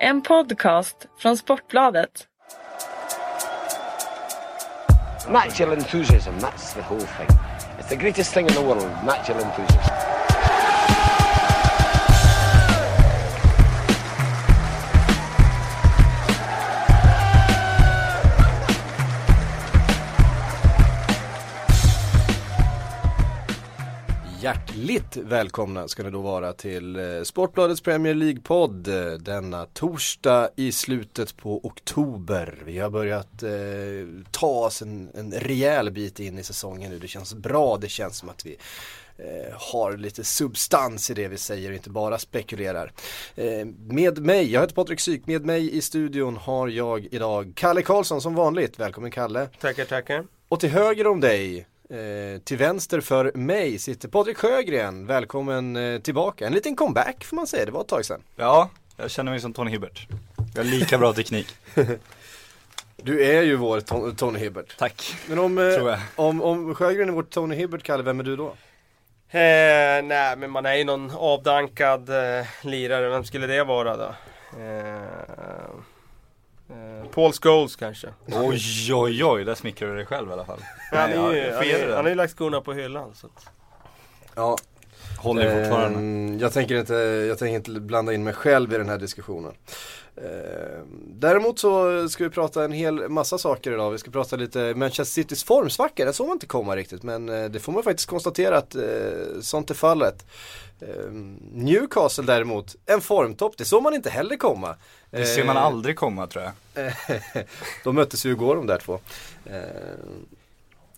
En 0.00 0.22
podcast 0.22 0.96
från 1.18 1.36
Sportbladet. 1.36 2.26
Natural 5.28 5.72
enthusiasm, 5.72 6.34
that's 6.38 6.74
the 6.74 6.82
whole 6.82 7.00
thing. 7.00 7.28
It's 7.78 7.88
the 7.88 7.96
greatest 7.96 8.34
thing 8.34 8.46
in 8.46 8.54
the 8.54 8.60
world, 8.60 8.90
natural 9.04 9.40
enthusiasm. 9.40 9.95
Hjärtligt 24.86 25.24
välkomna 25.24 25.88
ska 25.88 26.02
ni 26.02 26.10
då 26.10 26.20
vara 26.20 26.52
till 26.52 26.96
eh, 26.96 27.22
Sportbladets 27.22 27.80
Premier 27.80 28.14
League-podd 28.14 28.88
eh, 28.88 29.12
denna 29.18 29.66
torsdag 29.66 30.50
i 30.56 30.72
slutet 30.72 31.36
på 31.36 31.66
oktober. 31.66 32.62
Vi 32.64 32.78
har 32.78 32.90
börjat 32.90 33.42
eh, 33.42 33.50
ta 34.30 34.46
oss 34.46 34.82
en, 34.82 35.10
en 35.14 35.32
rejäl 35.32 35.90
bit 35.90 36.20
in 36.20 36.38
i 36.38 36.42
säsongen 36.42 36.90
nu. 36.90 36.98
Det 36.98 37.08
känns 37.08 37.34
bra, 37.34 37.76
det 37.76 37.88
känns 37.88 38.16
som 38.16 38.28
att 38.28 38.46
vi 38.46 38.56
eh, 39.18 39.54
har 39.72 39.96
lite 39.96 40.24
substans 40.24 41.10
i 41.10 41.14
det 41.14 41.28
vi 41.28 41.38
säger 41.38 41.70
och 41.70 41.76
inte 41.76 41.90
bara 41.90 42.18
spekulerar. 42.18 42.92
Med 43.88 44.18
mig, 44.18 44.52
jag 44.52 44.60
heter 44.60 44.74
Patrik 44.74 45.00
Syk, 45.00 45.26
med 45.26 45.46
mig 45.46 45.76
i 45.76 45.80
studion 45.80 46.36
har 46.36 46.68
jag 46.68 47.08
idag 47.10 47.52
Kalle 47.56 47.82
Karlsson 47.82 48.20
som 48.20 48.34
vanligt. 48.34 48.78
Välkommen 48.78 49.10
Kalle. 49.10 49.48
Tackar, 49.60 49.84
tackar. 49.84 50.24
Och 50.48 50.60
till 50.60 50.70
höger 50.70 51.06
om 51.06 51.20
dig 51.20 51.66
Eh, 51.90 52.40
till 52.40 52.56
vänster 52.56 53.00
för 53.00 53.32
mig 53.34 53.78
sitter 53.78 54.08
Patrik 54.08 54.36
Sjögren, 54.36 55.06
välkommen 55.06 55.76
eh, 55.76 56.00
tillbaka. 56.00 56.46
En 56.46 56.52
liten 56.52 56.76
comeback 56.76 57.24
får 57.24 57.36
man 57.36 57.46
säga, 57.46 57.64
det 57.64 57.70
var 57.72 57.80
ett 57.80 57.88
tag 57.88 58.04
sedan. 58.04 58.22
Ja, 58.36 58.70
jag 58.96 59.10
känner 59.10 59.32
mig 59.32 59.40
som 59.40 59.52
Tony 59.52 59.70
Hibbert. 59.70 60.08
Jag 60.54 60.64
har 60.64 60.70
lika 60.70 60.98
bra 60.98 61.12
teknik. 61.12 61.56
Du 63.02 63.24
är 63.24 63.42
ju 63.42 63.56
vår 63.56 63.80
ton 63.80 64.16
Tony 64.16 64.38
Hibbert. 64.38 64.76
Tack. 64.78 65.14
Men 65.28 65.38
om, 65.38 65.58
eh, 65.58 65.74
Tror 65.74 65.90
jag. 65.90 65.98
om, 66.16 66.42
om 66.42 66.74
Sjögren 66.74 67.08
är 67.08 67.12
vår 67.12 67.22
Tony 67.22 67.56
Hibbert, 67.56 67.82
Kalle, 67.82 68.02
vem 68.02 68.20
är 68.20 68.24
du 68.24 68.36
då? 68.36 68.46
Eh, 68.46 70.02
nej, 70.04 70.36
men 70.36 70.50
man 70.50 70.66
är 70.66 70.74
ju 70.74 70.84
någon 70.84 71.10
avdankad 71.10 72.08
eh, 72.08 72.46
lirare. 72.62 73.08
Vem 73.08 73.24
skulle 73.24 73.46
det 73.46 73.64
vara 73.64 73.96
då? 73.96 74.14
Eh, 74.60 75.70
eh, 76.70 77.10
Paul 77.10 77.32
Scholes 77.32 77.76
kanske. 77.76 78.08
Oj, 78.26 78.94
oj, 78.94 79.24
oj, 79.24 79.44
där 79.44 79.54
smickrar 79.54 79.88
du 79.88 79.96
dig 79.96 80.06
själv 80.06 80.30
i 80.30 80.32
alla 80.32 80.44
fall. 80.44 80.60
Han, 80.90 81.10
är 81.12 81.32
ju, 81.32 81.38
är, 81.38 81.96
har 81.96 82.08
ju 82.08 82.14
lagt 82.14 82.32
skorna 82.32 82.60
på 82.60 82.72
hyllan. 82.72 83.14
Så 83.14 83.26
att. 83.26 83.46
Ja, 84.34 84.56
Håller 85.18 85.42
ju 85.42 85.62
fortfarande. 85.62 85.98
Ehm, 85.98 86.38
jag, 86.38 86.52
tänker 86.52 86.74
inte, 86.74 86.94
jag 87.28 87.38
tänker 87.38 87.56
inte 87.56 87.80
blanda 87.80 88.12
in 88.12 88.24
mig 88.24 88.32
själv 88.32 88.74
i 88.74 88.78
den 88.78 88.88
här 88.88 88.98
diskussionen. 88.98 89.52
Ehm, 90.16 91.02
däremot 91.06 91.58
så 91.58 92.08
ska 92.08 92.24
vi 92.24 92.30
prata 92.30 92.64
en 92.64 92.72
hel 92.72 93.08
massa 93.08 93.38
saker 93.38 93.72
idag. 93.72 93.90
Vi 93.90 93.98
ska 93.98 94.10
prata 94.10 94.36
lite 94.36 94.74
Manchester 94.74 95.22
Citys 95.22 95.44
formsvacka. 95.44 96.04
Den 96.04 96.14
såg 96.14 96.26
man 96.26 96.34
inte 96.34 96.46
komma 96.46 96.76
riktigt 96.76 97.02
men 97.02 97.28
eh, 97.28 97.44
det 97.44 97.60
får 97.60 97.72
man 97.72 97.82
faktiskt 97.82 98.08
konstatera 98.08 98.58
att 98.58 98.74
eh, 98.74 98.82
sånt 99.40 99.70
är 99.70 99.74
fallet. 99.74 100.26
Ehm, 100.80 101.34
Newcastle 101.52 102.24
däremot, 102.24 102.76
en 102.86 103.00
formtopp. 103.00 103.56
Det 103.58 103.64
såg 103.64 103.82
man 103.82 103.94
inte 103.94 104.10
heller 104.10 104.36
komma. 104.36 104.76
Det 105.10 105.26
ser 105.26 105.44
man 105.44 105.56
Ehm, 105.56 105.62
aldrig 105.62 105.96
komma 105.96 106.26
tror 106.26 106.44
jag. 106.44 106.92
de 107.84 107.94
möttes 107.94 108.26
ju 108.26 108.30
igår 108.30 108.56
de 108.56 108.66
där 108.66 108.78
två. 108.78 109.00
Eh, 109.46 109.60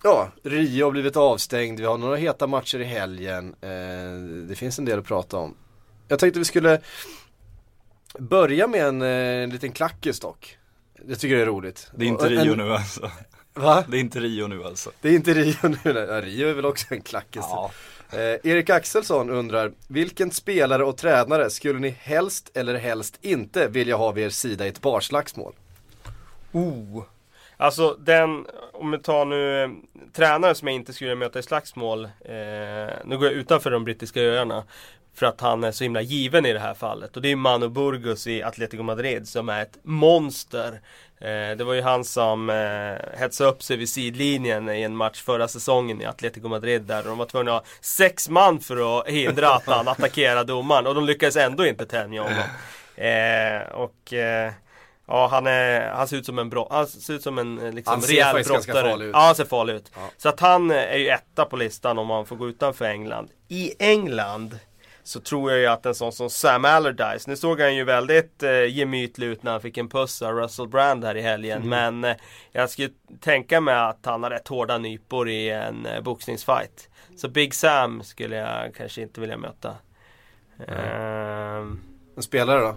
ja, 0.03 0.29
Rio 0.45 0.85
har 0.87 0.91
blivit 0.91 1.17
avstängd, 1.17 1.81
vi 1.81 1.87
har 1.87 1.99
några 1.99 2.17
heta 2.17 2.47
matcher 2.47 2.79
i 2.79 2.85
helgen. 2.85 3.55
Det 4.49 4.55
finns 4.57 4.79
en 4.79 4.85
del 4.85 4.99
att 4.99 5.05
prata 5.07 5.37
om. 5.37 5.55
Jag 6.09 6.19
tänkte 6.19 6.39
vi 6.39 6.45
skulle 6.45 6.81
börja 8.19 8.67
med 8.67 8.87
en 8.87 9.03
eh, 9.03 9.49
liten 9.53 9.73
klackis 9.73 10.21
dock. 10.21 10.59
Jag 11.09 11.19
tycker 11.19 11.37
det 11.37 11.43
är 11.43 11.47
roligt. 11.47 11.91
Det 11.97 12.05
är 12.05 12.09
inte 12.09 12.25
Och 12.25 12.33
en- 12.33 12.45
Rio 12.45 12.55
nu 12.55 12.73
alltså. 12.73 13.11
Va? 13.55 13.85
Det 13.89 13.97
är 13.97 14.01
inte 14.01 14.21
Rio 14.21 14.47
nu 14.47 14.65
alltså. 14.65 14.91
Det 15.01 15.09
är 15.09 15.13
inte 15.13 15.35
Rio 15.35 15.69
nu. 15.69 15.79
Ja, 15.85 16.21
Rio 16.21 16.49
är 16.49 16.55
väl 16.55 16.67
också 16.67 16.87
en 16.95 17.01
klackis. 17.01 17.43
Ja. 17.51 17.71
Eh, 18.13 18.51
Erik 18.51 18.71
Axelsson 18.71 19.31
undrar, 19.31 19.73
vilken 19.89 20.31
spelare 20.31 20.85
och 20.85 20.97
tränare 20.97 21.51
skulle 21.51 21.79
ni 21.79 21.89
helst 21.89 22.57
eller 22.57 22.75
helst 22.75 23.19
inte 23.21 23.69
vilja 23.69 23.97
ha 23.97 24.13
vid 24.13 24.25
er 24.25 24.31
sida 24.31 24.67
i 24.67 24.69
ett 24.69 24.81
barslagsmål? 24.81 25.53
Oh. 26.53 27.05
Alltså 27.57 27.95
den, 27.95 28.47
om 28.73 28.91
vi 28.91 28.99
tar 28.99 29.25
nu 29.25 29.63
eh, 29.63 29.71
tränare 30.13 30.55
som 30.55 30.69
jag 30.69 30.75
inte 30.75 30.93
skulle 30.93 31.15
möta 31.15 31.39
i 31.39 31.43
slagsmål. 31.43 32.05
Eh, 32.05 32.11
nu 33.05 33.19
går 33.19 33.25
jag 33.25 33.33
utanför 33.33 33.71
de 33.71 33.85
brittiska 33.85 34.21
öarna. 34.21 34.65
För 35.15 35.27
att 35.27 35.41
han 35.41 35.65
är 35.65 35.73
så 35.73 35.85
himla 35.85 36.01
given 36.01 36.47
i 36.47 36.53
det 36.53 36.59
här 36.59 36.75
fallet. 36.75 37.17
Och 37.17 37.23
det 37.23 37.33
är 37.33 37.37
Manu 37.37 37.69
Burgos 37.69 38.27
i 38.27 38.43
Atletico 38.43 38.83
Madrid 38.83 39.29
som 39.29 39.49
är 39.49 39.63
ett 39.63 39.79
monster. 39.83 40.81
Eh, 41.21 41.57
det 41.57 41.65
var 41.65 41.75
ju 41.75 41.83
han 41.83 42.05
som 42.05 42.51
eh, 42.51 43.19
hetsade 43.21 43.51
upp 43.51 43.63
sig 43.63 43.77
vid 43.77 43.89
sidlinjen 43.89 44.69
i 44.69 44.83
en 44.83 44.97
match 44.97 45.23
förra 45.23 45.49
säsongen 45.49 46.03
i 46.03 46.05
Atletico 46.05 46.49
Madrid 46.49 46.83
där 46.83 47.03
de 47.03 47.19
var 47.19 47.27
tvungna 47.27 47.57
att 47.57 47.63
ha 47.63 47.71
sex 47.81 48.29
man 48.29 48.61
för 48.61 49.01
att 49.01 49.09
hindra 49.09 49.55
att 49.55 49.67
han 49.67 49.89
attackerade 49.89 50.45
domaren 50.45 50.87
och 50.87 50.95
de 50.95 51.07
lyckades 51.07 51.37
ändå 51.37 51.67
inte 51.67 51.87
tämja 51.87 52.23
honom. 52.23 52.39
Eh, 52.97 53.69
och 53.73 54.13
eh, 54.13 54.53
Ja 55.11 55.29
han, 55.31 55.47
är, 55.47 55.89
han 55.91 56.09
ser 56.09 56.17
ut 56.17 56.27
som 56.27 56.39
en 56.39 56.51
bra, 56.51 56.69
han 56.71 56.87
ser 56.87 57.15
ut 57.15 57.23
som 57.23 57.39
en 57.39 57.75
liksom, 57.75 57.93
Han 57.93 58.03
ser 58.03 58.13
rejäl 58.13 58.27
faktiskt 58.27 58.51
ganska 58.51 58.73
brottare. 58.73 58.91
farlig 58.91 59.07
ut. 59.07 59.13
Ja 59.15 59.21
han 59.21 59.35
ser 59.35 59.45
farlig 59.45 59.75
ut. 59.75 59.91
Ja. 59.95 60.01
Så 60.17 60.29
att 60.29 60.41
han 60.41 60.71
är 60.71 60.97
ju 60.97 61.09
etta 61.09 61.45
på 61.45 61.57
listan 61.57 61.99
om 61.99 62.07
man 62.07 62.27
får 62.27 62.37
gå 62.37 62.49
utanför 62.49 62.85
England. 62.85 63.31
I 63.49 63.73
England 63.79 64.59
så 65.09 65.21
tror 65.21 65.51
jag 65.51 65.61
ju 65.61 65.67
att 65.67 65.87
en 65.87 65.95
sån 65.95 66.13
som 66.13 66.31
Sam 66.31 66.65
Allardyce, 66.65 67.31
nu 67.31 67.37
såg 67.37 67.61
han 67.61 67.77
ju 67.77 67.85
väldigt 67.85 68.43
eh, 68.43 68.77
gemytlig 68.77 69.27
ut 69.27 69.43
när 69.43 69.53
han 69.53 69.61
fick 69.61 69.77
en 69.77 69.89
puss 69.89 70.23
av 70.23 70.35
Russell 70.35 70.69
Brand 70.69 71.05
här 71.05 71.15
i 71.15 71.21
helgen. 71.21 71.63
Mm. 71.63 72.01
Men 72.01 72.11
eh, 72.11 72.17
jag 72.53 72.71
skulle 72.71 72.89
tänka 73.21 73.61
mig 73.61 73.75
att 73.75 73.99
han 74.07 74.23
har 74.23 74.31
rätt 74.31 74.49
hårda 74.49 74.79
nypor 74.79 75.29
i 75.29 75.51
en 75.51 75.87
eh, 75.87 76.01
boxningsfight. 76.01 76.89
Så 77.17 77.29
Big 77.29 77.55
Sam 77.55 78.03
skulle 78.03 78.37
jag 78.37 78.75
kanske 78.75 79.03
inte 79.03 79.21
vilja 79.21 79.37
möta. 79.37 79.75
Ehm, 80.67 81.81
En 82.17 82.23
spelare 82.23 82.61
då? 82.61 82.77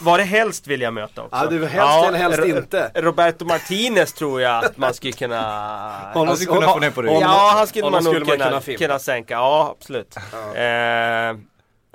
Var 0.00 0.18
det 0.18 0.24
helst 0.24 0.66
vill 0.66 0.80
jag 0.80 0.94
möta 0.94 1.22
också? 1.22 1.36
Ja, 1.36 1.46
du 1.46 1.66
helst 1.66 2.06
eller 2.08 2.18
helst 2.18 2.44
inte. 2.46 2.90
Roberto 2.94 3.44
Martinez 3.44 4.12
tror 4.12 4.40
jag 4.40 4.64
att 4.64 4.76
man 4.76 4.94
skulle 4.94 5.12
kunna 5.12 5.40
Honom- 6.14 6.36
skulle 6.36 6.52
kunna 6.54 6.68
få 6.68 6.78
ner 6.78 6.90
på 6.90 7.02
ryggen. 7.02 7.20
Ja, 7.20 7.52
han 7.56 7.66
skulle 7.66 7.90
man 7.90 8.04
nog 8.04 8.26
kunna, 8.28 8.60
kunna 8.78 8.98
sänka. 8.98 9.34
Ja, 9.34 9.76
absolut. 9.78 10.16
Eh, 10.16 11.36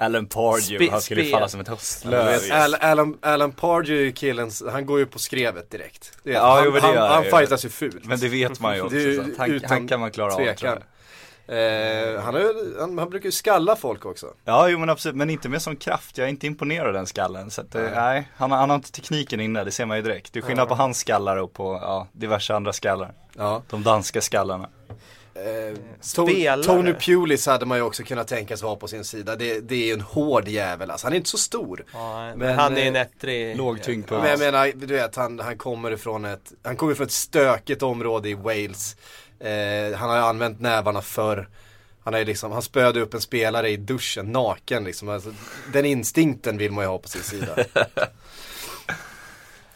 Alan 0.01 0.25
Pardew, 0.25 0.77
Spe- 0.85 0.91
han 0.91 1.01
skulle 1.01 1.21
spel. 1.21 1.31
falla 1.31 1.47
som 1.47 1.59
ett 1.59 1.67
höstlöv. 1.67 2.39
Al- 2.51 2.75
Alan, 2.75 3.17
Alan 3.21 3.51
Pardew 3.51 3.99
är 4.01 4.05
ju 4.05 4.11
killen, 4.11 4.51
han 4.71 4.85
går 4.85 4.99
ju 4.99 5.05
på 5.05 5.19
skrevet 5.19 5.71
direkt. 5.71 6.11
Det 6.23 6.29
vet, 6.29 6.37
Ja, 6.39 6.55
han, 6.55 6.66
jo, 6.66 6.71
det 6.71 6.81
han, 6.81 6.97
han 6.97 7.23
ju. 7.23 7.29
fightas 7.29 7.66
ju 7.66 7.69
fult. 7.69 8.05
Men 8.05 8.19
det 8.19 8.27
vet 8.27 8.59
man 8.59 8.75
ju 8.75 8.81
också. 8.81 8.95
Det 8.95 9.01
är 9.01 9.07
ju 9.07 9.16
så 9.16 9.21
han, 9.37 9.51
utan 9.51 9.69
han 9.69 9.87
kan 9.87 9.99
man 9.99 10.11
klara 10.11 10.31
av 10.31 10.35
tror 10.35 10.45
tvekan. 10.45 10.69
jag. 10.69 10.83
Eh, 11.51 12.21
han, 12.21 12.35
ju, 12.35 12.75
han, 12.79 12.97
han 12.97 13.09
brukar 13.09 13.25
ju 13.25 13.31
skalla 13.31 13.75
folk 13.75 14.05
också. 14.05 14.27
Ja, 14.45 14.67
jo 14.69 14.79
men 14.79 14.89
absolut, 14.89 15.15
men 15.15 15.29
inte 15.29 15.49
med 15.49 15.61
sån 15.61 15.75
kraft. 15.75 16.17
Jag 16.17 16.25
är 16.25 16.29
inte 16.29 16.47
imponerad 16.47 16.87
av 16.87 16.93
den 16.93 17.07
skallen. 17.07 17.51
Så 17.51 17.61
att, 17.61 17.75
eh, 17.75 17.81
nej, 17.95 18.27
han, 18.35 18.51
har- 18.51 18.57
han 18.57 18.69
har 18.69 18.75
inte 18.75 18.91
tekniken 18.91 19.39
inne, 19.39 19.63
det 19.63 19.71
ser 19.71 19.85
man 19.85 19.97
ju 19.97 20.03
direkt. 20.03 20.33
Det 20.33 20.39
är 20.39 20.43
skillnad 20.43 20.67
på 20.67 20.75
hans 20.75 20.99
skallar 20.99 21.37
och 21.37 21.53
på 21.53 21.79
ja, 21.81 22.07
diverse 22.11 22.55
andra 22.55 22.73
skallar. 22.73 23.11
Ja. 23.37 23.63
De 23.69 23.83
danska 23.83 24.21
skallarna. 24.21 24.69
Eh, 25.35 25.77
Spelare. 26.01 26.61
To- 26.61 26.63
Tony 26.65 26.93
Pulis 26.93 27.45
hade 27.47 27.66
man 27.66 27.77
ju 27.77 27.83
också 27.83 28.03
kunnat 28.03 28.27
tänkas 28.27 28.63
vara 28.63 28.75
på 28.75 28.87
sin 28.87 29.03
sida. 29.03 29.35
Det, 29.35 29.59
det 29.59 29.75
är 29.75 29.85
ju 29.87 29.93
en 29.93 30.01
hård 30.01 30.47
jävel 30.47 30.91
alltså. 30.91 31.07
Han 31.07 31.13
är 31.13 31.17
inte 31.17 31.29
så 31.29 31.37
stor. 31.37 31.85
ja, 31.93 32.33
men 32.35 32.55
han 32.59 32.77
är 32.77 32.81
en 32.87 32.95
eh, 32.95 33.01
ettrig. 33.01 33.57
Låg 33.57 33.81
tyngdpunkt. 33.83 34.21
Men 34.23 34.29
jag 34.31 34.39
menar, 34.39 34.71
du 34.75 34.85
vet, 34.93 35.16
han, 35.16 35.39
han 35.39 35.57
kommer 35.57 35.91
ifrån 35.91 36.25
ett, 36.25 36.51
han 36.63 36.75
kommer 36.75 36.93
från 36.93 37.05
ett 37.05 37.11
stökigt 37.11 37.83
område 37.83 38.29
i 38.29 38.33
Wales. 38.33 38.95
Eh, 39.39 39.97
han 39.97 40.09
har 40.09 40.17
ju 40.17 40.23
använt 40.23 40.59
nävarna 40.59 41.01
förr. 41.01 41.47
Han 42.03 42.19
ju 42.19 42.25
liksom, 42.25 42.51
han 42.51 42.61
spöade 42.61 43.01
upp 43.01 43.13
en 43.13 43.22
spelare 43.22 43.69
i 43.69 43.77
duschen 43.77 44.31
naken 44.31 44.83
liksom. 44.83 45.09
Alltså, 45.09 45.33
den 45.73 45.85
instinkten 45.85 46.57
vill 46.57 46.72
man 46.72 46.83
ju 46.83 46.89
ha 46.89 46.97
på 46.97 47.07
sin 47.07 47.23
sida. 47.23 47.55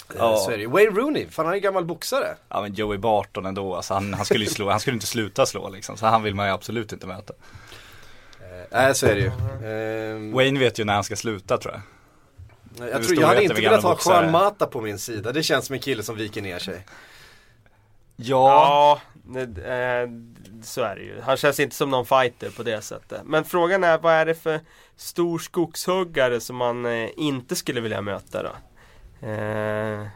Eh, 0.09 0.19
Ja. 0.19 0.37
Så 0.37 0.51
är 0.51 0.57
det. 0.57 0.67
Wayne 0.67 0.91
Rooney, 0.91 1.27
fan 1.29 1.45
han 1.45 1.55
är 1.55 1.59
gammal 1.59 1.85
boxare. 1.85 2.35
Ja 2.49 2.61
men 2.61 2.73
Joey 2.73 2.97
Barton 2.97 3.45
ändå, 3.45 3.75
alltså 3.75 3.93
han, 3.93 4.13
han 4.13 4.25
skulle 4.25 4.43
ju 4.43 4.49
slå, 4.49 4.69
han 4.69 4.79
skulle 4.79 4.93
inte 4.93 5.07
sluta 5.07 5.45
slå 5.45 5.69
liksom. 5.69 5.97
Så 5.97 6.05
han 6.05 6.23
vill 6.23 6.35
man 6.35 6.47
ju 6.47 6.53
absolut 6.53 6.93
inte 6.93 7.07
möta. 7.07 7.33
Eh, 8.39 8.65
Nej 8.71 8.95
så 8.95 9.05
är 9.07 9.15
det 9.15 9.21
ju. 9.21 9.27
Eh, 10.29 10.35
Wayne 10.35 10.59
vet 10.59 10.79
ju 10.79 10.83
när 10.83 10.93
han 10.93 11.03
ska 11.03 11.15
sluta 11.15 11.57
tror 11.57 11.73
jag. 11.73 12.89
jag, 12.89 13.03
tror, 13.03 13.19
jag 13.19 13.27
hade 13.27 13.43
inte 13.43 13.61
velat 13.61 13.83
ha. 13.83 13.99
Juan 14.05 14.31
Mata 14.31 14.67
på 14.67 14.81
min 14.81 14.99
sida. 14.99 15.31
Det 15.31 15.43
känns 15.43 15.65
som 15.65 15.73
en 15.73 15.79
kille 15.81 16.03
som 16.03 16.15
viker 16.15 16.41
ner 16.41 16.59
sig. 16.59 16.85
Ja, 18.15 19.01
Ja, 19.35 19.39
eh, 19.41 20.09
så 20.63 20.81
är 20.81 20.95
det 20.95 21.01
ju. 21.01 21.21
Han 21.21 21.37
känns 21.37 21.59
inte 21.59 21.75
som 21.75 21.89
någon 21.89 22.05
fighter 22.05 22.49
på 22.49 22.63
det 22.63 22.81
sättet. 22.81 23.21
Men 23.25 23.43
frågan 23.45 23.83
är, 23.83 23.97
vad 23.97 24.13
är 24.13 24.25
det 24.25 24.35
för 24.35 24.59
stor 24.95 25.39
skogshuggare 25.39 26.39
som 26.41 26.55
man 26.55 26.85
eh, 26.85 27.09
inte 27.17 27.55
skulle 27.55 27.81
vilja 27.81 28.01
möta 28.01 28.43
då? 28.43 28.51
Eh, 29.27 30.07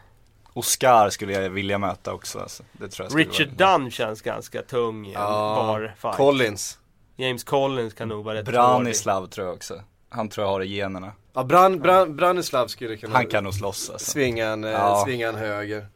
Oscar 0.54 1.10
skulle 1.10 1.34
jag 1.34 1.50
vilja 1.50 1.78
möta 1.78 2.14
också. 2.14 2.40
Alltså. 2.40 2.64
Det 2.72 2.88
tror 2.88 3.08
jag 3.12 3.20
Richard 3.20 3.60
vara. 3.60 3.78
Dunn 3.78 3.92
känns 3.92 4.22
ganska 4.22 4.62
tung 4.62 5.06
i 5.06 5.10
en 5.10 5.22
Ja, 5.22 5.56
bar 5.68 5.96
fight. 6.02 6.16
Collins. 6.16 6.80
James 7.16 7.44
Collins 7.44 7.94
kan 7.94 8.08
nog 8.08 8.26
vara 8.26 8.36
rätt. 8.36 8.46
Branislav 8.46 9.28
tror 9.28 9.48
jag 9.48 9.56
också. 9.56 9.82
han 10.10 10.30
tror 10.30 10.46
jag 10.48 10.52
har 10.52 10.62
i 10.64 10.76
generna. 10.76 11.12
Ja, 11.34 11.44
Bran, 11.44 11.80
Bran, 11.80 12.16
Branislav 12.16 12.68
skulle 12.68 12.98
kunna 12.98 13.16
Han 13.16 13.26
kan 13.28 13.44
nog 13.44 13.54
slåss 13.54 13.90
alltså. 13.90 14.12
svinga 14.12 14.48
en, 14.48 14.64
eh, 14.64 14.72
Ja. 14.72 15.04
svinga 15.06 15.30
en 15.30 15.36
höger. 15.36 15.88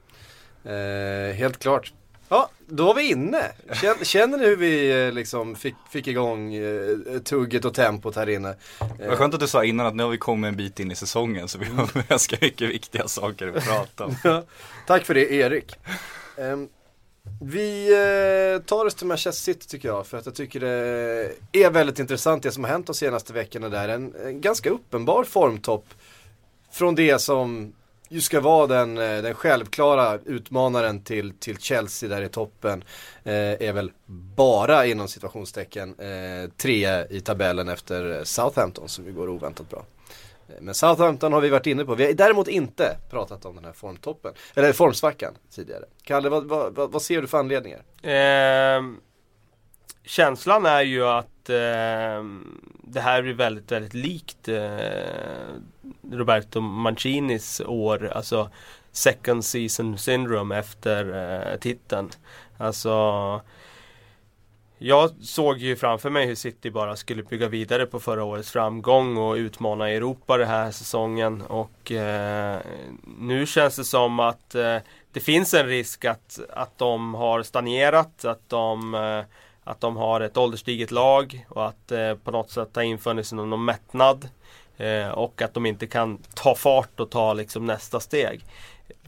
Eh, 0.66 1.36
helt 1.36 1.60
klart. 1.60 1.94
Ja, 2.30 2.50
då 2.68 2.86
var 2.86 2.94
vi 2.94 3.10
inne. 3.10 3.52
Känner, 3.82 4.04
känner 4.06 4.38
ni 4.38 4.46
hur 4.46 4.56
vi 4.56 5.06
eh, 5.08 5.14
liksom 5.14 5.56
fick, 5.56 5.76
fick 5.90 6.08
igång 6.08 6.54
eh, 6.54 6.98
tugget 7.24 7.66
och 7.66 7.74
tempot 7.74 8.16
här 8.16 8.30
inne? 8.30 8.56
Det 8.98 9.08
var 9.08 9.16
skönt 9.16 9.34
att 9.34 9.40
du 9.40 9.48
sa 9.48 9.64
innan 9.64 9.86
att 9.86 9.96
nu 9.96 10.04
har 10.04 10.10
vi 10.10 10.18
kommit 10.18 10.48
en 10.50 10.56
bit 10.56 10.80
in 10.80 10.92
i 10.92 10.96
säsongen 10.96 11.48
så 11.48 11.58
vi 11.58 11.66
har 11.66 12.08
ganska 12.10 12.38
mycket 12.42 12.70
viktiga 12.70 13.08
saker 13.08 13.48
att 13.48 13.66
prata 13.66 14.06
om. 14.06 14.16
Ja, 14.24 14.44
Tack 14.88 15.06
för 15.06 15.14
det 15.14 15.32
Erik. 15.32 15.76
Ehm, 16.38 16.68
vi 17.42 17.92
eh, 17.92 18.66
tar 18.66 18.86
oss 18.86 18.96
till 18.96 19.08
Manchester 19.08 19.54
City 19.54 19.68
tycker 19.68 19.88
jag 19.88 20.08
för 20.08 20.18
att 20.18 20.26
jag 20.26 20.36
tycker 20.36 20.60
det 20.60 21.64
är 21.64 21.72
väldigt 21.72 22.00
intressant 22.00 22.44
det 22.44 22.52
som 22.52 22.64
har 22.64 22.72
hänt 22.72 22.88
de 22.88 22.94
senaste 22.94 23.34
veckorna 23.34 23.70
där. 23.70 23.90
En, 23.90 24.16
en 24.26 24.42
ganska 24.42 24.70
uppenbar 24.70 25.24
formtopp 25.24 25.86
från 26.72 26.96
det 26.96 27.20
som 27.20 27.74
ju 28.12 28.22
ska 28.22 28.42
vara 28.42 28.68
den, 28.68 28.98
eh, 28.98 29.22
den 29.22 29.34
självklara 29.34 30.20
utmanaren 30.26 31.04
till, 31.04 31.34
till 31.40 31.58
Chelsea 31.58 32.10
där 32.10 32.22
i 32.22 32.30
toppen. 32.30 32.84
Eh, 33.24 33.34
är 33.34 33.74
väl 33.74 33.92
bara 34.36 34.86
inom 34.86 35.08
situationstecken 35.08 35.96
eh, 36.00 36.50
trea 36.58 37.08
i 37.08 37.22
tabellen 37.22 37.70
efter 37.70 38.24
Southampton 38.24 38.90
som 38.90 39.06
ju 39.06 39.14
går 39.14 39.30
oväntat 39.30 39.70
bra. 39.70 39.86
Eh, 40.48 40.56
men 40.62 40.74
Southampton 40.74 41.34
har 41.34 41.42
vi 41.42 41.50
varit 41.50 41.68
inne 41.68 41.86
på. 41.86 41.96
Vi 41.96 42.06
har 42.06 42.14
däremot 42.14 42.48
inte 42.48 42.98
pratat 43.10 43.46
om 43.46 43.56
den 43.56 43.66
här 43.66 43.74
formtoppen. 43.74 44.34
Eller 44.54 44.74
formsvackan 44.74 45.34
tidigare. 45.56 45.86
Kalle, 46.04 46.30
vad, 46.30 46.46
vad, 46.46 46.92
vad, 46.92 47.02
ser 47.02 47.22
du 47.22 47.28
för 47.28 47.38
anledningar? 47.38 47.82
Eh, 48.02 48.84
känslan 50.04 50.66
är 50.66 50.82
ju 50.82 51.06
att 51.06 51.50
eh, 51.50 52.24
det 52.84 53.02
här 53.02 53.22
blir 53.22 53.34
väldigt, 53.34 53.72
väldigt 53.72 53.94
likt 53.94 54.48
eh, 54.48 54.60
Roberto 56.12 56.62
Mancinis 56.62 57.62
år. 57.66 58.12
Alltså 58.16 58.50
second 58.92 59.46
season 59.46 59.98
syndrome 59.98 60.58
efter 60.58 61.06
eh, 61.52 61.60
titeln. 61.60 62.10
Alltså 62.58 62.92
jag 64.84 65.12
såg 65.22 65.58
ju 65.58 65.76
framför 65.76 66.10
mig 66.10 66.26
hur 66.26 66.36
City 66.36 66.72
bara 66.72 66.96
skulle 66.96 67.24
bygga 67.24 67.48
vidare 67.48 67.86
på 67.86 68.00
förra 68.00 68.24
årets 68.24 68.52
framgång 68.52 69.18
och 69.18 69.36
utmana 69.36 69.90
Europa 69.90 70.38
den 70.38 70.48
här 70.48 70.72
säsongen. 70.72 71.42
Och 71.42 71.92
eh, 71.92 72.60
nu 73.18 73.46
känns 73.46 73.76
det 73.76 73.84
som 73.84 74.20
att 74.20 74.56
eh, 74.56 74.78
det 75.12 75.20
finns 75.20 75.54
en 75.54 75.68
risk 75.68 76.06
att, 76.06 76.40
att 76.50 76.78
de 76.78 77.14
har 77.14 77.44
stagnerat, 77.44 78.26
att 78.26 78.50
de, 78.50 78.96
eh, 78.96 79.24
att 79.64 79.82
de 79.82 79.98
har 79.98 80.22
ett 80.22 80.38
ålderstiget 80.38 80.92
lag 80.92 81.46
och 81.50 81.68
att 81.68 81.92
eh, 81.92 82.16
på 82.16 82.32
något 82.32 82.52
sätt 82.52 82.76
har 82.76 82.84
infunnit 82.84 83.28
sig 83.28 83.36
någon 83.36 83.66
mättnad. 83.66 84.30
Eh, 84.82 85.10
och 85.10 85.42
att 85.42 85.54
de 85.54 85.66
inte 85.66 85.88
kan 85.88 86.18
ta 86.36 86.56
fart 86.56 87.00
och 87.00 87.10
ta 87.10 87.34
liksom 87.34 87.66
nästa 87.66 88.00
steg. 88.00 88.46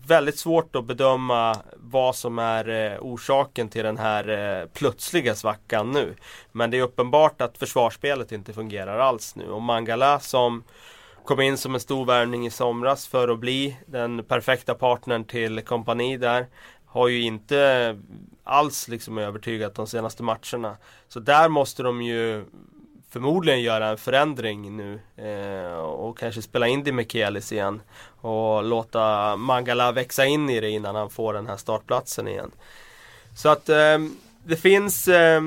Väldigt 0.08 0.40
svårt 0.40 0.76
att 0.76 0.86
bedöma 0.86 1.58
vad 1.76 2.16
som 2.16 2.40
är 2.40 2.70
eh, 2.70 2.98
orsaken 3.00 3.70
till 3.70 3.84
den 3.84 3.98
här 3.98 4.30
eh, 4.30 4.68
plötsliga 4.68 5.36
svackan 5.36 5.92
nu. 5.92 6.16
Men 6.52 6.72
det 6.72 6.78
är 6.78 6.82
uppenbart 6.82 7.42
att 7.42 7.58
försvarsspelet 7.58 8.32
inte 8.32 8.54
fungerar 8.54 9.00
alls 9.00 9.36
nu. 9.36 9.50
Och 9.50 9.62
Mangala 9.62 10.20
som 10.20 10.64
kom 11.26 11.42
in 11.42 11.58
som 11.58 11.74
en 11.74 11.80
stor 11.80 12.06
värvning 12.06 12.46
i 12.46 12.50
somras 12.50 13.08
för 13.08 13.28
att 13.28 13.40
bli 13.40 13.78
den 13.86 14.24
perfekta 14.24 14.76
partnern 14.76 15.24
till 15.24 15.62
kompani 15.62 16.18
där. 16.18 16.48
Har 16.86 17.08
ju 17.08 17.22
inte 17.22 17.98
alls 18.44 18.88
liksom 18.88 19.18
övertygat 19.18 19.76
de 19.76 19.88
senaste 19.88 20.24
matcherna. 20.24 20.78
Så 21.08 21.20
där 21.20 21.50
måste 21.50 21.84
de 21.84 22.02
ju 22.02 22.46
förmodligen 23.14 23.62
göra 23.62 23.88
en 23.88 23.98
förändring 23.98 24.78
nu 24.78 25.00
eh, 25.18 25.78
och 25.78 26.18
kanske 26.18 26.42
spela 26.42 26.68
in 26.68 26.84
Demichelis 26.84 27.52
igen 27.52 27.82
och 28.22 28.64
låta 28.64 29.36
Mangala 29.36 29.92
växa 29.92 30.26
in 30.26 30.50
i 30.50 30.60
det 30.60 30.70
innan 30.70 30.96
han 30.96 31.10
får 31.10 31.34
den 31.34 31.48
här 31.48 31.58
startplatsen 31.58 32.28
igen. 32.28 32.52
Så 33.36 33.50
att 33.50 33.70
eh, 33.70 33.98
det 34.44 34.56
finns 34.56 35.08
eh, 35.08 35.42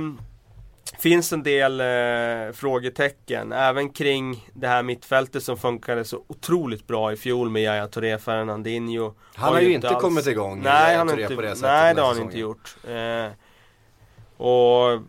finns 0.98 1.32
en 1.32 1.42
del 1.42 1.80
eh, 1.80 2.52
frågetecken 2.52 3.52
även 3.52 3.90
kring 3.90 4.48
det 4.52 4.68
här 4.68 4.82
mittfältet 4.82 5.42
som 5.42 5.56
funkade 5.56 6.04
så 6.04 6.22
otroligt 6.26 6.86
bra 6.86 7.12
i 7.12 7.16
fjol 7.16 7.50
med 7.50 7.62
Yahya 7.62 7.86
Touré, 7.88 8.18
Fernandinho. 8.18 9.14
Han 9.34 9.52
har 9.54 9.60
ju 9.60 9.72
inte 9.72 9.96
kommit 10.00 10.26
igång, 10.26 10.62
Nej, 10.62 10.96
han 10.96 11.20
inte, 11.20 11.34
på 11.36 11.42
det 11.42 11.48
sättet 11.48 11.62
nej 11.62 11.94
det 11.94 12.00
har 12.00 12.08
han 12.08 12.22
inte 12.22 12.32
säsongen. 12.32 12.48
gjort. 12.48 12.76
Eh, 12.88 14.46
och 14.46 15.00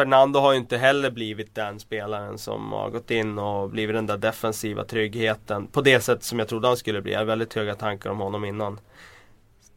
Fernando 0.00 0.40
har 0.40 0.52
ju 0.52 0.58
inte 0.58 0.76
heller 0.76 1.10
blivit 1.10 1.54
den 1.54 1.80
spelaren 1.80 2.38
som 2.38 2.72
har 2.72 2.90
gått 2.90 3.10
in 3.10 3.38
och 3.38 3.70
blivit 3.70 3.96
den 3.96 4.06
där 4.06 4.16
defensiva 4.16 4.84
tryggheten 4.84 5.66
på 5.66 5.80
det 5.80 6.00
sätt 6.00 6.22
som 6.24 6.38
jag 6.38 6.48
trodde 6.48 6.68
han 6.68 6.76
skulle 6.76 7.02
bli. 7.02 7.12
Jag 7.12 7.18
hade 7.18 7.28
väldigt 7.28 7.54
höga 7.54 7.74
tankar 7.74 8.10
om 8.10 8.18
honom 8.18 8.44
innan. 8.44 8.80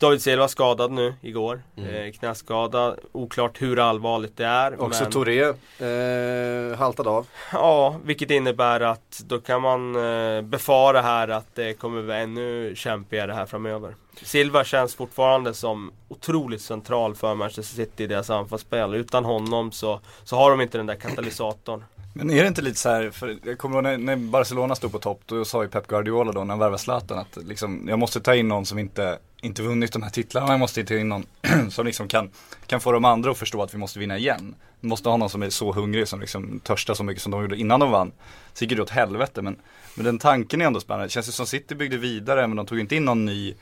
David 0.04 0.22
Silva 0.22 0.48
skadad 0.48 0.92
nu 0.92 1.14
igår. 1.22 1.62
Mm. 1.78 1.96
Eh, 1.96 2.12
knäskada. 2.12 2.96
Oklart 3.12 3.62
hur 3.62 3.80
allvarligt 3.80 4.38
det 4.38 4.46
är. 4.46 4.82
Också 4.82 5.04
men- 5.04 5.12
Touré 5.12 5.42
eh, 5.44 6.78
haltade 6.78 7.10
av. 7.10 7.28
Ja, 7.52 7.96
vilket 8.04 8.32
innebär 8.32 8.80
att 8.80 9.24
då 9.26 9.40
kan 9.40 9.62
man 9.62 9.96
eh, 9.96 10.42
befara 10.42 11.02
här 11.02 11.28
att 11.28 11.56
det 11.56 11.74
kommer 11.74 12.02
vara 12.02 12.18
ännu 12.18 12.74
kämpigare 12.76 13.32
här 13.32 13.46
framöver. 13.46 13.96
Silva 14.24 14.64
känns 14.64 14.96
fortfarande 14.96 15.54
som 15.54 15.92
otroligt 16.08 16.62
central 16.62 17.16
för 17.16 17.36
Manchester 17.36 17.76
City 17.76 18.04
i 18.04 18.08
deras 18.08 18.30
anfallsspel. 18.30 18.94
Utan 18.94 19.26
honom 19.26 19.72
så, 19.72 20.00
så 20.24 20.36
har 20.36 20.50
de 20.52 20.62
inte 20.62 20.78
den 20.78 20.86
där 20.86 20.96
katalysatorn. 20.96 21.84
Men 22.13 22.30
är 22.30 22.42
det 22.42 22.48
inte 22.48 22.62
lite 22.62 22.80
så 22.80 22.89
här, 22.89 23.12
för 23.12 23.39
jag 23.44 23.57
kommer 23.57 23.75
ihåg 23.75 23.83
när, 23.83 23.98
när 23.98 24.15
Barcelona 24.15 24.75
stod 24.75 24.92
på 24.92 25.00
topp, 25.00 25.21
då 25.25 25.45
sa 25.45 25.63
ju 25.63 25.69
Pep 25.69 25.88
Guardiola 25.88 26.31
då 26.31 26.44
när 26.44 26.50
han 26.50 26.60
värvade 26.60 26.77
Zlatan 26.77 27.18
att 27.18 27.38
liksom, 27.44 27.86
jag 27.89 28.00
måste 28.00 28.21
ta 28.21 28.36
in 28.36 28.48
någon 28.48 28.65
som 28.65 28.80
inte, 28.80 29.19
inte 29.42 29.62
vunnit 29.62 29.94
de 29.94 30.04
här 30.04 30.10
titlarna, 30.10 30.54
jag 30.54 30.60
måste 30.60 30.83
ta 30.83 30.94
in 30.94 31.10
någon 31.10 31.25
som 31.69 31.86
liksom 31.86 32.07
kan, 32.07 32.30
kan 32.65 32.80
få 32.80 32.92
de 32.92 33.06
andra 33.06 33.31
att 33.31 33.38
förstå 33.38 33.63
att 33.63 33.74
vi 33.74 33.77
måste 33.77 34.00
vinna 34.00 34.18
igen. 34.18 34.56
Vi 34.80 34.88
måste 34.88 35.10
ha 35.10 35.18
någon 35.18 35.30
som 35.30 35.44
är 35.44 35.50
så 35.50 35.71
hungrig, 35.71 36.07
som 36.07 36.19
liksom 36.19 36.60
törstar 36.60 36.94
så 36.94 37.04
mycket 37.04 37.24
som 37.24 37.31
de 37.31 37.42
gjorde 37.42 37.57
innan 37.57 37.80
de 37.80 37.92
vann. 37.92 38.12
Så 38.54 38.63
gick 38.63 38.75
det 38.75 38.81
åt 38.81 38.89
helvete, 38.89 39.42
men, 39.42 39.56
men 39.95 40.06
den 40.06 40.19
tanken 40.19 40.62
är 40.62 40.65
ändå 40.65 40.80
spännande. 40.80 41.06
Det 41.06 41.10
känns 41.10 41.27
ju 41.27 41.31
som 41.31 41.45
City 41.45 41.75
byggde 41.75 41.98
vidare, 41.98 42.48
men 42.48 42.57
de 42.57 42.65
tog 42.65 42.80
inte 42.80 42.95
in 42.95 43.06
någon 43.06 43.25
ny 43.25 43.56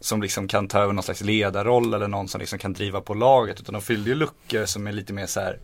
som 0.00 0.22
liksom 0.22 0.48
kan 0.48 0.68
ta 0.68 0.78
över 0.78 0.92
någon 0.92 1.02
slags 1.02 1.20
ledarroll 1.20 1.94
eller 1.94 2.08
någon 2.08 2.28
som 2.28 2.40
liksom 2.40 2.58
kan 2.58 2.72
driva 2.72 3.00
på 3.00 3.14
laget, 3.14 3.60
utan 3.60 3.72
de 3.72 3.82
fyllde 3.82 4.10
ju 4.10 4.16
luckor 4.16 4.64
som 4.64 4.86
är 4.86 4.92
lite 4.92 5.12
mer 5.12 5.26
så 5.26 5.40
här 5.40 5.58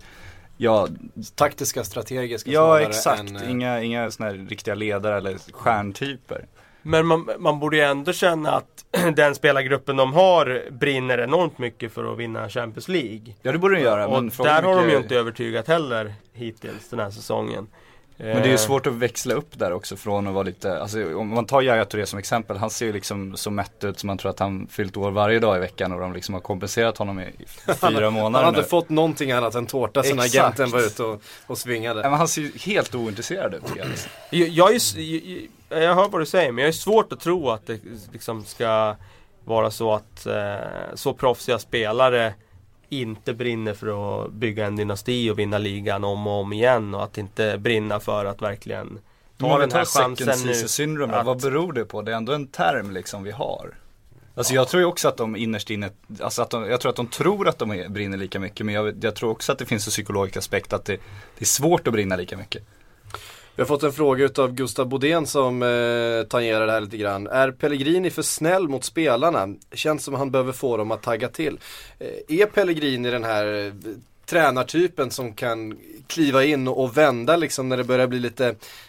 Ja, 0.56 0.88
Taktiska, 1.34 1.84
strategiska 1.84 2.50
Ja 2.50 2.80
exakt, 2.80 3.20
än, 3.20 3.36
eh, 3.36 3.50
inga, 3.50 3.82
inga 3.82 4.10
såna 4.10 4.28
här 4.28 4.46
riktiga 4.48 4.74
ledare 4.74 5.16
eller 5.16 5.52
stjärntyper. 5.52 6.46
Men 6.82 7.06
man, 7.06 7.30
man 7.38 7.58
borde 7.58 7.76
ju 7.76 7.82
ändå 7.82 8.12
känna 8.12 8.50
att 8.50 8.84
den 9.16 9.34
spelargruppen 9.34 9.96
de 9.96 10.12
har 10.12 10.62
brinner 10.70 11.18
enormt 11.18 11.58
mycket 11.58 11.92
för 11.92 12.12
att 12.12 12.18
vinna 12.18 12.48
Champions 12.48 12.88
League. 12.88 13.34
Ja 13.42 13.52
det 13.52 13.58
borde 13.58 13.74
den 13.74 13.84
göra. 13.84 14.06
och 14.06 14.22
men 14.22 14.32
där 14.36 14.58
är 14.58 14.62
har 14.62 14.76
de 14.76 14.90
ju 14.90 14.96
inte 14.96 15.16
övertygat 15.16 15.68
heller 15.68 16.14
hittills 16.32 16.90
den 16.90 16.98
här 16.98 17.10
säsongen. 17.10 17.66
Men 18.24 18.36
det 18.42 18.42
är 18.42 18.46
ju 18.46 18.52
Eh, 18.52 18.58
svårt 18.58 18.86
att 18.86 18.92
växla 18.92 19.34
upp 19.34 19.58
där 19.58 19.72
också 19.72 19.96
från 19.96 20.26
att 20.26 20.34
vara 20.34 20.42
lite, 20.42 20.78
alltså 20.80 21.16
om 21.18 21.28
man 21.28 21.46
tar 21.46 21.62
Yahya 21.62 21.84
Touré 21.84 22.06
som 22.06 22.18
exempel, 22.18 22.56
han 22.56 22.70
ser 22.70 22.86
ju 22.86 22.92
liksom 22.92 23.36
så 23.36 23.50
mätt 23.50 23.84
ut 23.84 23.98
som 23.98 24.06
man 24.06 24.18
tror 24.18 24.30
att 24.30 24.38
han 24.38 24.66
fyllt 24.70 24.96
år 24.96 25.10
varje 25.10 25.38
dag 25.40 25.56
i 25.56 25.60
veckan 25.60 25.92
och 25.92 26.00
de 26.00 26.12
liksom 26.12 26.34
har 26.34 26.40
kompenserat 26.40 26.98
honom 26.98 27.20
i 27.20 27.24
fyra 27.66 27.76
Han 27.80 27.94
har 27.94 28.10
månader 28.10 28.52
nu. 28.52 28.58
inte 28.58 28.68
fått 28.70 28.88
någonting 28.88 29.32
annat 29.32 29.54
än 29.54 29.66
tårta 29.66 30.02
sen 30.02 30.18
Exakt. 30.18 30.34
agenten 30.34 30.70
var 30.70 30.86
ute 30.86 31.02
och, 31.02 31.22
och 31.46 31.58
svingade. 31.58 32.02
Men 32.02 32.12
han 32.12 32.28
ser 32.28 32.42
ju 32.42 32.52
helt 32.58 32.94
ointresserad 32.94 33.54
ut 33.54 33.66
tycker 33.66 33.78
jag. 33.80 33.88
Jag, 34.30 34.48
jag, 34.48 34.74
är, 34.74 35.82
jag 35.82 35.94
hör 35.94 36.08
vad 36.08 36.20
du 36.20 36.26
säger 36.26 36.52
men 36.52 36.62
jag 36.62 36.68
är 36.68 36.72
svårt 36.72 37.12
att 37.12 37.20
tro 37.20 37.50
att 37.50 37.66
det 37.66 37.80
liksom 38.12 38.44
ska 38.44 38.96
vara 39.44 39.70
så 39.70 39.94
att 39.94 40.26
eh, 40.26 40.54
så 40.94 41.12
proffsiga 41.12 41.58
spelare 41.58 42.34
inte 43.00 43.34
brinner 43.34 43.74
för 43.74 44.24
att 44.24 44.32
bygga 44.32 44.66
en 44.66 44.76
dynasti 44.76 45.30
och 45.30 45.38
vinna 45.38 45.58
ligan 45.58 46.04
om 46.04 46.26
och 46.26 46.32
om 46.40 46.52
igen 46.52 46.94
och 46.94 47.04
att 47.04 47.18
inte 47.18 47.58
brinna 47.58 48.00
för 48.00 48.24
att 48.24 48.42
verkligen 48.42 48.98
ta 49.38 49.58
den 49.58 49.72
här 49.72 49.84
chansen 49.84 50.46
nu. 50.46 50.54
syndrome, 50.54 51.14
att- 51.14 51.26
vad 51.26 51.42
beror 51.42 51.72
det 51.72 51.84
på? 51.84 52.02
Det 52.02 52.12
är 52.12 52.16
ändå 52.16 52.32
en 52.32 52.46
term 52.46 52.90
liksom 52.90 53.22
vi 53.22 53.30
har. 53.30 53.74
Alltså 54.36 54.54
jag 54.54 54.68
tror 54.68 54.80
ju 54.80 54.86
också 54.86 55.08
att 55.08 55.16
de 55.16 55.36
innerst 55.36 55.70
inne, 55.70 55.90
alltså 56.20 56.42
att 56.42 56.50
de, 56.50 56.64
jag 56.70 56.80
tror 56.80 56.90
att 56.90 56.96
de 56.96 57.06
tror 57.06 57.48
att 57.48 57.58
de 57.58 57.70
är, 57.70 57.88
brinner 57.88 58.16
lika 58.18 58.40
mycket 58.40 58.66
men 58.66 58.74
jag, 58.74 59.04
jag 59.04 59.14
tror 59.14 59.30
också 59.30 59.52
att 59.52 59.58
det 59.58 59.66
finns 59.66 59.86
en 59.86 59.90
psykologisk 59.90 60.36
aspekt 60.36 60.72
att 60.72 60.84
det, 60.84 60.92
det 61.38 61.42
är 61.42 61.46
svårt 61.46 61.86
att 61.86 61.92
brinna 61.92 62.16
lika 62.16 62.36
mycket. 62.36 62.62
Vi 63.56 63.62
har 63.62 63.66
fått 63.66 63.82
en 63.82 63.92
fråga 63.92 64.24
utav 64.24 64.54
Gustav 64.54 64.88
Bodén 64.88 65.26
som 65.26 65.62
eh, 65.62 66.28
tangerar 66.28 66.66
det 66.66 66.72
här 66.72 66.80
lite 66.80 66.96
grann. 66.96 67.26
Är 67.26 67.50
Pellegrini 67.50 68.10
för 68.10 68.22
snäll 68.22 68.68
mot 68.68 68.84
spelarna? 68.84 69.54
Känns 69.72 70.04
som 70.04 70.14
han 70.14 70.30
behöver 70.30 70.52
få 70.52 70.76
dem 70.76 70.90
att 70.90 71.02
tagga 71.02 71.28
till. 71.28 71.58
Eh, 71.98 72.38
är 72.40 72.46
Pellegrini 72.46 73.10
den 73.10 73.24
här 73.24 73.66
eh, 73.66 73.72
tränartypen 74.26 75.10
som 75.10 75.34
kan 75.34 75.78
kliva 76.06 76.44
in 76.44 76.68
och 76.68 76.96
vända 76.96 77.36
liksom 77.36 77.68
när 77.68 77.76
det 77.76 77.84
börjar 77.84 78.06
bli 78.06 78.18
lite, 78.18 78.46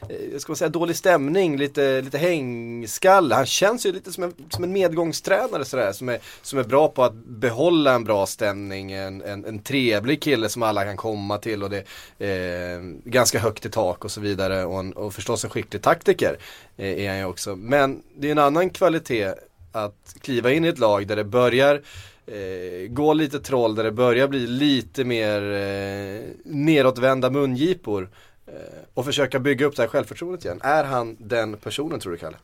eh, 0.09 0.37
ska 0.37 0.51
man 0.51 0.57
säga 0.57 0.69
dålig 0.69 0.95
stämning, 0.95 1.57
lite, 1.57 2.01
lite 2.01 2.17
hängskalle. 2.17 3.35
Han 3.35 3.45
känns 3.45 3.85
ju 3.85 3.91
lite 3.91 4.11
som 4.11 4.23
en, 4.23 4.33
som 4.49 4.63
en 4.63 4.71
medgångstränare 4.71 5.65
sådär 5.65 5.91
som 5.91 6.09
är, 6.09 6.19
som 6.41 6.59
är 6.59 6.63
bra 6.63 6.87
på 6.87 7.03
att 7.03 7.13
behålla 7.15 7.93
en 7.93 8.03
bra 8.03 8.25
stämning, 8.25 8.91
en, 8.91 9.21
en, 9.21 9.45
en 9.45 9.59
trevlig 9.59 10.21
kille 10.21 10.49
som 10.49 10.63
alla 10.63 10.83
kan 10.83 10.97
komma 10.97 11.37
till 11.37 11.63
och 11.63 11.69
det 11.69 11.83
är 12.19 12.77
eh, 12.77 12.83
ganska 13.03 13.39
högt 13.39 13.65
i 13.65 13.69
tak 13.69 14.05
och 14.05 14.11
så 14.11 14.21
vidare 14.21 14.65
och, 14.65 14.79
en, 14.79 14.93
och 14.93 15.13
förstås 15.13 15.43
en 15.43 15.49
skicklig 15.49 15.81
taktiker 15.81 16.37
eh, 16.77 17.05
är 17.05 17.09
han 17.09 17.17
ju 17.17 17.25
också. 17.25 17.55
Men 17.55 18.03
det 18.17 18.27
är 18.27 18.31
en 18.31 18.39
annan 18.39 18.69
kvalitet 18.69 19.33
att 19.71 20.15
kliva 20.21 20.51
in 20.51 20.65
i 20.65 20.67
ett 20.67 20.79
lag 20.79 21.07
där 21.07 21.15
det 21.15 21.23
börjar 21.23 21.81
eh, 22.25 22.87
gå 22.89 23.13
lite 23.13 23.39
troll, 23.39 23.75
där 23.75 23.83
det 23.83 23.91
börjar 23.91 24.27
bli 24.27 24.47
lite 24.47 25.03
mer 25.03 25.51
eh, 25.51 26.21
nedåtvända 26.43 27.29
mungipor 27.29 28.09
eh, 28.47 28.53
och 28.93 29.05
försöka 29.05 29.39
bygga 29.39 29.65
upp 29.65 29.75
det 29.75 29.81
här 29.81 29.89
självförtroendet 29.89 30.45
igen. 30.45 30.59
Är 30.63 30.83
han 30.83 31.15
den 31.19 31.57
personen 31.57 31.99
tror 31.99 32.11
du 32.11 32.17
Kalle? 32.17 32.37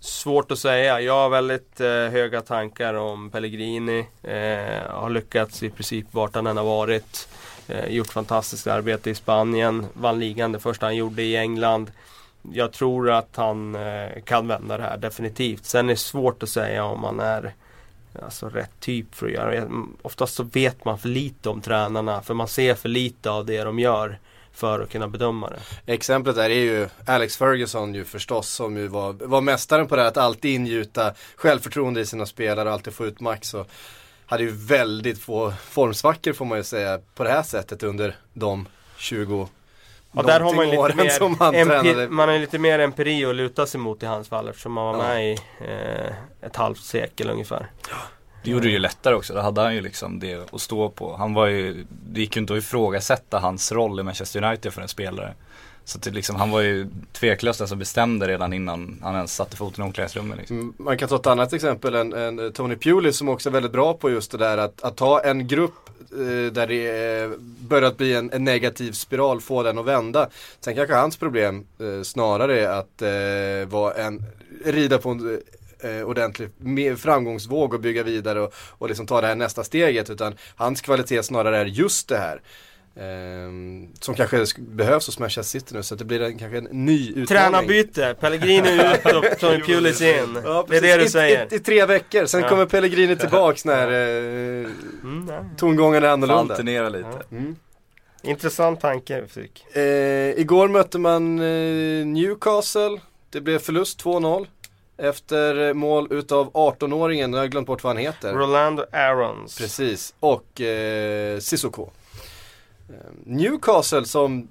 Svårt 0.00 0.50
att 0.50 0.58
säga. 0.58 1.00
Jag 1.00 1.12
har 1.12 1.28
väldigt 1.28 1.80
eh, 1.80 1.88
höga 1.88 2.40
tankar 2.40 2.94
om 2.94 3.30
Pellegrini. 3.30 4.06
Eh, 4.22 4.90
har 4.90 5.10
lyckats 5.10 5.62
i 5.62 5.70
princip 5.70 6.06
vart 6.10 6.34
han 6.34 6.46
än 6.46 6.56
har 6.56 6.64
varit. 6.64 7.28
Eh, 7.68 7.88
gjort 7.88 8.12
fantastiskt 8.12 8.66
arbete 8.66 9.10
i 9.10 9.14
Spanien. 9.14 9.86
Vann 9.92 10.18
ligan 10.18 10.52
det 10.52 10.58
första 10.58 10.86
han 10.86 10.96
gjorde 10.96 11.22
i 11.22 11.36
England. 11.36 11.90
Jag 12.52 12.72
tror 12.72 13.10
att 13.10 13.36
han 13.36 13.74
eh, 13.74 14.22
kan 14.24 14.48
vända 14.48 14.76
det 14.76 14.82
här 14.82 14.96
definitivt. 14.96 15.64
Sen 15.64 15.86
är 15.86 15.92
det 15.92 15.96
svårt 15.96 16.42
att 16.42 16.48
säga 16.48 16.84
om 16.84 17.04
han 17.04 17.20
är 17.20 17.54
alltså, 18.22 18.48
rätt 18.48 18.80
typ 18.80 19.14
för 19.14 19.26
att 19.26 19.32
göra 19.32 19.50
det. 19.50 19.70
Oftast 20.02 20.34
så 20.34 20.42
vet 20.42 20.84
man 20.84 20.98
för 20.98 21.08
lite 21.08 21.48
om 21.48 21.60
tränarna 21.60 22.22
för 22.22 22.34
man 22.34 22.48
ser 22.48 22.74
för 22.74 22.88
lite 22.88 23.30
av 23.30 23.46
det 23.46 23.64
de 23.64 23.78
gör 23.78 24.18
för 24.52 24.80
att 24.80 24.90
kunna 24.90 25.08
bedöma 25.08 25.50
det. 25.50 25.92
Exemplet 25.92 26.36
där 26.36 26.50
är 26.50 26.54
ju 26.54 26.88
Alex 27.06 27.36
Ferguson 27.36 27.94
ju 27.94 28.04
förstås 28.04 28.48
som 28.48 28.76
ju 28.76 28.86
var, 28.86 29.12
var 29.12 29.40
mästaren 29.40 29.86
på 29.86 29.96
det 29.96 30.02
här 30.02 30.08
att 30.08 30.16
alltid 30.16 30.54
ingjuta 30.54 31.14
självförtroende 31.36 32.00
i 32.00 32.06
sina 32.06 32.26
spelare 32.26 32.68
och 32.68 32.74
alltid 32.74 32.94
få 32.94 33.06
ut 33.06 33.20
max. 33.20 33.54
Och 33.54 33.70
hade 34.26 34.42
ju 34.42 34.50
väldigt 34.50 35.18
få 35.18 35.52
formsvackor 35.68 36.32
får 36.32 36.44
man 36.44 36.58
ju 36.58 36.64
säga 36.64 37.00
på 37.14 37.24
det 37.24 37.30
här 37.30 37.42
sättet 37.42 37.82
under 37.82 38.16
de 38.32 38.68
20 38.96 39.48
Ja, 40.16 40.22
där 40.22 40.40
har 40.40 40.54
man 40.54 40.66
lite 40.66 40.78
åren 40.78 41.10
som 41.10 41.36
han 41.38 41.54
mer, 41.54 41.64
tränade. 41.64 41.90
empi, 42.02 42.14
man 42.14 42.28
har 42.28 42.38
lite 42.38 42.58
mer 42.58 42.78
empiri 42.78 43.24
att 43.24 43.34
luta 43.34 43.66
sig 43.66 43.80
mot 43.80 44.02
i 44.02 44.06
hans 44.06 44.28
fall 44.28 44.48
eftersom 44.48 44.72
man 44.72 44.84
var 44.86 44.92
Ja. 45.04 45.08
med 45.08 45.32
i 45.32 45.38
eh, 45.60 46.46
ett 46.46 46.56
halvt 46.56 46.80
sekel 46.82 47.30
ungefär. 47.30 47.66
Det 48.44 48.50
gjorde 48.50 48.64
det 48.66 48.72
ju 48.72 48.78
lättare 48.78 49.14
också, 49.14 49.34
då 49.34 49.40
hade 49.40 49.60
han 49.60 49.74
ju 49.74 49.80
liksom 49.80 50.20
det 50.20 50.52
att 50.54 50.60
stå 50.60 50.88
på. 50.90 51.16
Han 51.16 51.34
var 51.34 51.46
ju, 51.46 51.86
det 51.90 52.20
gick 52.20 52.36
ju 52.36 52.40
inte 52.40 52.52
att 52.52 52.58
ifrågasätta 52.58 53.38
hans 53.38 53.72
roll 53.72 54.00
i 54.00 54.02
Manchester 54.02 54.44
United 54.44 54.72
för 54.72 54.82
en 54.82 54.88
spelare. 54.88 55.34
Så 55.84 55.98
att 55.98 56.02
det 56.02 56.10
liksom, 56.10 56.36
han 56.36 56.50
var 56.50 56.60
ju 56.60 56.86
tveklöst 57.12 57.58
den 57.58 57.68
som 57.68 57.78
bestämde 57.78 58.28
redan 58.28 58.52
innan 58.52 58.98
han 59.02 59.14
ens 59.14 59.34
satte 59.34 59.56
foten 59.56 59.84
i 59.84 59.86
omklädningsrummet 59.86 60.38
liksom. 60.38 60.58
Mm, 60.58 60.74
man 60.76 60.98
kan 60.98 61.08
ta 61.08 61.16
ett 61.16 61.26
annat 61.26 61.52
exempel 61.52 61.94
än, 61.94 62.12
än 62.12 62.38
eh, 62.38 62.50
Tony 62.50 62.76
Pulis 62.76 63.16
som 63.16 63.28
också 63.28 63.48
är 63.48 63.52
väldigt 63.52 63.72
bra 63.72 63.94
på 63.94 64.10
just 64.10 64.30
det 64.30 64.38
där 64.38 64.58
att, 64.58 64.82
att 64.82 64.96
ta 64.96 65.20
en 65.20 65.48
grupp 65.48 65.90
eh, 66.12 66.52
där 66.52 66.66
det 66.66 67.20
eh, 67.22 67.30
börjat 67.68 67.96
bli 67.96 68.14
en, 68.14 68.32
en 68.32 68.44
negativ 68.44 68.92
spiral, 68.92 69.40
få 69.40 69.62
den 69.62 69.78
att 69.78 69.84
vända. 69.84 70.28
Sen 70.60 70.74
kanske 70.74 70.94
hans 70.94 71.16
problem 71.16 71.66
eh, 71.80 72.02
snarare 72.02 72.60
är 72.60 72.68
att 72.68 73.02
eh, 73.02 73.68
vara 73.72 73.94
en, 73.94 74.22
rida 74.64 74.98
på 74.98 75.10
en 75.10 75.40
eh, 75.80 76.08
ordentlig 76.08 76.48
framgångsvåg 76.98 77.74
och 77.74 77.80
bygga 77.80 78.02
vidare 78.02 78.40
och, 78.40 78.54
och 78.56 78.88
liksom 78.88 79.06
ta 79.06 79.20
det 79.20 79.26
här 79.26 79.34
nästa 79.34 79.64
steget 79.64 80.10
utan 80.10 80.34
hans 80.56 80.80
kvalitet 80.80 81.22
snarare 81.22 81.58
är 81.58 81.66
just 81.66 82.08
det 82.08 82.18
här. 82.18 82.40
Ehm, 82.96 83.88
som 84.00 84.14
kanske 84.14 84.36
sk- 84.38 84.74
behövs 84.74 85.06
hos 85.06 85.18
Manchester 85.18 85.58
City 85.60 85.74
nu 85.74 85.82
så 85.82 85.94
att 85.94 85.98
det 85.98 86.04
blir 86.04 86.20
en, 86.22 86.38
kanske 86.38 86.58
en 86.58 86.64
ny 86.64 87.08
utmaning. 87.08 87.26
Tränarbyte, 87.26 88.14
Pellegrini 88.20 88.68
ut 88.94 89.14
och 89.14 89.24
Tony 89.40 89.60
Pulis 89.60 90.00
in. 90.02 90.38
Ja, 90.44 90.66
det 90.68 90.76
är 90.76 90.80
det 90.80 90.96
du 90.96 91.04
I- 91.04 91.08
säger. 91.08 91.48
I, 91.52 91.56
i 91.56 91.58
tre 91.58 91.86
veckor, 91.86 92.26
sen 92.26 92.40
Ja. 92.42 92.48
kommer 92.48 92.66
Pellegrini 92.66 93.16
tillbaks 93.16 93.64
när 93.64 93.88
eh, 93.88 94.66
Mm, 95.02 95.24
nej. 95.26 95.38
tongången 95.56 96.04
är 96.04 96.08
annorlunda. 96.08 96.54
alternera 96.54 96.88
lite. 96.88 97.22
Mm. 97.30 97.56
Intressant 98.22 98.80
tanke 98.80 99.24
Fredrik. 99.28 99.76
Eh, 99.76 99.82
igår 100.40 100.68
mötte 100.68 100.98
man 100.98 101.38
eh, 101.38 102.06
Newcastle, 102.06 103.00
det 103.30 103.40
blev 103.40 103.58
förlust 103.58 104.04
2-0 104.04 104.46
efter 104.98 105.74
mål 105.74 106.08
utav 106.10 106.50
18-åringen, 106.52 107.32
jag 107.34 107.38
har 107.42 107.46
glömt 107.46 107.66
bort 107.66 107.82
vad 107.84 107.90
han 107.96 108.02
heter. 108.02 108.32
Rolando 108.32 108.84
Arons. 108.92 109.58
Precis, 109.58 110.14
och 110.20 110.60
eh, 110.60 111.38
Sissoko. 111.38 111.90
Eh, 112.88 112.94
Newcastle 113.24 114.04
som 114.04 114.38
eh, 114.38 114.42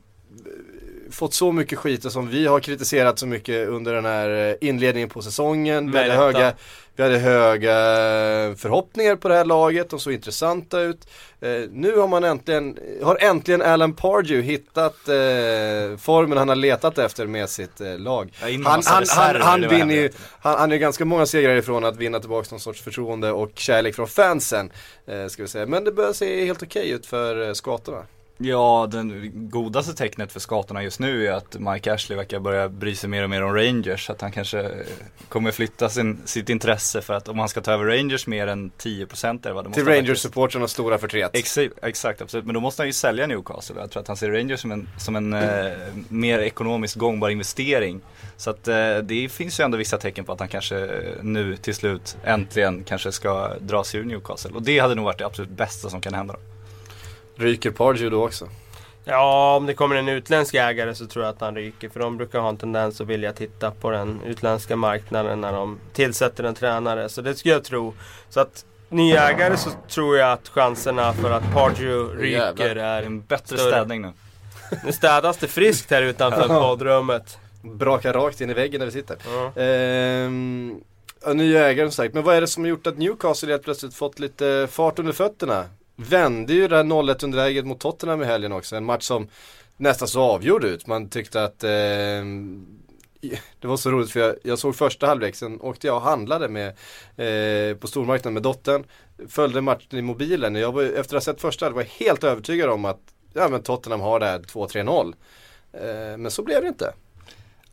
fått 1.12 1.34
så 1.34 1.52
mycket 1.52 1.80
skit 1.80 2.06
och 2.06 2.12
som 2.12 2.28
vi 2.28 2.48
har 2.48 2.60
kritiserat 2.60 3.20
så 3.20 3.28
mycket 3.28 3.68
under 3.68 3.94
den 3.94 4.06
här 4.06 4.30
eh, 4.30 4.70
inledningen 4.70 5.10
på 5.10 5.22
säsongen. 5.22 5.92
Vi 5.92 5.98
hade, 5.98 6.14
höga, 6.14 6.54
vi 6.96 7.04
hade 7.04 7.18
höga 7.18 7.74
förhoppningar 8.56 9.16
på 9.16 9.28
det 9.28 9.36
här 9.36 9.46
laget, 9.46 9.90
de 9.90 10.00
såg 10.00 10.14
intressanta 10.14 10.80
ut. 10.80 11.08
Eh, 11.42 11.50
nu 11.72 11.98
har 11.98 12.08
man 12.08 12.24
äntligen, 12.24 12.78
har 13.04 13.18
äntligen 13.22 13.62
Alan 13.62 13.94
Pardew 13.94 14.42
hittat 14.42 15.08
eh, 15.08 15.98
formen 15.98 16.38
han 16.38 16.50
har 16.50 16.56
letat 16.56 16.98
efter 16.98 17.28
med 17.28 17.50
sitt 17.50 17.82
eh, 17.82 18.00
lag. 18.00 18.34
Han, 18.40 18.64
han, 18.66 19.04
han, 19.10 19.42
han 19.42 19.62
var 19.62 19.70
vinner 19.70 19.96
ju, 19.96 20.10
han, 20.40 20.60
han 20.60 20.72
är 20.72 20.78
ganska 20.78 21.06
många 21.06 21.26
segrar 21.26 21.56
ifrån 21.56 21.86
att 21.86 21.98
vinna 21.98 22.20
tillbaka 22.20 22.48
någon 22.52 22.60
sorts 22.60 22.82
förtroende 22.82 23.32
och 23.32 23.52
kärlek 23.56 23.96
från 23.96 24.08
fansen. 24.08 24.72
Eh, 25.08 25.28
ska 25.28 25.42
vi 25.42 25.50
säga. 25.50 25.66
Men 25.66 25.84
det 25.84 25.92
börjar 25.92 26.14
se 26.14 26.46
helt 26.46 26.64
okej 26.64 26.90
ut 26.90 27.06
för 27.06 27.48
eh, 27.48 27.54
skatorna. 27.54 28.06
Ja, 28.44 28.88
det 28.92 29.28
godaste 29.34 29.94
tecknet 29.94 30.32
för 30.32 30.40
skatorna 30.40 30.84
just 30.84 31.00
nu 31.00 31.28
är 31.28 31.32
att 31.32 31.60
Mike 31.60 31.94
Ashley 31.94 32.18
verkar 32.18 32.40
börja 32.40 32.70
bry 32.70 32.96
sig 32.96 33.10
mer 33.10 33.24
och 33.24 33.30
mer 33.30 33.44
om 33.44 33.56
Rangers. 33.56 34.10
Att 34.10 34.22
han 34.22 34.32
kanske 34.32 34.72
kommer 35.30 35.52
flytta 35.52 35.90
sin, 35.90 36.22
sitt 36.26 36.50
intresse 36.50 37.02
för 37.02 37.14
att 37.14 37.28
om 37.28 37.40
han 37.40 37.50
ska 37.50 37.62
ta 37.62 37.72
över 37.72 37.86
Rangers 37.86 38.28
mer 38.28 38.48
än 38.48 38.72
10% 38.72 39.46
eller 39.46 39.54
vad 39.56 39.66
det 39.66 39.74
Till 39.74 39.84
han 39.84 39.94
Rangers-supportrarna 39.94 40.68
stora 40.68 40.98
förtret. 40.98 41.32
Exakt, 41.34 41.74
exakt, 41.82 42.22
absolut. 42.22 42.46
Men 42.46 42.54
då 42.54 42.60
måste 42.60 42.82
han 42.82 42.88
ju 42.88 42.94
sälja 42.94 43.28
Newcastle. 43.28 43.76
Jag 43.80 43.92
tror 43.92 44.02
att 44.02 44.08
han 44.08 44.18
ser 44.18 44.32
Rangers 44.32 44.60
som 44.60 44.72
en, 44.72 44.90
som 44.98 45.16
en 45.16 45.34
eh, 45.34 45.72
mer 46.10 46.40
ekonomiskt 46.40 46.96
gångbar 46.96 47.30
investering. 47.30 48.02
Så 48.38 48.50
att 48.50 48.68
eh, 48.68 48.98
det 48.98 49.32
finns 49.32 49.60
ju 49.60 49.64
ändå 49.64 49.78
vissa 49.78 49.98
tecken 49.98 50.26
på 50.26 50.32
att 50.32 50.40
han 50.40 50.50
kanske 50.50 50.80
eh, 50.80 51.24
nu 51.24 51.58
till 51.58 51.76
slut 51.76 52.18
äntligen 52.24 52.84
kanske 52.84 53.12
ska 53.12 53.54
dra 53.60 53.84
sig 53.84 54.00
ur 54.00 54.04
Newcastle. 54.04 54.52
Och 54.56 54.62
det 54.62 54.80
hade 54.80 54.96
nog 54.96 55.06
varit 55.06 55.18
det 55.18 55.26
absolut 55.26 55.50
bästa 55.50 55.90
som 55.90 56.02
kan 56.02 56.14
hända. 56.14 56.34
Då. 56.34 56.53
Ryker 57.36 57.72
Pardew 57.72 58.10
då 58.10 58.26
också? 58.26 58.50
Ja, 59.06 59.56
om 59.56 59.66
det 59.66 59.74
kommer 59.74 59.96
en 59.96 60.10
utländsk 60.10 60.54
ägare 60.54 60.96
så 60.96 61.06
tror 61.06 61.26
jag 61.26 61.34
att 61.34 61.42
han 61.42 61.56
ryker. 61.56 61.90
För 61.90 62.00
de 62.00 62.18
brukar 62.18 62.40
ha 62.40 62.50
en 62.50 62.58
tendens 62.58 63.02
att 63.02 63.08
vilja 63.08 63.34
titta 63.34 63.72
på 63.72 63.90
den 63.90 64.22
utländska 64.26 64.76
marknaden 64.76 65.42
när 65.42 65.54
de 65.54 65.80
tillsätter 65.94 66.44
en 66.44 66.56
tränare. 66.56 67.10
Så 67.10 67.22
det 67.22 67.36
skulle 67.36 67.54
jag 67.54 67.64
tro. 67.64 67.94
Så 68.30 68.40
att 68.40 68.66
ny 68.90 69.12
ägare 69.14 69.58
så 69.58 69.70
tror 69.90 70.18
jag 70.18 70.32
att 70.32 70.50
chanserna 70.50 71.14
för 71.14 71.32
att 71.32 71.54
Pardew 71.54 72.22
ryker 72.24 72.76
är 72.76 73.04
en 73.04 73.22
bättre 73.22 73.58
Större. 73.58 73.72
städning 73.72 74.02
nu. 74.02 74.12
Nu 74.86 74.92
städas 74.92 75.38
det 75.38 75.48
friskt 75.48 75.92
här 75.92 76.02
utanför 76.02 76.48
poddrummet. 76.48 77.38
Brakar 77.62 78.14
rakt 78.14 78.42
in 78.42 78.50
i 78.50 78.54
väggen 78.54 78.80
där 78.80 78.86
vi 78.86 78.92
sitter. 78.92 79.18
Ja. 79.26 79.62
Ehm, 79.62 80.80
nya 81.34 81.68
ägare 81.70 81.88
som 81.88 81.92
sagt. 81.92 82.14
Men 82.14 82.24
vad 82.24 82.36
är 82.36 82.42
det 82.42 82.48
som 82.48 82.64
har 82.64 82.70
gjort 82.70 82.88
att 82.88 82.98
Newcastle 82.98 83.52
helt 83.52 83.64
plötsligt 83.64 83.94
fått 83.94 84.20
lite 84.20 84.68
fart 84.72 85.00
under 85.00 85.14
fötterna? 85.14 85.66
Vände 85.96 86.54
ju 86.54 86.68
det 86.68 86.76
här 86.76 86.84
0-1 86.84 87.24
underläget 87.24 87.66
mot 87.66 87.80
Tottenham 87.80 88.22
i 88.22 88.26
helgen 88.26 88.52
också. 88.52 88.76
En 88.76 88.86
match 88.86 89.04
som 89.04 89.28
nästan 89.78 90.08
så 90.08 90.22
avgjord 90.22 90.64
ut. 90.64 90.88
Man 90.88 91.10
tyckte 91.10 91.44
att 91.44 91.64
eh, 91.64 91.70
det 93.60 93.68
var 93.68 93.78
så 93.78 93.92
roligt 93.92 94.12
för 94.12 94.20
jag, 94.20 94.36
jag 94.44 94.60
såg 94.60 94.76
första 94.76 95.08
halvlek, 95.08 95.36
sen 95.36 95.62
åkte 95.62 95.88
jag 95.88 95.96
och 95.96 96.02
handlade 96.02 96.50
med, 96.50 96.68
eh, 97.18 97.78
på 97.78 97.88
stormarknaden 97.88 98.34
med 98.34 98.44
dottern. 98.44 98.84
Följde 99.28 99.62
matchen 99.62 100.00
i 100.00 100.02
mobilen 100.02 100.56
och 100.56 100.62
jag 100.62 100.72
var, 100.72 100.84
efter 100.84 101.18
att 101.18 101.26
ha 101.26 101.34
sett 101.34 101.42
första 101.42 101.66
halvlek 101.66 101.76
var 101.76 101.92
jag 102.00 102.08
helt 102.08 102.24
övertygad 102.24 102.70
om 102.70 102.86
att 102.86 103.02
ja, 103.34 103.50
men 103.50 103.64
Tottenham 103.64 104.02
har 104.02 104.20
det 104.20 104.26
här 104.26 104.40
2-3-0. 104.40 105.14
Eh, 105.74 106.18
men 106.18 106.32
så 106.32 106.44
blev 106.44 106.62
det 106.62 106.68
inte. 106.68 106.94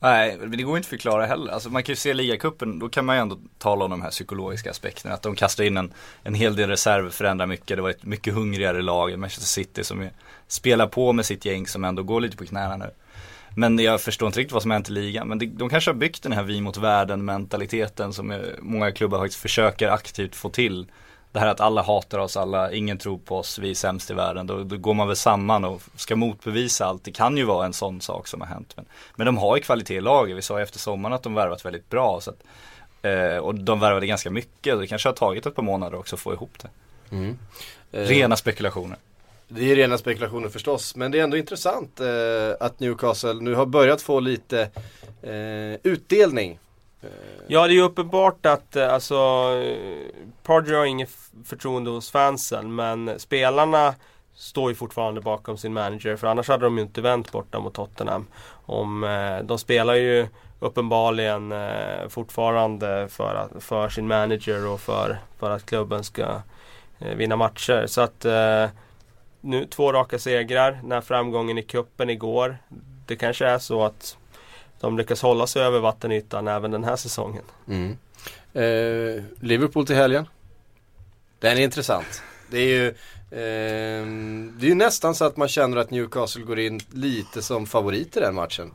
Nej, 0.02 0.36
men 0.40 0.50
det 0.50 0.62
går 0.62 0.76
inte 0.76 0.86
att 0.86 0.90
förklara 0.90 1.26
heller. 1.26 1.52
Alltså 1.52 1.70
man 1.70 1.82
kan 1.82 1.92
ju 1.92 1.96
se 1.96 2.14
ligacupen, 2.14 2.78
då 2.78 2.88
kan 2.88 3.04
man 3.04 3.16
ju 3.16 3.22
ändå 3.22 3.38
tala 3.58 3.84
om 3.84 3.90
de 3.90 4.02
här 4.02 4.10
psykologiska 4.10 4.70
aspekterna. 4.70 5.14
Att 5.14 5.22
de 5.22 5.34
kastar 5.36 5.64
in 5.64 5.76
en, 5.76 5.92
en 6.22 6.34
hel 6.34 6.56
del 6.56 6.68
reserver, 6.68 7.10
förändrar 7.10 7.46
mycket. 7.46 7.76
Det 7.76 7.82
var 7.82 7.90
ett 7.90 8.04
mycket 8.04 8.34
hungrigare 8.34 8.82
lag 8.82 9.12
än 9.12 9.20
Manchester 9.20 9.46
City 9.46 9.84
som 9.84 10.00
är, 10.00 10.12
spelar 10.48 10.86
på 10.86 11.12
med 11.12 11.26
sitt 11.26 11.44
gäng 11.44 11.66
som 11.66 11.84
ändå 11.84 12.02
går 12.02 12.20
lite 12.20 12.36
på 12.36 12.46
knäna 12.46 12.76
nu. 12.76 12.90
Men 13.56 13.78
jag 13.78 14.00
förstår 14.00 14.26
inte 14.26 14.38
riktigt 14.38 14.52
vad 14.52 14.62
som 14.62 14.70
hänt 14.70 14.88
i 14.88 14.92
ligan. 14.92 15.28
Men 15.28 15.38
det, 15.38 15.46
de 15.46 15.68
kanske 15.68 15.90
har 15.90 15.96
byggt 15.96 16.22
den 16.22 16.32
här 16.32 16.42
vi 16.42 16.60
mot 16.60 16.76
världen 16.76 17.24
mentaliteten 17.24 18.12
som 18.12 18.30
eh, 18.30 18.38
många 18.58 18.92
klubbar 18.92 19.18
faktiskt 19.18 19.42
försöker 19.42 19.88
aktivt 19.88 20.36
få 20.36 20.48
till. 20.48 20.86
Det 21.32 21.40
här 21.40 21.46
att 21.46 21.60
alla 21.60 21.82
hatar 21.82 22.18
oss, 22.18 22.36
alla, 22.36 22.72
ingen 22.72 22.98
tror 22.98 23.18
på 23.18 23.38
oss, 23.38 23.58
vi 23.58 23.70
är 23.70 23.74
sämst 23.74 24.10
i 24.10 24.14
världen. 24.14 24.46
Då, 24.46 24.62
då 24.64 24.76
går 24.76 24.94
man 24.94 25.06
väl 25.06 25.16
samman 25.16 25.64
och 25.64 25.82
ska 25.96 26.16
motbevisa 26.16 26.86
allt. 26.86 27.04
Det 27.04 27.12
kan 27.12 27.36
ju 27.36 27.44
vara 27.44 27.66
en 27.66 27.72
sån 27.72 28.00
sak 28.00 28.26
som 28.26 28.40
har 28.40 28.48
hänt. 28.48 28.72
Men, 28.76 28.86
men 29.16 29.26
de 29.26 29.38
har 29.38 29.56
ju 29.56 29.62
kvalitet 29.62 29.94
i 29.94 30.00
laget. 30.00 30.36
Vi 30.36 30.42
sa 30.42 30.58
ju 30.58 30.62
efter 30.62 30.78
sommaren 30.78 31.12
att 31.12 31.22
de 31.22 31.34
värvat 31.34 31.64
väldigt 31.64 31.88
bra. 31.88 32.20
Så 32.20 32.30
att, 32.30 32.42
eh, 33.02 33.36
och 33.36 33.54
de 33.54 33.80
värvade 33.80 34.06
ganska 34.06 34.30
mycket. 34.30 34.78
Det 34.78 34.86
kanske 34.86 35.08
har 35.08 35.14
tagit 35.14 35.46
ett 35.46 35.54
par 35.54 35.62
månader 35.62 35.98
också 35.98 36.16
att 36.16 36.20
få 36.20 36.32
ihop 36.32 36.58
det. 36.62 36.68
Eh, 37.92 38.06
Rena 38.06 38.36
spekulationer. 38.36 38.98
Det 39.48 39.72
är 39.72 39.76
rena 39.76 39.98
spekulationer 39.98 40.48
förstås, 40.48 40.96
men 40.96 41.10
det 41.10 41.18
är 41.18 41.22
ändå 41.24 41.36
intressant 41.36 42.00
eh, 42.00 42.06
att 42.60 42.80
Newcastle 42.80 43.34
nu 43.34 43.54
har 43.54 43.66
börjat 43.66 44.02
få 44.02 44.20
lite 44.20 44.60
eh, 45.22 45.90
utdelning. 45.92 46.58
Eh. 47.02 47.08
Ja, 47.46 47.66
det 47.66 47.72
är 47.72 47.76
ju 47.76 47.82
uppenbart 47.82 48.46
att 48.46 48.76
eh, 48.76 48.94
alltså 48.94 49.14
eh, 49.64 50.06
Pardew 50.42 50.78
har 50.78 50.84
inget 50.84 51.10
förtroende 51.44 51.90
hos 51.90 52.10
fansen, 52.10 52.74
men 52.74 53.20
spelarna 53.20 53.94
står 54.34 54.70
ju 54.70 54.74
fortfarande 54.74 55.20
bakom 55.20 55.56
sin 55.56 55.72
manager, 55.72 56.16
för 56.16 56.26
annars 56.26 56.48
hade 56.48 56.64
de 56.64 56.76
ju 56.76 56.82
inte 56.82 57.00
vänt 57.00 57.32
borta 57.32 57.60
mot 57.60 57.74
Tottenham. 57.74 58.26
Om, 58.66 59.04
eh, 59.04 59.38
de 59.44 59.58
spelar 59.58 59.94
ju 59.94 60.26
uppenbarligen 60.60 61.52
eh, 61.52 62.08
fortfarande 62.08 63.08
för, 63.08 63.34
att, 63.34 63.64
för 63.64 63.88
sin 63.88 64.06
manager 64.06 64.66
och 64.66 64.80
för, 64.80 65.18
för 65.38 65.50
att 65.50 65.66
klubben 65.66 66.04
ska 66.04 66.42
eh, 66.98 67.14
vinna 67.16 67.36
matcher. 67.36 67.86
Så 67.86 68.00
att 68.00 68.24
eh, 68.24 68.66
nu 69.40 69.64
två 69.66 69.92
raka 69.92 70.18
segrar, 70.18 70.78
den 70.82 70.92
här 70.92 71.00
framgången 71.00 71.58
i 71.58 71.62
kuppen 71.62 72.10
igår. 72.10 72.58
Det 73.06 73.16
kanske 73.16 73.46
är 73.46 73.58
så 73.58 73.84
att 73.84 74.16
de 74.80 74.98
lyckas 74.98 75.22
hålla 75.22 75.46
sig 75.46 75.62
över 75.62 75.78
vattenytan 75.80 76.48
även 76.48 76.70
den 76.70 76.84
här 76.84 76.96
säsongen. 76.96 77.42
Mm. 77.68 77.96
Eh, 78.52 79.22
Liverpool 79.40 79.86
till 79.86 79.96
helgen. 79.96 80.26
Den 81.38 81.58
är 81.58 81.62
intressant. 81.62 82.22
Det 82.50 82.58
är 82.58 82.66
ju 82.66 82.88
eh, 82.88 84.06
Det 84.58 84.66
är 84.66 84.68
ju 84.68 84.74
nästan 84.74 85.14
så 85.14 85.24
att 85.24 85.36
man 85.36 85.48
känner 85.48 85.76
att 85.76 85.90
Newcastle 85.90 86.42
går 86.42 86.58
in 86.58 86.80
lite 86.92 87.42
som 87.42 87.66
favorit 87.66 88.16
i 88.16 88.20
den 88.20 88.34
matchen. 88.34 88.74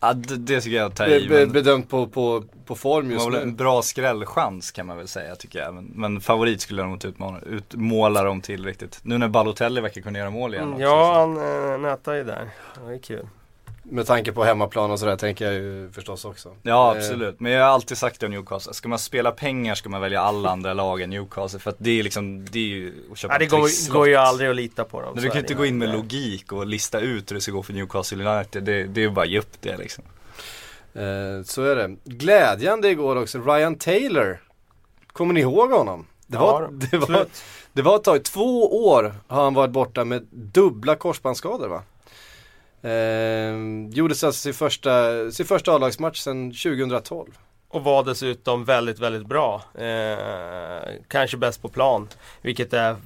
Ja, 0.00 0.12
det, 0.12 0.36
det 0.36 0.60
tycker 0.60 0.76
jag 0.76 0.94
ta 0.94 1.06
i. 1.06 1.28
be, 1.28 1.46
bedömt 1.46 1.90
på, 1.90 2.06
på, 2.06 2.44
på 2.66 2.74
form 2.74 3.10
just 3.10 3.28
nu. 3.30 3.40
en 3.40 3.56
bra 3.56 3.82
skrällchans 3.82 4.70
kan 4.70 4.86
man 4.86 4.96
väl 4.96 5.08
säga 5.08 5.36
tycker 5.36 5.58
jag. 5.58 5.74
Men, 5.74 5.84
men 5.94 6.20
favorit 6.20 6.60
skulle 6.60 6.80
jag 6.82 6.86
nog 6.86 6.96
inte 6.96 7.08
utmana, 7.08 7.40
utmåla 7.40 8.22
dem 8.24 8.40
till 8.40 8.64
riktigt. 8.64 8.98
Nu 9.02 9.18
när 9.18 9.28
Balotelli 9.28 9.80
verkar 9.80 10.00
kunna 10.00 10.18
göra 10.18 10.30
mål 10.30 10.54
igen 10.54 10.64
Mm, 10.66 10.74
också, 10.74 10.84
ja, 10.84 11.12
så. 11.14 11.20
han 11.20 11.72
äh, 11.72 11.78
nätar 11.78 12.14
ju 12.14 12.24
där. 12.24 12.48
Det 12.86 12.94
är 12.94 12.98
kul. 12.98 13.26
Med 13.84 14.06
tanke 14.06 14.32
på 14.32 14.44
hemmaplan 14.44 14.90
och 14.90 14.98
sådär 14.98 15.16
tänker 15.16 15.44
jag 15.44 15.54
ju 15.54 15.90
förstås 15.92 16.24
också. 16.24 16.56
Ja 16.62 16.92
Eh, 16.92 16.98
absolut, 16.98 17.40
men 17.40 17.52
jag 17.52 17.64
har 17.64 17.70
alltid 17.70 17.98
sagt 17.98 18.20
det 18.20 18.26
om 18.26 18.32
Newcastle. 18.32 18.74
Ska 18.74 18.88
man 18.88 18.98
spela 18.98 19.30
pengar 19.30 19.74
ska 19.74 19.88
man 19.88 20.00
välja 20.00 20.20
alla 20.20 20.50
andra 20.50 20.74
lag 20.74 21.00
än 21.02 21.10
Newcastle. 21.10 21.58
För 21.60 21.70
att 21.70 21.76
det 21.78 21.98
är 21.98 22.02
liksom, 22.02 22.44
det 22.44 22.58
är 22.58 22.62
ju 22.62 22.94
att 23.12 23.18
köpa 23.18 23.34
Ja, 23.34 23.38
det 23.38 23.46
går, 23.46 23.92
går 23.92 24.08
ju 24.08 24.14
aldrig 24.16 24.50
att 24.50 24.56
lita 24.56 24.84
på 24.84 25.00
dem. 25.02 25.10
Men 25.14 25.22
du 25.22 25.28
kan 25.28 25.36
ju 25.36 25.40
inte 25.40 25.54
det. 25.54 25.58
gå 25.58 25.66
in 25.66 25.78
med 25.78 25.88
Nej. 25.88 25.96
logik 25.96 26.52
och 26.52 26.66
lista 26.66 27.00
ut 27.00 27.30
hur 27.30 27.34
det 27.34 27.40
ska 27.40 27.52
gå 27.52 27.62
för 27.62 27.72
Newcastle 27.72 28.24
United. 28.24 28.64
Det, 28.64 28.84
det 28.84 29.00
är 29.00 29.02
ju 29.02 29.10
bara 29.10 29.24
att 29.24 29.30
ge 29.30 29.38
upp 29.38 29.60
det 29.60 29.76
liksom. 29.76 30.04
Eh, 30.94 31.02
så 31.44 31.62
är 31.62 31.76
det. 31.76 31.96
Glädjande 32.04 32.88
igår 32.90 33.16
också, 33.16 33.38
Ryan 33.38 33.74
Taylor. 33.74 34.42
Kommer 35.12 35.34
ni 35.34 35.40
ihåg 35.40 35.70
honom? 35.70 36.06
Det 36.26 36.36
Ja, 36.36 36.40
var, 36.52 36.68
det 36.90 36.96
var, 36.98 37.26
det 37.72 37.82
var 37.82 37.96
ett 37.96 38.04
tag, 38.04 38.24
två 38.24 38.86
år 38.86 39.14
har 39.26 39.44
han 39.44 39.54
varit 39.54 39.70
borta 39.70 40.04
med 40.04 40.26
dubbla 40.30 40.96
korsbandsskador 40.96 41.68
va? 41.68 41.82
Eh, 42.82 43.54
gjorde 43.90 44.12
alltså 44.12 44.32
sin 44.32 44.54
första, 44.54 45.30
sin 45.30 45.46
första 45.46 45.72
A-lagsmatch 45.72 46.18
sedan 46.18 46.50
2012. 46.50 47.38
Och 47.68 47.84
var 47.84 48.04
dessutom 48.04 48.64
väldigt, 48.64 48.98
väldigt 48.98 49.26
bra. 49.26 49.62
Eh, 49.74 50.88
kanske 51.08 51.36
bäst 51.36 51.62
på 51.62 51.68
plan. 51.68 52.08
Vilket 52.42 52.72
är 52.72 52.96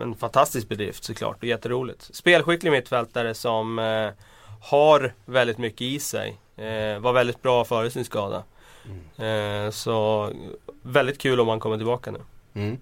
en 0.00 0.14
fantastisk 0.14 0.68
bedrift 0.68 1.04
såklart 1.04 1.36
och 1.36 1.44
jätteroligt. 1.44 2.14
Spelskicklig 2.14 2.70
mittfältare 2.70 3.34
som 3.34 3.78
eh, 3.78 4.10
har 4.60 5.14
väldigt 5.24 5.58
mycket 5.58 5.80
i 5.80 6.00
sig. 6.00 6.38
Eh, 6.56 6.98
var 6.98 7.12
väldigt 7.12 7.42
bra 7.42 7.64
före 7.64 7.90
sin 7.90 8.04
skada. 8.04 8.44
Eh, 9.16 9.70
så 9.70 10.30
väldigt 10.82 11.18
kul 11.18 11.40
om 11.40 11.48
han 11.48 11.60
kommer 11.60 11.76
tillbaka 11.76 12.10
nu. 12.10 12.20
Mm. 12.54 12.78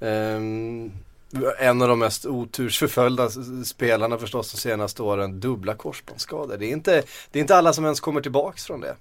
Ehm, 0.00 0.92
en 1.58 1.82
av 1.82 1.88
de 1.88 1.98
mest 1.98 2.26
otursförföljda 2.26 3.30
spelarna 3.64 4.18
förstås 4.18 4.52
de 4.52 4.58
senaste 4.58 5.02
åren, 5.02 5.40
dubbla 5.40 5.74
korsbandsskador. 5.74 6.56
Det 6.56 6.66
är 6.66 6.72
inte, 6.72 7.02
det 7.30 7.38
är 7.38 7.40
inte 7.40 7.56
alla 7.56 7.72
som 7.72 7.84
ens 7.84 8.00
kommer 8.00 8.20
tillbaks 8.20 8.66
från 8.66 8.80
det. 8.80 8.96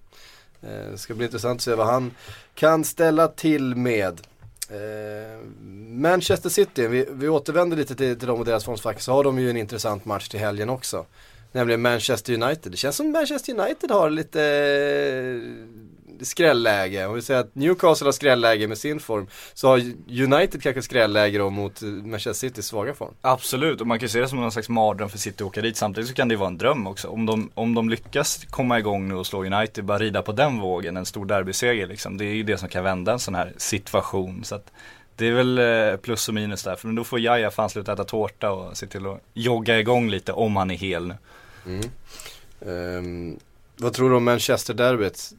Eh, 0.62 0.92
det 0.92 0.98
ska 0.98 1.13
bli 1.13 1.25
intressant 1.25 1.58
att 1.58 1.63
se 1.63 1.75
vad 1.75 1.88
han 1.88 2.12
kan 2.56 2.84
ställa 2.84 3.27
till 3.27 3.75
med. 3.75 4.22
Eh, 4.70 5.48
Manchester 5.89 6.50
City, 6.50 6.88
vi, 6.88 7.08
vi 7.12 7.30
återvänder 7.30 7.77
lite 7.77 7.96
till, 7.96 8.20
till 8.20 8.27
dem 8.27 8.39
och 8.39 8.46
deras 8.46 8.65
formsvacka 8.65 9.00
så 9.00 9.12
har 9.12 9.24
de 9.24 9.39
ju 9.39 9.50
en 9.50 9.58
intressant 9.58 10.06
match 10.06 10.27
till 10.27 10.39
helgen 10.39 10.70
också. 10.70 11.06
Nämligen 11.51 11.82
Manchester 11.82 12.34
United. 12.34 12.72
Det 12.72 12.77
känns 12.77 12.96
som 12.96 13.12
Manchester 13.12 13.60
United 13.60 13.92
har 13.92 14.10
lite 14.10 14.39
skrälläge. 16.22 17.05
Om 17.05 17.15
vi 17.15 17.22
säger 17.22 17.39
att 17.39 17.55
Newcastle 17.55 18.07
har 18.07 18.12
skrälläge 18.12 18.67
med 18.67 18.77
sin 18.77 19.00
form 19.00 19.27
så 19.53 19.67
har 19.67 19.77
United 20.08 20.63
kanske 20.63 20.82
skrälläge 20.82 21.38
då 21.38 21.49
mot 21.49 21.82
eh, 21.82 21.88
Manchester 21.88 22.34
Citys 22.34 22.65
svaga 22.65 22.93
form. 22.93 23.13
Absolut, 23.21 23.82
och 23.82 23.88
man 23.88 23.99
kan 23.99 24.06
ju 24.06 24.10
se 24.10 24.19
det 24.19 24.28
som 24.28 24.39
någon 24.39 24.51
slags 24.51 24.69
mardröm 24.69 25.10
för 25.10 25.17
City 25.17 25.43
att 25.43 25.47
åka 25.47 25.62
dit. 25.62 25.78
Samtidigt 25.78 26.10
så 26.10 26.15
kan 26.15 26.28
det 26.28 26.34
ju 26.34 26.39
vara 26.39 26.47
en 26.47 26.58
dröm 26.58 26.88
också. 26.88 27.08
Om 27.08 27.25
de, 27.25 27.51
om 27.54 27.73
de 27.73 27.89
lyckas 27.89 28.45
komma 28.49 28.80
igång 28.80 29.08
nu 29.08 29.15
och 29.15 29.28
slå 29.28 29.45
United, 29.45 29.86
bara 29.86 29.97
rida 29.97 30.21
på 30.21 30.32
den 30.32 30.60
vågen, 30.60 30.97
en 30.97 31.06
stor 31.06 31.25
derbyseger 31.25 31.88
liksom. 31.88 32.17
Det 32.17 32.25
är 32.25 32.34
ju 32.34 32.43
det 32.43 32.58
som 32.58 32.69
kan 32.69 32.84
vända 32.84 33.12
en 33.12 33.19
sån 33.19 33.36
här 33.36 33.54
situation. 33.58 34.43
Så 34.43 34.56
att 34.56 34.71
det 35.15 35.28
är 35.28 35.34
väl 35.34 35.58
eh, 35.58 35.97
plus 35.97 36.28
och 36.28 36.34
minus 36.34 36.63
där. 36.63 36.75
För 36.75 36.88
då 36.88 37.04
får 37.04 37.19
Jaja 37.19 37.51
fan 37.51 37.69
sluta 37.69 37.93
äta 37.93 38.04
tårta 38.04 38.51
och 38.51 38.78
se 38.78 38.88
till 38.88 39.06
att 39.08 39.19
jogga 39.34 39.80
igång 39.80 40.10
lite 40.10 40.32
om 40.32 40.56
han 40.56 40.71
är 40.71 40.75
hel 40.75 41.08
nu. 41.08 41.15
Ehm, 42.65 43.39
vad 43.78 43.93
tror 43.93 44.10
du 44.10 44.15
om 44.15 44.23
Manchester-derbyt? 44.23 45.34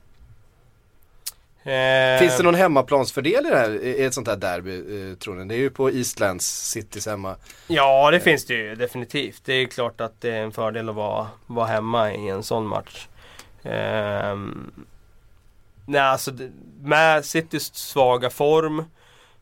Eh, 1.66 2.18
Finns 2.18 2.36
det 2.36 2.42
någon 2.42 2.54
hemmaplansfördel 2.54 3.46
i, 3.46 3.50
det 3.50 3.56
här, 3.56 3.70
i 3.84 4.04
ett 4.04 4.14
sånt 4.14 4.28
här 4.28 4.36
derby 4.36 4.76
eh, 5.10 5.16
tror 5.16 5.34
ni? 5.34 5.44
Det 5.44 5.54
är 5.54 5.58
ju 5.58 5.70
på 5.70 5.90
Eastlands 5.90 6.70
Citys 6.70 7.06
hemma. 7.06 7.36
Ja, 7.66 8.10
det 8.10 8.20
finns 8.20 8.44
det 8.44 8.54
ju 8.54 8.74
definitivt. 8.74 9.42
Det 9.44 9.52
är 9.52 9.66
klart 9.66 10.00
att 10.00 10.20
det 10.20 10.30
är 10.30 10.42
en 10.42 10.52
fördel 10.52 10.88
att 10.88 10.94
vara, 10.94 11.26
vara 11.46 11.66
hemma 11.66 12.12
i 12.12 12.28
en 12.28 12.42
sån 12.42 12.66
match. 12.66 13.08
Ehm, 13.62 14.70
nej, 15.86 16.00
alltså 16.00 16.32
med 16.82 17.24
Citys 17.24 17.74
svaga 17.74 18.30
form, 18.30 18.84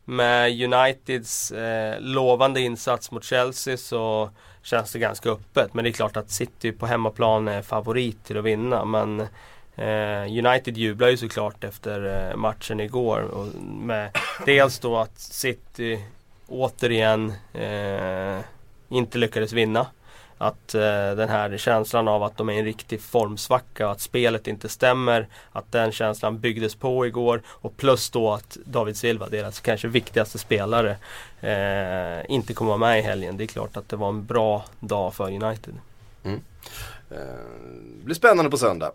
med 0.05 0.63
Uniteds 0.65 1.51
eh, 1.53 2.01
lovande 2.01 2.61
insats 2.61 3.11
mot 3.11 3.25
Chelsea 3.25 3.77
så 3.77 4.31
känns 4.63 4.93
det 4.93 4.99
ganska 4.99 5.31
öppet. 5.31 5.75
Men 5.75 5.85
det 5.85 5.91
är 5.91 5.93
klart 5.93 6.17
att 6.17 6.31
City 6.31 6.73
på 6.73 6.87
hemmaplan 6.87 7.49
är 7.49 7.63
favorit 7.63 8.25
till 8.25 8.39
att 8.39 8.45
vinna. 8.45 8.85
Men 8.85 9.27
United 10.47 10.77
jublar 10.77 11.09
ju 11.09 11.17
såklart 11.17 11.65
efter 11.65 12.31
eh, 12.31 12.37
matchen 12.37 12.81
igår. 12.81 13.21
Och 13.21 13.47
med 13.63 14.11
dels 14.47 14.79
då 14.79 14.97
att 14.97 15.19
City 15.19 16.05
återigen 16.49 17.33
eh, 17.53 18.39
inte 18.89 19.19
lyckades 19.19 19.53
vinna. 19.53 19.87
Att 20.39 20.75
eh, 20.75 20.81
den 21.17 21.29
här 21.29 21.57
känslan 21.57 22.09
av 22.09 22.23
att 22.23 22.37
de 22.37 22.49
är 22.49 22.53
i 22.53 22.59
en 22.59 22.65
riktig 22.65 23.01
formsvacka 23.01 23.87
och 23.87 23.93
att 23.93 24.01
spelet 24.01 24.47
inte 24.47 24.69
stämmer. 24.69 25.29
Att 25.53 25.73
den 25.73 25.93
känslan 25.93 26.39
byggdes 26.39 26.75
på 26.75 27.07
igår. 27.07 27.43
Och 27.47 27.77
plus 27.77 28.11
då 28.11 28.33
att 28.33 28.59
David 28.65 28.97
Silva, 28.97 29.29
deras 29.29 29.61
kanske 29.61 29.89
viktigaste 29.89 30.39
spelare, 30.39 30.97
eh, 31.41 32.31
inte 32.31 32.55
kommer 32.55 32.69
vara 32.69 32.79
med 32.79 32.99
i 32.99 33.03
helgen. 33.03 33.37
Det 33.37 33.45
är 33.45 33.49
klart 33.49 33.77
att 33.77 33.89
det 33.89 33.97
var 33.97 34.09
en 34.09 34.27
bra 34.27 34.65
dag 34.81 35.15
för 35.15 35.25
United. 35.45 35.75
Eh, 36.25 37.17
Det 37.99 38.05
blir 38.05 38.15
spännande 38.15 38.51
på 38.51 38.57
söndag. 38.57 38.93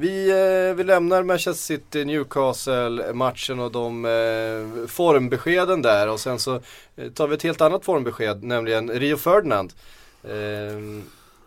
Vi, 0.00 0.30
eh, 0.30 0.76
vi 0.76 0.84
lämnar 0.84 1.22
Manchester 1.22 1.52
City, 1.52 2.04
Newcastle 2.04 3.12
matchen 3.12 3.60
och 3.60 3.72
de 3.72 4.04
eh, 4.04 4.86
formbeskeden 4.88 5.82
där 5.82 6.08
och 6.08 6.20
sen 6.20 6.38
så 6.38 6.60
eh, 6.96 7.10
tar 7.14 7.28
vi 7.28 7.34
ett 7.34 7.42
helt 7.42 7.60
annat 7.60 7.84
formbesked, 7.84 8.42
nämligen 8.42 8.90
Rio 8.90 9.16
Ferdinand. 9.16 9.72
Eh, 10.24 11.02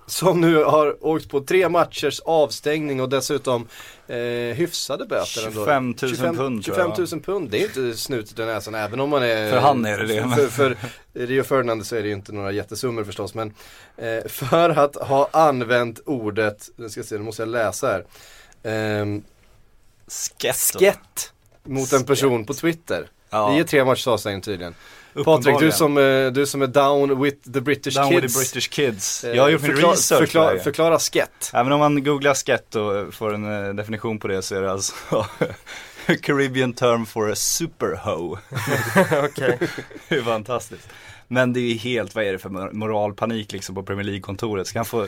som 0.06 0.42
nu 0.42 0.64
har 0.64 1.06
åkt 1.06 1.30
på 1.30 1.42
tre 1.42 1.70
matchers 1.70 2.20
avstängning 2.20 3.02
och 3.02 3.10
dessutom 3.10 3.68
eh, 4.08 4.18
hyfsade 4.56 5.06
böter 5.06 5.48
ändå. 5.48 5.66
25 5.66 5.86
000 5.86 5.96
pund, 6.36 6.64
tror 6.64 6.76
25 6.76 6.92
jag. 6.98 7.12
000 7.12 7.22
pund, 7.22 7.50
det 7.50 7.62
är 7.62 7.66
inte 7.66 7.98
snutet 7.98 8.40
i 8.40 8.46
näsan 8.46 8.76
även 8.76 9.00
om 9.00 9.10
man 9.10 9.24
är 9.24 9.52
För 9.52 9.60
han 9.60 9.86
är 9.86 9.98
det 9.98 10.06
det, 10.06 10.36
För, 10.36 10.48
för 10.48 10.78
Rio 11.14 11.44
Ferdinand 11.44 11.86
så 11.86 11.96
är 11.96 12.02
det 12.02 12.08
ju 12.08 12.14
inte 12.14 12.32
några 12.32 12.52
jättesummor 12.52 13.04
förstås 13.04 13.34
men 13.34 13.54
eh, 13.98 14.28
för 14.28 14.70
att 14.70 14.96
ha 14.96 15.30
använt 15.32 16.00
ordet, 16.06 16.70
nu 16.76 16.90
ska 16.90 17.00
jag 17.00 17.08
se, 17.08 17.18
nu 17.18 17.24
måste 17.24 17.42
jag 17.42 17.50
läsa 17.50 17.88
här. 17.88 18.06
Ehm, 18.64 19.24
Skett. 20.08 20.56
skett 20.80 21.34
mot 21.64 21.94
en 21.94 22.04
person 22.06 22.46
på 22.46 22.54
Twitter. 22.54 23.08
Ja, 23.30 23.50
Det 23.52 23.60
är 23.60 23.64
tre 23.64 23.86
matchers 23.86 24.08
avstängning 24.08 24.42
tydligen. 24.42 24.76
Patrik, 25.26 25.60
du 25.60 25.72
som, 25.72 25.98
eh, 25.98 26.28
du 26.32 26.46
som 26.46 26.62
är 26.62 26.68
down 26.68 27.22
with 27.24 27.52
the 27.54 27.62
British 27.62 27.96
Down 27.96 28.10
kids. 28.12 28.24
with 28.24 28.34
the 28.34 28.40
British 28.40 28.70
kids. 28.70 29.24
eh, 29.24 29.36
Jag 29.36 29.44
har 29.44 29.50
gjort 29.50 29.62
min 29.62 29.72
förkla- 29.72 29.92
research 29.92 30.20
förkla-. 30.20 30.60
Förklara 30.60 31.00
skett. 31.00 31.52
Även 31.54 31.72
om 31.72 31.80
man 31.80 32.04
googlar 32.04 32.34
skett 32.34 32.76
och 32.76 33.14
får 33.14 33.34
en 33.34 33.66
eh, 33.68 33.74
definition 33.74 34.20
på 34.20 34.28
det 34.28 34.42
så 34.42 34.56
är 34.56 34.62
det 34.62 34.72
alltså 34.72 34.94
Caribbean 36.22 36.74
term 36.74 37.06
for 37.06 37.32
a 37.32 37.36
superho. 37.36 38.38
Okej. 39.24 39.58
det 40.10 40.16
är 40.16 40.22
fantastiskt. 40.22 40.88
Men 41.28 41.54
det 41.54 41.60
är 41.60 41.76
helt, 41.76 42.16
vad 42.16 42.24
är 42.24 42.32
det 42.32 42.40
för 42.40 42.50
mor- 42.50 42.72
moralpanik 42.72 43.52
liksom 43.52 43.76
på 43.76 43.84
Premier 43.84 44.04
League-kontoret? 44.06 44.68
Ska 44.68 44.80
han 44.80 44.86
få 44.86 45.08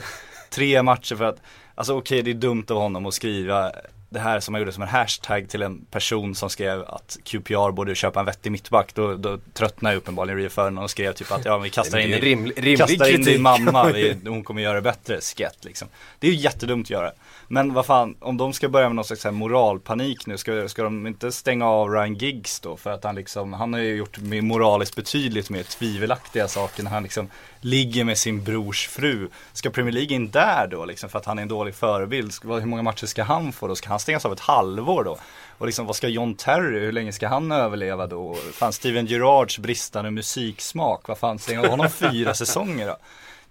tre 0.54 0.82
matcher 0.82 1.16
för 1.16 1.24
att, 1.24 1.42
alltså 1.74 1.94
okej 1.98 2.22
det 2.22 2.30
är 2.30 2.34
dumt 2.34 2.64
av 2.70 2.76
honom 2.76 3.06
att 3.06 3.14
skriva 3.14 3.72
det 4.14 4.20
här 4.20 4.40
som 4.40 4.52
man 4.52 4.60
gjorde 4.60 4.72
som 4.72 4.82
en 4.82 4.88
hashtag 4.88 5.48
till 5.48 5.62
en 5.62 5.84
person 5.84 6.34
som 6.34 6.50
skrev 6.50 6.84
att 6.86 7.18
QPR 7.24 7.70
borde 7.70 7.94
köpa 7.94 8.20
en 8.20 8.26
vettig 8.26 8.52
mittback. 8.52 8.94
Då, 8.94 9.14
då 9.14 9.38
tröttnade 9.52 9.96
uppenbarligen 9.96 10.38
Rio 10.38 10.48
Ferdinand 10.48 10.84
och 10.84 10.90
skrev 10.90 11.12
typ 11.12 11.32
att 11.32 11.44
ja 11.44 11.58
vi 11.58 11.70
kastar 11.70 11.98
in, 11.98 12.12
rimlig- 12.12 12.52
rimlig 12.56 12.78
kastar 12.78 13.14
in 13.14 13.22
din 13.22 13.42
mamma, 13.42 13.92
vi, 13.92 14.16
hon 14.24 14.44
kommer 14.44 14.62
göra 14.62 14.74
det 14.74 14.82
bättre, 14.82 15.20
skett 15.20 15.64
liksom. 15.64 15.88
Det 16.18 16.26
är 16.26 16.30
ju 16.30 16.36
jättedumt 16.36 16.86
att 16.86 16.90
göra. 16.90 17.12
Men 17.48 17.72
vad 17.72 17.86
fan, 17.86 18.16
om 18.20 18.36
de 18.36 18.52
ska 18.52 18.68
börja 18.68 18.88
med 18.88 18.96
någon 18.96 19.04
slags 19.04 19.24
moralpanik 19.24 20.26
nu, 20.26 20.38
ska, 20.38 20.68
ska 20.68 20.82
de 20.82 21.06
inte 21.06 21.32
stänga 21.32 21.66
av 21.66 21.90
Ryan 21.90 22.14
Giggs 22.14 22.60
då? 22.60 22.76
För 22.76 22.90
att 22.90 23.04
han 23.04 23.14
liksom, 23.14 23.52
han 23.52 23.72
har 23.72 23.80
ju 23.80 23.94
gjort 23.96 24.18
moraliskt 24.20 24.96
betydligt 24.96 25.50
mer 25.50 25.62
tvivelaktiga 25.62 26.48
saker 26.48 26.82
när 26.82 26.90
han 26.90 27.02
liksom 27.02 27.28
ligger 27.60 28.04
med 28.04 28.18
sin 28.18 28.44
brors 28.44 28.88
fru. 28.88 29.28
Ska 29.52 29.70
Premier 29.70 29.92
League 29.92 30.16
in 30.16 30.30
där 30.30 30.66
då 30.66 30.84
liksom 30.84 31.08
för 31.10 31.18
att 31.18 31.24
han 31.24 31.38
är 31.38 31.42
en 31.42 31.48
dålig 31.48 31.74
förebild? 31.74 32.32
Hur 32.42 32.66
många 32.66 32.82
matcher 32.82 33.06
ska 33.06 33.22
han 33.22 33.52
få 33.52 33.68
då? 33.68 33.76
Ska 33.76 33.88
han 33.88 34.00
stängas 34.04 34.24
av 34.24 34.32
ett 34.32 34.40
halvår 34.40 35.04
då? 35.04 35.18
Och 35.58 35.66
liksom 35.66 35.86
vad 35.86 35.96
ska 35.96 36.08
John 36.08 36.34
Terry, 36.34 36.80
hur 36.80 36.92
länge 36.92 37.12
ska 37.12 37.28
han 37.28 37.52
överleva 37.52 38.06
då? 38.06 38.34
Fan 38.52 38.72
Steven 38.72 39.06
Gerards 39.06 39.58
bristande 39.58 40.10
musiksmak, 40.10 41.08
vad 41.08 41.18
fan 41.18 41.38
säger 41.38 41.68
honom 41.68 41.90
fyra 41.90 42.34
säsonger 42.34 42.86
då? 42.86 42.96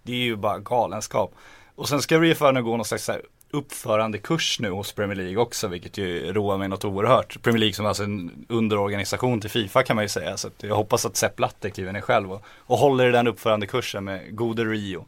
Det 0.03 0.11
är 0.11 0.17
ju 0.17 0.35
bara 0.35 0.59
galenskap. 0.59 1.35
Och 1.75 1.89
sen 1.89 2.01
ska 2.01 2.19
Rio 2.19 2.51
nu 2.51 2.63
gå 2.63 2.77
någon 2.77 2.85
slags 2.85 3.05
så 3.05 3.11
här 3.11 3.21
uppförandekurs 3.51 4.59
nu 4.59 4.69
hos 4.69 4.91
Premier 4.91 5.15
League 5.15 5.37
också, 5.37 5.67
vilket 5.67 5.97
ju 5.97 6.33
roar 6.33 6.57
mig 6.57 6.67
något 6.67 6.85
oerhört. 6.85 7.41
Premier 7.41 7.59
League 7.59 7.73
som 7.73 7.85
alltså 7.85 8.03
en 8.03 8.45
underorganisation 8.49 9.41
till 9.41 9.49
Fifa 9.49 9.83
kan 9.83 9.95
man 9.95 10.05
ju 10.05 10.09
säga. 10.09 10.37
Så 10.37 10.49
jag 10.57 10.75
hoppas 10.75 11.05
att 11.05 11.15
Sepp 11.15 11.35
Blatter 11.35 11.69
kliver 11.69 11.91
ner 11.91 12.01
själv 12.01 12.33
och, 12.33 12.45
och 12.57 12.77
håller 12.77 13.09
i 13.09 13.11
den 13.11 13.27
uppförandekursen 13.27 14.03
med 14.03 14.35
gode 14.35 14.63
Rio. 14.63 15.05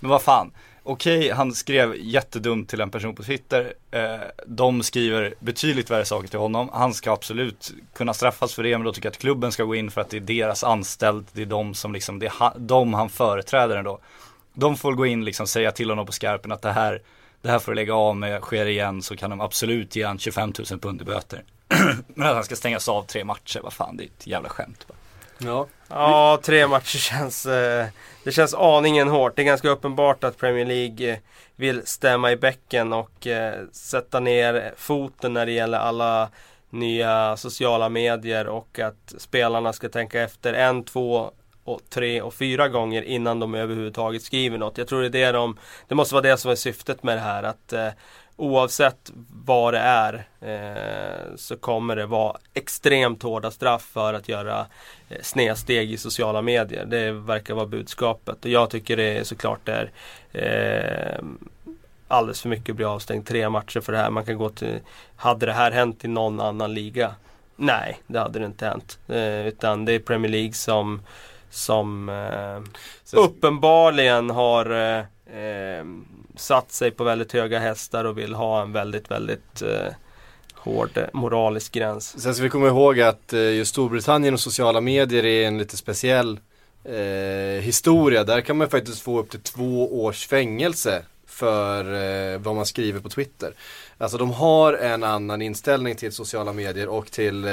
Men 0.00 0.10
vad 0.10 0.22
fan, 0.22 0.52
okej 0.88 1.30
han 1.30 1.52
skrev 1.54 1.94
jättedumt 1.96 2.68
till 2.68 2.80
en 2.80 2.90
person 2.90 3.14
på 3.14 3.22
Twitter. 3.22 3.74
Eh, 3.90 4.20
de 4.46 4.82
skriver 4.82 5.34
betydligt 5.38 5.90
värre 5.90 6.04
saker 6.04 6.28
till 6.28 6.38
honom. 6.38 6.70
Han 6.72 6.94
ska 6.94 7.12
absolut 7.12 7.72
kunna 7.94 8.14
straffas 8.14 8.54
för 8.54 8.62
det 8.62 8.78
men 8.78 8.84
då 8.84 8.92
tycker 8.92 9.06
jag 9.06 9.12
att 9.12 9.18
klubben 9.18 9.52
ska 9.52 9.64
gå 9.64 9.74
in 9.74 9.90
för 9.90 10.00
att 10.00 10.10
det 10.10 10.16
är 10.16 10.20
deras 10.20 10.64
anställd. 10.64 11.26
Det 11.32 11.42
är 11.42 11.46
de 11.46 11.74
som 11.74 11.92
liksom, 11.92 12.18
det 12.18 12.26
är 12.26 12.58
de 12.58 12.94
han 12.94 13.08
företräder 13.08 13.76
ändå. 13.76 13.98
De 14.54 14.76
får 14.76 14.92
gå 14.92 15.06
in 15.06 15.24
liksom 15.24 15.46
säga 15.46 15.72
till 15.72 15.90
honom 15.90 16.06
på 16.06 16.12
skarpen 16.12 16.52
att 16.52 16.62
det 16.62 16.72
här, 16.72 17.02
det 17.42 17.50
här 17.50 17.58
får 17.58 17.72
du 17.72 17.76
lägga 17.76 17.94
av 17.94 18.16
med, 18.16 18.42
sker 18.42 18.66
igen 18.66 19.02
så 19.02 19.16
kan 19.16 19.30
de 19.30 19.40
absolut 19.40 19.96
ge 19.96 20.04
han 20.04 20.18
25 20.18 20.52
000 20.70 20.80
pund 20.80 21.02
i 21.02 21.04
böter. 21.04 21.42
men 22.14 22.28
att 22.28 22.34
han 22.34 22.44
ska 22.44 22.56
stängas 22.56 22.88
av 22.88 23.02
tre 23.02 23.24
matcher, 23.24 23.60
vad 23.62 23.72
fan 23.72 23.96
det 23.96 24.04
är 24.04 24.06
ett 24.06 24.26
jävla 24.26 24.48
skämt. 24.48 24.86
bara. 24.88 24.97
Ja. 25.38 25.66
Ja, 25.88 26.40
tre 26.42 26.66
matcher 26.66 26.98
känns, 26.98 27.46
eh, 27.46 27.86
det 28.24 28.32
känns 28.32 28.54
aningen 28.54 29.08
hårt. 29.08 29.36
Det 29.36 29.42
är 29.42 29.46
ganska 29.46 29.68
uppenbart 29.68 30.24
att 30.24 30.38
Premier 30.38 30.66
League 30.66 31.12
eh, 31.12 31.18
vill 31.56 31.86
stämma 31.86 32.32
i 32.32 32.36
bäcken 32.36 32.92
och 32.92 33.26
eh, 33.26 33.54
sätta 33.72 34.20
ner 34.20 34.74
foten 34.76 35.32
när 35.32 35.46
det 35.46 35.52
gäller 35.52 35.78
alla 35.78 36.28
nya 36.70 37.36
sociala 37.36 37.88
medier 37.88 38.46
och 38.46 38.78
att 38.78 39.14
spelarna 39.18 39.72
ska 39.72 39.88
tänka 39.88 40.22
efter 40.22 40.54
en, 40.54 40.84
två 40.84 41.30
och 41.64 41.80
tre 41.90 42.22
och 42.22 42.34
fyra 42.34 42.68
gånger 42.68 43.02
innan 43.02 43.40
de 43.40 43.54
överhuvudtaget 43.54 44.22
skriver 44.22 44.58
något. 44.58 44.78
Jag 44.78 44.88
tror 44.88 45.00
det 45.02 45.06
är 45.06 45.10
det 45.10 45.32
de, 45.32 45.56
det 45.88 45.94
måste 45.94 46.14
vara 46.14 46.22
det 46.22 46.36
som 46.36 46.50
är 46.50 46.54
syftet 46.54 47.02
med 47.02 47.16
det 47.16 47.20
här 47.20 47.42
att 47.42 47.72
eh, 47.72 47.88
oavsett 48.38 49.12
vad 49.44 49.74
det 49.74 49.78
är 49.78 50.24
eh, 50.40 51.36
så 51.36 51.56
kommer 51.56 51.96
det 51.96 52.06
vara 52.06 52.36
extremt 52.54 53.22
hårda 53.22 53.50
straff 53.50 53.82
för 53.82 54.14
att 54.14 54.28
göra 54.28 54.66
eh, 55.08 55.16
snedsteg 55.22 55.92
i 55.92 55.96
sociala 55.96 56.42
medier. 56.42 56.84
Det 56.84 57.12
verkar 57.12 57.54
vara 57.54 57.66
budskapet 57.66 58.44
och 58.44 58.50
jag 58.50 58.70
tycker 58.70 58.96
det 58.96 59.18
är 59.18 59.24
såklart 59.24 59.68
är 59.68 59.90
eh, 60.32 61.24
alldeles 62.08 62.42
för 62.42 62.48
mycket 62.48 62.70
att 62.70 62.76
bli 62.76 62.84
avstängd 62.84 63.26
tre 63.26 63.48
matcher 63.48 63.80
för 63.80 63.92
det 63.92 63.98
här. 63.98 64.10
Man 64.10 64.24
kan 64.24 64.36
gå 64.38 64.48
till, 64.50 64.78
hade 65.16 65.46
det 65.46 65.52
här 65.52 65.70
hänt 65.70 66.04
i 66.04 66.08
någon 66.08 66.40
annan 66.40 66.74
liga? 66.74 67.14
Nej, 67.56 68.00
det 68.06 68.18
hade 68.18 68.38
det 68.38 68.46
inte 68.46 68.66
hänt. 68.66 68.98
Eh, 69.08 69.46
utan 69.46 69.84
det 69.84 69.92
är 69.92 69.98
Premier 69.98 70.32
League 70.32 70.52
som, 70.52 71.02
som 71.50 72.08
eh, 72.08 72.70
Sen- 73.04 73.20
uppenbarligen 73.20 74.30
har 74.30 74.70
eh, 74.70 74.98
eh, 75.40 75.84
satt 76.38 76.72
sig 76.72 76.90
på 76.90 77.04
väldigt 77.04 77.32
höga 77.32 77.58
hästar 77.58 78.04
och 78.04 78.18
vill 78.18 78.34
ha 78.34 78.62
en 78.62 78.72
väldigt, 78.72 79.10
väldigt 79.10 79.62
eh, 79.62 79.92
hård 80.54 80.90
eh, 80.94 81.04
moralisk 81.12 81.72
gräns. 81.72 82.22
Sen 82.22 82.34
ska 82.34 82.42
vi 82.42 82.50
komma 82.50 82.66
ihåg 82.66 83.00
att 83.00 83.32
eh, 83.32 83.40
just 83.40 83.70
Storbritannien 83.70 84.34
och 84.34 84.40
sociala 84.40 84.80
medier 84.80 85.24
är 85.24 85.46
en 85.46 85.58
lite 85.58 85.76
speciell 85.76 86.40
eh, 86.84 87.62
historia. 87.62 88.24
Där 88.24 88.40
kan 88.40 88.56
man 88.56 88.70
faktiskt 88.70 89.00
få 89.00 89.18
upp 89.18 89.30
till 89.30 89.40
två 89.40 90.04
års 90.04 90.26
fängelse 90.26 91.02
för 91.26 91.94
eh, 92.34 92.38
vad 92.38 92.54
man 92.54 92.66
skriver 92.66 93.00
på 93.00 93.08
Twitter. 93.08 93.52
Alltså 94.00 94.18
de 94.18 94.30
har 94.30 94.72
en 94.72 95.04
annan 95.04 95.42
inställning 95.42 95.96
till 95.96 96.12
sociala 96.12 96.52
medier 96.52 96.88
och 96.88 97.10
till 97.10 97.44
eh, 97.44 97.50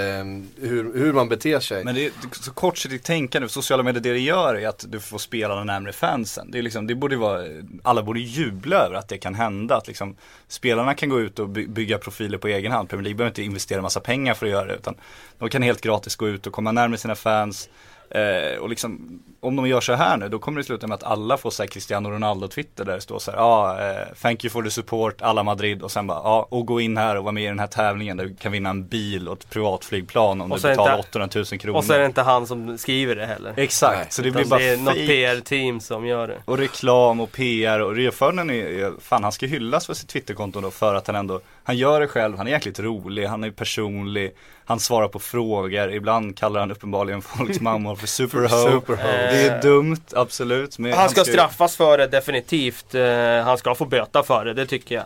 hur, 0.58 0.98
hur 0.98 1.14
man 1.14 1.30
beter 1.30 1.60
sig. 1.60 1.84
Men 1.84 1.96
det 1.96 2.06
är 2.06 2.12
så 2.32 2.52
kortsiktigt 2.52 3.06
tänkande, 3.06 3.50
sociala 3.50 3.84
medier 3.84 4.02
det 4.02 4.12
det 4.14 4.20
gör 4.20 4.56
är 4.56 4.68
att 4.68 4.86
du 4.88 5.00
får 5.00 5.18
spelarna 5.18 5.64
närmare 5.64 5.94
fansen. 5.94 6.52
Det 6.52 6.58
är 6.58 6.62
liksom, 6.62 6.88
det 6.88 6.96
borde 6.96 7.16
vara, 7.18 7.44
alla 7.84 8.04
borde 8.04 8.20
jubla 8.20 8.76
över 8.76 8.96
att 8.96 9.08
det 9.08 9.18
kan 9.18 9.36
hända. 9.36 9.76
Att 9.78 9.88
liksom, 9.88 10.16
spelarna 10.48 10.94
kan 10.94 11.10
gå 11.10 11.20
ut 11.20 11.40
och 11.40 11.50
by- 11.50 11.68
bygga 11.68 11.98
profiler 11.98 12.38
på 12.38 12.48
egen 12.48 12.72
hand. 12.72 12.90
Premier 12.90 13.04
League 13.04 13.18
behöver 13.18 13.32
inte 13.32 13.44
investera 13.44 13.82
massa 13.82 14.00
pengar 14.00 14.34
för 14.34 14.46
att 14.46 14.52
göra 14.52 14.66
det. 14.66 14.76
Utan 14.76 14.96
de 15.38 15.50
kan 15.50 15.62
helt 15.62 15.82
gratis 15.82 16.16
gå 16.16 16.28
ut 16.28 16.48
och 16.48 16.54
komma 16.54 16.72
närmare 16.72 16.98
sina 16.98 17.16
fans. 17.16 17.70
Eh, 18.10 18.60
och 18.60 18.70
liksom, 18.70 19.20
om 19.46 19.56
de 19.56 19.68
gör 19.68 19.82
så 19.82 19.94
här 19.94 20.18
nu, 20.18 20.30
då 20.30 20.40
kommer 20.40 20.58
det 20.58 20.64
sluta 20.64 20.88
med 20.88 20.96
att 20.96 21.04
alla 21.04 21.38
får 21.38 21.50
säga 21.52 21.68
Cristiano 21.68 22.10
Ronaldo-twitter 22.10 22.86
där 22.86 22.94
det 22.96 23.02
står 23.02 23.20
så 23.20 23.32
här, 23.32 23.38
ja, 23.38 23.80
eh, 23.90 24.14
thank 24.22 24.44
you 24.44 24.52
for 24.52 24.64
the 24.64 24.70
support, 24.70 25.22
alla 25.22 25.44
Madrid 25.44 25.82
och 25.82 25.92
sen 25.92 26.08
bara, 26.08 26.18
ja, 26.24 26.48
och 26.50 26.66
gå 26.66 26.82
in 26.82 26.98
här 26.98 27.16
och 27.18 27.24
vara 27.24 27.32
med 27.32 27.44
i 27.44 27.48
den 27.48 27.60
här 27.60 27.68
tävlingen 27.68 28.18
där 28.18 28.26
du 28.26 28.36
kan 28.36 28.52
vinna 28.52 28.70
en 28.70 28.88
bil 28.88 29.28
och 29.28 29.34
ett 29.38 29.50
privatflygplan 29.50 30.42
om 30.42 30.52
Och 30.52 30.58
du 30.58 30.62
så 30.62 30.68
betalar 30.68 30.98
inte- 30.98 31.10
800 31.10 31.30
000 31.52 31.60
kronor. 31.60 31.78
Och 31.78 31.84
så 31.86 31.94
är 31.94 32.00
det 32.00 32.06
inte 32.06 32.22
han 32.22 32.48
som 32.48 32.78
skriver 32.78 33.16
det 33.16 33.26
heller. 33.26 33.54
Exakt, 33.58 33.98
Nej, 33.98 34.08
så 34.10 34.22
det 34.22 34.28
Utan 34.28 34.42
blir 34.42 34.50
bara 34.50 34.60
det 34.60 34.70
är 34.70 34.78
något. 34.78 34.94
PR-team 34.96 35.80
som 35.80 36.06
gör 36.06 36.28
det. 36.28 36.38
Och 36.46 36.58
reklam 36.58 37.20
och 37.20 37.32
PR 37.32 37.80
och 37.80 37.96
Rio 37.96 38.12
Ferdinand 38.12 38.52
är, 38.52 38.56
är, 38.56 38.92
fan 39.02 39.24
han 39.24 39.32
ska 39.32 39.46
hyllas 39.46 39.86
för 39.86 39.94
sitt 39.94 40.10
Twitterkonto 40.10 40.62
då 40.62 40.72
för 40.72 40.96
att 40.96 41.08
han 41.08 41.16
ändå, 41.16 41.40
han 41.64 41.78
gör 41.78 42.00
det 42.02 42.08
själv, 42.08 42.38
han 42.38 42.48
är 42.48 42.52
jäkligt 42.52 42.80
rolig, 42.80 43.26
han 43.26 43.44
är 43.44 43.52
personlig, 43.52 44.32
han 44.66 44.80
svarar 44.80 45.08
på 45.08 45.20
frågor, 45.20 45.92
ibland 45.94 46.38
kallar 46.38 46.60
han 46.60 46.72
uppenbarligen 46.72 47.22
folks 47.38 47.60
mammor 47.62 47.96
för 47.96 48.08
superho. 48.08 48.48
Superho. 48.72 49.08
Det 49.36 49.48
är 49.48 49.62
dumt, 49.62 50.02
absolut. 50.14 50.80
Men 50.80 50.94
Han 50.94 51.10
ska 51.10 51.24
straffas 51.24 51.76
för 51.76 51.98
det 51.98 52.08
definitivt. 52.08 52.96
Eh, 52.96 53.44
han 53.44 53.58
ska 53.58 53.76
få 53.76 53.86
böta 53.86 54.24
för 54.24 54.46
det, 54.46 54.54
det 54.54 54.66
tycker 54.66 54.96
jag. 54.96 55.04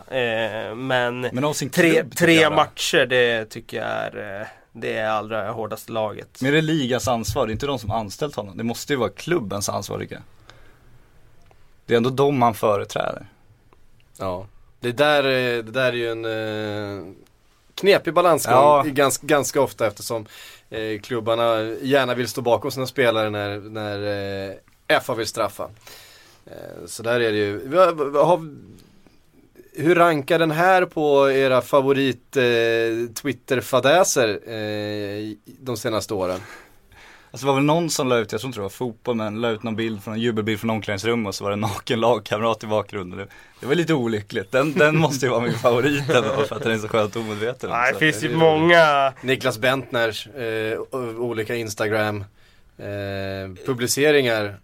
Eh, 0.68 0.74
men 0.74 1.20
Men 1.20 1.54
tre, 1.72 2.04
tre 2.16 2.50
matcher, 2.50 3.06
det 3.06 3.44
tycker 3.44 3.76
jag 3.76 3.86
är 3.88 4.40
eh, 4.40 4.46
det 4.72 4.96
är 4.96 5.08
allra 5.10 5.50
hårdaste 5.52 5.92
laget. 5.92 6.28
Men 6.42 6.52
det 6.52 6.58
är 6.58 6.62
ligans 6.62 7.08
ansvar, 7.08 7.46
det 7.46 7.50
är 7.50 7.52
inte 7.52 7.66
de 7.66 7.78
som 7.78 7.90
anställt 7.90 8.34
honom. 8.36 8.56
Det 8.56 8.64
måste 8.64 8.92
ju 8.92 8.96
vara 8.98 9.10
klubbens 9.10 9.68
ansvar 9.68 9.98
tycker 9.98 10.14
jag. 10.14 10.22
Det 11.86 11.94
är 11.94 11.96
ändå 11.96 12.10
de 12.10 12.42
han 12.42 12.54
företräder. 12.54 13.26
Ja. 14.18 14.46
Det 14.80 14.92
där, 14.92 15.24
är- 15.24 15.62
det 15.62 15.72
där 15.72 15.86
är 15.86 15.92
ju 15.92 16.10
en 16.10 16.24
eh, 16.24 17.12
knepig 17.74 18.14
balansgång 18.14 18.54
Ja. 18.54 18.86
i 18.86 18.90
ganska, 18.90 19.26
ganska 19.26 19.60
ofta 19.60 19.86
eftersom 19.86 20.26
eh, 20.70 21.00
klubbarna 21.00 21.62
gärna 21.82 22.14
vill 22.14 22.28
stå 22.28 22.40
bakom 22.40 22.70
sina 22.70 22.86
spelare 22.86 23.30
när, 23.30 23.60
när 23.60 23.98
eh, 24.90 25.00
FA 25.00 25.14
vill 25.14 25.26
straffa. 25.26 25.68
Eh, 26.46 26.86
så 26.86 27.02
där 27.02 27.20
är 27.20 27.32
det 27.32 27.38
ju. 27.38 27.68
Vi 27.68 27.78
har, 27.78 28.10
vi 28.10 28.18
har, 28.18 28.48
hur 29.72 29.94
rankar 29.94 30.38
den 30.38 30.50
här 30.50 30.84
på 30.84 31.30
era 31.30 31.60
favorit 31.60 32.36
eh, 32.36 32.42
Twitter-fadäser 33.22 34.28
eh, 34.28 35.34
de 35.60 35.76
senaste 35.76 36.14
åren? 36.14 36.40
Alltså 37.32 37.46
det 37.46 37.48
var 37.48 37.54
väl 37.54 37.64
någon 37.64 37.90
som 37.90 38.08
la 38.08 38.18
ut, 38.18 38.32
jag 38.32 38.40
tror 38.40 38.48
inte 38.48 38.58
det 38.58 38.62
var 38.62 38.68
fotboll 38.68 39.16
men 39.16 39.40
la 39.40 39.50
ut 39.50 39.62
någon 39.62 39.76
bild 39.76 40.02
från 40.02 40.14
en 40.14 40.20
jubelbild 40.20 40.60
från 40.60 40.70
omklädningsrummet 40.70 41.28
och 41.28 41.34
så 41.34 41.44
var 41.44 41.50
det 41.50 41.54
en 41.54 41.60
naken 41.60 42.00
lagkamrat 42.00 42.64
i 42.64 42.66
bakgrunden. 42.66 43.18
Det, 43.18 43.26
det 43.60 43.66
var 43.66 43.74
lite 43.74 43.94
olyckligt. 43.94 44.52
Den, 44.52 44.72
den 44.72 44.96
måste 44.96 45.26
ju 45.26 45.30
vara 45.30 45.40
min 45.40 45.54
favorit 45.54 46.10
ändå 46.10 46.44
för 46.48 46.56
att 46.56 46.62
den 46.62 46.72
är 46.72 46.78
så 46.78 46.88
skönt 46.88 47.16
omedveten. 47.16 47.70
Nej, 47.70 47.92
det 47.92 47.98
finns 47.98 48.24
ju 48.24 48.36
många 48.36 49.12
Niklas 49.20 49.58
Bentners 49.58 50.26
eh, 50.26 50.78
olika 51.18 51.54
Instagram 51.54 52.24
eh, 52.78 53.66
publiceringar. 53.66 54.56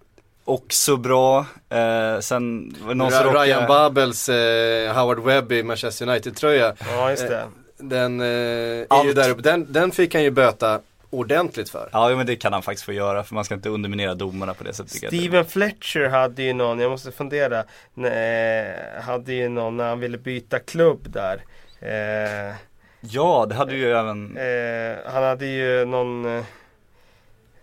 Också 0.44 0.96
bra. 0.96 1.38
Eh, 1.70 2.20
sen 2.20 2.74
var 2.80 2.88
det 2.88 2.94
någon 2.94 3.10
som 3.10 3.24
Ryan 3.24 3.60
råkade, 3.60 3.66
Babels 3.66 4.28
eh, 4.28 4.94
Howard 4.94 5.18
Webb 5.18 5.52
i 5.52 5.62
Manchester 5.62 6.08
United-tröja. 6.08 6.74
Ja 6.92 7.10
just 7.10 7.28
det. 7.28 7.44
Den 7.78 8.20
eh, 8.20 8.26
är 8.26 8.76
ju 8.76 8.86
Allt. 8.88 9.14
där 9.16 9.30
uppe. 9.30 9.42
Den, 9.42 9.72
den 9.72 9.90
fick 9.92 10.14
han 10.14 10.22
ju 10.22 10.30
böta 10.30 10.80
ordentligt 11.10 11.70
för. 11.70 11.88
Ja 11.92 12.08
men 12.16 12.26
det 12.26 12.36
kan 12.36 12.52
han 12.52 12.62
faktiskt 12.62 12.84
få 12.84 12.92
göra 12.92 13.24
för 13.24 13.34
man 13.34 13.44
ska 13.44 13.54
inte 13.54 13.68
underminera 13.68 14.14
domarna 14.14 14.54
på 14.54 14.64
det 14.64 14.74
sättet. 14.74 15.02
jag 15.02 15.12
Steven 15.12 15.44
Fletcher 15.44 16.08
hade 16.08 16.42
ju 16.42 16.52
någon, 16.52 16.78
jag 16.78 16.90
måste 16.90 17.12
fundera, 17.12 17.64
nej, 17.94 18.78
hade 19.02 19.32
ju 19.32 19.48
någon 19.48 19.76
när 19.76 19.88
han 19.88 20.00
ville 20.00 20.18
byta 20.18 20.58
klubb 20.58 21.10
där. 21.10 21.40
Eh, 21.80 22.54
Ja 23.00 23.46
det 23.48 23.54
hade 23.54 23.74
ju 23.74 23.90
även 23.90 24.36
eh, 24.36 24.96
han 25.12 25.22
hade 25.22 25.46
ju 25.46 25.84
någon 25.84 26.26
eh, 26.26 26.44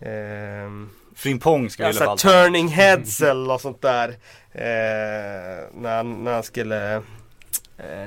ehm, 0.00 0.90
Frimpong 1.16 1.70
ska 1.70 1.86
alltså, 1.86 2.04
fall 2.04 2.18
turning 2.18 2.68
heads 2.68 3.20
eller 3.20 3.46
något 3.46 3.60
sånt 3.60 3.82
där. 3.82 4.08
Eh, 4.52 5.64
när, 5.74 5.96
han, 5.96 6.24
när 6.24 6.32
han 6.32 6.42
skulle 6.42 6.94
eh, 6.94 7.02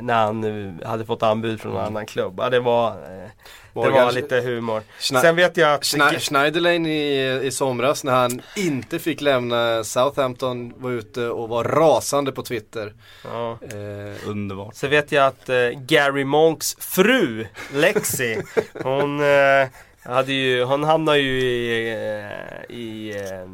när 0.01 0.13
han 0.25 0.43
eh, 0.81 0.87
hade 0.89 1.05
fått 1.05 1.23
anbud 1.23 1.61
från 1.61 1.71
en 1.71 1.77
annan 1.85 2.05
klubb. 2.05 2.33
Ja, 2.37 2.49
det 2.49 2.59
var, 2.59 2.87
eh, 2.91 3.29
det 3.73 3.89
var 3.89 4.11
lite 4.11 4.35
humor. 4.41 4.81
Schne- 4.99 5.21
Sen 5.21 5.35
vet 5.35 5.57
jag 5.57 5.73
att 5.73 5.81
Schne- 5.81 6.19
Schneiderlin 6.19 6.85
i, 6.85 7.39
i 7.43 7.51
somras 7.51 8.03
när 8.03 8.13
han 8.13 8.41
inte 8.55 8.99
fick 8.99 9.21
lämna 9.21 9.83
Southampton 9.83 10.73
var 10.77 10.91
ute 10.91 11.25
och 11.29 11.49
var 11.49 11.63
rasande 11.63 12.31
på 12.31 12.43
Twitter. 12.43 12.93
ja. 13.23 13.57
Eh, 13.61 14.29
Underbart. 14.29 14.75
Så 14.75 14.87
vet 14.87 15.11
jag 15.11 15.25
att 15.27 15.49
eh, 15.49 15.55
Gary 15.87 16.23
Monks 16.23 16.75
fru 16.79 17.45
Lexi 17.73 18.41
Hon 18.83 19.19
eh, 19.19 19.67
hade 20.13 20.33
ju, 20.33 20.63
hon 20.63 20.83
hamnade 20.83 21.19
ju 21.19 21.41
i, 21.41 21.89
eh, 21.91 22.75
i 22.75 23.15
eh, 23.15 23.49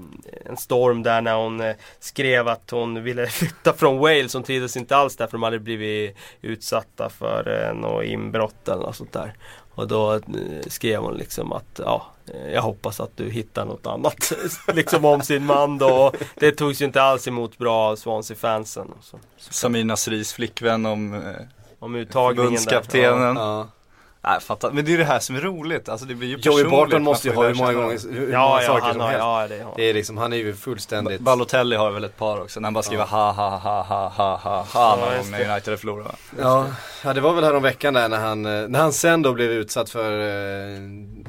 en 0.46 0.58
storm 0.58 1.04
där 1.04 1.22
när 1.22 1.36
hon 1.36 1.62
eh, 1.62 1.76
skrev 2.00 2.48
att 2.48 2.70
hon 2.72 3.04
ville 3.04 3.28
flytta 3.28 3.74
från 3.74 3.98
Wales. 3.98 4.34
Hon 4.34 4.44
trivdes 4.44 4.78
inte 4.78 4.96
alls 4.96 5.16
där 5.16 5.28
för 5.28 5.32
de 5.32 5.44
hade 5.44 5.60
blivit 5.60 6.18
utsatta 6.42 7.10
för 7.10 7.74
något 7.74 8.06
inbrott 8.06 8.68
eller 8.68 8.82
något 8.82 8.96
sånt 8.96 9.14
där. 9.14 9.34
Och 9.76 9.88
då 9.88 10.20
skrev 10.68 11.00
hon 11.00 11.14
liksom 11.18 11.54
att 11.54 11.80
ja, 11.84 12.06
jag 12.54 12.62
hoppas 12.62 13.00
att 13.00 13.18
du 13.18 13.30
hittar 13.30 13.66
något 13.66 13.88
annat. 13.88 14.34
liksom 14.74 15.06
om 15.06 15.22
sin 15.22 15.46
man 15.46 15.78
då. 15.78 16.12
Det 16.36 16.52
togs 16.52 16.82
ju 16.82 16.86
inte 16.86 17.02
alls 17.02 17.28
emot 17.28 17.58
bra 17.58 17.76
av 17.90 17.96
Swansea-fansen. 17.96 18.92
Samir 19.38 19.84
Nasris 19.84 20.34
flickvän 20.34 20.86
om 20.86 21.24
Om 21.80 21.96
uttagningen 21.96 22.52
där. 22.52 22.58
förbundskaptenen. 22.58 23.36
ja. 23.36 23.68
Nej, 24.26 24.40
fattar. 24.42 24.72
Men 24.72 24.86
det 24.86 24.90
är 24.90 24.92
ju 24.92 24.98
det 24.98 25.06
här 25.06 25.20
som 25.20 25.36
är 25.36 25.42
roligt. 25.42 25.90
Alltså 25.90 26.06
det 26.06 26.16
blir 26.16 26.28
ju 26.28 26.34
Joey 26.34 26.44
personligt. 26.44 26.70
Barton 26.72 26.92
Man 26.94 27.02
måste 27.04 27.28
ju 27.28 27.34
ha 27.34 27.48
hur 27.48 27.54
många 27.56 27.74
gånger 27.74 28.00
hur 28.14 28.32
Ja, 28.32 28.50
många 28.50 28.62
ja, 28.62 28.68
saker 28.68 28.82
han 28.82 28.92
som 28.92 29.02
har, 29.02 29.08
helst. 29.08 29.20
ja 29.24 29.48
det 29.48 29.56
har 29.58 29.64
han. 29.64 29.74
Det 29.78 29.84
är 29.90 29.94
liksom, 29.94 30.18
han 30.18 30.34
är 30.34 30.38
ju 30.38 30.54
fullständigt 30.56 31.22
Balotelli 31.22 31.76
har 31.76 31.92
väl 31.92 32.04
ett 32.04 32.18
par 32.18 32.42
också, 32.42 32.60
när 32.60 32.66
han 32.68 32.74
bara 32.74 32.84
skriver 32.84 33.04
ha 33.06 33.32
ha 33.32 33.50
ha 33.50 33.82
ha 33.84 34.10
ha 34.10 34.38
ha 34.38 34.66
ha 34.66 34.66
Ja, 34.74 35.08
när 35.32 35.40
det. 35.40 35.52
United 35.52 35.80
förlorar? 35.80 36.16
Ja, 36.40 36.68
ja 37.04 37.14
det 37.14 37.22
var 37.22 37.34
väl 37.34 37.44
här 37.44 37.56
om 37.56 37.64
veckan 37.64 37.94
där 37.94 38.10
när 38.10 38.18
han, 38.20 38.46
eh, 38.46 38.68
när 38.68 38.80
han 38.80 38.94
sen 38.94 39.22
då 39.22 39.34
blev 39.34 39.52
utsatt 39.52 39.90
för 39.90 40.20
eh, 40.20 40.80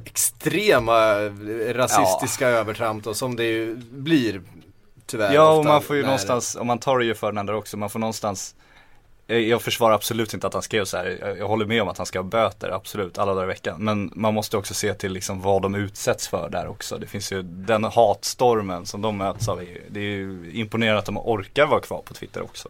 extrema 0.05 1.11
eh, 1.21 1.75
rasistiska 1.75 2.49
övertramp 2.49 3.05
då, 3.05 3.15
som 3.15 3.37
det 3.37 3.45
ju 3.45 3.75
blir 3.77 4.41
tyvärr 5.07 5.35
Ja 5.35 5.51
och 5.51 5.59
ofta 5.59 5.73
man 5.73 5.83
får 5.83 5.97
ju 5.97 6.03
när- 6.03 6.07
någonstans, 6.09 6.57
om 6.61 6.67
man 6.67 6.79
tar 6.79 6.99
det 6.99 7.05
ju 7.05 7.15
för 7.15 7.27
den 7.27 7.39
andra 7.39 7.57
också, 7.57 7.77
man 7.77 7.91
får 7.91 7.99
någonstans 7.99 8.55
jag- 9.27 9.41
jag 9.43 9.63
försvarar 9.63 9.95
absolut 9.95 10.35
inte 10.35 10.47
att 10.47 10.53
han 10.53 10.63
skrev 10.63 10.85
så 10.85 10.97
här. 10.97 11.19
Jag, 11.21 11.39
jag 11.39 11.49
håller 11.49 11.67
med 11.67 11.83
om 11.83 11.89
att 11.89 11.97
han 11.99 12.07
ska 12.07 12.19
ha 12.19 12.25
böter, 12.25 12.71
absolut, 12.71 13.19
alla 13.19 13.35
dagar 13.35 13.45
i 13.45 13.49
veckan. 13.49 13.85
Men 13.85 14.11
man 14.15 14.35
måste 14.35 14.57
också 14.57 14.75
se 14.75 14.95
till 14.95 15.13
liksom 15.13 15.41
vad 15.41 15.63
de 15.63 15.75
utsätts 15.75 16.29
för 16.29 16.49
där 16.49 16.67
också. 16.69 16.99
Det 16.99 17.07
finns 17.07 17.33
ju 17.33 17.43
den 17.43 17.85
hatstormen 17.85 18.87
som 18.87 19.03
de 19.03 19.17
möts 19.19 19.49
av. 19.49 19.65
Det 19.89 20.01
är 20.01 20.05
ju 20.05 20.51
imponerande 20.55 20.99
att 20.99 21.07
de 21.07 21.19
orkar 21.19 21.67
vara 21.67 21.81
kvar 21.81 22.03
på 22.05 22.15
Twitter 22.15 22.43
också. 22.43 22.69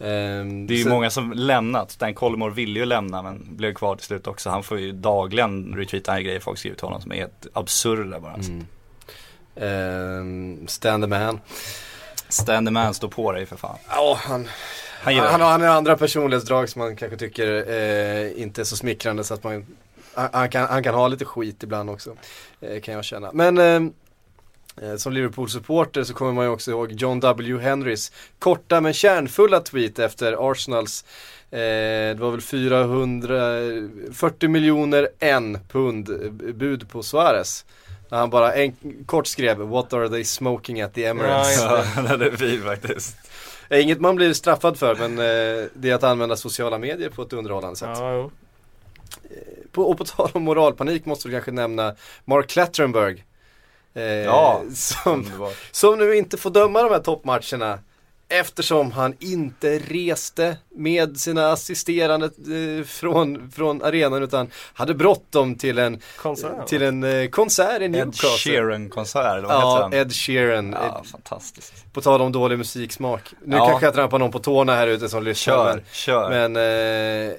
Ehm, 0.00 0.66
Det 0.66 0.74
är 0.74 0.78
ju 0.78 0.82
så- 0.82 0.88
många 0.88 1.10
som 1.10 1.32
lämnat. 1.32 1.90
Stan 1.90 2.14
Collymore 2.14 2.54
ville 2.54 2.78
ju 2.80 2.86
lämna 2.86 3.22
men 3.22 3.56
blev 3.56 3.74
kvar 3.74 3.96
till 3.96 4.06
slut 4.06 4.26
också. 4.26 4.50
Han 4.50 4.62
får 4.62 4.78
ju 4.78 4.92
dagligen 4.92 5.74
retweeta 5.76 6.20
grejer 6.20 6.40
folk 6.40 6.58
skriver 6.58 6.76
till 6.76 6.84
honom 6.86 7.00
som 7.00 7.12
är 7.12 7.16
helt 7.16 7.46
absurda 7.52 8.20
bara. 8.20 8.34
Mm. 8.34 8.66
Ehm, 9.56 10.68
stand 10.68 11.04
the 11.04 11.08
man. 11.08 11.40
Stand 12.28 12.66
the 12.66 12.70
man, 12.72 12.94
stå 12.94 13.08
på 13.08 13.32
dig 13.32 13.46
för 13.46 13.56
fan. 13.56 13.78
Ja, 13.88 14.18
han, 14.20 14.48
Han 15.04 15.14
han, 15.14 15.40
han 15.40 15.60
har 15.60 15.68
andra 15.68 15.96
personlighetsdrag 15.96 16.68
som 16.68 16.78
man 16.78 16.96
kanske 16.96 17.16
tycker 17.16 17.70
eh, 17.70 18.42
inte 18.42 18.62
är 18.62 18.64
så 18.64 18.76
smickrande 18.76 19.24
så 19.24 19.34
att 19.34 19.44
man 19.44 19.66
han, 20.14 20.48
kan, 20.48 20.68
han 20.68 20.82
kan 20.82 20.94
ha 20.94 21.08
lite 21.08 21.24
skit 21.24 21.62
ibland 21.62 21.90
också. 21.90 22.16
Eh, 22.60 22.80
kan 22.80 22.94
jag 22.94 23.04
känna. 23.04 23.30
Men 23.32 23.58
ehm, 23.58 23.92
eh, 24.82 24.96
som 24.96 25.12
Liverpool-supporter 25.12 26.04
så 26.04 26.14
kommer 26.14 26.32
man 26.32 26.44
ju 26.44 26.50
också 26.50 26.70
ihåg 26.70 26.92
John 26.92 27.20
W. 27.20 27.62
Henrys 27.62 28.12
korta 28.38 28.80
men 28.80 28.92
kärnfulla 28.92 29.60
tweet 29.60 29.98
efter 29.98 30.50
Arsenals 30.50 31.04
eh, 31.50 31.58
det 31.58 32.16
var 32.18 32.30
väl 32.30 32.40
440 32.40 34.48
miljoner 34.48 35.08
en 35.18 35.58
pund 35.68 36.10
eh, 36.10 36.16
bud 36.54 36.88
på 36.88 37.02
Suarez. 37.02 37.64
När 38.08 38.18
han 38.18 38.30
bara 38.30 38.54
en, 38.54 38.76
kort 39.06 39.26
skrev 39.26 39.58
What 39.58 39.92
are 39.92 40.08
they 40.08 40.24
smoking 40.24 40.80
at 40.80 40.94
the 40.94 41.04
Emirates? 41.04 41.60
Ja, 41.60 41.84
Ja, 42.08 42.16
det 42.16 42.26
är 42.26 42.36
fint 42.36 42.64
faktiskt. 42.64 43.16
Eh, 43.68 43.80
Inget 43.82 44.00
man 44.00 44.16
blir 44.16 44.32
straffad 44.32 44.78
för 44.78 44.94
men 44.94 45.18
eh, 45.18 45.68
det 45.74 45.90
är 45.90 45.94
att 45.94 46.02
använda 46.04 46.36
sociala 46.36 46.78
medier 46.78 47.08
på 47.08 47.22
ett 47.22 47.32
underhållande 47.32 47.76
sätt. 47.76 47.88
Ja, 47.92 48.14
jo. 48.14 48.30
På, 49.72 49.82
och 49.82 49.98
på 49.98 50.04
tal 50.04 50.30
om 50.32 50.42
moralpanik 50.42 51.06
måste 51.06 51.28
vi 51.28 51.34
kanske 51.34 51.50
nämna 51.50 51.94
Mark 52.24 52.48
Clattenburg. 52.48 53.24
Eh, 53.94 54.02
Ja. 54.04 54.62
som, 54.74 55.48
som 55.70 55.98
nu 55.98 56.16
inte 56.16 56.36
får 56.36 56.50
döma 56.50 56.82
de 56.82 56.90
här 56.92 57.00
toppmatcherna. 57.00 57.78
Eftersom 58.28 58.92
han 58.92 59.14
inte 59.20 59.78
reste 59.78 60.56
med 60.76 61.16
sina 61.20 61.52
assisterande 61.52 62.26
eh, 62.26 62.84
från, 62.84 63.50
från 63.50 63.82
arenan 63.82 64.22
utan 64.22 64.50
hade 64.74 64.94
bråttom 64.94 65.54
till 65.54 65.78
en, 65.78 66.00
Konsert. 66.18 66.66
till 66.66 66.82
en 66.82 67.04
eh, 67.04 67.28
konsert 67.28 67.80
i 67.80 67.84
Ed 67.84 67.90
Newcastle. 67.90 68.28
Sheeran-konsert, 68.52 69.38
eller 69.38 69.48
vad 69.48 69.62
Ja? 69.62 69.90
Ed 69.92 70.12
Sheeran. 70.14 70.72
Ja, 70.72 71.04
fantastiskt. 71.12 71.92
På 71.92 72.00
tal 72.00 72.20
om 72.22 72.32
dålig 72.32 72.58
musiksmak. 72.58 73.32
Nu 73.44 73.56
Ja. 73.56 73.66
kanske 73.68 73.86
jag 73.86 73.94
trampar 73.94 74.18
någon 74.18 74.30
på 74.32 74.38
tårna 74.38 74.74
här 74.74 74.86
ute 74.86 75.08
som 75.08 75.22
lyssnar. 75.22 75.54
Kör, 75.54 75.74
men- 75.74 75.84
kör. 75.92 76.48
Men 76.50 76.56
eh, 77.28 77.34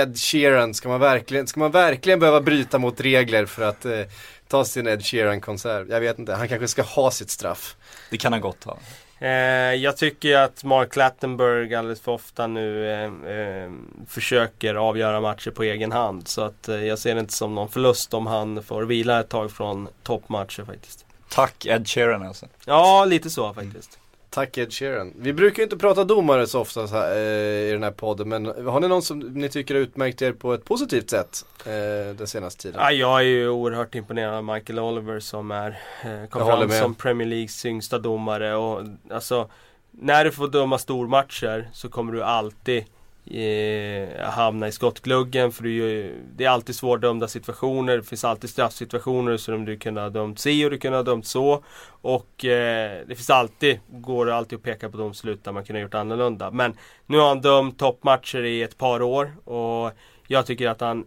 Ed 0.00 0.18
Sheeran, 0.18 0.74
ska 0.74 0.88
man, 0.88 1.00
verkligen, 1.00 1.46
ska 1.46 1.60
man 1.60 1.70
verkligen 1.70 2.18
behöva 2.20 2.40
bryta 2.40 2.78
mot 2.78 3.00
regler 3.00 3.46
för 3.46 3.62
att 3.62 3.84
eh, 3.84 4.00
ta 4.48 4.64
sin 4.64 4.86
Ed 4.86 5.04
Sheeran-konsert? 5.06 5.86
Jag 5.88 6.00
vet 6.00 6.18
inte, 6.18 6.34
han 6.34 6.48
kanske 6.48 6.68
ska 6.68 6.82
ha 6.82 7.10
sitt 7.10 7.30
straff. 7.30 7.76
Det 8.10 8.16
kan 8.16 8.32
han 8.32 8.40
gott 8.40 8.64
ha. 8.64 8.78
Eh, 9.22 9.28
jag 9.74 9.96
tycker 9.96 10.36
att 10.36 10.64
Mark 10.64 10.92
Clattenburg 10.92 11.74
alldeles 11.74 12.00
för 12.00 12.12
ofta 12.12 12.46
nu 12.46 12.90
eh, 12.92 13.32
eh, 13.36 13.70
försöker 14.06 14.74
avgöra 14.74 15.20
matcher 15.20 15.50
på 15.50 15.62
egen 15.62 15.92
hand. 15.92 16.28
Så 16.28 16.42
att 16.42 16.68
eh, 16.68 16.84
jag 16.84 16.98
ser 16.98 17.14
det 17.14 17.20
inte 17.20 17.32
som 17.32 17.54
någon 17.54 17.68
förlust 17.68 18.14
om 18.14 18.26
han 18.26 18.62
får 18.62 18.82
vila 18.82 19.20
ett 19.20 19.28
tag 19.28 19.50
från 19.52 19.88
toppmatcher 20.02 20.64
faktiskt. 20.64 21.04
Tack 21.28 21.66
Ed 21.66 21.88
Sheeran 21.88 22.26
alltså. 22.26 22.46
Ja, 22.64 23.04
lite 23.04 23.30
så 23.30 23.54
faktiskt. 23.54 23.99
Tack 24.30 24.58
Ed 24.58 24.72
Sheeran. 24.72 25.12
Vi 25.16 25.32
brukar 25.32 25.58
ju 25.58 25.62
inte 25.62 25.76
prata 25.76 26.04
domare 26.04 26.46
så 26.46 26.60
ofta 26.60 26.88
så 26.88 26.94
här, 26.94 27.16
eh, 27.16 27.68
i 27.68 27.72
den 27.72 27.82
här 27.82 27.90
podden, 27.90 28.28
men 28.28 28.46
har 28.46 28.80
ni 28.80 28.88
någon 28.88 29.02
som 29.02 29.18
ni 29.18 29.48
tycker 29.48 29.74
har 29.74 29.82
utmärkt 29.82 30.22
er 30.22 30.32
på 30.32 30.54
ett 30.54 30.64
positivt 30.64 31.10
sätt 31.10 31.44
eh, 31.66 32.14
den 32.16 32.26
senaste 32.26 32.62
tiden? 32.62 32.80
Ja, 32.80 32.92
jag 32.92 33.18
är 33.18 33.24
ju 33.24 33.48
oerhört 33.48 33.94
imponerad 33.94 34.34
av 34.34 34.44
Michael 34.44 34.78
Oliver 34.78 35.20
som 35.20 35.50
är 35.50 35.68
eh, 36.02 36.28
kom 36.28 36.48
Jag 36.48 36.58
fram 36.58 36.70
som 36.70 36.94
Premier 36.94 37.28
Leagues 37.28 37.66
yngsta 37.66 37.98
domare 37.98 38.54
och 38.54 38.82
alltså 39.10 39.50
När 39.90 40.24
du 40.24 40.30
får 40.30 40.48
döma 40.48 40.78
stormatcher 40.78 41.68
så 41.72 41.88
kommer 41.88 42.12
du 42.12 42.22
alltid 42.22 42.84
eh, 43.30 44.20
hamna 44.30 44.68
i 44.68 44.72
skottgluggen 44.72 45.52
för 45.52 45.62
du, 45.62 45.68
är 45.70 45.88
ju- 45.88 46.14
det 46.36 46.44
är 46.44 46.48
alltid 46.50 46.74
svårdömda 46.74 47.28
situationer. 47.28 47.96
Det 47.96 48.02
finns 48.02 48.24
alltid 48.24 48.50
straffsituationer 48.50 49.36
som 49.36 49.64
du 49.64 49.76
kunde 49.76 50.00
ha 50.00 50.08
dömt 50.08 50.38
si 50.38 50.64
och 50.66 50.70
du 50.70 50.78
kunde 50.78 50.98
ha 50.98 51.02
dömt 51.02 51.26
så. 51.26 51.64
Och 51.88 52.44
eh, 52.44 53.00
det 53.06 53.14
finns 53.14 53.30
alltid, 53.30 53.80
går 53.88 54.26
det 54.26 54.34
alltid 54.34 54.56
att 54.58 54.62
peka 54.62 54.90
på 54.90 54.96
domslut 54.96 55.44
där 55.44 55.52
man 55.52 55.64
kunde 55.64 55.80
ha 55.80 55.82
gjort 55.82 55.94
annorlunda. 55.94 56.50
Men 56.50 56.76
nu 57.06 57.18
har 57.18 57.28
han 57.28 57.40
dömt 57.40 57.78
toppmatcher 57.78 58.44
i 58.44 58.62
ett 58.62 58.78
par 58.78 59.02
år 59.02 59.32
och 59.44 59.92
jag 60.26 60.46
tycker 60.46 60.68
att 60.68 60.80
han 60.80 61.04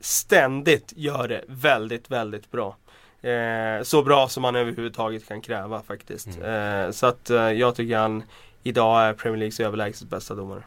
ständigt 0.00 0.92
gör 0.96 1.28
det 1.28 1.44
väldigt, 1.48 2.10
väldigt 2.10 2.50
bra. 2.50 2.76
Eh, 3.22 3.82
så 3.82 4.02
bra 4.02 4.28
som 4.28 4.42
man 4.42 4.56
överhuvudtaget 4.56 5.28
kan 5.28 5.40
kräva 5.40 5.82
faktiskt. 5.82 6.28
Eh, 6.42 6.90
så 6.90 7.06
att 7.06 7.30
eh, 7.30 7.36
jag 7.52 7.74
tycker 7.74 7.96
han 7.96 8.22
idag 8.66 9.02
är 9.02 9.12
Premier 9.12 9.38
Leagues 9.38 9.60
överlägset 9.60 10.08
bästa 10.08 10.34
domare. 10.34 10.62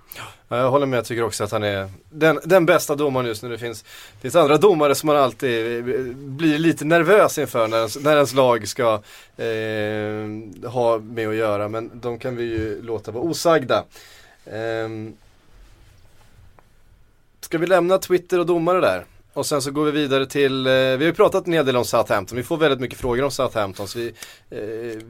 Ja, 0.47 0.57
jag 0.57 0.71
håller 0.71 0.86
med, 0.86 0.97
jag 0.97 1.05
tycker 1.05 1.23
också 1.23 1.43
att 1.43 1.51
han 1.51 1.63
är 1.63 1.89
den, 2.10 2.39
den 2.43 2.65
bästa 2.65 2.95
domaren 2.95 3.27
just 3.27 3.43
nu. 3.43 3.49
Det 3.49 3.57
finns, 3.57 3.83
det 3.83 4.21
finns 4.21 4.36
andra 4.36 4.57
domare 4.57 4.95
som 4.95 5.07
man 5.07 5.15
alltid 5.15 5.77
eh, 5.77 6.13
blir 6.13 6.60
lite 6.60 6.86
nervös 6.86 7.38
inför 7.38 7.67
när 7.67 7.77
ens, 7.77 7.99
när 7.99 8.15
ens 8.15 8.33
lag 8.33 8.67
ska 8.67 8.93
eh, 9.38 10.69
ha 10.69 10.97
med 10.97 11.29
att 11.29 11.36
göra. 11.36 11.69
Men 11.69 11.91
de 11.93 12.19
kan 12.19 12.36
vi 12.36 12.43
ju 12.43 12.81
låta 12.81 13.12
vara 13.12 13.23
osagda. 13.23 13.83
Eh, 14.45 14.89
ska 17.41 17.57
vi 17.57 17.67
lämna 17.67 17.97
Twitter 17.97 18.39
och 18.39 18.45
domare 18.45 18.81
där? 18.81 19.05
Och 19.33 19.45
sen 19.45 19.62
så 19.62 19.71
går 19.71 19.86
vi 19.86 19.91
vidare 19.91 20.25
till, 20.25 20.67
eh, 20.67 20.71
vi 20.71 20.95
har 20.97 21.03
ju 21.03 21.13
pratat 21.13 21.47
en 21.47 21.53
hel 21.53 21.65
del 21.65 21.75
om 21.75 21.86
Southampton, 21.86 22.38
vi 22.38 22.43
får 22.43 22.57
väldigt 22.57 22.79
mycket 22.79 22.99
frågor 22.99 23.23
om 23.23 23.31
Southampton. 23.31 23.88
Så 23.88 23.99
vi, 23.99 24.13
eh, 24.49 25.01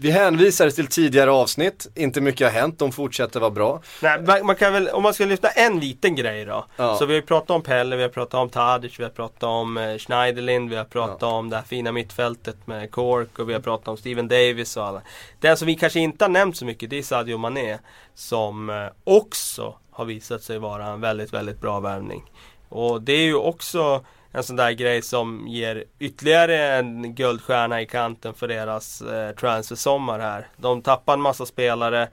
vi 0.00 0.10
hänvisar 0.10 0.70
till 0.70 0.86
tidigare 0.86 1.30
avsnitt, 1.30 1.86
inte 1.94 2.20
mycket 2.20 2.52
har 2.52 2.60
hänt, 2.60 2.78
de 2.78 2.92
fortsätter 2.92 3.40
vara 3.40 3.50
bra. 3.50 3.82
Nej, 4.02 4.42
man 4.42 4.56
kan 4.56 4.72
väl, 4.72 4.88
om 4.88 5.02
man 5.02 5.14
ska 5.14 5.24
lyfta 5.24 5.48
en 5.48 5.80
liten 5.80 6.14
grej 6.14 6.44
då. 6.44 6.64
Ja. 6.76 6.96
Så 6.96 7.06
vi 7.06 7.12
har 7.12 7.20
ju 7.20 7.26
pratat 7.26 7.50
om 7.50 7.62
Pelle, 7.62 7.96
vi 7.96 8.02
har 8.02 8.08
pratat 8.08 8.34
om 8.34 8.48
Tadic, 8.48 9.00
vi 9.00 9.02
har 9.02 9.10
pratat 9.10 9.42
om 9.42 9.76
eh, 9.76 9.98
Schneiderlin, 9.98 10.68
vi 10.68 10.76
har 10.76 10.84
pratat 10.84 11.22
om 11.22 11.50
det 11.50 11.56
här 11.56 11.62
fina 11.62 11.92
mittfältet 11.92 12.66
med 12.66 12.90
Cork 12.90 13.38
och 13.38 13.48
vi 13.48 13.52
har 13.52 13.60
pratat 13.60 13.88
om 13.88 13.96
Steven 13.96 14.28
Davis 14.28 14.76
och 14.76 14.84
alla. 14.84 15.02
Det 15.40 15.56
som 15.56 15.66
vi 15.66 15.74
kanske 15.74 16.00
inte 16.00 16.24
har 16.24 16.30
nämnt 16.30 16.56
så 16.56 16.64
mycket 16.64 16.90
det 16.90 16.98
är 16.98 17.02
Sadio 17.02 17.38
Mané. 17.38 17.78
Som 18.14 18.70
eh, 18.70 18.86
också 19.04 19.74
har 19.90 20.04
visat 20.04 20.42
sig 20.42 20.58
vara 20.58 20.86
en 20.86 21.00
väldigt, 21.00 21.32
väldigt 21.32 21.60
bra 21.60 21.80
värvning. 21.80 22.30
Och 22.68 23.02
det 23.02 23.12
är 23.12 23.24
ju 23.24 23.34
också 23.34 24.04
en 24.32 24.42
sån 24.42 24.56
där 24.56 24.70
grej 24.70 25.02
som 25.02 25.48
ger 25.48 25.84
ytterligare 25.98 26.76
en 26.76 27.14
guldstjärna 27.14 27.82
i 27.82 27.86
kanten 27.86 28.34
för 28.34 28.48
deras 28.48 29.02
eh, 29.02 29.34
transfersommar 29.34 30.18
här. 30.18 30.48
De 30.56 30.82
tappade 30.82 31.16
en 31.16 31.22
massa 31.22 31.46
spelare 31.46 32.08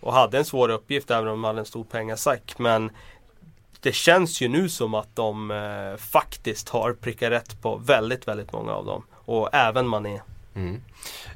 och 0.00 0.12
hade 0.12 0.38
en 0.38 0.44
svår 0.44 0.68
uppgift 0.68 1.10
även 1.10 1.28
om 1.28 1.32
de 1.32 1.44
hade 1.44 1.58
en 1.58 1.64
stor 1.64 1.84
pengasack. 1.84 2.54
Men 2.58 2.90
det 3.80 3.92
känns 3.94 4.40
ju 4.40 4.48
nu 4.48 4.68
som 4.68 4.94
att 4.94 5.16
de 5.16 5.50
eh, 5.50 5.96
faktiskt 5.96 6.68
har 6.68 6.92
prickat 6.92 7.30
rätt 7.30 7.62
på 7.62 7.76
väldigt, 7.76 8.28
väldigt 8.28 8.52
många 8.52 8.72
av 8.72 8.86
dem. 8.86 9.02
Och 9.24 9.54
även 9.54 9.88
Mané. 9.88 10.20
Mm. 10.54 10.82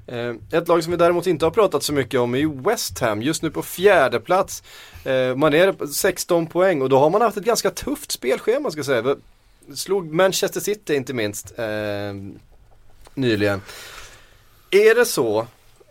Eh, 0.06 0.58
ett 0.58 0.68
lag 0.68 0.84
som 0.84 0.90
vi 0.90 0.96
däremot 0.96 1.26
inte 1.26 1.46
har 1.46 1.50
pratat 1.50 1.82
så 1.82 1.92
mycket 1.92 2.20
om 2.20 2.34
är 2.34 2.38
ju 2.38 2.62
West 2.62 2.98
Ham, 2.98 3.22
just 3.22 3.42
nu 3.42 3.50
på 3.50 3.62
fjärde 3.62 4.20
plats. 4.20 4.62
Eh, 5.04 5.36
man 5.36 5.54
är 5.54 5.86
16 5.86 6.46
poäng 6.46 6.82
och 6.82 6.88
då 6.88 6.98
har 6.98 7.10
man 7.10 7.22
haft 7.22 7.36
ett 7.36 7.44
ganska 7.44 7.70
tufft 7.70 8.12
spelschema 8.12 8.70
ska 8.70 8.78
jag 8.78 8.86
säga. 8.86 9.16
Slog 9.74 10.12
Manchester 10.12 10.60
City 10.60 10.94
inte 10.94 11.14
minst 11.14 11.58
eh, 11.58 12.14
nyligen. 13.14 13.62
Är 14.70 14.94
det 14.94 15.04
så 15.04 15.38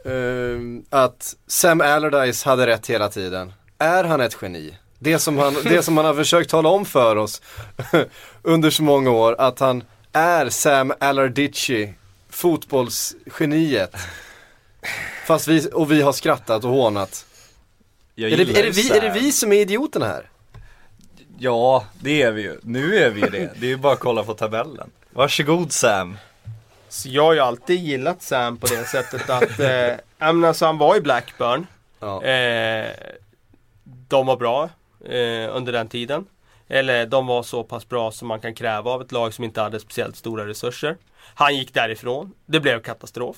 eh, 0.06 0.60
att 0.90 1.36
Sam 1.48 1.82
Allardyce 1.82 2.46
hade 2.46 2.68
rätt 2.68 2.88
hela 2.88 3.10
tiden? 3.10 3.54
Är 3.78 4.04
han 4.04 4.22
ett 4.22 4.38
geni? 4.42 4.78
Det 5.00 5.20
som 5.20 5.38
han, 5.38 5.54
det 5.64 5.84
som 5.84 5.98
han 5.98 6.06
har 6.06 6.14
försökt 6.14 6.50
tala 6.50 6.70
om 6.70 6.86
för 6.86 7.16
oss 7.16 7.42
under 8.42 8.70
så 8.70 8.84
många 8.84 9.12
år, 9.12 9.36
att 9.40 9.60
han 9.60 9.84
är 10.14 10.50
Sam 10.50 10.94
Allardyce, 11.00 11.94
fotbollsgeniet. 12.30 13.96
Fast 15.26 15.48
vi, 15.48 15.70
och 15.74 15.92
vi 15.92 16.02
har 16.02 16.14
skrattat 16.14 16.64
och 16.64 16.72
hånat. 16.72 17.26
Är 18.16 18.22
det, 18.30 18.44
är, 18.44 18.64
det 18.64 18.70
vi, 18.70 18.92
är 18.92 19.02
det 19.02 19.20
vi 19.20 19.32
som 19.32 19.52
är 19.52 19.62
idioterna 19.62 20.06
här? 20.06 20.30
Ja, 21.40 21.86
det 22.00 22.22
är 22.22 22.32
vi 22.32 22.42
ju. 22.42 22.60
Nu 22.64 22.96
är 22.98 23.10
vi 23.10 23.22
ju 23.22 23.30
det. 23.30 23.52
Det 23.56 23.66
är 23.66 23.70
ju 23.70 23.78
bara 23.78 23.94
att 23.94 24.00
kolla 24.00 24.24
på 24.24 24.34
tabellen. 24.34 24.90
Varsågod 25.10 25.72
Sam. 25.72 26.18
Så 26.90 27.10
jag 27.10 27.24
har 27.24 27.34
ju 27.34 27.40
alltid 27.40 27.80
gillat 27.80 28.22
Sam 28.22 28.58
på 28.58 28.68
det 28.68 28.84
sättet 28.86 29.30
att, 29.30 29.60
eh, 29.60 29.94
alltså 30.20 30.66
han 30.66 30.78
var 30.78 30.96
i 30.96 31.02
Blackburn. 31.02 31.68
Ja. 32.00 32.24
Eh, 32.24 32.92
de 33.84 34.26
var 34.26 34.38
bra 34.38 34.70
eh, 35.06 35.56
under 35.56 35.72
den 35.72 35.88
tiden. 35.88 36.26
Eller 36.68 37.06
de 37.06 37.28
var 37.28 37.44
så 37.44 37.64
pass 37.64 37.90
bra 37.90 38.12
som 38.12 38.28
man 38.28 38.40
kan 38.40 38.56
kräva 38.56 38.92
av 38.92 39.02
ett 39.02 39.12
lag 39.12 39.34
som 39.34 39.44
inte 39.44 39.62
hade 39.62 39.80
speciellt 39.80 40.16
stora 40.16 40.48
resurser. 40.48 40.98
Han 41.34 41.56
gick 41.56 41.74
därifrån. 41.74 42.34
Det 42.46 42.60
blev 42.60 42.82
katastrof. 42.82 43.38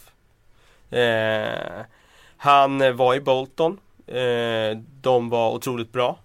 Eh, 0.92 1.82
han 2.38 2.98
var 2.98 3.16
i 3.16 3.20
Bolton. 3.22 3.78
Eh, 4.08 4.78
de 5.02 5.30
var 5.30 5.52
otroligt 5.52 5.92
bra. 5.92 6.18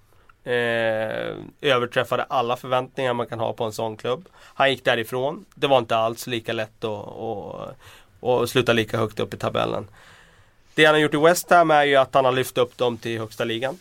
Eh, 0.44 1.36
överträffade 1.60 2.22
alla 2.22 2.56
förväntningar 2.56 3.14
man 3.14 3.26
kan 3.26 3.40
ha 3.40 3.52
på 3.52 3.64
en 3.64 3.72
sån 3.72 3.96
klubb. 3.96 4.28
Han 4.40 4.70
gick 4.70 4.84
därifrån. 4.84 5.44
Det 5.54 5.66
var 5.66 5.78
inte 5.78 5.96
alls 5.96 6.26
lika 6.26 6.52
lätt 6.52 6.84
att, 6.84 7.18
att, 7.18 7.76
att 8.22 8.50
sluta 8.50 8.72
lika 8.72 8.98
högt 8.98 9.20
upp 9.20 9.34
i 9.34 9.36
tabellen. 9.36 9.88
Det 10.74 10.84
han 10.84 10.94
har 10.94 11.00
gjort 11.00 11.14
i 11.14 11.16
West 11.16 11.50
Ham 11.50 11.70
är 11.70 11.84
ju 11.84 11.96
att 11.96 12.14
han 12.14 12.24
har 12.24 12.32
lyft 12.32 12.58
upp 12.58 12.78
dem 12.78 12.98
till 12.98 13.18
högsta 13.18 13.44
ligan. 13.44 13.78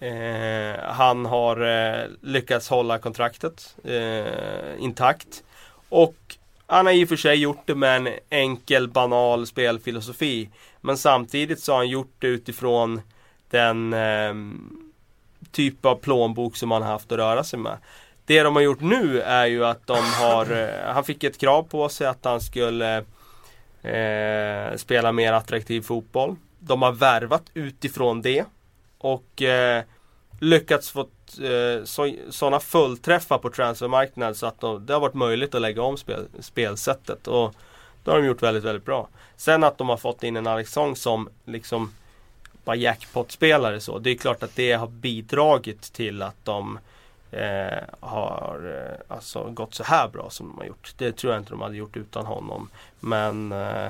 Eh, 0.00 0.80
han 0.82 1.26
har 1.26 1.60
eh, 1.60 2.04
lyckats 2.20 2.68
hålla 2.68 2.98
kontraktet 2.98 3.76
eh, 3.84 4.24
intakt. 4.78 5.42
Och 5.88 6.16
han 6.66 6.86
har 6.86 6.92
i 6.92 7.04
och 7.04 7.08
för 7.08 7.16
sig 7.16 7.36
gjort 7.36 7.62
det 7.66 7.74
med 7.74 7.96
en 7.96 8.08
enkel, 8.30 8.88
banal 8.88 9.46
spelfilosofi. 9.46 10.48
Men 10.80 10.98
samtidigt 10.98 11.60
så 11.60 11.72
har 11.72 11.78
han 11.78 11.88
gjort 11.88 12.14
det 12.18 12.26
utifrån 12.26 13.00
den 13.50 13.92
eh, 13.92 14.34
typ 15.54 15.84
av 15.84 15.94
plånbok 15.94 16.56
som 16.56 16.70
han 16.70 16.82
har 16.82 16.90
haft 16.90 17.12
att 17.12 17.18
röra 17.18 17.44
sig 17.44 17.58
med. 17.58 17.78
Det 18.26 18.42
de 18.42 18.56
har 18.56 18.62
gjort 18.62 18.80
nu 18.80 19.20
är 19.20 19.46
ju 19.46 19.64
att 19.64 19.86
de 19.86 19.98
har, 19.98 20.62
eh, 20.62 20.94
han 20.94 21.04
fick 21.04 21.24
ett 21.24 21.38
krav 21.38 21.62
på 21.62 21.88
sig 21.88 22.06
att 22.06 22.24
han 22.24 22.40
skulle 22.40 22.96
eh, 23.82 24.76
spela 24.76 25.12
mer 25.12 25.32
attraktiv 25.32 25.80
fotboll. 25.80 26.36
De 26.58 26.82
har 26.82 26.92
värvat 26.92 27.42
utifrån 27.54 28.22
det. 28.22 28.44
Och 28.98 29.42
eh, 29.42 29.82
lyckats 30.40 30.90
få 30.90 31.00
eh, 31.00 31.84
sådana 32.30 32.60
fullträffar 32.60 33.38
på 33.38 33.50
transfermarknaden 33.50 34.34
så 34.34 34.46
att 34.46 34.60
de, 34.60 34.86
det 34.86 34.92
har 34.92 35.00
varit 35.00 35.14
möjligt 35.14 35.54
att 35.54 35.60
lägga 35.60 35.82
om 35.82 35.96
spel, 35.96 36.26
spelsättet. 36.40 37.28
Och 37.28 37.54
det 38.04 38.10
har 38.10 38.18
de 38.18 38.26
gjort 38.26 38.42
väldigt, 38.42 38.64
väldigt 38.64 38.84
bra. 38.84 39.08
Sen 39.36 39.64
att 39.64 39.78
de 39.78 39.88
har 39.88 39.96
fått 39.96 40.22
in 40.22 40.36
en 40.36 40.46
Alexson 40.46 40.96
som 40.96 41.28
liksom 41.44 41.92
bara 42.64 42.76
jackpot-spelare 42.76 43.80
så. 43.80 43.98
Det 43.98 44.10
är 44.10 44.14
klart 44.14 44.42
att 44.42 44.56
det 44.56 44.72
har 44.72 44.86
bidragit 44.86 45.92
till 45.92 46.22
att 46.22 46.44
de 46.44 46.78
eh, 47.30 47.82
har 48.00 48.60
eh, 48.74 49.16
alltså 49.16 49.50
gått 49.50 49.74
så 49.74 49.84
här 49.84 50.08
bra 50.08 50.30
som 50.30 50.48
de 50.48 50.58
har 50.58 50.64
gjort. 50.64 50.94
Det 50.96 51.12
tror 51.12 51.32
jag 51.32 51.40
inte 51.40 51.50
de 51.50 51.60
hade 51.60 51.76
gjort 51.76 51.96
utan 51.96 52.26
honom. 52.26 52.68
Men 53.00 53.52
eh, 53.52 53.88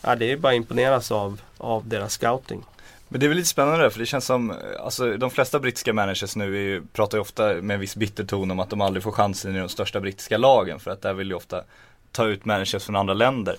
ja, 0.00 0.16
det 0.16 0.32
är 0.32 0.36
bara 0.36 0.52
att 0.52 0.56
imponeras 0.56 1.12
av, 1.12 1.40
av 1.58 1.88
deras 1.88 2.12
scouting. 2.12 2.64
Men 3.08 3.20
det 3.20 3.26
är 3.26 3.28
väl 3.28 3.36
lite 3.36 3.48
spännande 3.48 3.90
för 3.90 3.98
det 3.98 4.06
känns 4.06 4.24
som, 4.24 4.50
eh, 4.50 4.56
alltså 4.80 5.16
de 5.16 5.30
flesta 5.30 5.58
brittiska 5.58 5.92
managers 5.92 6.36
nu 6.36 6.56
är 6.56 6.60
ju, 6.60 6.82
pratar 6.92 7.18
ju 7.18 7.22
ofta 7.22 7.54
med 7.54 7.74
en 7.74 7.80
viss 7.80 7.96
bitter 7.96 8.24
ton 8.24 8.50
om 8.50 8.60
att 8.60 8.70
de 8.70 8.80
aldrig 8.80 9.02
får 9.02 9.12
chansen 9.12 9.56
i 9.56 9.58
de 9.58 9.68
största 9.68 10.00
brittiska 10.00 10.38
lagen 10.38 10.80
för 10.80 10.90
att 10.90 11.02
där 11.02 11.12
vill 11.12 11.28
ju 11.28 11.34
ofta 11.34 11.64
ta 12.12 12.26
ut 12.26 12.44
managers 12.44 12.84
från 12.84 12.96
andra 12.96 13.14
länder. 13.14 13.56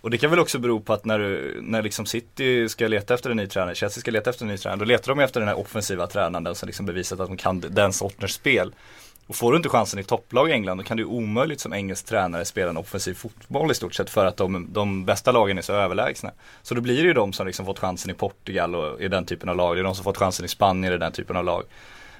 Och 0.00 0.10
det 0.10 0.18
kan 0.18 0.30
väl 0.30 0.38
också 0.38 0.58
bero 0.58 0.80
på 0.80 0.92
att 0.92 1.04
när, 1.04 1.18
du, 1.18 1.60
när 1.62 1.82
liksom 1.82 2.06
City 2.06 2.68
ska 2.68 2.88
leta 2.88 3.14
efter 3.14 3.30
en 3.30 3.36
ny 3.36 3.46
tränare, 3.46 3.74
Chelsea 3.74 4.00
ska 4.00 4.10
leta 4.10 4.30
efter 4.30 4.44
en 4.44 4.50
ny 4.50 4.56
tränare, 4.56 4.78
då 4.78 4.84
letar 4.84 5.14
de 5.14 5.20
efter 5.20 5.40
den 5.40 5.48
här 5.48 5.58
offensiva 5.58 6.06
tränaren, 6.06 6.44
den 6.44 6.54
som 6.54 6.66
liksom 6.66 6.86
bevisat 6.86 7.20
att 7.20 7.28
de 7.28 7.36
kan 7.36 7.60
den 7.60 7.92
sortens 7.92 8.32
spel. 8.32 8.72
Och 9.28 9.36
får 9.36 9.52
du 9.52 9.56
inte 9.56 9.68
chansen 9.68 10.00
i 10.00 10.04
topplag 10.04 10.50
i 10.50 10.52
England 10.52 10.78
då 10.78 10.84
kan 10.84 10.96
du 10.96 11.04
omöjligt 11.04 11.60
som 11.60 11.72
engelsk 11.72 12.06
tränare 12.06 12.44
spela 12.44 12.70
en 12.70 12.76
offensiv 12.76 13.14
fotboll 13.14 13.70
i 13.70 13.74
stort 13.74 13.94
sett 13.94 14.10
för 14.10 14.26
att 14.26 14.36
de, 14.36 14.72
de 14.72 15.04
bästa 15.04 15.32
lagen 15.32 15.58
är 15.58 15.62
så 15.62 15.72
överlägsna. 15.72 16.30
Så 16.62 16.74
då 16.74 16.80
blir 16.80 16.96
det 16.96 17.08
ju 17.08 17.12
de 17.12 17.32
som 17.32 17.46
liksom 17.46 17.66
fått 17.66 17.78
chansen 17.78 18.10
i 18.10 18.14
Portugal 18.14 18.74
och 18.74 19.00
i 19.00 19.08
den 19.08 19.26
typen 19.26 19.48
av 19.48 19.56
lag. 19.56 19.76
Det 19.76 19.80
är 19.80 19.84
de 19.84 19.94
som 19.94 20.04
fått 20.04 20.16
chansen 20.16 20.44
i 20.44 20.48
Spanien 20.48 20.94
i 20.94 20.98
den 20.98 21.12
typen 21.12 21.36
av 21.36 21.44
lag. 21.44 21.64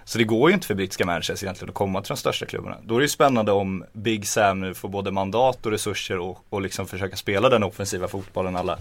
Så 0.08 0.18
det 0.18 0.24
går 0.24 0.50
ju 0.50 0.54
inte 0.54 0.66
för 0.66 0.74
brittiska 0.74 1.06
managers 1.06 1.42
egentligen 1.42 1.68
att 1.68 1.74
komma 1.74 2.02
till 2.02 2.08
de 2.08 2.16
största 2.16 2.46
klubbarna. 2.46 2.76
Då 2.82 2.94
är 2.94 2.98
det 2.98 3.04
ju 3.04 3.08
spännande 3.08 3.52
om 3.52 3.84
Big 3.92 4.26
Sam 4.26 4.60
nu 4.60 4.74
får 4.74 4.88
både 4.88 5.10
mandat 5.10 5.66
och 5.66 5.72
resurser 5.72 6.18
och, 6.18 6.44
och 6.48 6.62
liksom 6.62 6.86
försöka 6.86 7.16
spela 7.16 7.48
den 7.48 7.62
offensiva 7.62 8.08
fotbollen 8.08 8.56
alla, 8.56 8.78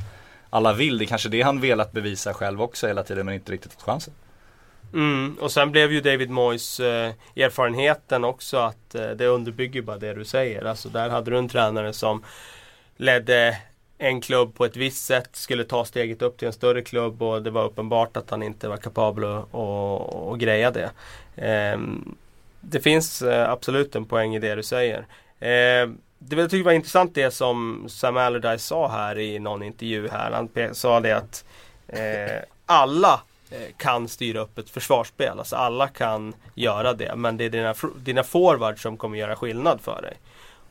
alla 0.49 0.73
vill. 0.73 0.97
Det 0.97 1.03
är 1.03 1.07
kanske 1.07 1.29
det 1.29 1.41
han 1.41 1.61
velat 1.61 1.91
bevisa 1.91 2.33
själv 2.33 2.61
också 2.61 2.87
hela 2.87 3.03
tiden 3.03 3.25
men 3.25 3.35
inte 3.35 3.51
riktigt 3.51 3.73
fått 3.73 3.83
chansen. 3.83 4.13
Mm, 4.93 5.37
och 5.41 5.51
sen 5.51 5.71
blev 5.71 5.91
ju 5.91 6.01
David 6.01 6.29
Moyes 6.29 6.79
eh, 6.79 7.13
erfarenheten 7.35 8.23
också 8.23 8.57
att 8.57 8.95
eh, 8.95 9.09
det 9.09 9.27
underbygger 9.27 9.81
bara 9.81 9.97
det 9.97 10.13
du 10.13 10.25
säger. 10.25 10.65
Alltså 10.65 10.89
där 10.89 11.09
hade 11.09 11.31
du 11.31 11.37
en 11.37 11.49
tränare 11.49 11.93
som 11.93 12.23
ledde 12.97 13.57
en 13.97 14.21
klubb 14.21 14.55
på 14.55 14.65
ett 14.65 14.75
visst 14.75 15.05
sätt, 15.05 15.29
skulle 15.31 15.63
ta 15.63 15.85
steget 15.85 16.21
upp 16.21 16.37
till 16.37 16.47
en 16.47 16.53
större 16.53 16.81
klubb 16.81 17.21
och 17.21 17.43
det 17.43 17.51
var 17.51 17.65
uppenbart 17.65 18.17
att 18.17 18.29
han 18.29 18.43
inte 18.43 18.67
var 18.67 18.77
kapabel 18.77 19.23
att, 19.23 19.55
att, 19.55 20.15
att 20.15 20.39
greja 20.39 20.71
det. 20.71 20.91
Eh, 21.35 21.79
det 22.61 22.79
finns 22.79 23.21
eh, 23.21 23.51
absolut 23.51 23.95
en 23.95 24.05
poäng 24.05 24.35
i 24.35 24.39
det 24.39 24.55
du 24.55 24.63
säger. 24.63 24.99
Eh, 25.39 25.89
det 26.19 26.35
jag 26.35 26.49
tycker 26.49 26.65
var 26.65 26.71
intressant 26.71 27.15
det 27.15 27.31
som 27.31 27.85
Sam 27.89 28.17
Allardyce 28.17 28.63
sa 28.63 28.87
här 28.87 29.19
i 29.19 29.39
någon 29.39 29.63
intervju 29.63 30.09
här. 30.09 30.31
Han 30.31 30.75
sa 30.75 30.99
det 30.99 31.11
att 31.11 31.45
eh, 31.87 32.41
alla 32.65 33.21
eh, 33.51 33.75
kan 33.77 34.07
styra 34.07 34.39
upp 34.39 34.57
ett 34.57 34.69
försvarsspel. 34.69 35.39
Alltså 35.39 35.55
alla 35.55 35.87
kan 35.87 36.33
göra 36.55 36.93
det. 36.93 37.15
Men 37.15 37.37
det 37.37 37.45
är 37.45 37.49
dina, 37.49 37.75
dina 37.95 38.23
forwards 38.23 38.81
som 38.81 38.97
kommer 38.97 39.17
göra 39.17 39.35
skillnad 39.35 39.81
för 39.81 40.01
dig. 40.01 40.17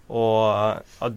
Och 0.06 0.76
ja, 1.00 1.10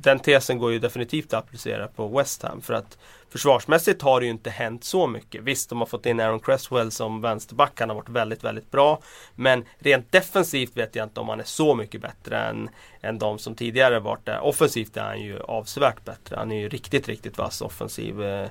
den 0.00 0.18
tesen 0.18 0.58
går 0.58 0.72
ju 0.72 0.78
definitivt 0.78 1.34
att 1.34 1.44
applicera 1.44 1.88
på 1.88 2.08
West 2.08 2.42
Ham. 2.42 2.60
För 2.60 2.74
att 2.74 2.98
försvarsmässigt 3.30 4.02
har 4.02 4.20
det 4.20 4.26
ju 4.26 4.32
inte 4.32 4.50
hänt 4.50 4.84
så 4.84 5.06
mycket. 5.06 5.42
Visst, 5.42 5.68
de 5.68 5.78
har 5.78 5.86
fått 5.86 6.06
in 6.06 6.20
Aaron 6.20 6.40
Cresswell 6.40 6.90
som 6.90 7.20
vänsterback. 7.20 7.80
Han 7.80 7.88
har 7.88 7.96
varit 7.96 8.08
väldigt, 8.08 8.44
väldigt 8.44 8.70
bra. 8.70 9.00
Men 9.34 9.64
rent 9.78 10.12
defensivt 10.12 10.76
vet 10.76 10.96
jag 10.96 11.06
inte 11.06 11.20
om 11.20 11.28
han 11.28 11.40
är 11.40 11.44
så 11.44 11.74
mycket 11.74 12.00
bättre 12.00 12.38
än, 12.38 12.70
än 13.00 13.18
de 13.18 13.38
som 13.38 13.54
tidigare 13.54 14.00
varit 14.00 14.26
där. 14.26 14.40
Offensivt 14.40 14.96
är 14.96 15.02
han 15.02 15.20
ju 15.20 15.40
avsevärt 15.40 16.04
bättre. 16.04 16.36
Han 16.36 16.52
är 16.52 16.60
ju 16.60 16.68
riktigt, 16.68 17.08
riktigt 17.08 17.38
vass 17.38 17.60
offensiv. 17.60 18.22
Eh, 18.22 18.48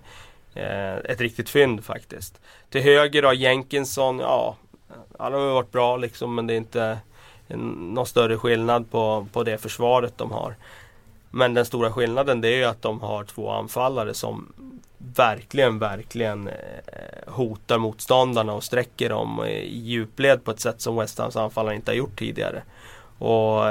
eh 0.53 0.95
ett 0.95 1.21
riktigt 1.21 1.49
fynd 1.49 1.85
faktiskt. 1.85 2.41
Till 2.69 2.81
höger 2.81 3.23
har 3.23 3.33
Jenkinson, 3.33 4.19
ja, 4.19 4.55
han 5.19 5.33
har 5.33 5.39
varit 5.39 5.71
bra 5.71 5.97
liksom 5.97 6.35
men 6.35 6.47
det 6.47 6.53
är 6.53 6.57
inte 6.57 6.99
någon 7.47 8.05
större 8.05 8.37
skillnad 8.37 8.91
på, 8.91 9.27
på 9.33 9.43
det 9.43 9.57
försvaret 9.57 10.17
de 10.17 10.31
har. 10.31 10.55
Men 11.37 11.53
den 11.53 11.65
stora 11.65 11.91
skillnaden 11.91 12.41
det 12.41 12.47
är 12.47 12.57
ju 12.57 12.63
att 12.63 12.81
de 12.81 13.01
har 13.01 13.23
två 13.23 13.49
anfallare 13.49 14.13
som 14.13 14.53
verkligen, 15.15 15.79
verkligen 15.79 16.49
hotar 17.27 17.77
motståndarna 17.77 18.53
och 18.53 18.63
sträcker 18.63 19.09
dem 19.09 19.45
i 19.45 19.79
djupled 19.79 20.43
på 20.43 20.51
ett 20.51 20.59
sätt 20.59 20.81
som 20.81 20.95
West 20.95 21.19
Hams 21.19 21.35
anfallare 21.35 21.75
inte 21.75 21.91
har 21.91 21.95
gjort 21.95 22.19
tidigare. 22.19 22.61
Och 23.17 23.63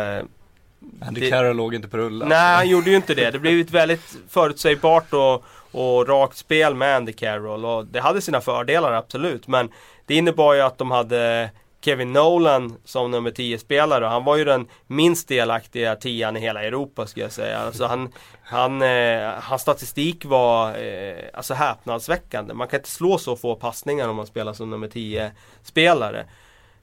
Andy 1.01 1.21
det, 1.21 1.31
Carroll 1.31 1.57
låg 1.57 1.75
inte 1.75 1.89
på 1.89 1.97
rullen. 1.97 2.29
Nej, 2.29 2.57
han 2.57 2.69
gjorde 2.69 2.91
ju 2.91 2.97
inte 2.97 3.15
det. 3.15 3.31
Det 3.31 3.39
blev 3.39 3.61
ett 3.61 3.71
väldigt 3.71 4.17
förutsägbart 4.29 5.13
och, 5.13 5.45
och 5.71 6.09
rakt 6.09 6.37
spel 6.37 6.75
med 6.75 6.97
Andy 6.97 7.13
Carroll. 7.13 7.65
Och 7.65 7.87
det 7.87 8.01
hade 8.01 8.21
sina 8.21 8.41
fördelar 8.41 8.93
absolut. 8.93 9.49
Men 9.49 9.69
det 10.07 10.15
innebar 10.15 10.55
ju 10.55 10.61
att 10.61 10.79
de 10.79 10.91
hade 10.91 11.51
Kevin 11.81 12.13
Nolan 12.13 12.77
som 12.85 13.11
nummer 13.11 13.31
10-spelare. 13.31 14.05
Han 14.05 14.25
var 14.25 14.37
ju 14.37 14.45
den 14.45 14.69
minst 14.87 15.29
delaktiga 15.29 15.97
tian 15.97 16.37
i 16.37 16.41
hela 16.41 16.63
Europa 16.63 17.07
skulle 17.07 17.25
jag 17.25 17.33
säga. 17.33 17.59
Alltså 17.59 17.87
han, 17.87 18.13
han, 18.43 18.83
eh, 18.83 19.31
hans 19.41 19.63
statistik 19.63 20.25
var 20.25 20.79
eh, 20.79 21.25
alltså 21.35 21.55
häpnadsväckande. 21.55 22.55
Man 22.55 22.69
kan 22.69 22.81
inte 22.81 22.91
slå 22.91 23.19
så 23.19 23.37
få 23.37 23.55
passningar 23.55 24.09
om 24.09 24.17
man 24.17 24.27
spelar 24.27 24.53
som 24.53 24.71
nummer 24.71 24.89
10-spelare. 24.89 26.27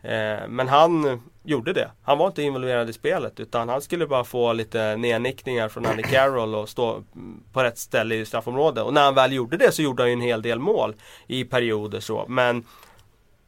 Eh, 0.04 0.48
men 0.48 0.68
han 0.68 1.22
gjorde 1.44 1.74
det. 1.74 1.92
Han 2.04 2.18
var 2.18 2.28
inte 2.28 2.44
involverad 2.44 2.90
i 2.90 2.94
spelet 2.94 3.40
utan 3.40 3.70
han 3.70 3.82
skulle 3.82 4.08
bara 4.08 4.24
få 4.24 4.54
lite 4.54 4.98
nednickningar 4.98 5.70
från 5.70 5.86
Andy 5.86 6.04
Carroll 6.04 6.56
och 6.56 6.70
stå 6.70 7.04
på 7.54 7.64
rätt 7.64 7.78
ställe 7.78 8.16
i 8.16 8.26
straffområdet. 8.26 8.84
Och 8.84 8.94
när 8.94 9.04
han 9.04 9.16
väl 9.16 9.34
gjorde 9.34 9.58
det 9.58 9.72
så 9.72 9.82
gjorde 9.82 10.04
han 10.04 10.10
ju 10.10 10.14
en 10.14 10.22
hel 10.22 10.42
del 10.42 10.60
mål 10.60 10.96
i 11.28 11.44
perioder 11.44 12.00
så. 12.00 12.26
Men 12.28 12.66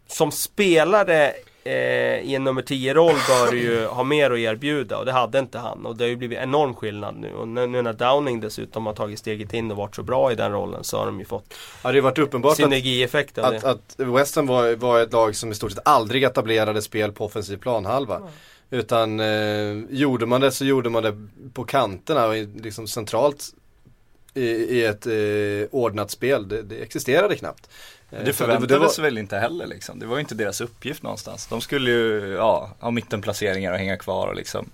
som 0.07 0.31
spelare 0.31 1.33
eh, 1.63 2.19
i 2.19 2.35
en 2.35 2.43
nummer 2.43 2.61
10-roll 2.61 3.15
bör 3.27 3.51
du 3.51 3.59
ju 3.59 3.85
ha 3.85 4.03
mer 4.03 4.31
att 4.31 4.37
erbjuda 4.37 4.97
och 4.97 5.05
det 5.05 5.11
hade 5.11 5.39
inte 5.39 5.57
han. 5.57 5.85
Och 5.85 5.97
det 5.97 6.03
har 6.03 6.09
ju 6.09 6.15
blivit 6.15 6.37
enorm 6.37 6.75
skillnad 6.75 7.15
nu. 7.15 7.33
Och 7.33 7.47
nu, 7.47 7.81
när 7.81 7.93
Downing 7.93 8.39
dessutom 8.39 8.85
har 8.85 8.93
tagit 8.93 9.19
steget 9.19 9.53
in 9.53 9.71
och 9.71 9.77
varit 9.77 9.95
så 9.95 10.03
bra 10.03 10.31
i 10.31 10.35
den 10.35 10.51
rollen 10.51 10.83
så 10.83 10.97
har 10.97 11.05
de 11.05 11.19
ju 11.19 11.25
fått 11.25 11.53
Ja, 11.83 11.91
det 11.91 12.01
varit 12.01 12.19
uppenbart 12.19 12.57
synergieffekt 12.57 13.37
av 13.37 13.45
att, 13.45 13.61
det. 13.61 13.69
att, 13.69 13.99
att 13.99 14.07
West 14.07 14.35
Ham 14.35 14.47
var, 14.47 14.75
var 14.75 15.01
ett 15.01 15.13
lag 15.13 15.35
som 15.35 15.51
i 15.51 15.55
stort 15.55 15.71
sett 15.71 15.87
aldrig 15.87 16.23
etablerade 16.23 16.81
spel 16.81 17.11
på 17.11 17.25
offensiv 17.25 17.57
planhalva. 17.57 18.21
Utan 18.69 19.19
eh, 19.19 19.73
gjorde 19.89 20.25
man 20.25 20.41
det 20.41 20.51
så 20.51 20.65
gjorde 20.65 20.89
man 20.89 21.03
det 21.03 21.27
på 21.53 21.63
kanterna 21.63 22.25
och 22.25 22.35
liksom 22.35 22.87
centralt 22.87 23.53
i, 24.33 24.45
i 24.49 24.85
ett 24.85 25.05
eh, 25.05 25.67
ordnat 25.71 26.11
spel. 26.11 26.47
Det, 26.47 26.61
det 26.61 26.75
existerade 26.75 27.35
knappt. 27.35 27.69
Eh, 28.17 28.23
Det 28.25 28.33
så 28.33 28.43
förväntades 28.45 28.97
var- 28.97 29.03
väl 29.03 29.17
inte 29.17 29.37
heller 29.37 29.67
liksom. 29.67 29.99
Det 29.99 30.05
var 30.05 30.15
ju 30.15 30.21
inte 30.21 30.35
deras 30.35 30.61
uppgift 30.61 31.03
någonstans. 31.03 31.47
De 31.47 31.61
skulle 31.61 31.89
ju, 31.91 32.33
ja, 32.37 32.69
ha 32.79 32.91
mittenplaceringar 32.91 33.71
och 33.71 33.77
hänga 33.77 33.97
kvar 33.97 34.27
och 34.27 34.35
liksom. 34.35 34.69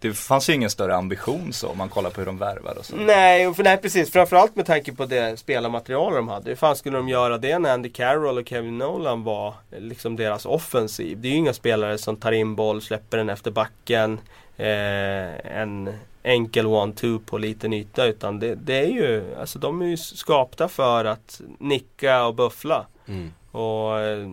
Det 0.00 0.12
fanns 0.12 0.48
ju 0.50 0.54
ingen 0.54 0.70
större 0.70 0.96
ambition 0.96 1.52
så 1.52 1.68
om 1.68 1.78
man 1.78 1.88
kollar 1.88 2.10
på 2.10 2.20
hur 2.20 2.26
de 2.26 2.38
värvar 2.38 2.78
och 2.78 2.84
så. 2.84 2.96
Nej, 2.96 3.54
för, 3.54 3.62
nej 3.64 3.76
precis. 3.76 4.10
Framförallt 4.12 4.56
med 4.56 4.66
tanke 4.66 4.92
på 4.92 5.06
det 5.06 5.36
spelarmaterial 5.38 6.14
de 6.14 6.28
hade. 6.28 6.48
Hur 6.50 6.56
fan 6.56 6.76
skulle 6.76 6.96
de 6.96 7.08
göra 7.08 7.38
det 7.38 7.58
när 7.58 7.72
Andy 7.74 7.88
Carroll 7.88 8.38
och 8.38 8.48
Kevin 8.48 8.78
Nolan 8.78 9.24
var 9.24 9.54
eh, 9.70 9.80
liksom 9.80 10.16
deras 10.16 10.46
offensiv? 10.46 11.20
Det 11.20 11.28
är 11.28 11.32
ju 11.32 11.36
inga 11.36 11.52
spelare 11.52 11.98
som 11.98 12.16
tar 12.16 12.32
in 12.32 12.54
boll, 12.54 12.82
släpper 12.82 13.16
den 13.16 13.28
efter 13.30 13.50
backen. 13.50 14.18
Eh, 14.56 15.56
en 15.60 15.94
enkel 16.22 16.66
one-two 16.66 17.18
på 17.18 17.38
liten 17.38 17.72
yta. 17.72 18.06
Utan 18.06 18.38
det, 18.38 18.54
det 18.54 18.78
är 18.78 18.88
ju, 18.88 19.34
alltså 19.40 19.58
de 19.58 19.82
är 19.82 19.86
ju 19.86 19.96
skapta 19.96 20.68
för 20.68 21.04
att 21.04 21.40
nicka 21.58 22.26
och 22.26 22.34
buffla. 22.34 22.86
Mm. 23.06 23.32
Och 23.50 24.00
eh, 24.00 24.30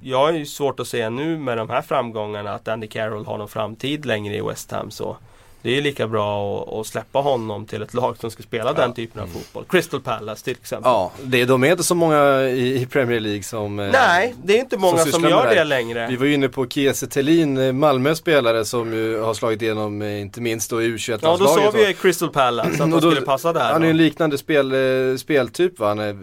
jag 0.00 0.18
har 0.18 0.32
ju 0.32 0.46
svårt 0.46 0.80
att 0.80 0.88
se 0.88 1.10
nu 1.10 1.38
med 1.38 1.58
de 1.58 1.70
här 1.70 1.82
framgångarna 1.82 2.52
att 2.52 2.68
Andy 2.68 2.86
Carroll 2.86 3.26
har 3.26 3.38
någon 3.38 3.48
framtid 3.48 4.06
längre 4.06 4.36
i 4.36 4.40
West 4.40 4.70
Ham. 4.70 4.90
Så 4.90 5.16
det 5.64 5.70
är 5.70 5.74
ju 5.74 5.80
lika 5.80 6.08
bra 6.08 6.62
att, 6.62 6.72
att 6.72 6.86
släppa 6.86 7.18
honom 7.18 7.66
till 7.66 7.82
ett 7.82 7.94
lag 7.94 8.16
som 8.20 8.30
ska 8.30 8.42
spela 8.42 8.72
den 8.72 8.94
typen 8.94 9.22
av 9.22 9.26
fotboll. 9.26 9.64
Crystal 9.68 10.00
Palace 10.00 10.44
till 10.44 10.56
exempel. 10.60 10.90
Ja, 10.90 11.12
det, 11.22 11.44
de 11.44 11.64
är 11.64 11.70
inte 11.70 11.84
så 11.84 11.94
många 11.94 12.42
i, 12.42 12.82
i 12.82 12.86
Premier 12.86 13.20
League 13.20 13.42
som 13.42 13.78
eh, 13.80 13.90
Nej, 13.92 14.34
det 14.44 14.56
är 14.56 14.60
inte 14.60 14.78
många 14.78 14.98
som 14.98 15.12
som, 15.12 15.22
gör 15.24 15.48
det 15.48 15.54
det, 15.54 15.64
längre. 15.64 16.06
Vi 16.10 16.16
var 16.16 16.26
ju 16.26 16.34
inne 16.34 16.48
på 16.48 16.66
Kiese 16.66 17.06
Thelin, 17.06 17.58
eh, 17.58 17.72
Malmö 17.72 18.14
spelare 18.14 18.64
som 18.64 18.92
ju 18.92 19.20
har 19.20 19.34
slagit 19.34 19.62
igenom 19.62 20.02
eh, 20.02 20.20
inte 20.20 20.40
minst 20.40 20.70
då 20.70 20.82
i 20.82 20.86
U21-landslaget. 20.86 21.40
Ja, 21.40 21.70
då 21.70 21.72
sa 21.72 21.78
vi 21.86 21.94
Crystal 21.94 22.28
Palace 22.30 22.70
att 22.74 22.80
Och 22.80 22.88
då- 23.00 23.10
skulle 23.10 23.26
passa 23.26 23.52
där. 23.52 23.72
Han 23.72 23.82
är 23.82 23.86
ju 23.86 23.90
en 23.90 23.96
liknande 23.96 24.38
spel, 24.38 24.74
speltyp 25.18 25.78
va. 25.78 25.88
Han 25.88 25.98
är 25.98 26.16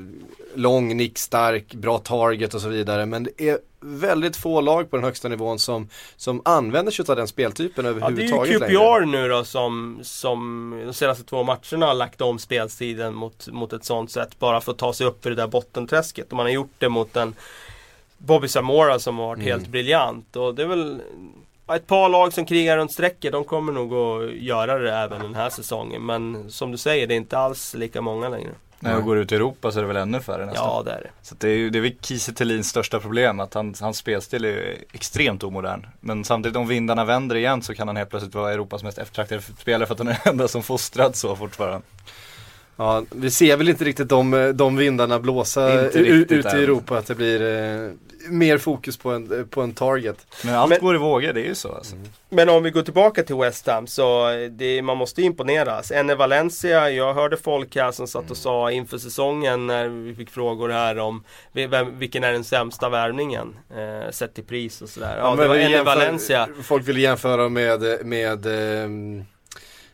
lång, 0.55 0.97
nickstark, 0.97 1.73
bra 1.73 1.97
target 1.97 2.53
och 2.53 2.61
så 2.61 2.67
vidare. 2.69 3.05
Men 3.05 3.23
det 3.23 3.49
är 3.49 3.57
väldigt 3.79 4.35
få 4.35 4.61
lag 4.61 4.89
på 4.89 4.95
den 4.97 5.03
högsta 5.03 5.27
nivån 5.27 5.59
som, 5.59 5.89
som 6.17 6.41
använder 6.45 6.91
sig 6.91 7.05
av 7.09 7.15
den 7.15 7.27
speltypen 7.27 7.85
Ja, 7.85 7.91
det 7.91 7.99
är 7.99 8.03
överhuvudtaget 8.05 8.53
ju 8.53 8.59
längre. 8.59 8.73
QPR 8.73 9.05
nu 9.05 9.27
då 9.27 9.43
som, 9.43 9.99
som 10.03 10.69
de 10.85 10.93
senaste 10.93 11.23
två 11.23 11.43
matcherna 11.43 11.85
har 11.85 11.93
lagt 11.93 12.21
om 12.21 12.39
speltiden 12.39 13.13
mot, 13.15 13.47
mot 13.47 13.73
ett 13.73 13.85
sånt 13.85 14.11
sätt. 14.11 14.39
Bara 14.39 14.61
för 14.61 14.71
att 14.71 14.77
ta 14.77 14.93
sig 14.93 15.07
upp 15.07 15.25
i 15.25 15.29
det 15.29 15.35
där 15.35 15.47
bottenträsket. 15.47 16.31
Och 16.31 16.37
man 16.37 16.45
har 16.45 16.53
gjort 16.53 16.73
det 16.77 16.89
mot 16.89 17.15
en 17.15 17.35
Bobby 18.17 18.47
Zamora 18.47 18.99
som 18.99 19.17
har 19.17 19.27
varit 19.27 19.39
Mm. 19.39 19.51
helt 19.51 19.67
briljant. 19.67 20.35
Och 20.35 20.55
det 20.55 20.61
är 20.61 20.67
väl 20.67 21.01
ett 21.75 21.87
par 21.87 22.09
lag 22.09 22.33
som 22.33 22.45
krigar 22.45 22.77
runt 22.77 22.91
strecket. 22.91 23.31
De 23.31 23.43
kommer 23.43 23.73
nog 23.73 23.93
att 23.93 24.33
göra 24.33 24.77
det 24.79 24.93
även 24.93 25.21
den 25.21 25.35
här 25.35 25.49
säsongen. 25.49 26.05
Men 26.05 26.51
som 26.51 26.71
du 26.71 26.77
säger, 26.77 27.07
det 27.07 27.13
är 27.13 27.17
inte 27.17 27.37
alls 27.37 27.73
lika 27.73 28.01
många 28.01 28.29
längre. 28.29 28.51
När 28.81 28.91
jag 28.91 29.03
går 29.03 29.17
ut 29.17 29.31
i 29.31 29.35
Europa 29.35 29.71
så 29.71 29.79
är 29.79 29.81
det 29.81 29.87
väl 29.87 29.97
ännu 29.97 30.21
färre 30.21 30.45
nästan. 30.45 30.65
Ja, 30.65 30.83
det 30.85 30.91
är 30.91 31.01
det. 31.01 31.09
Så 31.21 31.35
det 31.37 31.49
är 31.49 31.69
det 31.69 31.79
är 31.79 31.81
väl 31.81 31.95
Kiese 32.01 32.33
Thelins 32.33 32.69
största 32.69 32.99
problem 32.99 33.39
att 33.39 33.53
han, 33.53 33.73
hans 33.79 33.97
spelstil 33.97 34.45
är 34.45 34.77
extremt 34.91 35.43
omodern. 35.43 35.87
Men 35.99 36.23
samtidigt 36.23 36.57
om 36.57 36.67
vindarna 36.67 37.05
vänder 37.05 37.35
igen 37.35 37.61
så 37.61 37.73
kan 37.75 37.87
han 37.87 37.97
helt 37.97 38.09
plötsligt 38.09 38.35
vara 38.35 38.53
Europas 38.53 38.83
mest 38.83 38.97
eftertraktade 38.97 39.41
spelare 39.41 39.87
för 39.87 39.93
att 39.93 39.99
han 39.99 40.07
är 40.07 40.17
den 40.23 40.33
enda 40.33 40.47
som 40.47 40.63
fostrad 40.63 41.15
så 41.15 41.35
fortfarande. 41.35 41.81
Ja, 42.75 43.03
vi 43.09 43.31
ser 43.31 43.57
väl 43.57 43.69
inte 43.69 43.85
riktigt 43.85 44.09
de, 44.09 44.51
de 44.55 44.75
vindarna 44.75 45.19
blåsa 45.19 45.83
riktigt 45.83 46.31
ut 46.31 46.45
i. 46.45 46.47
Europa. 46.47 46.97
Att 46.97 47.07
det 47.07 47.15
blir 47.15 47.41
eh, 47.41 47.91
mer 48.29 48.57
fokus 48.57 48.97
på 48.97 49.09
en, 49.11 49.47
på 49.49 49.61
en 49.61 49.73
target. 49.73 50.27
Men 50.43 50.55
allt 50.55 50.69
Men- 50.69 50.79
går 50.79 50.95
i 50.95 50.97
vågor, 50.97 51.33
det 51.33 51.41
är 51.41 51.45
ju 51.45 51.55
så 51.55 51.71
alltså. 51.71 51.95
Men 52.29 52.49
om 52.49 52.63
vi 52.63 52.71
går 52.71 52.81
tillbaka 52.81 53.23
till 53.23 53.35
West 53.35 53.67
Ham 53.67 53.87
så 53.87 54.29
det, 54.51 54.81
man 54.81 54.97
måste 54.97 55.21
imponeras. 55.21 55.91
Enne 55.91 56.15
Valencia, 56.15 56.89
jag 56.91 57.13
hörde 57.13 57.37
folk 57.37 57.75
här 57.75 57.91
som 57.91 58.07
satt 58.07 58.31
och 58.31 58.37
sa 58.37 58.71
inför 58.71 58.97
säsongen 58.97 59.67
när 59.67 59.87
vi 59.87 60.15
fick 60.15 60.29
frågor 60.29 60.69
här 60.69 60.99
om 60.99 61.23
vem, 61.51 61.99
vilken 61.99 62.23
är 62.23 62.31
den 62.31 62.43
sämsta 62.43 62.89
värvningen 62.89 63.55
eh, 63.75 64.11
sett 64.11 64.33
till 64.33 64.43
pris 64.43 64.81
och 64.81 64.89
sådär. 64.89 65.17
Ja, 65.17 65.31
det 65.31 65.37
men 65.37 65.47
var 65.49 65.55
Enne 65.55 65.83
Valencia. 65.83 66.47
Folk 66.63 66.87
vill 66.87 66.97
jämföra 66.97 67.49
med, 67.49 68.05
med 68.05 68.45
ehm, 68.45 69.25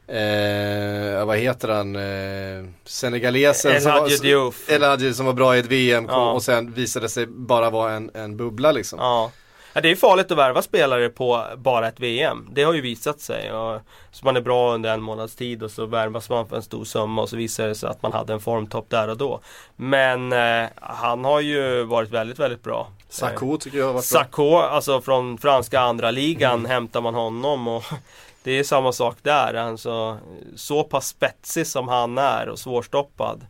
eh, 0.08 1.26
vad 1.26 1.38
heter 1.38 1.68
han, 1.68 1.96
eh, 1.96 2.70
senegalesen 2.86 3.72
El 3.72 3.82
som 3.82 3.92
var- 3.92 4.00
Hadji 4.00 4.18
Diouf. 4.18 4.70
El 4.70 4.84
Hadji 4.84 5.14
som 5.14 5.26
var 5.26 5.34
bra 5.34 5.56
i 5.56 5.60
ett 5.60 5.66
VM 5.66 6.06
Ja. 6.10 6.32
och 6.32 6.44
sen 6.44 6.74
visade 6.74 7.10
sig 7.10 7.26
bara 7.28 7.70
vara 7.70 7.92
en, 7.94 8.12
en 8.14 8.38
bubbla 8.38 8.72
liksom. 8.72 9.00
Ja. 9.00 9.32
ja, 9.74 9.82
det 9.82 9.92
är 9.92 9.96
farligt 9.96 10.32
att 10.32 10.38
värva 10.38 10.62
spelare 10.62 11.10
på 11.10 11.44
bara 11.58 11.88
ett 11.88 12.00
VM. 12.00 12.48
Det 12.52 12.64
har 12.64 12.74
ju 12.74 12.82
visat 12.82 13.20
sig. 13.20 13.52
Och, 13.52 13.82
så 14.12 14.26
man 14.26 14.36
är 14.38 14.42
bra 14.42 14.74
under 14.74 14.94
en 14.94 15.02
månads 15.02 15.36
tid 15.36 15.64
och 15.64 15.72
så 15.72 15.86
värvas 15.86 16.30
man 16.30 16.48
för 16.48 16.56
en 16.56 16.62
stor 16.62 16.86
summa 16.86 17.22
och 17.22 17.30
så 17.30 17.36
visar 17.36 17.68
det 17.68 17.76
sig 17.76 17.90
att 17.90 18.02
man 18.02 18.14
hade 18.14 18.34
en 18.34 18.40
formtopp 18.40 18.90
där 18.90 19.08
och 19.08 19.18
då. 19.18 19.42
Men 19.76 20.34
eh, 20.34 20.70
han 20.82 21.26
har 21.26 21.40
ju 21.42 21.84
varit 21.84 22.10
väldigt, 22.10 22.40
väldigt 22.40 22.64
bra. 22.64 22.88
Sakho 23.10 23.58
tycker 23.58 23.78
jag 23.78 23.86
har 23.86 23.94
varit 23.94 24.12
bra. 24.12 24.20
Sakho, 24.24 24.58
alltså 24.58 25.02
från 25.02 25.38
franska 25.38 25.80
andra 25.80 26.12
ligan 26.12 26.66
hämtar 26.66 27.02
man 27.02 27.14
honom 27.16 27.68
och 27.68 27.84
det 28.48 28.60
är 28.60 28.64
samma 28.64 28.92
sak 28.92 29.18
där. 29.22 29.54
Alltså, 29.54 30.18
så 30.56 30.84
pass 30.84 31.08
spetsig 31.08 31.68
som 31.68 31.88
han 31.88 32.18
är 32.18 32.50
och 32.50 32.60
svårstoppad. 32.60 33.46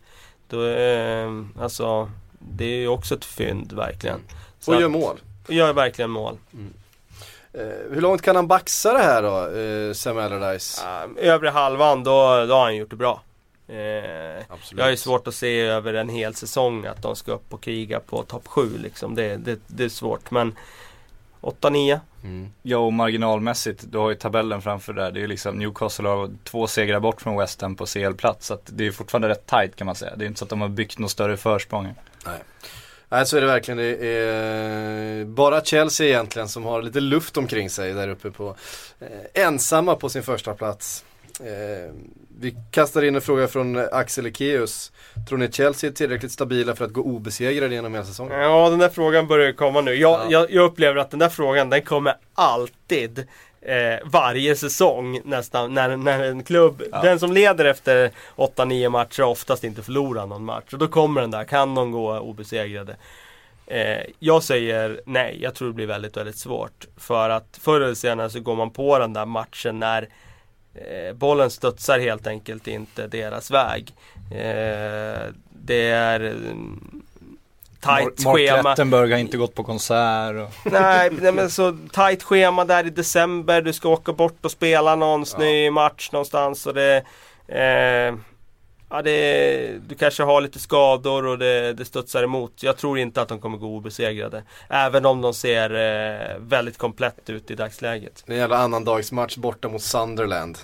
Då, 0.50 0.66
eh, 0.66 1.30
alltså, 1.60 2.12
det 2.40 2.66
är 2.66 2.78
ju 2.80 2.88
också 2.88 3.16
ett 3.16 3.26
fynd 3.26 3.74
verkligen. 3.74 4.20
Så 4.60 4.72
Och 4.74 4.80
gör 4.82 4.86
att- 4.86 4.92
mål. 4.92 5.20
och 5.48 5.54
gör 5.54 5.74
verkligen 5.74 6.12
mål. 6.12 6.38
Eh, 7.54 7.62
hur 7.92 8.02
långt 8.02 8.22
kan 8.22 8.36
han 8.36 8.48
baxa 8.48 8.94
det 8.94 9.00
här 9.00 9.24
då, 9.24 9.60
eh, 9.60 9.94
Sam 9.94 10.18
Allardyce? 10.18 10.84
Uh, 10.86 11.28
övre 11.30 11.50
halvan, 11.50 12.04
då, 12.04 12.46
då 12.46 12.54
har 12.54 12.64
han 12.64 12.76
gjort 12.76 12.90
det 12.90 12.96
bra. 12.96 13.22
Eh, 13.68 13.78
jag 14.76 14.84
har 14.84 14.90
ju 14.90 14.98
svårt 14.98 15.28
att 15.28 15.36
se 15.36 15.60
över 15.60 15.94
en 15.94 16.10
hel 16.10 16.36
säsong 16.36 16.86
att 16.86 17.02
de 17.02 17.16
ska 17.16 17.32
upp 17.32 17.54
och 17.54 17.62
kriga 17.62 18.00
på 18.00 18.24
topp 18.24 18.48
7 18.48 18.78
liksom. 18.78 19.16
Det, 19.16 19.38
det, 19.38 19.60
det 19.68 19.84
är 19.84 19.90
svårt 19.90 20.32
men 20.32 20.56
8-9. 21.42 22.00
Mm. 22.28 22.52
Ja 22.62 22.78
och 22.78 22.94
marginalmässigt, 22.94 23.84
du 23.92 23.98
har 23.98 24.10
ju 24.10 24.16
tabellen 24.16 24.62
framför 24.62 24.94
där. 24.94 25.12
Det 25.12 25.20
är 25.20 25.22
ju 25.22 25.28
liksom 25.28 25.56
Newcastle 25.56 26.08
har 26.08 26.32
två 26.44 26.68
segrar 26.68 27.00
bort 27.00 27.22
från 27.22 27.38
West 27.38 27.62
Ham 27.62 27.76
på 27.76 27.86
CL-plats. 27.86 28.48
Så 28.48 28.54
att 28.54 28.62
det 28.66 28.88
är 28.88 28.92
fortfarande 28.92 29.30
rätt 29.30 29.46
tight 29.46 29.76
kan 29.76 29.86
man 29.86 29.96
säga. 29.96 30.16
Det 30.16 30.26
är 30.26 30.28
inte 30.28 30.40
så 30.40 30.46
att 30.46 30.50
de 30.50 30.62
har 30.62 30.70
byggt 30.70 31.00
något 31.00 31.12
större 31.12 31.38
försprång. 31.38 31.94
Nej 33.10 33.26
så 33.26 33.38
är 33.38 33.42
det 33.42 33.48
verkligen. 33.48 33.78
Det 33.78 34.08
är 34.08 35.20
eh, 35.20 35.26
bara 35.26 35.62
Chelsea 35.62 36.08
egentligen 36.08 36.50
som 36.50 36.66
har 36.66 36.82
lite 36.82 37.00
luft 37.00 37.38
omkring 37.38 37.70
sig 37.70 37.94
där 37.94 38.10
uppe 38.10 38.32
på 38.32 38.56
eh, 39.00 39.44
ensamma 39.44 39.96
på 39.96 40.10
sin 40.10 40.24
första 40.24 40.54
plats. 40.54 41.04
Eh, 41.40 41.94
vi 42.40 42.56
kastar 42.72 43.02
in 43.04 43.16
en 43.16 43.22
fråga 43.22 43.48
från 43.48 43.78
Axel 43.92 44.26
Ekeus. 44.26 44.92
Tror 45.30 45.38
ni 45.38 45.52
Chelsea 45.52 45.90
är 45.90 45.94
tillräckligt 45.94 46.32
stabila 46.32 46.76
för 46.76 46.86
att 46.86 46.94
gå 46.94 47.02
obesegrade 47.02 47.76
genom 47.76 47.94
hela 47.94 48.06
säsongen? 48.06 48.40
Ja, 48.40 48.70
den 48.70 48.80
där 48.80 48.90
frågan 48.90 49.28
börjar 49.28 49.52
komma 49.52 49.82
nu. 49.82 49.94
Jag, 49.94 50.20
Ja. 50.20 50.26
jag, 50.30 50.52
jag 50.52 50.64
upplever 50.66 51.00
att 51.00 51.12
den 51.12 51.20
där 51.20 51.30
frågan, 51.30 51.70
den 51.70 51.82
kommer 51.82 52.14
alltid. 52.34 53.20
Eh, 53.62 54.00
varje 54.06 54.56
säsong 54.56 55.22
nästan, 55.26 55.74
när, 55.74 55.98
när 55.98 56.24
en 56.24 56.44
klubb, 56.44 56.84
Ja. 56.92 57.02
den 57.02 57.20
som 57.20 57.32
leder 57.34 57.66
efter 57.66 58.12
8-9 58.36 58.90
matcher 58.90 59.24
oftast 59.24 59.64
inte 59.64 59.84
förlorat 59.84 60.30
någon 60.30 60.46
match. 60.46 60.74
Och 60.74 60.80
då 60.80 60.88
kommer 60.88 61.22
den 61.22 61.32
där, 61.32 61.44
kan 61.44 61.76
de 61.76 61.92
gå 61.92 62.20
obesegrade? 62.20 62.96
Eh, 63.68 63.98
jag 64.20 64.44
säger 64.44 65.02
nej, 65.06 65.38
jag 65.42 65.56
tror 65.56 65.68
det 65.68 65.74
blir 65.74 65.88
väldigt, 65.88 66.18
väldigt 66.18 66.38
svårt. 66.38 66.86
För 66.98 67.30
att 67.30 67.60
förr 67.62 67.82
eller 67.82 67.96
senare 67.96 68.30
så 68.30 68.40
går 68.40 68.56
man 68.56 68.70
på 68.72 69.00
den 69.00 69.14
där 69.14 69.26
matchen 69.26 69.80
när 69.80 70.08
bollen 71.14 71.50
studsar 71.50 72.00
helt 72.00 72.28
enkelt 72.28 72.68
inte 72.68 73.08
deras 73.08 73.52
väg. 73.52 73.94
Eh, 74.32 75.34
det 75.52 75.90
är 75.90 76.20
mm, 76.20 77.04
Tight 77.80 78.26
Mark 78.26 78.38
schema. 78.38 78.70
Lettenberg 78.70 79.12
har 79.12 79.20
inte 79.20 79.38
gått 79.38 79.56
på 79.56 79.64
konsert. 79.64 80.36
Och... 80.36 80.72
Nej, 80.72 81.10
nej 81.22 81.32
men 81.32 81.50
så 81.50 81.78
tight 81.92 82.24
schema 82.24 82.66
där 82.66 82.88
i 82.88 82.90
december. 82.90 83.62
Du 83.62 83.74
ska 83.74 83.90
åka 83.90 84.14
bort 84.14 84.46
och 84.46 84.52
spela 84.52 84.96
någon 84.96 85.26
snöig 85.26 85.74
match 85.74 86.10
någonstans. 86.12 86.66
Och 86.66 86.74
det, 86.74 87.04
eh, 87.48 88.16
ja, 88.90 89.02
det, 89.02 89.80
du 89.90 89.96
kanske 89.96 90.24
har 90.24 90.42
lite 90.42 90.60
skador 90.60 91.26
och 91.26 91.38
det, 91.38 91.74
det 91.74 91.86
studsar 91.86 92.24
emot. 92.24 92.64
Jag 92.64 92.78
tror 92.78 93.00
inte 93.00 93.22
att 93.22 93.28
de 93.30 93.40
kommer 93.40 93.58
gå 93.58 93.68
obesegrade. 93.68 94.44
Även 94.70 95.06
om 95.06 95.22
de 95.22 95.34
ser 95.34 95.70
eh, 95.70 96.38
väldigt 96.40 96.78
komplett 96.78 97.30
ut 97.30 97.52
i 97.52 97.56
dagsläget. 97.56 98.24
En 98.28 98.38
jävla 98.38 98.58
annandagsmatch 98.58 99.38
borta 99.38 99.68
mot 99.70 99.82
Sunderland. 99.82 100.58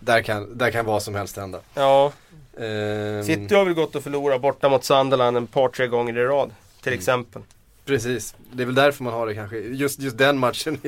Där 0.00 0.22
kan, 0.22 0.58
där 0.58 0.70
kan 0.70 0.84
vad 0.86 1.02
som 1.02 1.14
helst 1.14 1.36
hända. 1.36 1.60
Ja, 1.74 2.12
Ehm, 2.60 3.22
City 3.24 3.54
har 3.54 3.64
väl 3.64 3.74
gått 3.74 3.94
och 3.94 4.02
förlorat 4.02 4.40
borta 4.40 4.68
mot 4.68 4.84
Sunderland 4.84 5.36
en 5.36 5.46
par 5.46 5.68
tre 5.68 5.86
gånger 5.86 6.18
i 6.18 6.24
rad. 6.24 6.50
Till 6.82 6.92
Mm. 6.92 6.98
exempel. 6.98 7.42
Precis, 7.84 8.34
det 8.52 8.62
är 8.62 8.66
väl 8.66 8.74
därför 8.74 9.04
man 9.04 9.12
har 9.12 9.26
det 9.26 9.34
kanske, 9.34 9.56
just, 9.58 10.00
just 10.00 10.18
den 10.18 10.38
matchen 10.38 10.78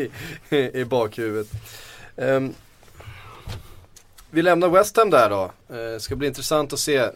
i, 0.50 0.56
i 0.80 0.84
bakhuvudet. 0.84 1.46
Ehm, 2.16 2.54
vi 4.30 4.42
lämnar 4.42 4.68
West 4.68 4.96
Ham 4.96 5.10
där 5.10 5.30
då. 5.30 5.50
Uh, 5.76 5.98
ska 5.98 6.16
bli 6.16 6.28
intressant 6.28 6.72
att 6.72 6.78
se. 6.78 6.98
Uh, 7.00 7.10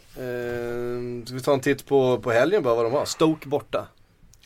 ska 1.24 1.34
vi 1.34 1.40
ta 1.44 1.52
en 1.52 1.60
titt 1.60 1.86
på, 1.86 2.18
på 2.18 2.30
helgen 2.32 2.62
bara 2.62 2.74
vad 2.74 2.84
de 2.84 2.92
har? 2.92 3.04
Stoke 3.04 3.48
borta. 3.48 3.86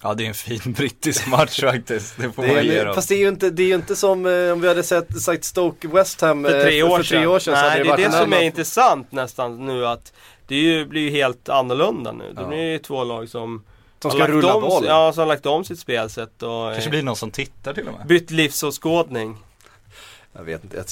Ja 0.02 0.14
det 0.14 0.24
är 0.24 0.28
en 0.28 0.34
fin 0.34 0.60
brittisk 0.76 1.26
match 1.26 1.60
faktiskt. 1.60 2.16
Det 2.16 2.32
får 2.32 2.42
Det 2.42 2.54
man 2.54 2.64
ge 2.64 2.78
är, 2.78 2.84
dem. 2.84 2.94
fast 2.94 3.08
det 3.08 3.14
är 3.14 3.18
ju 3.18 3.28
inte, 3.28 3.50
det 3.50 3.62
är 3.62 3.66
ju 3.66 3.74
inte 3.74 3.96
som 3.96 4.26
eh, 4.26 4.52
om 4.52 4.60
vi 4.60 4.68
hade 4.68 4.82
sett, 4.82 5.20
sagt 5.22 5.44
Stoke 5.44 5.88
West 5.88 6.20
Ham 6.20 6.44
För 6.44 6.56
eh, 6.58 6.62
tre 6.62 6.82
år 6.82 6.96
för, 6.96 7.02
sedan. 7.04 7.18
tre 7.18 7.26
år 7.26 7.38
sedan 7.38 7.54
så 7.54 7.60
hade 7.60 7.84
Nej, 7.84 7.84
det 7.96 8.02
är 8.04 8.08
det 8.08 8.12
som 8.18 8.32
är 8.32 8.42
intressant 8.42 9.12
nästan 9.12 9.66
nu 9.66 9.86
att 9.86 10.12
det 10.46 10.54
ju, 10.56 10.86
blir 10.86 11.00
ju 11.02 11.10
helt 11.10 11.48
annorlunda 11.48 12.12
nu. 12.12 12.32
Det 12.34 12.40
Ja. 12.42 12.48
blir 12.48 12.58
ju 12.72 12.78
två 12.78 13.04
lag 13.04 13.28
som 13.28 13.64
Som 14.02 14.10
har 14.10 14.10
ska 14.10 14.18
lagt 14.18 14.30
rulla 14.30 14.54
om, 14.54 14.62
boll. 14.62 14.84
Ja, 14.86 15.12
som 15.12 15.20
har 15.20 15.26
lagt 15.26 15.46
om 15.46 15.64
sitt 15.64 15.78
spelsätt 15.78 16.42
och 16.42 16.72
Kanske 16.72 16.84
eh, 16.84 16.90
blir 16.90 17.02
någon 17.02 17.16
som 17.16 17.30
tittar 17.30 17.74
till 17.74 17.88
och 17.88 17.94
med. 17.98 18.06
bytt 18.06 18.30
livsåskådning. 18.30 19.36
Jag 20.36 20.44
vet 20.44 20.64
inte, 20.64 20.84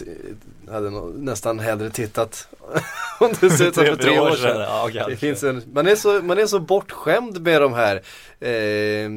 jag 0.66 0.72
hade 0.72 0.90
nästan 1.14 1.58
hellre 1.58 1.90
tittat 1.90 2.48
om 3.20 3.32
det 3.40 3.50
ser 3.50 3.68
ut 3.68 3.74
som 3.74 3.84
för 3.84 3.96
tre 3.96 4.18
år 4.20 4.30
sedan. 4.30 4.60
Ja, 4.94 5.06
Det 5.08 5.16
finns 5.16 5.42
en, 5.42 5.62
man, 5.72 5.86
är 5.86 5.96
så, 5.96 6.08
man 6.22 6.38
är 6.38 6.46
så 6.46 6.58
bortskämd 6.58 7.40
med 7.40 7.60
de 7.62 7.72
här 7.72 8.02
eh, 8.40 9.10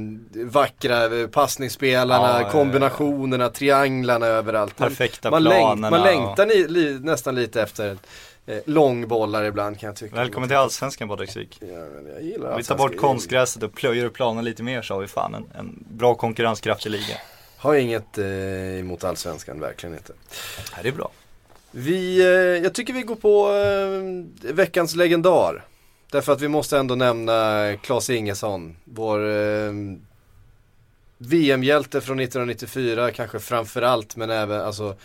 vackra 0.46 1.28
passningsspelarna, 1.28 2.28
Ja, 2.28 2.40
ja, 2.40 2.42
ja. 2.42 2.52
kombinationerna, 2.52 3.50
trianglarna 3.50 4.26
överallt. 4.26 4.80
Man, 4.80 4.90
Perfekta 4.90 5.32
man, 5.32 5.44
längt, 5.44 5.60
planerna. 5.62 5.90
man 5.90 6.02
längtar 6.02 6.46
ni, 6.46 6.68
li, 6.68 7.00
nästan 7.00 7.36
lite 7.36 7.62
efter 7.62 7.98
eh, 8.46 8.58
långbollar 8.66 9.44
ibland 9.44 9.80
kan 9.80 9.88
jag 9.88 9.96
tycka. 9.96 10.16
Välkommen 10.16 10.50
till 10.50 10.58
Allsvenskan 10.58 11.08
Patrik 11.08 11.58
Ja, 11.60 11.68
jag 12.14 12.24
gillar 12.24 12.58
Vi 12.58 12.64
tar 12.64 12.76
bort 12.76 12.98
konstgräset 12.98 13.64
och 13.64 13.74
plöjer 13.74 14.06
upp 14.06 14.14
planen 14.14 14.46
lite 14.46 14.64
mer 14.64 14.82
så 14.82 14.94
har 14.94 15.02
vi 15.02 15.08
fan 15.08 15.36
en, 15.36 15.46
en 15.60 15.84
bra 15.90 16.16
konkurrenskraftig 16.16 16.92
liga. 16.92 17.16
Har 17.58 17.76
inget 17.76 18.18
eh, 18.18 18.80
emot 18.80 19.04
allsvenskan, 19.04 19.60
verkligen 19.60 19.96
inte. 19.96 20.14
Ja, 20.76 20.78
det 20.84 20.90
är 20.90 20.94
bra. 20.94 21.12
Vi, 21.72 22.20
eh, 22.20 22.64
jag 22.64 22.74
tycker 22.74 22.94
vi 22.94 23.02
går 23.02 23.16
på 23.16 23.54
eh, 23.54 24.54
veckans 24.54 24.96
legendar. 24.96 25.66
Därför 26.12 26.34
att 26.34 26.42
vi 26.42 26.48
måste 26.48 26.78
ändå 26.78 26.96
nämna 26.96 27.64
Claes 27.82 28.10
Ingesson, 28.10 28.76
vår 28.84 29.30
eh, 29.30 29.72
VM-hjälte 31.18 32.02
från 32.02 32.20
1994, 32.20 33.12
kanske 33.12 33.40
framförallt, 33.40 34.16
men 34.16 34.30
även 34.30 34.62
alltså 34.62 34.96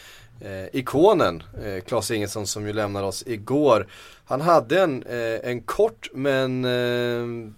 eh, 0.40 0.66
ikonen 0.72 1.42
eh, 1.64 1.84
Claes 1.84 2.10
Ingesson 2.10 2.46
som 2.46 2.66
ju 2.66 2.72
lämnade 2.72 3.06
oss 3.06 3.24
igår. 3.26 3.86
Han 4.24 4.40
hade 4.40 4.80
en, 4.80 5.02
eh, 5.02 5.50
en 5.50 5.60
kort 5.60 6.08
men 6.12 6.64
eh, 6.64 7.52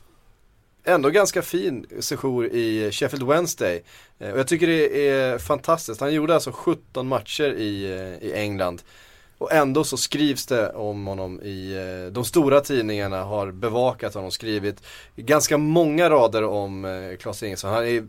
ändå 0.84 1.10
ganska 1.10 1.42
fin 1.42 1.86
sejour 2.00 2.46
i 2.46 2.90
Sheffield 2.92 3.26
Wednesday. 3.26 3.82
Eh, 4.18 4.30
och 4.32 4.38
jag 4.38 4.46
tycker 4.48 4.66
det 4.66 5.08
är 5.08 5.38
fantastiskt. 5.38 6.00
Han 6.00 6.14
gjorde 6.14 6.34
alltså 6.34 6.52
17 6.52 7.06
matcher 7.08 7.52
i, 7.52 7.84
eh, 7.84 8.28
i 8.28 8.32
England. 8.34 8.82
Och 9.38 9.52
ändå 9.52 9.84
så 9.84 9.96
skrivs 9.96 10.46
det 10.46 10.68
om 10.72 11.06
honom 11.06 11.40
i, 11.42 11.74
eh, 11.74 12.12
de 12.12 12.24
stora 12.24 12.60
tidningarna 12.60 13.22
har 13.22 13.50
bevakat 13.50 14.14
honom, 14.14 14.30
skrivit 14.30 14.82
ganska 15.16 15.58
många 15.58 16.10
rader 16.10 16.44
om 16.44 16.84
eh, 16.84 17.16
Claes 17.16 17.42
Ingesson. 17.42 17.70
Han 17.72 17.86
är, 17.86 18.04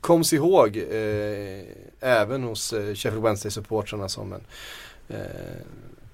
koms 0.00 0.32
ihåg 0.32 0.76
eh, 0.76 1.60
även 2.00 2.42
hos 2.42 2.72
eh, 2.72 2.94
Sheffield 2.94 3.24
Wednesday-supportrarna 3.24 4.08
som 4.08 4.32
en, 4.32 4.40
eh, 5.08 5.16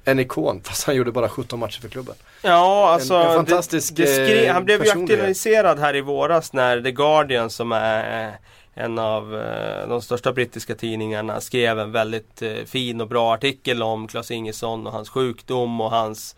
en 0.05 0.18
ikon, 0.18 0.61
fast 0.64 0.85
han 0.85 0.97
gjorde 0.97 1.12
bara 1.12 1.29
17 1.29 1.59
matcher 1.59 1.81
för 1.81 1.89
klubben. 1.89 2.14
Ja, 2.43 2.91
alltså. 2.93 3.14
en 3.14 3.35
fantastisk, 3.37 3.97
det, 3.97 4.03
det 4.03 4.27
skri- 4.27 4.49
han 4.49 4.64
blev 4.64 4.85
ju 4.85 4.91
aktualiserad 4.91 5.79
här 5.79 5.97
i 5.97 6.01
våras 6.01 6.53
när 6.53 6.81
The 6.81 6.93
Guardian 6.93 7.51
som 7.51 7.73
är 7.73 8.39
en 8.75 8.99
av 8.99 9.41
eh, 9.41 9.89
de 9.89 10.03
största 10.03 10.33
brittiska 10.33 10.75
tidningarna 10.75 11.41
skrev 11.41 11.79
en 11.79 11.93
väldigt 11.93 12.43
eh, 12.43 12.64
fin 12.66 13.01
och 13.01 13.09
bra 13.09 13.35
artikel 13.35 13.83
om 13.83 14.09
Klas 14.09 14.31
Ingesson 14.31 14.87
och 14.87 14.93
hans 14.93 15.09
sjukdom 15.09 15.81
och 15.81 15.91
hans 15.91 16.37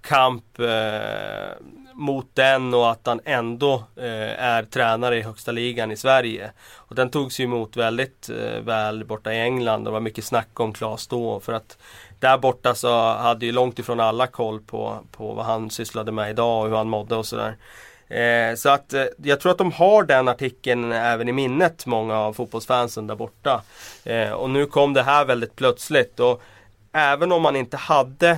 kamp 0.00 0.58
eh, 0.58 1.62
mot 1.94 2.26
den 2.34 2.74
och 2.74 2.90
att 2.90 3.06
han 3.06 3.20
ändå 3.24 3.74
eh, 3.96 4.44
är 4.44 4.62
tränare 4.62 5.18
i 5.18 5.22
högsta 5.22 5.52
ligan 5.52 5.92
i 5.92 5.96
Sverige. 5.96 6.52
Och 6.74 6.94
den 6.94 7.10
togs 7.10 7.40
ju 7.40 7.44
emot 7.44 7.76
väldigt 7.76 8.28
eh, 8.28 8.60
väl 8.60 9.04
borta 9.04 9.32
i 9.32 9.40
England 9.40 9.78
och 9.78 9.84
det 9.84 9.90
var 9.90 10.00
mycket 10.00 10.24
snack 10.24 10.60
om 10.60 10.72
Klas 10.72 11.06
då 11.06 11.40
för 11.40 11.52
att 11.52 11.78
där 12.20 12.38
borta 12.38 12.74
så 12.74 13.12
hade 13.12 13.46
ju 13.46 13.52
långt 13.52 13.78
ifrån 13.78 14.00
alla 14.00 14.26
koll 14.26 14.60
på, 14.60 14.98
på 15.12 15.32
vad 15.32 15.44
han 15.44 15.70
sysslade 15.70 16.12
med 16.12 16.30
idag 16.30 16.62
och 16.62 16.68
hur 16.68 16.76
han 16.76 16.88
mådde 16.88 17.16
och 17.16 17.26
sådär. 17.26 17.56
Eh, 18.08 18.54
så 18.54 18.68
att 18.68 18.92
eh, 18.92 19.04
jag 19.22 19.40
tror 19.40 19.52
att 19.52 19.58
de 19.58 19.72
har 19.72 20.02
den 20.02 20.28
artikeln 20.28 20.92
även 20.92 21.28
i 21.28 21.32
minnet, 21.32 21.86
många 21.86 22.18
av 22.18 22.32
fotbollsfansen 22.32 23.06
där 23.06 23.14
borta. 23.14 23.62
Eh, 24.04 24.30
och 24.30 24.50
nu 24.50 24.66
kom 24.66 24.92
det 24.92 25.02
här 25.02 25.24
väldigt 25.24 25.56
plötsligt 25.56 26.20
och 26.20 26.42
även 26.92 27.32
om 27.32 27.42
man 27.42 27.56
inte 27.56 27.76
hade 27.76 28.30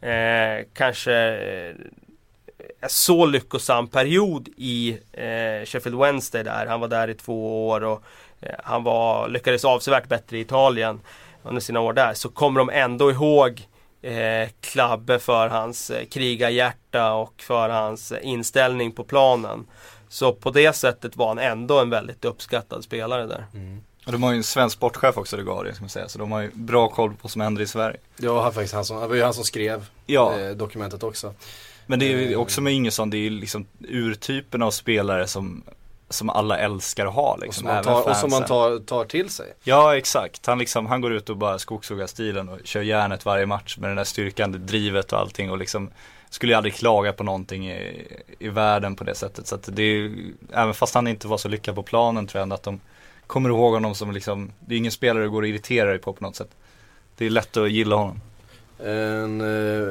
eh, 0.00 0.66
kanske 0.72 1.14
eh, 1.14 1.74
en 2.80 2.88
så 2.88 3.26
lyckosam 3.26 3.88
period 3.88 4.48
i 4.56 4.98
eh, 5.12 5.66
Sheffield 5.66 5.98
Wednesday 5.98 6.44
där. 6.44 6.66
Han 6.66 6.80
var 6.80 6.88
där 6.88 7.10
i 7.10 7.14
två 7.14 7.68
år 7.68 7.84
och 7.84 8.02
eh, 8.40 8.54
han 8.64 8.84
var, 8.84 9.28
lyckades 9.28 9.64
avsevärt 9.64 10.08
bättre 10.08 10.38
i 10.38 10.40
Italien 10.40 11.00
under 11.42 11.60
sina 11.60 11.80
år 11.80 11.92
där. 11.92 12.14
Så 12.14 12.28
kommer 12.28 12.58
de 12.58 12.70
ändå 12.70 13.10
ihåg 13.10 13.66
eh, 14.04 14.48
Klabbe 14.60 15.18
för 15.18 15.48
hans 15.48 15.90
eh, 15.90 16.04
krigarhjärta 16.06 17.12
och 17.12 17.34
för 17.42 17.68
hans 17.68 18.12
eh, 18.12 18.18
inställning 18.28 18.92
på 18.92 19.04
planen. 19.04 19.66
Så 20.08 20.32
på 20.32 20.50
det 20.50 20.72
sättet 20.72 21.16
var 21.16 21.28
han 21.28 21.38
ändå 21.38 21.80
en 21.80 21.90
väldigt 21.90 22.24
uppskattad 22.24 22.84
spelare 22.84 23.26
där. 23.26 23.46
Och 24.06 24.12
de 24.12 24.22
har 24.22 24.30
ju 24.32 24.36
en 24.36 24.44
svensk 24.44 24.76
sportchef 24.76 25.16
också, 25.18 25.36
Guardian, 25.36 25.74
ska 25.74 25.82
man 25.82 25.88
säga. 25.88 26.08
Så 26.08 26.18
de 26.18 26.32
har 26.32 26.40
ju 26.40 26.50
bra 26.54 26.88
koll 26.88 27.10
på 27.10 27.16
vad 27.22 27.30
som 27.30 27.40
händer 27.40 27.62
i 27.62 27.66
Sverige. 27.66 27.96
Ja, 28.16 28.42
han, 28.42 28.52
faktiskt 28.52 28.74
han, 28.74 28.84
som, 28.84 29.00
det 29.00 29.06
var 29.06 29.14
ju 29.16 29.22
han 29.22 29.34
som 29.34 29.44
skrev 29.44 29.86
Ja. 30.06 30.38
eh, 30.40 30.50
dokumentet 30.50 31.02
också. 31.02 31.34
Men 31.86 31.98
det 31.98 32.12
är 32.12 32.18
ju 32.18 32.36
också 32.36 32.60
med 32.60 32.72
Ingesson, 32.72 33.10
det 33.10 33.16
är 33.16 33.20
ju 33.20 33.30
liksom 33.30 33.66
urtypen 33.88 34.62
av 34.62 34.70
spelare 34.70 35.26
som, 35.26 35.62
som 36.14 36.30
alla 36.30 36.58
älskar 36.58 37.06
att 37.06 37.14
ha 37.14 37.32
Och 37.32 37.40
liksom. 37.40 37.60
som 37.62 37.74
man 37.74 37.84
tar, 37.84 38.10
och 38.10 38.16
som 38.16 38.30
man 38.30 38.44
tar, 38.44 38.78
tar 38.78 39.04
till 39.04 39.30
sig. 39.30 39.54
Ja 39.64 39.96
exakt, 39.96 40.46
han, 40.46 40.58
liksom, 40.58 40.86
han 40.86 41.00
går 41.00 41.12
ut 41.12 41.30
och 41.30 41.36
bara 41.36 41.58
skogshuggar 41.58 42.06
stilen 42.06 42.48
och 42.48 42.58
kör 42.64 42.82
järnet 42.82 43.24
varje 43.24 43.46
match 43.46 43.76
med 43.78 43.90
den 43.90 43.96
där 43.96 44.04
styrkan, 44.04 44.52
det 44.52 44.58
drivet 44.58 45.12
och 45.12 45.18
allting 45.18 45.50
och 45.50 45.58
liksom 45.58 45.90
Skulle 46.30 46.52
ju 46.52 46.56
aldrig 46.56 46.74
klaga 46.74 47.12
på 47.12 47.24
någonting 47.24 47.70
i, 47.70 48.06
i 48.38 48.48
världen 48.48 48.96
på 48.96 49.04
det 49.04 49.14
sättet 49.14 49.46
så 49.46 49.54
att 49.54 49.68
det 49.72 49.82
är 49.82 50.16
även 50.52 50.74
fast 50.74 50.94
han 50.94 51.06
inte 51.06 51.28
var 51.28 51.38
så 51.38 51.48
lyckad 51.48 51.74
på 51.74 51.82
planen 51.82 52.26
tror 52.26 52.38
jag 52.38 52.42
ändå 52.42 52.54
att 52.54 52.62
de 52.62 52.80
kommer 53.26 53.48
ihåg 53.48 53.72
honom 53.72 53.94
som 53.94 54.12
liksom, 54.12 54.52
det 54.60 54.74
är 54.74 54.78
ingen 54.78 54.92
spelare 54.92 55.24
du 55.24 55.30
går 55.30 55.42
och 55.42 55.48
irriterar 55.48 55.90
dig 55.90 55.98
på 55.98 56.12
på 56.12 56.24
något 56.24 56.36
sätt. 56.36 56.50
Det 57.16 57.26
är 57.26 57.30
lätt 57.30 57.56
att 57.56 57.70
gilla 57.70 57.96
honom. 57.96 58.20
En 58.78 59.40
eh, 59.40 59.88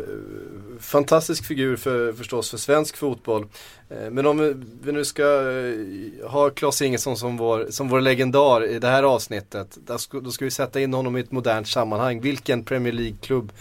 fantastisk 0.80 1.46
figur 1.46 1.76
för, 1.76 2.14
förstås 2.14 2.50
för 2.50 2.58
svensk 2.58 2.98
fotboll. 2.98 3.46
Eh, 3.90 4.10
men 4.10 4.26
om 4.26 4.38
vi, 4.38 4.54
vi 4.84 4.92
nu 4.92 5.06
ska 5.06 5.24
eh, 5.24 6.30
ha 6.30 6.50
Claes 6.50 6.82
Ingesson 6.82 7.18
som 7.18 7.38
vår, 7.38 7.68
som 7.70 7.90
vår 7.90 8.02
legendar 8.02 8.66
i 8.66 8.80
det 8.80 8.88
här 8.88 9.04
avsnittet. 9.04 9.78
Då 9.86 9.98
ska, 9.98 10.20
då 10.20 10.32
ska 10.32 10.46
vi 10.46 10.52
sätta 10.52 10.80
in 10.80 10.94
honom 10.94 11.18
i 11.18 11.20
ett 11.20 11.32
modernt 11.32 11.68
sammanhang. 11.68 12.22
Vilken 12.22 12.64
Premier 12.64 12.94
League-klubb 12.94 13.52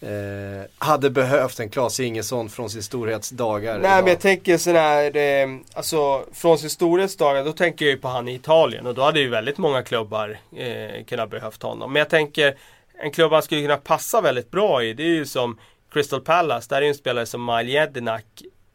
eh, 0.00 0.66
hade 0.78 1.10
behövt 1.10 1.60
en 1.60 1.68
Claes 1.68 2.00
Ingesson 2.00 2.48
från 2.48 2.70
sin 2.70 2.82
storhetsdagar? 2.82 3.78
Nej 3.78 3.90
idag? 3.90 4.04
men 4.04 4.08
jag 4.08 4.20
tänker 4.20 4.58
sån 4.58 4.76
här, 4.76 5.16
eh, 5.16 5.48
alltså 5.72 6.24
från 6.32 6.58
sin 6.58 6.70
storhetsdagar, 6.70 7.44
då 7.44 7.52
tänker 7.52 7.84
jag 7.84 7.92
ju 7.92 7.98
på 7.98 8.08
han 8.08 8.28
i 8.28 8.34
Italien 8.34 8.86
och 8.86 8.94
då 8.94 9.02
hade 9.02 9.20
ju 9.20 9.28
väldigt 9.28 9.58
många 9.58 9.82
klubbar 9.82 10.38
eh, 10.56 11.04
kunnat 11.04 11.30
behövt 11.30 11.62
honom. 11.62 11.92
Men 11.92 12.00
jag 12.00 12.08
tänker, 12.08 12.54
en 13.02 13.10
klubb 13.10 13.32
han 13.32 13.42
skulle 13.42 13.62
kunna 13.62 13.76
passa 13.76 14.20
väldigt 14.20 14.50
bra 14.50 14.84
i, 14.84 14.94
det 14.94 15.02
är 15.02 15.14
ju 15.14 15.26
som 15.26 15.58
Crystal 15.92 16.20
Palace, 16.20 16.66
där 16.70 16.76
är 16.76 16.82
ju 16.82 16.88
en 16.88 16.94
spelare 16.94 17.26
som 17.26 17.44
Mile 17.44 17.70
Jedinak 17.70 18.24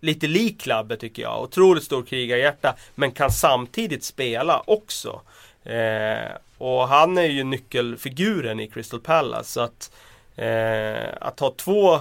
Lite 0.06 0.28
lik 0.28 0.62
Klabbe 0.62 0.98
tycker 0.98 1.22
jag, 1.22 1.44
otroligt 1.44 1.84
stor 1.84 2.04
krigarhjärta 2.04 2.76
men 2.96 3.12
kan 3.12 3.32
samtidigt 3.32 4.04
spela 4.04 4.64
också. 4.68 5.22
Eh, 5.64 6.32
och 6.58 6.88
han 6.88 7.18
är 7.18 7.26
ju 7.26 7.44
nyckelfiguren 7.44 8.60
i 8.60 8.68
Crystal 8.68 9.00
Palace 9.00 9.52
så 9.52 9.62
att, 9.62 9.92
eh, 10.36 11.10
att 11.22 11.40
ha 11.40 11.54
två 11.58 12.00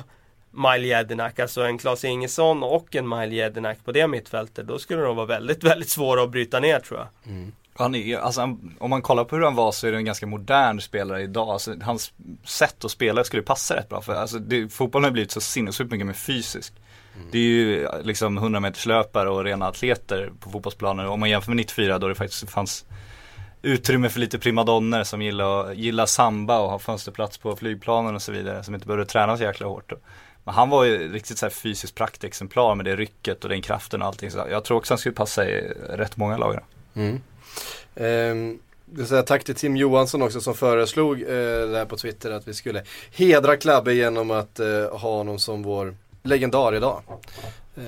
Mile 0.50 0.86
Jedinak, 0.86 1.38
alltså 1.38 1.62
en 1.62 1.78
Klas 1.78 2.04
Ingesson 2.04 2.62
och 2.62 2.96
en 2.96 3.08
Mile 3.08 3.34
Jedinak 3.34 3.78
på 3.84 3.92
det 3.92 4.06
mittfältet. 4.06 4.66
Då 4.66 4.78
skulle 4.78 5.02
de 5.02 5.16
vara 5.16 5.26
väldigt, 5.26 5.64
väldigt 5.64 5.88
svåra 5.88 6.22
att 6.22 6.30
bryta 6.30 6.60
ner 6.60 6.80
tror 6.80 7.00
jag. 7.00 7.32
Mm. 7.32 7.52
Han 7.78 7.94
är, 7.94 8.18
alltså, 8.18 8.42
om 8.78 8.90
man 8.90 9.02
kollar 9.02 9.24
på 9.24 9.36
hur 9.36 9.42
han 9.42 9.54
var 9.54 9.72
så 9.72 9.86
är 9.86 9.92
det 9.92 9.96
en 9.96 10.04
ganska 10.04 10.26
modern 10.26 10.80
spelare 10.80 11.22
idag. 11.22 11.48
Alltså, 11.48 11.74
hans 11.82 12.12
sätt 12.44 12.84
att 12.84 12.90
spela 12.90 13.24
skulle 13.24 13.42
passa 13.42 13.76
rätt 13.76 13.88
bra. 13.88 14.00
För 14.00 14.14
alltså, 14.14 14.38
det, 14.38 14.68
fotbollen 14.68 15.04
har 15.04 15.10
blivit 15.10 15.30
så 15.30 15.40
sinnessjukt 15.40 15.90
mycket 15.90 16.06
mer 16.06 16.14
fysisk. 16.14 16.72
Mm. 17.16 17.28
Det 17.32 17.38
är 17.38 17.42
ju 17.42 17.88
liksom 18.02 18.36
100 18.36 18.60
meters 18.60 18.86
löpare 18.86 19.30
och 19.30 19.44
rena 19.44 19.66
atleter 19.66 20.32
på 20.40 20.50
fotbollsplanen. 20.50 21.06
Om 21.06 21.20
man 21.20 21.30
jämför 21.30 21.50
med 21.50 21.56
94 21.56 21.98
då 21.98 22.08
det 22.08 22.14
faktiskt 22.14 22.50
fanns 22.50 22.84
utrymme 23.62 24.08
för 24.08 24.20
lite 24.20 24.38
primadonner 24.38 25.04
som 25.04 25.22
gillar, 25.22 25.72
gillar 25.72 26.06
samba 26.06 26.58
och 26.58 26.70
har 26.70 26.78
fönsterplats 26.78 27.38
på 27.38 27.56
flygplanen 27.56 28.14
och 28.14 28.22
så 28.22 28.32
vidare. 28.32 28.64
Som 28.64 28.74
inte 28.74 28.86
behöver 28.86 29.04
träna 29.04 29.36
så 29.36 29.42
jäkla 29.42 29.66
hårt. 29.66 29.92
Men 30.44 30.54
han 30.54 30.70
var 30.70 30.84
ju 30.84 31.12
riktigt 31.12 31.38
så 31.38 31.46
här 31.46 31.50
fysiskt 31.50 31.94
praktexemplar 31.94 32.74
med 32.74 32.84
det 32.84 32.96
rycket 32.96 33.44
och 33.44 33.50
den 33.50 33.62
kraften 33.62 34.02
och 34.02 34.08
allting. 34.08 34.30
Så 34.30 34.46
jag 34.50 34.64
tror 34.64 34.76
också 34.78 34.94
han 34.94 34.98
skulle 34.98 35.14
passa 35.14 35.48
i 35.48 35.72
rätt 35.88 36.16
många 36.16 36.36
lag. 36.36 36.58
Mm. 36.94 37.20
Ehm, 37.96 38.50
um, 38.50 38.58
det 38.86 39.06
säga 39.06 39.22
tack 39.22 39.44
till 39.44 39.54
Tim 39.54 39.76
Johansson 39.76 40.22
också 40.22 40.40
som 40.40 40.54
föreslog 40.54 41.22
eh, 41.22 41.28
det 41.68 41.78
här 41.78 41.86
på 41.86 41.96
Twitter 41.96 42.30
att 42.30 42.48
vi 42.48 42.54
skulle 42.54 42.82
hedra 43.10 43.56
Klabbe 43.56 43.94
genom 43.94 44.30
att 44.30 44.60
eh, 44.60 44.66
ha 44.90 45.16
honom 45.16 45.38
som 45.38 45.62
vår 45.62 45.96
legendar 46.22 46.74
idag. 46.74 47.02
Eh. 47.76 47.82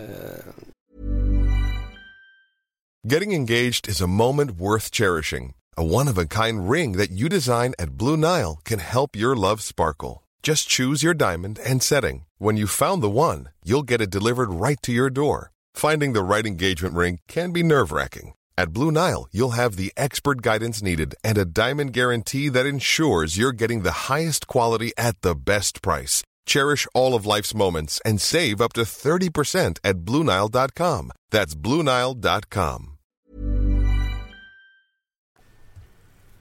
Getting 3.13 3.35
engaged 3.35 3.89
is 3.89 4.01
a 4.01 4.07
moment 4.07 4.51
worth 4.51 4.91
cherishing. 4.91 5.55
A 5.77 5.83
one-of-a-kind 5.83 6.71
ring 6.71 6.97
that 6.97 7.11
you 7.11 7.29
design 7.29 7.75
at 7.79 7.91
Blue 7.91 8.17
Nile 8.17 8.59
can 8.65 8.79
help 8.79 9.15
your 9.15 9.37
love 9.37 9.63
sparkle. 9.63 10.23
Just 10.43 10.69
choose 10.69 11.05
your 11.05 11.15
diamond 11.15 11.59
and 11.71 11.83
setting. 11.83 12.25
When 12.39 12.57
you 12.57 12.67
found 12.67 13.03
the 13.03 13.11
one, 13.11 13.51
you'll 13.65 13.87
get 13.87 14.01
it 14.01 14.11
delivered 14.11 14.51
right 14.51 14.83
to 14.83 14.93
your 14.93 15.11
door. 15.11 15.51
Finding 15.75 16.15
the 16.15 16.23
right 16.23 16.47
engagement 16.47 16.95
ring 16.95 17.19
can 17.29 17.53
be 17.53 17.63
nerve-wracking. 17.63 18.33
At 18.59 18.73
Blue 18.73 18.91
Nile, 18.91 19.29
you'll 19.33 19.57
have 19.57 19.77
the 19.77 19.93
expert 19.99 20.41
guidance 20.41 20.83
needed 20.83 21.15
and 21.23 21.37
a 21.37 21.45
diamond 21.45 21.93
guarantee 21.93 22.49
that 22.49 22.65
ensures 22.65 23.37
you're 23.37 23.53
getting 23.53 23.83
the 23.83 24.09
highest 24.09 24.47
quality 24.47 24.93
at 24.97 25.21
the 25.21 25.35
best 25.35 25.83
price. 25.83 26.23
Cherish 26.47 26.87
all 26.95 27.15
of 27.15 27.27
life's 27.27 27.55
moments 27.55 28.01
and 28.05 28.19
save 28.19 28.63
up 28.63 28.73
to 28.73 28.83
30% 28.83 29.79
at 29.85 29.97
BlueNile.com. 29.97 31.13
That's 31.31 31.55
BlueNile.com. 31.55 32.93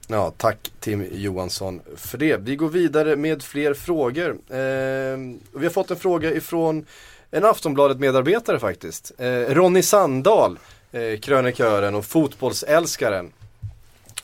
Ja, 0.08 0.32
tack 0.38 0.72
Tim 0.80 1.08
Johansson 1.12 1.82
för 1.96 2.18
det. 2.18 2.38
Vi 2.38 2.56
går 2.56 2.70
vidare 2.70 3.16
med 3.16 3.44
fler 3.44 3.74
frågor. 3.74 4.30
Eh, 4.50 4.58
vi 5.54 5.64
har 5.64 5.70
fått 5.70 5.92
en 5.92 5.98
fråga 5.98 6.34
ifrån 6.34 6.86
en 7.32 7.46
Aftonbladet 7.46 8.00
medarbetare 8.00 8.60
faktiskt. 8.60 9.12
Eh, 9.18 9.28
Ronny 9.30 9.82
Sandahl 9.82 10.60
eh, 10.96 11.20
krönikören 11.20 11.96
och 11.96 12.06
fotbollsälskaren. 12.06 13.32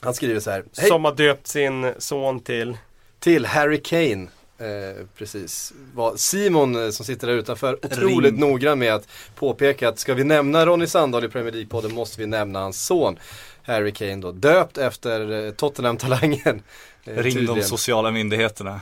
Han 0.00 0.14
skriver 0.14 0.40
så 0.40 0.50
här. 0.50 0.64
Som 0.72 1.04
har 1.04 1.14
döpt 1.14 1.46
sin 1.46 1.92
son 1.98 2.40
till? 2.40 2.76
Till 3.18 3.46
Harry 3.46 3.82
Kane. 3.82 4.28
Eh, 4.58 5.06
precis. 5.18 5.72
Var 5.94 6.16
Simon 6.16 6.84
eh, 6.84 6.90
som 6.90 7.06
sitter 7.06 7.26
där 7.26 7.34
utanför 7.34 7.78
otroligt 7.86 8.32
Ring. 8.32 8.40
noggrann 8.40 8.78
med 8.78 8.94
att 8.94 9.08
påpeka 9.34 9.88
att 9.88 9.98
ska 9.98 10.14
vi 10.14 10.24
nämna 10.24 10.66
Ronny 10.66 10.86
Sandahl 10.86 11.24
i 11.24 11.28
Premier 11.28 11.52
League-podden 11.52 11.92
måste 11.92 12.20
vi 12.20 12.26
nämna 12.26 12.60
hans 12.60 12.86
son 12.86 13.18
Harry 13.62 13.92
Kane 13.92 14.16
då. 14.16 14.32
Döpt 14.32 14.78
efter 14.78 15.46
eh, 15.46 15.52
Tottenham-talangen. 15.52 16.62
Eh, 17.04 17.16
Ring 17.16 17.46
de 17.46 17.62
sociala 17.62 18.10
myndigheterna. 18.10 18.70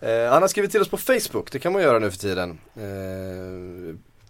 eh, 0.00 0.30
han 0.30 0.42
har 0.42 0.48
skrivit 0.48 0.70
till 0.70 0.80
oss 0.80 0.88
på 0.88 0.96
Facebook, 0.96 1.52
det 1.52 1.58
kan 1.58 1.72
man 1.72 1.82
göra 1.82 1.98
nu 1.98 2.10
för 2.10 2.18
tiden. 2.18 2.58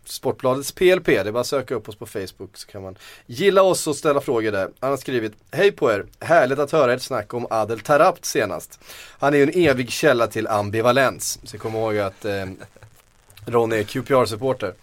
Sportbladets 0.05 0.73
PLP, 0.73 1.07
det 1.07 1.19
är 1.19 1.33
bara 1.33 1.41
att 1.41 1.47
söka 1.47 1.75
upp 1.75 1.89
oss 1.89 1.97
på 1.97 2.07
Facebook 2.07 2.57
så 2.57 2.67
kan 2.67 2.83
man 2.83 2.97
gilla 3.27 3.63
oss 3.63 3.87
och 3.87 3.97
ställa 3.97 4.21
frågor 4.21 4.53
där. 4.53 4.71
Han 4.81 4.91
har 4.91 4.97
skrivit 4.97 5.33
Hej 5.51 5.73
på 5.73 5.93
er! 5.93 6.07
Härligt 6.21 6.59
att 6.59 6.73
höra 6.73 6.93
ett 6.93 7.03
snack 7.03 7.35
om 7.35 7.47
Adel 7.51 7.81
Tarabt 7.81 8.25
senast. 8.25 8.81
Han 9.19 9.35
är 9.35 9.39
ju 9.39 9.43
en 9.43 9.69
evig 9.69 9.91
källa 9.91 10.27
till 10.27 10.47
ambivalens. 10.47 11.39
Så 11.45 11.59
kom 11.59 11.75
ihåg 11.75 11.99
att 11.99 12.25
eh, 12.25 12.47
Ronny 13.47 13.77
är 13.77 13.85
QPR-supporter. 13.85 14.75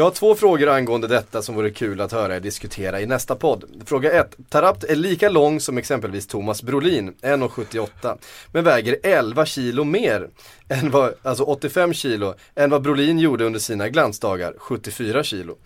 Jag 0.00 0.04
har 0.06 0.10
två 0.10 0.34
frågor 0.34 0.68
angående 0.68 1.06
detta 1.08 1.42
som 1.42 1.54
vore 1.54 1.70
kul 1.70 2.00
att 2.00 2.12
höra 2.12 2.36
er 2.36 2.40
diskutera 2.40 3.00
i 3.00 3.06
nästa 3.06 3.36
podd. 3.36 3.64
Fråga 3.86 4.12
1. 4.12 4.36
Tarapt 4.48 4.84
är 4.84 4.96
lika 4.96 5.28
lång 5.28 5.60
som 5.60 5.78
exempelvis 5.78 6.26
Thomas 6.26 6.62
Brolin, 6.62 7.14
1,78. 7.22 8.18
Men 8.52 8.64
väger 8.64 8.96
11 9.02 9.46
kilo 9.46 9.84
mer, 9.84 10.28
än 10.68 10.90
vad, 10.90 11.14
alltså 11.22 11.44
85 11.44 11.94
kilo, 11.94 12.34
än 12.54 12.70
vad 12.70 12.82
Brolin 12.82 13.18
gjorde 13.18 13.44
under 13.44 13.60
sina 13.60 13.88
glansdagar, 13.88 14.54
74 14.58 15.22
kilo. 15.22 15.56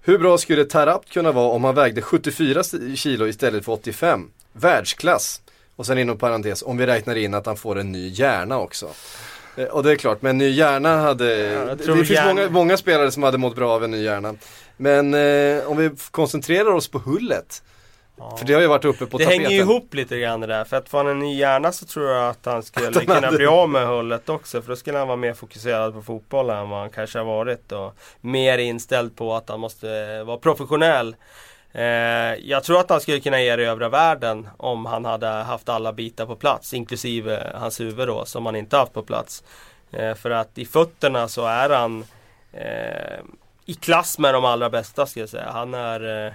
Hur 0.00 0.18
bra 0.18 0.38
skulle 0.38 0.64
Tarapt 0.64 1.12
kunna 1.12 1.32
vara 1.32 1.48
om 1.48 1.64
han 1.64 1.74
vägde 1.74 2.02
74 2.02 2.62
kilo 2.94 3.26
istället 3.26 3.64
för 3.64 3.72
85? 3.72 4.30
Världsklass! 4.52 5.40
Och 5.76 5.86
sen 5.86 5.98
inom 5.98 6.18
parentes, 6.18 6.62
om 6.62 6.76
vi 6.76 6.86
räknar 6.86 7.16
in 7.16 7.34
att 7.34 7.46
han 7.46 7.56
får 7.56 7.78
en 7.78 7.92
ny 7.92 8.08
hjärna 8.08 8.58
också. 8.58 8.88
Eh, 9.56 9.64
och 9.64 9.82
det 9.82 9.92
är 9.92 9.96
klart, 9.96 10.22
men 10.22 10.30
en 10.30 10.38
ny 10.38 10.50
hjärna 10.50 10.96
hade, 10.96 11.36
ja, 11.36 11.74
det 11.74 11.84
finns 11.84 12.10
hjärna... 12.10 12.34
många, 12.34 12.48
många, 12.48 12.76
spelare 12.76 13.10
som 13.10 13.22
hade 13.22 13.38
mått 13.38 13.56
bra 13.56 13.70
av 13.70 13.84
en 13.84 13.90
ny 13.90 14.02
hjärna. 14.02 14.34
Men 14.76 15.14
eh, 15.14 15.70
om 15.70 15.76
vi 15.76 15.90
koncentrerar 16.10 16.70
oss 16.70 16.88
på 16.88 16.98
hullet. 16.98 17.62
Ja. 18.18 18.36
För 18.36 18.46
det 18.46 18.54
har 18.54 18.60
ju 18.60 18.66
varit 18.66 18.84
uppe 18.84 19.06
på 19.06 19.18
det 19.18 19.24
tapeten. 19.24 19.42
Det 19.42 19.48
hänger 19.48 19.62
ihop 19.62 19.94
lite 19.94 20.18
grann 20.18 20.40
det 20.40 20.46
där. 20.46 20.64
För 20.64 20.76
att 20.76 20.88
få 20.88 20.98
en 20.98 21.18
ny 21.18 21.38
hjärna 21.38 21.72
så 21.72 21.86
tror 21.86 22.10
jag 22.10 22.28
att 22.28 22.46
han 22.46 22.62
skulle 22.62 22.88
att 22.88 22.94
han 22.94 23.06
kunna 23.06 23.20
hade... 23.20 23.36
bli 23.36 23.46
av 23.46 23.68
med 23.68 23.86
hullet 23.86 24.28
också. 24.28 24.62
För 24.62 24.68
då 24.68 24.76
skulle 24.76 24.98
han 24.98 25.08
vara 25.08 25.16
mer 25.16 25.34
fokuserad 25.34 25.94
på 25.94 26.02
fotbollen 26.02 26.58
än 26.58 26.68
vad 26.68 26.80
han 26.80 26.90
kanske 26.90 27.18
har 27.18 27.26
varit. 27.26 27.72
Och 27.72 27.96
mer 28.20 28.58
inställd 28.58 29.16
på 29.16 29.34
att 29.34 29.48
han 29.48 29.60
måste 29.60 30.22
vara 30.22 30.36
professionell. 30.36 31.16
Eh, 31.74 32.34
jag 32.34 32.64
tror 32.64 32.80
att 32.80 32.90
han 32.90 33.00
skulle 33.00 33.20
kunna 33.20 33.40
erövra 33.40 33.88
världen 33.88 34.48
om 34.56 34.86
han 34.86 35.04
hade 35.04 35.26
haft 35.26 35.68
alla 35.68 35.92
bitar 35.92 36.26
på 36.26 36.36
plats, 36.36 36.74
inklusive 36.74 37.52
hans 37.54 37.80
huvud 37.80 38.08
då, 38.08 38.24
som 38.24 38.46
han 38.46 38.56
inte 38.56 38.76
haft 38.76 38.92
på 38.92 39.02
plats. 39.02 39.44
Eh, 39.90 40.14
för 40.14 40.30
att 40.30 40.58
i 40.58 40.64
fötterna 40.64 41.28
så 41.28 41.46
är 41.46 41.70
han 41.70 42.04
eh, 42.52 43.20
i 43.64 43.74
klass 43.74 44.18
med 44.18 44.34
de 44.34 44.44
allra 44.44 44.70
bästa 44.70 45.06
skulle 45.06 45.22
jag 45.22 45.30
säga. 45.30 45.50
Han 45.50 45.74
är, 45.74 46.26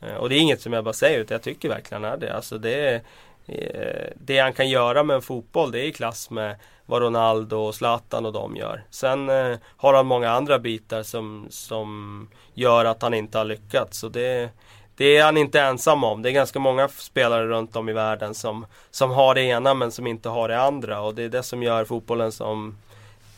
eh, 0.00 0.14
och 0.14 0.28
det 0.28 0.34
är 0.34 0.40
inget 0.40 0.60
som 0.60 0.72
jag 0.72 0.84
bara 0.84 0.94
säger, 0.94 1.18
utan 1.18 1.34
jag 1.34 1.42
tycker 1.42 1.68
verkligen 1.68 2.04
är 2.04 2.16
det. 2.16 2.34
Alltså 2.34 2.58
det, 2.58 3.02
eh, 3.46 4.10
det 4.14 4.38
han 4.38 4.52
kan 4.52 4.68
göra 4.68 5.02
med 5.02 5.16
en 5.16 5.22
fotboll, 5.22 5.72
det 5.72 5.80
är 5.80 5.84
i 5.84 5.92
klass 5.92 6.30
med 6.30 6.56
vad 6.90 7.02
Ronaldo 7.02 7.56
och 7.56 7.74
Zlatan 7.74 8.26
och 8.26 8.32
de 8.32 8.56
gör. 8.56 8.84
Sen 8.90 9.28
eh, 9.28 9.58
har 9.76 9.94
han 9.94 10.06
många 10.06 10.30
andra 10.30 10.58
bitar 10.58 11.02
som, 11.02 11.46
som 11.50 12.28
gör 12.54 12.84
att 12.84 13.02
han 13.02 13.14
inte 13.14 13.38
har 13.38 13.44
lyckats. 13.44 14.04
Och 14.04 14.10
det, 14.10 14.50
det 14.96 15.16
är 15.16 15.24
han 15.24 15.36
inte 15.36 15.60
ensam 15.60 16.04
om. 16.04 16.22
Det 16.22 16.30
är 16.30 16.32
ganska 16.32 16.58
många 16.58 16.88
spelare 16.88 17.46
runt 17.46 17.76
om 17.76 17.88
i 17.88 17.92
världen 17.92 18.34
som, 18.34 18.66
som 18.90 19.10
har 19.10 19.34
det 19.34 19.42
ena 19.42 19.74
men 19.74 19.92
som 19.92 20.06
inte 20.06 20.28
har 20.28 20.48
det 20.48 20.60
andra. 20.60 21.00
Och 21.00 21.14
det 21.14 21.22
är 21.22 21.28
det 21.28 21.42
som 21.42 21.62
gör 21.62 21.84
fotbollen 21.84 22.32
som 22.32 22.76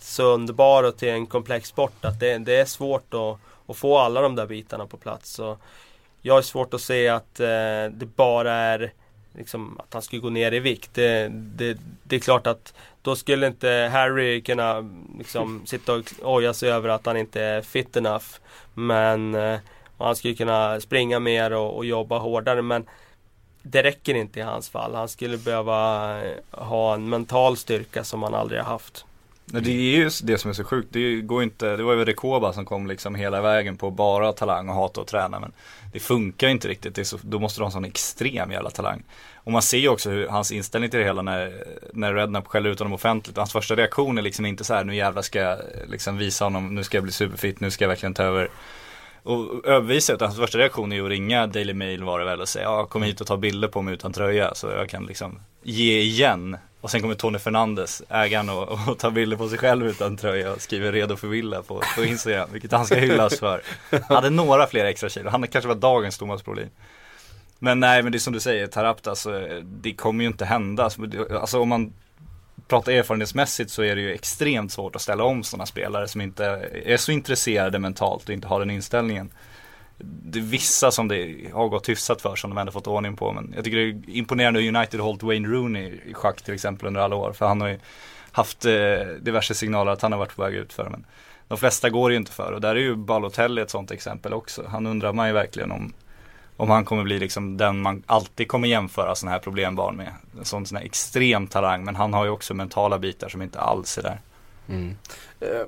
så 0.00 0.22
underbar 0.22 0.82
och 0.82 0.96
till 0.96 1.08
en 1.08 1.26
komplex 1.26 1.68
sport. 1.68 2.04
Att 2.04 2.20
det, 2.20 2.38
det 2.38 2.56
är 2.56 2.64
svårt 2.64 3.14
att, 3.14 3.38
att, 3.70 3.76
få 3.76 3.98
alla 3.98 4.20
de 4.20 4.36
där 4.36 4.46
bitarna 4.46 4.86
på 4.86 4.96
plats. 4.96 5.32
Så 5.32 5.56
jag 6.22 6.34
har 6.34 6.42
svårt 6.42 6.74
att 6.74 6.80
se 6.80 7.08
att 7.08 7.40
eh, 7.40 7.84
det 7.90 8.08
bara 8.16 8.52
är 8.52 8.92
liksom, 9.36 9.80
att 9.80 9.92
han 9.92 10.02
skulle 10.02 10.22
gå 10.22 10.30
ner 10.30 10.52
i 10.52 10.60
vikt. 10.60 10.90
Det, 10.94 11.28
det, 11.28 11.78
det, 12.02 12.16
är 12.16 12.20
klart 12.20 12.46
att 12.46 12.74
då 13.02 13.16
skulle 13.16 13.46
inte 13.46 13.90
Harry 13.92 14.42
kunna 14.42 14.90
liksom, 15.18 15.62
sitta 15.66 15.92
och 15.94 16.04
oja 16.22 16.54
sig 16.54 16.70
över 16.70 16.88
att 16.88 17.06
han 17.06 17.16
inte 17.16 17.42
är 17.42 17.62
fit 17.62 17.96
enough. 17.96 18.26
Men 18.74 19.34
eh, 19.34 19.58
han 19.98 20.16
skulle 20.16 20.34
kunna 20.34 20.80
springa 20.80 21.18
mer 21.20 21.52
och, 21.52 21.76
och, 21.76 21.84
jobba 21.84 22.18
hårdare 22.18 22.62
men 22.62 22.84
det 23.62 23.82
räcker 23.82 24.14
inte 24.14 24.40
i 24.40 24.42
hans 24.42 24.68
fall. 24.68 24.94
Han 24.94 25.08
skulle 25.08 25.38
behöva 25.38 26.18
eh, 26.22 26.36
ha 26.50 26.94
en 26.94 27.08
mental 27.08 27.56
styrka 27.56 28.04
som 28.04 28.22
han 28.22 28.34
aldrig 28.34 28.60
har 28.60 28.66
haft. 28.66 29.04
Det 29.44 29.70
är 29.70 29.96
ju 29.96 30.10
det 30.22 30.38
som 30.38 30.50
är 30.50 30.54
så 30.54 30.64
sjukt. 30.64 30.88
Det 30.92 31.20
går 31.20 31.42
inte, 31.42 31.76
det 31.76 31.82
var 31.82 31.94
ju 31.94 32.04
Rekoba 32.04 32.52
som 32.52 32.64
kom 32.64 32.86
liksom 32.86 33.14
hela 33.14 33.40
vägen 33.40 33.76
på 33.76 33.90
bara 33.90 34.32
talang 34.32 34.68
och 34.68 34.74
hata 34.74 35.00
att 35.00 35.06
träna. 35.06 35.40
Men 35.40 35.52
det 35.92 36.00
funkar 36.00 36.48
inte 36.48 36.68
riktigt. 36.68 36.94
Det 36.94 37.04
så, 37.04 37.18
då 37.22 37.38
måste 37.38 37.60
du 37.60 37.62
ha 37.62 37.68
en 37.68 37.72
sån 37.72 37.84
extrem 37.84 38.50
jävla 38.50 38.70
talang. 38.70 39.02
Och 39.34 39.52
man 39.52 39.62
ser 39.62 39.78
ju 39.78 39.88
också 39.88 40.10
hur 40.10 40.28
hans 40.28 40.52
inställning 40.52 40.90
till 40.90 41.00
det 41.00 41.06
hela 41.06 41.22
när, 41.22 41.64
när 41.92 42.14
Rednap 42.14 42.46
skäller 42.46 42.70
ut 42.70 42.78
honom 42.78 42.92
offentligt. 42.92 43.36
Hans 43.36 43.52
första 43.52 43.74
reaktion 43.74 44.18
är 44.18 44.22
liksom 44.22 44.46
inte 44.46 44.64
så 44.64 44.74
här, 44.74 44.84
nu 44.84 44.96
jävlar 44.96 45.22
ska 45.22 45.38
jag 45.38 45.58
liksom 45.88 46.18
visa 46.18 46.44
honom, 46.44 46.74
nu 46.74 46.84
ska 46.84 46.96
jag 46.96 47.04
bli 47.04 47.12
superfit, 47.12 47.60
nu 47.60 47.70
ska 47.70 47.84
jag 47.84 47.88
verkligen 47.88 48.14
ta 48.14 48.22
över 48.22 48.50
och 49.22 49.66
övervisa 49.66 50.12
utan 50.12 50.28
hans 50.28 50.38
första 50.38 50.58
reaktion 50.58 50.92
är 50.92 50.96
ju 50.96 51.04
att 51.04 51.10
ringa 51.10 51.46
Daily 51.46 51.74
Mail 51.74 52.04
var 52.04 52.18
det 52.18 52.24
väl 52.24 52.40
och 52.40 52.48
säga 52.48 52.64
ja 52.64 52.86
kom 52.86 53.02
hit 53.02 53.20
och 53.20 53.26
ta 53.26 53.36
bilder 53.36 53.68
på 53.68 53.82
mig 53.82 53.94
utan 53.94 54.12
tröja 54.12 54.54
så 54.54 54.66
jag 54.66 54.88
kan 54.88 55.06
liksom 55.06 55.40
ge 55.62 56.00
igen. 56.00 56.56
Och 56.82 56.90
sen 56.90 57.00
kommer 57.00 57.14
Tony 57.14 57.38
Fernandes, 57.38 58.02
ägaren 58.08 58.48
och, 58.48 58.88
och 58.88 58.98
tar 58.98 59.10
bilder 59.10 59.36
på 59.36 59.48
sig 59.48 59.58
själv 59.58 59.86
utan 59.86 60.16
tröja 60.16 60.52
och 60.52 60.60
skriver 60.60 60.92
redo 60.92 61.16
för 61.16 61.28
villa 61.28 61.62
på, 61.62 61.82
på 61.96 62.04
Instagram, 62.04 62.48
vilket 62.52 62.72
han 62.72 62.86
ska 62.86 62.94
hyllas 62.94 63.38
för. 63.38 63.62
Han 63.90 64.16
hade 64.16 64.30
några 64.30 64.66
fler 64.66 64.84
extra 64.84 65.08
kilo, 65.08 65.30
han 65.30 65.48
kanske 65.48 65.68
var 65.68 65.74
dagens 65.74 66.18
Thomas 66.18 66.44
Brolin. 66.44 66.70
Men 67.58 67.80
nej 67.80 68.02
men 68.02 68.12
det 68.12 68.18
är 68.18 68.20
som 68.20 68.32
du 68.32 68.40
säger, 68.40 68.66
Tarapta, 68.66 69.10
alltså, 69.10 69.40
eh, 69.40 69.56
det 69.56 69.94
kommer 69.94 70.24
ju 70.24 70.30
inte 70.30 70.44
hända. 70.44 70.84
Alltså, 70.84 71.02
alltså 71.40 71.60
om 71.60 71.68
man 71.68 71.92
pratar 72.68 72.92
erfarenhetsmässigt 72.92 73.70
så 73.70 73.82
är 73.82 73.96
det 73.96 74.02
ju 74.02 74.12
extremt 74.12 74.72
svårt 74.72 74.96
att 74.96 75.02
ställa 75.02 75.24
om 75.24 75.42
sådana 75.42 75.66
spelare 75.66 76.08
som 76.08 76.20
inte 76.20 76.44
är 76.84 76.96
så 76.96 77.12
intresserade 77.12 77.78
mentalt 77.78 78.28
och 78.28 78.34
inte 78.34 78.48
har 78.48 78.58
den 78.58 78.70
inställningen. 78.70 79.30
Det 80.02 80.38
är 80.38 80.42
vissa 80.42 80.90
som 80.90 81.08
det 81.08 81.50
har 81.52 81.68
gått 81.68 81.88
hyfsat 81.88 82.22
för 82.22 82.36
som 82.36 82.50
de 82.50 82.58
ändå 82.58 82.72
fått 82.72 82.86
ordning 82.86 83.16
på 83.16 83.32
men 83.32 83.52
jag 83.56 83.64
tycker 83.64 83.76
det 83.76 83.82
är 83.82 84.16
imponerande 84.16 84.60
hur 84.60 84.76
United 84.76 85.00
har 85.00 85.06
hållit 85.06 85.22
Wayne 85.22 85.48
Rooney 85.48 86.00
i 86.06 86.14
schack 86.14 86.42
till 86.42 86.54
exempel 86.54 86.86
under 86.86 87.00
alla 87.00 87.16
år 87.16 87.32
för 87.32 87.46
han 87.46 87.60
har 87.60 87.68
ju 87.68 87.78
haft 88.32 88.64
eh, 88.64 88.72
diverse 89.20 89.54
signaler 89.54 89.92
att 89.92 90.02
han 90.02 90.12
har 90.12 90.18
varit 90.18 90.36
på 90.36 90.42
väg 90.42 90.54
ut 90.54 90.72
för 90.72 90.88
men 90.88 91.04
de 91.48 91.58
flesta 91.58 91.90
går 91.90 92.10
ju 92.10 92.16
inte 92.16 92.32
för 92.32 92.52
och 92.52 92.60
där 92.60 92.76
är 92.76 92.80
ju 92.80 92.96
Balotelli 92.96 93.62
ett 93.62 93.70
sånt 93.70 93.90
exempel 93.90 94.32
också. 94.32 94.64
Han 94.68 94.86
undrar 94.86 95.12
man 95.12 95.26
ju 95.26 95.32
verkligen 95.32 95.72
om 95.72 95.92
om 96.56 96.70
han 96.70 96.84
kommer 96.84 97.02
bli 97.02 97.18
liksom 97.18 97.56
den 97.56 97.80
man 97.80 98.02
alltid 98.06 98.48
kommer 98.48 98.68
jämföra 98.68 99.14
sådana 99.14 99.32
här 99.32 99.38
problembarn 99.38 99.96
med. 99.96 100.12
En 100.38 100.44
sån, 100.44 100.66
sån 100.66 100.78
här 100.78 100.84
extrem 100.84 101.46
talang 101.46 101.84
men 101.84 101.96
han 101.96 102.14
har 102.14 102.24
ju 102.24 102.30
också 102.30 102.54
mentala 102.54 102.98
bitar 102.98 103.28
som 103.28 103.42
inte 103.42 103.60
alls 103.60 103.98
är 103.98 104.02
där. 104.02 104.20
Mm. 104.68 104.96
Uh 105.42 105.66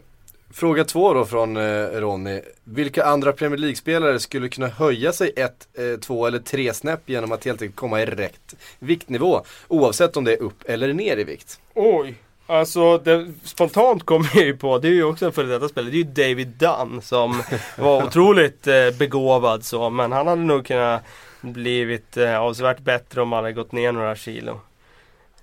fråga 0.55 0.85
två 0.85 1.15
då 1.15 1.25
från 1.25 1.57
eh, 1.57 1.87
Ronny. 1.87 2.41
Vilka 2.65 3.05
andra 3.05 3.33
Premier 3.33 3.59
League-spelare 3.59 4.21
skulle 4.21 4.49
kunna 4.49 4.69
höja 4.69 5.13
sig 5.13 5.33
ett, 5.37 5.69
eh, 5.75 6.01
två 6.01 6.27
eller 6.27 6.39
tre 6.39 6.75
snäpp 6.75 7.01
genom 7.09 7.33
att 7.33 7.45
helt 7.45 7.63
enkelt 7.63 7.77
komma 7.77 8.03
i 8.03 8.07
rätt 8.07 8.55
viktnivå? 8.79 9.45
Oavsett 9.69 10.17
om 10.17 10.25
det 10.25 10.33
är 10.33 10.43
upp 10.43 10.65
eller 10.65 10.93
ner 10.93 11.17
i 11.17 11.25
vikt. 11.25 11.61
Oj! 11.75 12.15
Alltså 12.47 12.99
det, 12.99 13.33
spontant 13.45 14.05
kommer 14.05 14.31
jag 14.35 14.45
ju 14.45 14.57
på, 14.57 14.79
det 14.79 14.89
är 14.89 14.93
ju 14.93 15.05
också 15.05 15.27
en 15.27 15.33
före 15.33 15.47
detta 15.47 15.69
spelare, 15.69 15.91
det 15.91 15.97
är 15.97 15.99
ju 15.99 16.33
David 16.33 16.49
Dunn 16.49 17.03
som 17.03 17.43
var 17.79 18.07
otroligt 18.07 18.67
eh, 18.67 18.91
begåvad 18.99 19.65
så 19.65 19.91
men 19.91 20.13
han 20.13 20.27
hade 20.27 20.43
nog 20.43 20.67
kunnat 20.67 21.03
blivit 21.41 22.17
eh, 22.17 22.41
avsevärt 22.41 22.81
bättre 22.81 23.23
om 23.23 23.33
han 23.33 23.45
hade 23.45 23.55
gått 23.55 23.73
ner 23.73 23.93
några 23.93 24.17
kilo. 24.17 24.61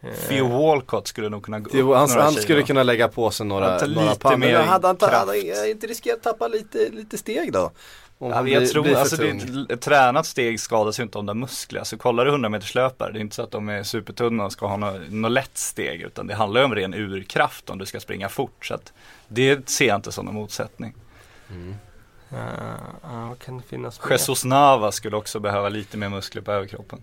Eh. 0.04 0.10
Theo 0.28 0.48
Walcott 0.48 1.08
skulle 1.08 1.30
nog 1.30 1.44
kunna 1.46 1.60
gå 1.60 1.70
jo, 1.74 1.92
upp 1.92 1.98
han, 1.98 2.10
några 2.10 2.24
han 2.24 2.32
kilo. 2.32 2.44
skulle 2.44 2.64
kunna 2.64 2.84
lägga 2.84 3.08
på 3.08 3.32
sig 3.32 3.46
några, 3.46 3.80
Ta 3.80 3.86
några 3.88 4.10
lite 4.12 4.38
mer 4.38 4.54
Men 4.58 4.68
hade 4.68 4.88
han 4.88 4.96
ta- 4.98 5.08
kraft. 5.10 5.20
hade 5.28 5.56
han 5.60 5.70
inte 5.70 5.88
riskerat 5.88 6.18
att 6.18 6.24
tappa 6.24 6.48
lite, 6.48 6.90
lite 6.90 7.18
steg 7.18 7.52
då? 7.54 7.72
Om 8.18 8.30
Ja, 8.30 8.36
han 8.36 8.48
jag 8.48 8.62
blir- 8.62 8.70
tror, 8.72 8.84
blir 8.84 8.96
alltså 8.96 9.16
det, 9.16 9.40
tung. 9.40 9.66
ett 9.70 9.82
tränat 9.82 10.26
steg 10.26 10.60
skadas 10.60 11.00
ju 11.00 11.04
inte 11.04 11.18
om 11.18 11.26
de 11.26 11.40
muskler. 11.40 11.80
Alltså 11.80 11.98
kollar 11.98 12.26
du 12.26 12.32
100 12.32 12.50
meters 12.50 12.76
löpare, 12.76 13.12
det 13.12 13.20
är 13.20 13.22
inte 13.22 13.36
så 13.36 13.42
att 13.44 13.52
de 13.52 13.70
är 13.70 13.84
supertunna 13.84 14.46
och 14.46 14.52
ska 14.52 14.68
ha 14.68 14.78
något, 14.78 15.02
något 15.10 15.32
lätt 15.32 15.58
steg. 15.58 16.02
Utan 16.02 16.28
det 16.28 16.34
handlar 16.36 16.62
ju 16.62 16.66
om 16.66 16.76
ren 16.76 16.94
urkraft 16.94 17.70
om 17.70 17.78
du 17.78 17.86
ska 17.86 18.00
springa 18.00 18.30
fort. 18.30 18.66
Så 18.66 18.74
att 18.74 18.94
det 19.28 19.70
ser 19.70 19.88
jag 19.88 19.96
inte 19.96 20.12
som 20.12 20.26
någon 20.26 20.36
motsättning. 20.36 20.94
Uh, 21.52 22.38
uh, 22.38 23.28
vad 23.30 23.40
kan 23.40 23.58
det 23.58 23.64
finnas 23.64 24.02
mer? 24.04 24.12
Jesus 24.12 24.46
Nava 24.46 24.92
skulle 24.92 25.16
också 25.16 25.40
behöva 25.40 25.70
lite 25.70 25.98
mer 25.98 26.10
muskler 26.10 26.42
på 26.42 26.52
överkroppen. 26.52 27.02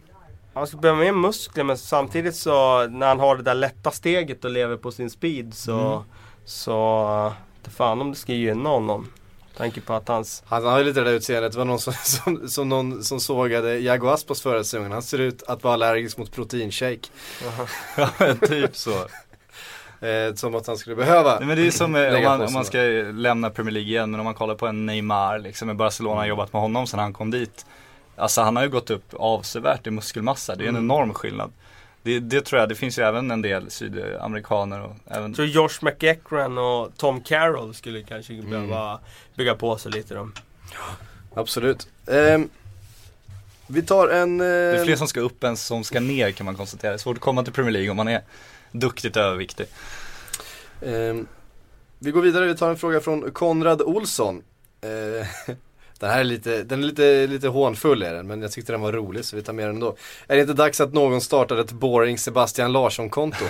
Han 0.59 0.67
ska 0.67 0.77
behöva 0.77 1.01
mer 1.01 1.13
muskler 1.13 1.65
men 1.65 1.79
samtidigt 1.79 2.37
så 2.37 2.87
när 2.87 3.07
han 3.07 3.21
har 3.21 3.37
det 3.37 3.43
där 3.43 3.55
lätta 3.55 3.91
steget 3.91 4.45
och 4.45 4.51
lever 4.51 4.77
på 4.77 4.93
sin 4.93 5.11
speed 5.11 5.55
så 5.55 6.05
Så 6.45 7.33
det 7.63 7.71
fan 7.71 8.01
om 8.01 8.11
det 8.11 8.17
ska 8.17 8.33
gynna 8.33 8.69
honom. 8.69 9.09
Tanke 9.57 9.81
på 9.81 9.93
att 9.93 10.09
hans 10.09 10.43
Han 10.47 10.65
har 10.65 10.79
ju 10.79 10.85
lite 10.85 11.01
det 11.01 11.11
där 11.11 11.17
utseendet, 11.17 11.53
det 11.53 11.59
var 11.59 11.65
någon 11.65 11.79
som, 11.79 11.93
som, 12.05 12.49
som, 12.49 12.69
någon 12.69 13.05
som 13.05 13.21
sågade 13.21 13.79
Jago 13.79 14.09
Aspas 14.09 14.43
förra 14.43 14.65
säsongen. 14.65 14.93
Han 14.93 15.03
ser 15.03 15.19
ut 15.19 15.43
att 15.43 15.65
vara 15.65 15.75
allergisk 15.75 16.19
mot 16.19 16.33
proteinshake. 16.33 17.09
Ja, 17.97 18.35
typ 18.49 18.77
så. 18.77 18.93
Eh, 20.07 20.35
som 20.35 20.55
att 20.55 20.67
han 20.67 20.77
skulle 20.77 20.97
behöva 20.97 21.39
Nej, 21.39 21.47
men 21.47 21.57
det 21.57 21.67
är 21.67 21.71
som 21.71 21.97
eh, 21.97 22.15
om 22.15 22.23
man, 22.23 22.41
om 22.41 22.53
man 22.53 22.65
ska 22.65 22.79
lämna 23.13 23.51
Premier 23.51 23.73
League 23.73 23.89
igen, 23.89 24.11
men 24.11 24.21
om 24.21 24.25
man 24.25 24.35
kollar 24.35 24.55
på 24.55 24.67
en 24.67 24.87
Neymar, 24.87 25.39
liksom, 25.39 25.77
Barcelona 25.77 26.21
har 26.21 26.27
jobbat 26.27 26.53
med 26.53 26.63
honom 26.63 26.87
sedan 26.87 27.01
han 27.01 27.13
kom 27.13 27.31
dit. 27.31 27.67
Alltså 28.19 28.41
han 28.41 28.57
har 28.57 28.63
ju 28.63 28.69
gått 28.69 28.91
upp 28.91 29.15
avsevärt 29.15 29.87
i 29.87 29.91
muskelmassa, 29.91 30.57
det 30.57 30.65
är 30.65 30.69
en 30.69 30.77
enorm 30.77 31.15
skillnad. 31.15 31.53
Det, 32.03 32.21
det 32.21 32.41
tror 32.41 32.61
jag, 32.61 32.69
det 32.69 32.75
finns 32.75 32.99
ju 32.99 33.03
även 33.03 33.31
en 33.31 33.43
del 33.43 33.71
sydamerikaner 33.71 34.81
och 34.81 34.97
även 35.07 35.27
Jag 35.27 35.37
tror 35.37 35.49
Josh 35.49 35.79
McEachran 35.83 36.59
och 36.59 36.97
Tom 36.97 37.21
Carroll 37.21 37.75
skulle 37.75 38.03
kanske 38.03 38.43
behöva 38.43 39.01
bygga 39.35 39.55
på 39.55 39.79
sig 39.79 39.93
lite 39.93 40.15
då. 40.15 40.29
Absolut. 41.35 41.89
Ehm, 42.07 42.49
vi 43.67 43.83
tar 43.83 44.09
en... 44.09 44.39
Det 44.39 44.45
är 44.47 44.79
Eh, 44.79 44.85
fler 44.85 44.97
som 44.97 45.09
ska 45.09 45.21
upp 45.21 45.45
än 45.45 45.57
som 45.57 45.85
ska 45.85 46.01
ner 46.01 46.31
kan 46.31 46.45
man 46.45 46.57
konstatera. 46.57 46.91
Det 46.91 46.97
är 46.97 46.99
svårt 46.99 47.17
att 47.17 47.23
komma 47.23 47.45
till 47.45 47.53
Premier 47.53 47.73
League 47.73 47.91
om 47.91 47.97
man 47.97 48.09
är 48.09 48.23
duktigt 48.73 49.17
överviktig. 49.17 49.67
ehm, 50.87 51.27
vi 51.99 52.11
går 52.11 52.23
vidare, 52.23 52.47
vi 52.47 52.57
tar 52.57 52.71
en 52.71 52.77
fråga 52.77 53.01
från 53.01 53.31
Konrad 53.33 53.83
Olsson. 53.83 54.43
Eh, 56.03 56.07
den 56.07 56.11
här 56.11 56.21
är 56.21 56.25
lite, 56.25 56.63
den 56.63 56.83
är 56.83 56.87
lite, 56.87 57.27
lite 57.27 57.49
hånfull 57.49 58.03
är 58.03 58.15
den, 58.15 58.27
men 58.27 58.43
jag 58.43 58.53
tyckte 58.53 58.73
den 58.73 58.81
var 58.81 58.93
rolig 58.93 59.25
så 59.25 59.37
vi 59.37 59.43
tar 59.43 59.53
med 59.53 59.67
den 59.67 59.75
ändå. 59.75 59.97
Är 60.27 60.37
det 60.37 60.41
inte 60.41 60.53
dags 60.53 60.81
att 60.81 60.93
någon 60.93 61.21
startar 61.21 61.57
ett 61.57 61.73
boring 61.73 62.19
Sebastian 62.19 62.73
Larsson-konto? 62.73 63.45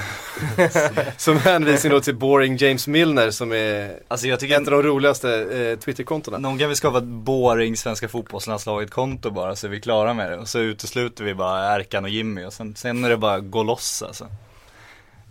som 1.17 1.37
hänvisning 1.39 1.93
då 1.93 2.01
till 2.01 2.17
boring 2.17 2.57
James 2.57 2.89
Milner 2.89 3.31
som 3.31 3.53
är 3.53 3.99
Alltså 4.09 4.27
jag 4.27 4.41
tycker 4.41 4.61
ett 4.61 4.69
av 4.69 4.73
de 4.73 4.83
roligaste 4.83 5.31
eh, 5.31 5.79
Twitterkontona. 5.79 6.39
Någon 6.39 6.59
kan 6.59 6.69
väl 6.69 6.77
skapa 6.77 6.99
ett 6.99 7.05
boring 7.05 7.77
svenska 7.77 8.09
fotbollslandslaget 8.09 8.91
konto 8.91 9.31
bara 9.31 9.57
så 9.57 9.67
är 9.67 9.71
vi 9.71 9.81
klara 9.81 10.15
med 10.15 10.31
det. 10.31 10.37
Och 10.37 10.49
så 10.49 10.59
utesluter 10.59 11.25
vi 11.25 11.35
bara 11.35 11.77
Erkan 11.77 12.05
och 12.05 12.11
Jimmy 12.11 12.45
och 12.45 12.53
sen, 12.53 12.75
sen 12.77 13.05
är 13.05 13.09
det 13.09 13.17
bara 13.17 13.41
gå 13.41 13.63
loss 13.63 14.03
alltså. 14.03 14.27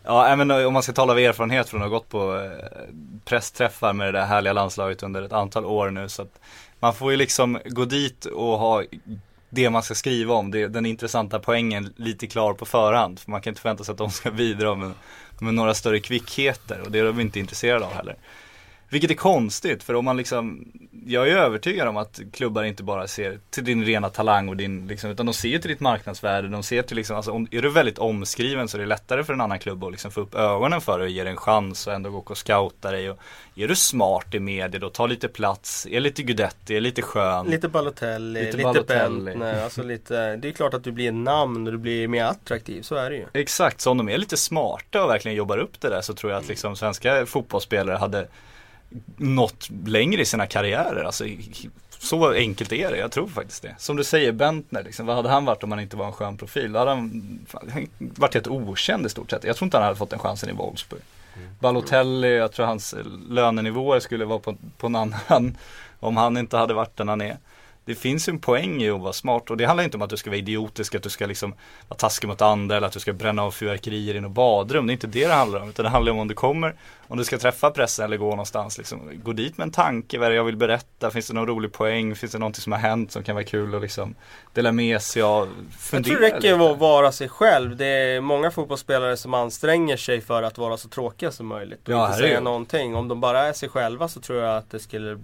Ja, 0.03 0.27
även 0.27 0.51
om 0.51 0.73
man 0.73 0.83
ska 0.83 0.93
tala 0.93 1.13
av 1.13 1.19
erfarenhet 1.19 1.69
från 1.69 1.81
att 1.81 1.89
ha 1.89 1.97
gått 1.97 2.09
på 2.09 2.35
eh, 2.35 2.83
pressträffar 3.25 3.93
med 3.93 4.07
det 4.07 4.19
där 4.19 4.25
härliga 4.25 4.53
landslaget 4.53 5.03
under 5.03 5.21
ett 5.21 5.33
antal 5.33 5.65
år 5.65 5.89
nu 5.89 6.09
så 6.09 6.21
att 6.21 6.39
man 6.79 6.93
får 6.93 7.11
ju 7.11 7.17
liksom 7.17 7.59
gå 7.65 7.85
dit 7.85 8.25
och 8.25 8.59
ha 8.59 8.83
det 9.49 9.69
man 9.69 9.83
ska 9.83 9.95
skriva 9.95 10.33
om, 10.33 10.51
det, 10.51 10.67
den 10.67 10.85
intressanta 10.85 11.39
poängen 11.39 11.93
lite 11.95 12.27
klar 12.27 12.53
på 12.53 12.65
förhand. 12.65 13.19
För 13.19 13.31
man 13.31 13.41
kan 13.41 13.51
inte 13.51 13.61
förvänta 13.61 13.83
sig 13.83 13.91
att 13.91 13.97
de 13.97 14.11
ska 14.11 14.31
bidra 14.31 14.75
med, 14.75 14.91
med 15.39 15.53
några 15.53 15.73
större 15.73 15.99
kvickheter 15.99 16.81
och 16.81 16.91
det 16.91 16.99
är 16.99 17.03
de 17.03 17.19
inte 17.19 17.39
intresserade 17.39 17.85
av 17.85 17.93
heller. 17.93 18.15
Vilket 18.89 19.11
är 19.11 19.15
konstigt 19.15 19.83
för 19.83 19.93
om 19.93 20.05
man 20.05 20.17
liksom, 20.17 20.71
jag 21.07 21.29
är 21.29 21.35
övertygad 21.35 21.87
om 21.87 21.97
att 21.97 22.19
klubbar 22.33 22.63
inte 22.63 22.83
bara 22.83 23.07
ser 23.07 23.39
till 23.49 23.63
din 23.63 23.85
rena 23.85 24.09
talang 24.09 24.49
och 24.49 24.57
din 24.57 24.87
liksom, 24.87 25.09
utan 25.09 25.25
de 25.25 25.33
ser 25.33 25.59
till 25.59 25.69
ditt 25.69 25.79
marknadsvärde, 25.79 26.47
de 26.47 26.63
ser 26.63 26.81
till 26.81 26.97
liksom, 26.97 27.15
alltså 27.15 27.31
om, 27.31 27.47
är 27.51 27.61
du 27.61 27.69
väldigt 27.69 27.97
omskriven 27.97 28.67
så 28.67 28.77
är 28.77 28.81
det 28.81 28.87
lättare 28.87 29.23
för 29.23 29.33
en 29.33 29.41
annan 29.41 29.59
klubb 29.59 29.83
att 29.83 29.91
liksom 29.91 30.11
få 30.11 30.21
upp 30.21 30.35
ögonen 30.35 30.81
för 30.81 30.99
dig 30.99 31.05
och 31.05 31.11
ge 31.11 31.23
dig 31.23 31.31
en 31.31 31.37
chans 31.37 31.87
och 31.87 31.93
ändå 31.93 32.09
gå 32.09 32.17
och 32.17 32.37
scouta 32.37 32.91
dig 32.91 33.09
och 33.09 33.19
är 33.55 33.67
du 33.67 33.75
smart 33.75 34.33
i 34.33 34.39
media 34.39 34.79
då, 34.79 34.89
ta 34.89 35.07
lite 35.07 35.27
plats, 35.27 35.87
är 35.91 35.99
lite 35.99 36.23
Gudetti, 36.23 36.75
är 36.75 36.81
lite 36.81 37.01
skön. 37.01 37.45
Lite 37.45 37.67
Balotelli, 37.67 38.45
Lite 38.45 38.57
lite. 38.57 38.83
Bentner, 38.87 39.63
alltså 39.63 39.83
lite 39.83 40.35
Det 40.35 40.47
är 40.47 40.51
klart 40.51 40.73
att 40.73 40.83
du 40.83 40.91
blir 40.91 41.07
en 41.07 41.23
namn 41.23 41.67
och 41.67 41.73
du 41.73 41.79
blir 41.79 42.07
mer 42.07 42.23
attraktiv, 42.23 42.81
så 42.81 42.95
är 42.95 43.09
det 43.09 43.15
ju. 43.15 43.25
Exakt, 43.33 43.81
så 43.81 43.91
om 43.91 43.97
de 43.97 44.09
är 44.09 44.17
lite 44.17 44.37
smarta 44.37 45.03
och 45.03 45.09
verkligen 45.09 45.37
jobbar 45.37 45.57
upp 45.57 45.81
det 45.81 45.89
där 45.89 46.01
så 46.01 46.13
tror 46.13 46.31
jag 46.31 46.39
att 46.39 46.47
liksom 46.47 46.75
svenska 46.75 47.25
fotbollsspelare 47.25 47.97
hade 47.97 48.27
nått 49.17 49.69
längre 49.85 50.21
i 50.21 50.25
sina 50.25 50.47
karriärer. 50.47 51.03
Alltså, 51.03 51.25
så 51.99 52.33
enkelt 52.33 52.71
är 52.71 52.91
det, 52.91 52.97
jag 52.97 53.11
tror 53.11 53.27
faktiskt 53.27 53.61
det. 53.61 53.75
Som 53.77 53.95
du 53.95 54.03
säger, 54.03 54.31
Bentner, 54.31 54.83
liksom, 54.83 55.05
vad 55.05 55.15
hade 55.15 55.29
han 55.29 55.45
varit 55.45 55.63
om 55.63 55.71
han 55.71 55.79
inte 55.79 55.97
var 55.97 56.05
en 56.05 56.13
skön 56.13 56.37
profil? 56.37 56.71
Då 56.71 56.79
hade 56.79 56.91
han, 56.91 57.39
han 57.51 57.87
varit 57.97 58.33
helt 58.33 58.47
okänd 58.47 59.05
i 59.05 59.09
stort 59.09 59.29
sett. 59.29 59.43
Jag 59.43 59.55
tror 59.55 59.65
inte 59.65 59.77
han 59.77 59.83
hade 59.83 59.95
fått 59.95 60.09
den 60.09 60.19
chansen 60.19 60.49
i 60.49 60.53
Wolfsburg. 60.53 61.01
Balotelli, 61.59 62.35
jag 62.37 62.51
tror 62.51 62.65
hans 62.65 62.95
lönenivåer 63.29 63.99
skulle 63.99 64.25
vara 64.25 64.39
på, 64.39 64.55
på 64.77 64.87
en 64.87 64.95
annan 64.95 65.57
om 65.99 66.17
han 66.17 66.37
inte 66.37 66.57
hade 66.57 66.73
varit 66.73 66.97
den 66.97 67.07
han 67.07 67.21
är. 67.21 67.37
Det 67.87 67.95
finns 67.95 68.29
ju 68.29 68.31
en 68.31 68.39
poäng 68.39 68.81
i 68.81 68.89
att 68.89 68.99
vara 69.01 69.13
smart 69.13 69.49
och 69.49 69.57
det 69.57 69.65
handlar 69.65 69.83
inte 69.83 69.97
om 69.97 70.03
att 70.03 70.09
du 70.09 70.17
ska 70.17 70.29
vara 70.29 70.37
idiotisk, 70.37 70.95
att 70.95 71.03
du 71.03 71.09
ska 71.09 71.25
liksom 71.25 71.53
vara 71.87 71.97
taskig 71.97 72.27
mot 72.27 72.41
andra 72.41 72.77
eller 72.77 72.87
att 72.87 72.93
du 72.93 72.99
ska 72.99 73.13
bränna 73.13 73.43
av 73.43 73.51
fyrverkerier 73.51 74.15
i 74.15 74.19
något 74.19 74.31
badrum. 74.31 74.87
Det 74.87 74.91
är 74.91 74.93
inte 74.93 75.07
det 75.07 75.27
det 75.27 75.33
handlar 75.33 75.59
om. 75.59 75.69
Utan 75.69 75.83
det 75.83 75.89
handlar 75.89 76.11
om 76.11 76.19
om 76.19 76.27
du 76.27 76.33
kommer, 76.33 76.75
om 77.07 77.17
du 77.17 77.23
ska 77.23 77.37
träffa 77.37 77.71
pressen 77.71 78.05
eller 78.05 78.17
gå 78.17 78.29
någonstans. 78.29 78.77
Liksom, 78.77 79.11
gå 79.23 79.33
dit 79.33 79.57
med 79.57 79.65
en 79.65 79.71
tanke, 79.71 80.17
vad 80.17 80.25
är 80.25 80.29
det 80.29 80.35
jag 80.35 80.43
vill 80.43 80.55
berätta? 80.55 81.11
Finns 81.11 81.27
det 81.27 81.33
någon 81.33 81.47
rolig 81.47 81.71
poäng? 81.73 82.15
Finns 82.15 82.31
det 82.31 82.39
någonting 82.39 82.61
som 82.61 82.71
har 82.71 82.79
hänt 82.79 83.11
som 83.11 83.23
kan 83.23 83.35
vara 83.35 83.45
kul 83.45 83.75
att 83.75 83.81
liksom 83.81 84.15
dela 84.53 84.71
med 84.71 85.01
sig 85.01 85.21
av? 85.21 85.49
Jag 85.91 86.05
tror 86.05 86.15
det 86.15 86.25
räcker 86.25 86.41
lite. 86.57 86.71
att 86.71 86.79
vara 86.79 87.11
sig 87.11 87.29
själv. 87.29 87.75
Det 87.75 87.85
är 87.85 88.21
många 88.21 88.51
fotbollsspelare 88.51 89.17
som 89.17 89.33
anstränger 89.33 89.97
sig 89.97 90.21
för 90.21 90.43
att 90.43 90.57
vara 90.57 90.77
så 90.77 90.89
tråkiga 90.89 91.31
som 91.31 91.47
möjligt. 91.47 91.87
Och 91.87 91.93
Ja, 91.93 92.07
inte 92.07 92.17
säga 92.17 92.39
någonting. 92.39 92.95
Om 92.95 93.07
de 93.07 93.21
bara 93.21 93.39
är 93.39 93.53
sig 93.53 93.69
själva 93.69 94.07
så 94.07 94.21
tror 94.21 94.41
jag 94.41 94.57
att 94.57 94.71
det 94.71 94.79
skulle, 94.79 95.17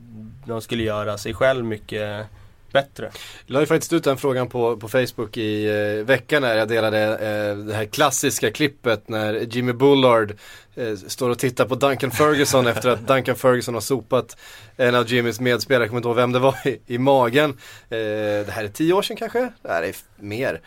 de 0.45 0.61
skulle 0.61 0.84
göra 0.84 1.18
sig 1.18 1.34
själv 1.34 1.66
mycket 1.66 2.28
bättre. 2.74 3.11
Jag 3.45 3.53
la 3.53 3.59
ju 3.59 3.65
faktiskt 3.65 3.93
ut 3.93 4.03
den 4.03 4.17
frågan 4.17 4.49
på, 4.49 4.78
på 4.78 4.89
Facebook 4.89 5.38
i 5.38 5.65
eh, 5.65 6.05
veckan 6.05 6.41
när 6.41 6.57
jag 6.57 6.67
delade 6.67 7.03
eh, 7.03 7.57
det 7.57 7.74
här 7.74 7.86
klassiska 7.86 8.51
klippet 8.51 9.09
när 9.09 9.34
Jimmy 9.34 9.74
Bullard 9.74 10.34
eh, 10.76 10.95
står 10.95 11.30
och 11.30 11.39
tittar 11.39 11.65
på 11.65 11.76
Duncan 11.76 12.11
Ferguson 12.11 12.67
efter 12.74 12.89
att 12.89 13.07
Duncan 13.07 13.36
Ferguson 13.36 13.74
har 13.74 13.82
sopat 13.82 14.38
en 14.78 14.95
av 14.95 15.07
Jimmys 15.07 15.39
medspelare, 15.39 15.84
jag 15.84 15.89
kommer 15.89 15.99
inte 15.99 16.07
ihåg 16.07 16.15
vem 16.15 16.32
det 16.32 16.39
var, 16.39 16.67
i, 16.67 16.80
i 16.88 16.97
magen. 16.97 17.49
Eh, 17.89 17.97
det 18.45 18.51
här 18.51 18.63
är 18.63 18.67
tio 18.67 18.93
år 18.93 19.01
sedan 19.01 19.17
kanske? 19.17 19.39
Nej, 19.39 19.82
det 19.82 19.88
är 19.88 19.95
mer. 20.26 20.61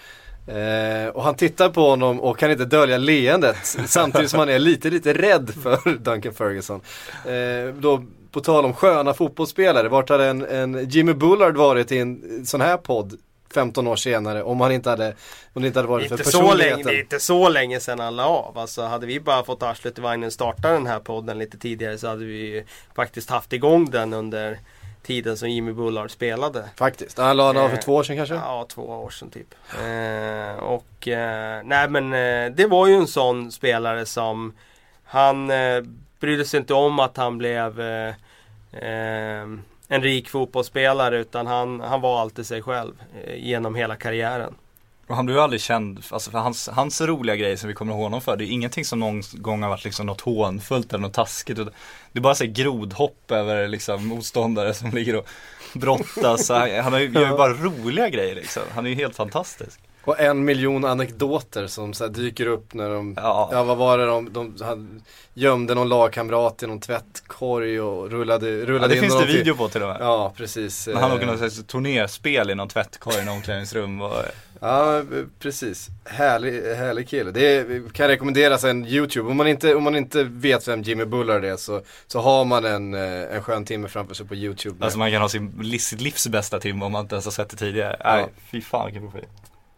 Eh, 0.46 1.08
och 1.08 1.22
han 1.22 1.34
tittar 1.34 1.68
på 1.68 1.90
honom 1.90 2.20
och 2.20 2.38
kan 2.38 2.50
inte 2.50 2.64
dölja 2.64 2.98
leendet 2.98 3.56
samtidigt 3.86 4.30
som 4.30 4.38
han 4.38 4.48
är 4.48 4.58
lite, 4.58 4.90
lite 4.90 5.12
rädd 5.12 5.50
för 5.62 5.98
Duncan 5.98 6.34
Ferguson. 6.34 6.80
Eh, 7.24 7.74
då 7.74 8.04
på 8.36 8.40
tal 8.40 8.64
om 8.64 8.74
sköna 8.74 9.14
fotbollsspelare, 9.14 9.88
vart 9.88 10.08
hade 10.08 10.26
en, 10.26 10.46
en 10.46 10.88
Jimmy 10.90 11.12
Bullard 11.14 11.56
varit 11.56 11.92
i 11.92 11.98
en 11.98 12.46
sån 12.46 12.60
här 12.60 12.76
podd 12.76 13.18
15 13.54 13.86
år 13.86 13.96
senare 13.96 14.42
om 14.42 14.60
han 14.60 14.72
inte 14.72 14.90
hade, 14.90 15.14
om 15.52 15.62
det 15.62 15.68
inte 15.68 15.78
hade 15.78 15.88
varit 15.88 16.10
Inte 16.10 16.24
för 16.24 16.30
så, 16.30 16.38
länge, 16.40 16.50
personligheten. 16.52 16.86
det 16.86 16.98
är 16.98 17.00
inte 17.00 17.20
så 17.20 17.48
länge 17.48 17.80
sedan 17.80 17.98
han 17.98 18.16
la 18.16 18.24
av. 18.26 18.58
Alltså 18.58 18.82
hade 18.82 19.06
vi 19.06 19.20
bara 19.20 19.44
fått 19.44 19.62
arslet 19.62 19.98
i 19.98 20.00
vagnen 20.00 20.30
starta 20.30 20.72
den 20.72 20.86
här 20.86 20.98
podden 20.98 21.38
lite 21.38 21.58
tidigare 21.58 21.98
så 21.98 22.08
hade 22.08 22.24
vi 22.24 22.38
ju 22.38 22.64
faktiskt 22.96 23.30
haft 23.30 23.52
igång 23.52 23.90
den 23.90 24.12
under 24.12 24.58
tiden 25.02 25.36
som 25.36 25.50
Jimmy 25.50 25.72
Bullard 25.72 26.10
spelade. 26.10 26.64
Faktiskt. 26.76 27.18
Han 27.18 27.36
la 27.36 27.48
av 27.48 27.54
för 27.54 27.76
Eh, 27.76 27.80
två 27.80 27.94
år 27.94 28.02
sedan 28.02 28.16
kanske? 28.16 28.34
Ja, 28.34 28.66
två 28.68 28.82
år 28.82 29.10
sedan 29.10 29.30
typ. 29.30 29.54
Eh, 29.84 30.64
och 30.64 31.08
eh, 31.08 31.60
nej 31.64 31.88
men 31.88 32.12
eh, 32.12 32.52
det 32.56 32.66
var 32.66 32.86
ju 32.86 32.94
en 32.94 33.06
sån 33.06 33.52
spelare 33.52 34.06
som 34.06 34.52
han 35.04 35.50
eh, 35.50 35.82
brydde 36.20 36.44
sig 36.44 36.60
inte 36.60 36.74
om 36.74 36.98
att 36.98 37.16
han 37.16 37.38
blev 37.38 37.80
eh, 38.82 39.58
en 39.88 40.02
rik 40.02 40.28
fotbollsspelare 40.28 41.18
utan 41.18 41.46
han, 41.46 41.80
han 41.80 42.00
var 42.00 42.20
alltid 42.20 42.46
sig 42.46 42.62
själv 42.62 42.92
eh, 43.24 43.34
genom 43.36 43.74
hela 43.74 43.96
karriären. 43.96 44.54
Och 45.06 45.16
han 45.16 45.26
blev 45.26 45.38
aldrig 45.38 45.60
känd, 45.60 46.02
alltså 46.10 46.30
för 46.30 46.38
hans, 46.38 46.68
hans 46.68 47.00
roliga 47.00 47.36
grejer 47.36 47.56
som 47.56 47.68
vi 47.68 47.74
kommer 47.74 47.92
ihåg 47.92 48.02
honom 48.02 48.20
för, 48.20 48.36
det 48.36 48.44
är 48.44 48.50
ingenting 48.50 48.84
som 48.84 49.00
någon 49.00 49.22
gång 49.32 49.62
har 49.62 49.70
varit 49.70 49.84
liksom 49.84 50.06
något 50.06 50.20
hånfullt 50.20 50.92
eller 50.92 51.02
något 51.02 51.14
taskigt. 51.14 51.56
Det 52.12 52.18
är 52.18 52.20
bara 52.20 52.34
så 52.34 52.46
grodhopp 52.46 53.30
över 53.30 53.68
liksom 53.68 54.06
motståndare 54.06 54.74
som 54.74 54.90
ligger 54.90 55.16
och 55.16 55.28
brottas. 55.74 56.48
han, 56.48 56.70
han 56.70 56.92
gör 56.92 57.30
ju 57.30 57.36
bara 57.36 57.52
roliga 57.52 58.08
grejer 58.08 58.34
liksom. 58.34 58.62
Han 58.74 58.86
är 58.86 58.90
ju 58.90 58.96
helt 58.96 59.16
fantastisk. 59.16 59.80
Och 60.06 60.20
en 60.20 60.44
miljon 60.44 60.84
anekdoter 60.84 61.66
som 61.66 61.92
så 61.94 62.06
dyker 62.08 62.46
upp 62.46 62.74
när 62.74 62.90
de, 62.90 63.14
ja, 63.16 63.48
Ja. 63.52 63.64
vad 63.64 63.76
var 63.76 63.98
det 63.98 64.06
de, 64.06 64.32
de 64.32 64.56
han 64.62 65.02
gömde 65.34 65.74
någon 65.74 65.88
lagkamrat 65.88 66.62
i 66.62 66.66
någon 66.66 66.80
tvättkorg 66.80 67.80
och 67.80 68.10
rullade, 68.10 68.50
Ja, 68.50 68.66
rullade 68.66 68.88
det 68.88 68.94
in 68.96 69.00
finns 69.02 69.18
det 69.20 69.26
video 69.26 69.54
på 69.56 69.68
till 69.68 69.82
och 69.82 69.88
med. 69.88 69.96
Ja, 70.00 70.32
precis. 70.36 70.86
Men 70.86 70.96
han 70.96 71.10
Eh, 71.10 71.16
åker 71.16 71.26
något 71.26 71.38
slags 71.38 71.64
turnerspel 71.66 72.50
i 72.50 72.54
någon 72.54 72.68
tvättkorg 72.68 73.16
i 73.22 73.24
något 73.24 73.34
omklädningsrum 73.34 74.00
och 74.02 74.12
Ja, 74.60 74.98
eh, 74.98 75.02
precis. 75.38 75.88
Härlig, 76.04 76.62
härlig 76.76 77.08
kille. 77.08 77.30
Det 77.30 77.56
är, 77.56 77.92
kan 77.92 78.08
rekommenderas 78.08 78.64
en 78.64 78.86
YouTube. 78.86 79.30
Om 79.30 79.36
man 79.36 79.46
inte, 79.46 79.74
om 79.74 79.82
man 79.84 79.96
inte 79.96 80.22
vet 80.24 80.68
vem 80.68 80.82
Jimmy 80.82 81.04
Bullard 81.04 81.44
är 81.44 81.56
så, 81.56 81.80
så 82.06 82.20
har 82.20 82.44
man 82.44 82.64
en, 82.64 82.94
eh, 82.94 83.34
en 83.36 83.42
skön 83.42 83.64
timme 83.64 83.88
framför 83.88 84.14
sig 84.14 84.26
på 84.26 84.34
YouTube. 84.34 84.84
Alltså 84.84 84.98
man 84.98 85.10
kan 85.10 85.22
ha 85.22 85.28
sin, 85.28 85.52
livs- 85.62 85.78
sitt 85.88 86.00
livs 86.00 86.28
bästa 86.28 86.60
timme 86.60 86.84
om 86.84 86.92
man 86.92 87.00
inte 87.02 87.14
ens 87.14 87.24
har 87.24 87.32
sett 87.32 87.50
det 87.50 87.56
tidigare. 87.56 87.96
Nej, 88.04 88.26
fy 88.50 88.60
fan 88.60 88.86
vilken 88.86 89.10
profil. 89.10 89.28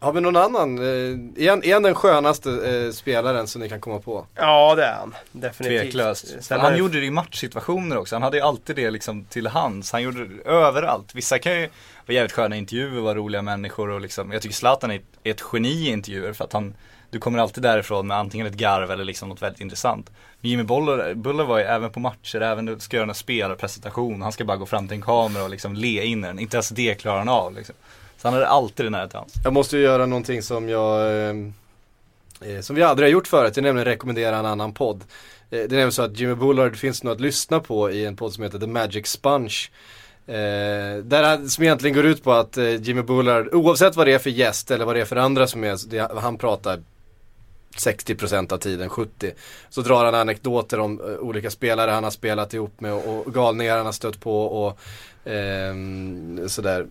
Har 0.01 0.12
vi 0.12 0.20
någon 0.20 0.36
annan? 0.36 0.78
Eh, 0.78 1.44
är, 1.44 1.51
han, 1.51 1.64
är 1.64 1.72
han 1.74 1.82
den 1.82 1.94
skönaste 1.94 2.51
eh, 2.51 2.92
spelaren 2.92 3.46
som 3.46 3.61
ni 3.61 3.68
kan 3.68 3.80
komma 3.80 3.99
på? 3.99 4.26
Ja 4.34 4.74
det 4.74 4.84
är 4.84 4.94
han. 4.94 5.14
Definitivt. 5.32 5.80
Tveklöst. 5.82 6.42
Sen 6.42 6.61
han 6.61 6.72
är- 6.72 6.76
gjorde 6.76 7.01
det 7.01 7.07
i 7.07 7.11
matchsituationer 7.11 7.96
också. 7.99 8.14
Han 8.14 8.22
hade 8.22 8.36
ju 8.36 8.42
alltid 8.42 8.76
det 8.76 8.90
liksom 8.90 9.24
till 9.24 9.46
hands. 9.46 9.92
Han 9.92 10.03
gjorde 10.03 10.26
det 10.26 10.42
överallt. 10.51 11.14
Vissa 11.14 11.38
kan 11.38 11.53
ju 11.61 11.68
vara 12.07 12.14
jävligt 12.14 12.32
sköna 12.32 12.57
i 12.57 12.59
intervjuer, 12.59 13.01
vara 13.01 13.14
roliga 13.14 13.42
människor 13.42 13.90
och 13.90 14.01
liksom. 14.01 14.32
Jag 14.32 14.42
tycker 14.42 14.55
Zlatan 14.55 14.90
är 14.90 14.96
ett, 14.96 15.03
är 15.24 15.30
ett 15.30 15.42
geni 15.53 15.68
i 15.68 15.88
intervjuer 15.90 16.32
för 16.32 16.44
att 16.44 16.53
han 16.53 16.74
du 17.11 17.18
kommer 17.18 17.38
alltid 17.38 17.62
därifrån 17.62 18.07
med 18.07 18.16
antingen 18.16 18.46
ett 18.46 18.55
garv 18.55 18.90
eller 18.90 19.05
liksom 19.05 19.28
något 19.28 19.42
väldigt 19.42 19.61
intressant. 19.61 20.11
Men 20.40 20.51
Jimmy 20.51 20.62
Buller, 20.62 21.14
Buller 21.14 21.44
var 21.44 21.59
ju 21.59 21.64
även 21.64 21.90
på 21.90 22.01
matcher, 22.01 22.40
även 22.40 22.64
när 22.64 22.74
du 22.74 22.80
ska 22.80 22.96
göra 22.96 23.09
en 23.09 23.14
spelarpresentation. 23.14 24.22
Han 24.22 24.32
ska 24.32 24.44
bara 24.44 24.57
gå 24.57 24.66
fram 24.66 24.88
till 24.88 24.94
en 24.94 25.03
kamera 25.03 25.42
och 25.44 25.51
liksom 25.51 25.74
le 25.74 26.05
in 26.05 26.24
i 26.24 26.26
den. 26.26 26.38
Inte 26.38 26.57
ens 26.57 26.68
det 26.68 26.94
klarar 26.94 27.18
han 27.18 27.28
av 27.28 27.55
liksom. 27.55 27.74
Så 28.19 28.29
han 28.29 28.35
hade 28.35 28.49
alltid 28.49 28.87
det 28.87 28.91
nära 28.91 29.09
till 29.09 29.19
hans. 29.19 29.35
Jag 29.45 29.53
måste 29.53 29.77
ju 29.77 29.83
göra 29.83 30.07
någonting 30.07 30.43
som 30.43 30.69
jag 30.69 31.01
eh, 31.01 31.37
eh 32.41 32.61
Som 32.61 32.77
vi 32.77 32.83
aldrig 32.83 33.07
har 33.07 33.12
gjort 33.12 33.29
förut, 33.29 33.55
det 33.55 33.61
är 33.61 33.62
nämligen 33.62 33.85
rekommendera 33.85 34.37
en 34.37 34.47
annan 34.47 34.73
podd. 34.73 34.97
Eh, 35.01 35.05
det 35.51 35.57
är 35.57 35.69
nämligen 35.69 35.93
så 35.93 36.03
att 36.03 36.21
Jimmy 36.21 36.35
Bullard 36.35 36.77
finns 36.77 37.03
nog 37.03 37.12
att 37.12 37.21
lyssna 37.21 37.61
på 37.61 37.91
i 37.91 38.07
en 38.07 38.16
podd 38.16 38.33
som 38.33 38.45
heter 38.45 38.59
The 38.59 38.66
Magic 38.66 39.07
Sponge. 39.07 39.69
Eh, 40.27 40.97
där 41.03 41.23
han, 41.23 41.49
som 41.49 41.64
egentligen 41.64 41.97
går 41.97 42.07
ut 42.07 42.25
på 42.25 42.33
att 42.33 42.57
eh, 42.57 42.75
Jimmy 42.75 43.03
Bullard, 43.03 43.49
oavsett 43.55 43.97
vad 43.97 44.07
det 44.07 44.12
är 44.12 44.19
för 44.19 44.31
gäst 44.31 44.71
eller 44.71 44.85
vad 44.85 44.97
det 44.97 45.01
är 45.01 45.05
för 45.05 45.16
andra 45.16 45.47
som 45.47 45.64
är, 45.64 45.91
det, 45.91 46.21
han 46.21 46.39
pratar 46.39 46.83
60% 47.79 48.53
av 48.53 48.59
tiden, 48.59 48.89
70% 48.89 49.33
Så 49.71 49.81
drar 49.81 50.05
han 50.05 50.14
anekdoter 50.14 50.81
om 50.81 51.01
eh, 51.01 51.19
olika 51.19 51.51
spelare 51.51 51.91
han 51.91 52.05
har 52.05 52.11
spelat 52.11 52.55
ihop 52.55 52.81
med 52.81 52.93
och, 52.93 53.27
och 53.27 53.35
galningar 53.35 53.77
han 53.77 53.87
har 53.87 53.93
stött 53.93 54.21
på 54.21 54.43
och 54.43 54.79
ehm, 55.25 56.49
sådär. 56.49 56.87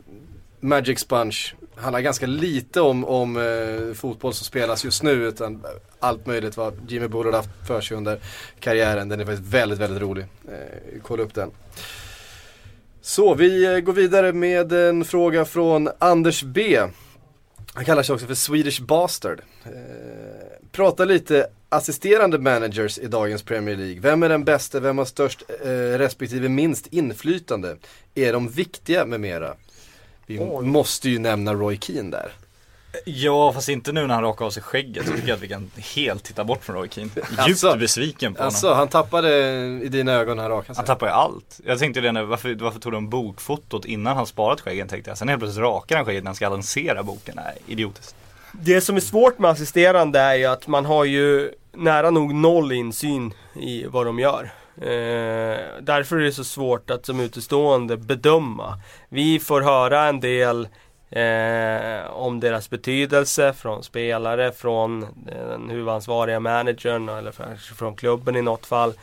Magic 0.60 1.00
Sponge 1.00 1.38
handlar 1.76 2.02
ganska 2.02 2.26
lite 2.26 2.82
om, 2.82 3.06
om 3.06 3.38
eh, 3.38 3.94
fotboll 3.94 4.34
som 4.34 4.46
spelas 4.46 4.86
just 4.86 5.04
nu 5.04 5.12
utan 5.12 5.64
allt 6.00 6.26
möjligt 6.26 6.58
vad 6.58 6.92
Jimmy 6.92 7.08
Bullard 7.08 7.34
haft 7.34 7.50
för 7.68 7.82
sig 7.82 7.98
under 7.98 8.20
karriären. 8.60 9.10
Den 9.10 9.20
är 9.20 9.26
faktiskt 9.26 9.54
väldigt, 9.54 9.80
väldigt 9.80 10.02
rolig. 10.02 10.26
Eh, 10.48 11.02
kolla 11.04 11.24
upp 11.24 11.34
den. 11.34 11.52
Så 13.02 13.36
vi 13.36 13.66
eh, 13.66 13.80
går 13.80 13.94
vidare 13.94 14.34
med 14.34 14.74
en 14.74 15.06
fråga 15.06 15.46
från 15.46 15.90
Anders 16.00 16.44
B. 16.44 16.80
Han 17.74 17.86
kallar 17.86 18.04
sig 18.04 18.14
också 18.14 18.28
för 18.28 18.36
Swedish 18.36 18.82
Bastard. 18.82 19.42
Eh, 19.66 19.72
prata 20.72 21.06
lite 21.06 21.48
assisterande 21.70 22.40
managers 22.40 23.00
i 23.00 23.08
dagens 23.08 23.44
Premier 23.44 23.76
League. 23.76 24.00
Vem 24.00 24.24
är 24.24 24.30
den 24.30 24.44
bästa, 24.44 24.80
vem 24.80 24.98
har 24.98 25.06
störst 25.06 25.44
eh, 25.64 25.70
respektive 25.98 26.50
minst 26.50 26.88
inflytande? 26.88 27.78
Är 28.16 28.34
de 28.34 28.50
viktiga 28.50 29.06
med 29.06 29.20
mera? 29.20 29.56
Vi 30.28 30.40
måste 30.62 31.10
ju 31.10 31.20
nämna 31.20 31.54
Roy 31.54 31.78
Keane 31.82 32.12
där. 32.12 32.32
Ja, 33.06 33.54
fast 33.54 33.70
inte 33.70 33.92
nu 33.92 34.08
när 34.08 34.14
han 34.14 34.24
rakar 34.24 34.46
av 34.46 34.50
sig 34.50 34.64
skägget. 34.64 35.08
Så 35.08 35.14
tycker 35.14 35.28
jag 35.28 35.36
att 35.36 35.42
vi 35.42 35.48
kan 35.48 35.72
helt 35.96 36.24
titta 36.24 36.44
bort 36.44 36.64
från 36.64 36.76
Roy 36.76 36.90
Keane. 36.90 37.10
Djupt 37.16 37.40
Alltså, 37.40 37.78
besviken 37.78 38.34
på 38.34 38.40
honom. 38.40 38.48
Alltså 38.48 38.74
han 38.74 38.88
tappade 38.88 39.30
i 39.84 39.90
dina 39.90 40.12
ögon 40.12 40.38
när 40.38 40.44
han 40.44 40.52
rakade 40.52 40.76
sig. 40.76 40.76
Han 40.78 40.86
tappar 40.86 41.08
ju 41.08 41.14
allt. 41.14 41.60
Jag 41.66 41.80
tänkte 41.80 42.02
det, 42.02 42.12
när, 42.12 42.24
varför, 42.24 42.56
varför 42.56 42.80
tog 42.80 42.92
de 42.92 43.10
bokfotot 43.10 43.86
innan 43.86 44.18
han 44.18 44.26
sparat 44.28 44.62
skäggen 44.62 44.88
tänkte 44.88 45.10
jag. 45.10 45.18
Sen 45.18 45.30
helt 45.30 45.40
plötsligt 45.42 45.64
rakar 45.64 45.96
han 45.96 46.06
skägget 46.06 46.24
när 46.24 46.30
han 46.30 46.36
ska 46.36 46.50
lansera 46.50 47.04
boken. 47.04 47.34
Nej, 47.36 47.58
idiotiskt. 47.68 48.16
Det 48.52 48.82
som 48.82 48.96
är 48.96 49.00
svårt 49.00 49.40
med 49.40 49.52
assisterande 49.52 50.20
är 50.20 50.36
ju 50.36 50.46
att 50.46 50.68
man 50.68 50.86
har 50.86 51.04
ju 51.06 51.52
nära 51.72 52.10
nog 52.10 52.34
noll 52.34 52.72
insyn 52.72 53.34
i 53.56 53.86
vad 53.86 54.06
de 54.06 54.20
gör. 54.20 54.52
Eh, 54.82 55.58
därför 55.82 56.18
är 56.18 56.24
det 56.24 56.32
så 56.32 56.44
svårt 56.44 56.90
att 56.90 57.06
som 57.06 57.20
utestående 57.20 57.98
bedöma. 57.98 58.80
Vi 59.10 59.40
får 59.40 59.62
höra 59.62 60.04
en 60.04 60.20
del 60.20 60.68
eh, 61.10 62.12
om 62.12 62.40
deras 62.40 62.70
betydelse 62.70 63.54
från 63.54 63.84
spelare, 63.84 64.52
från 64.52 65.06
den 65.26 65.70
huvudansvariga 65.70 66.40
managern 66.40 67.10
eller 67.10 67.32
kanske 67.32 67.76
från 67.76 67.96
klubben 67.96 68.36
i 68.36 68.42
något 68.42 68.66
fall. 68.66 68.94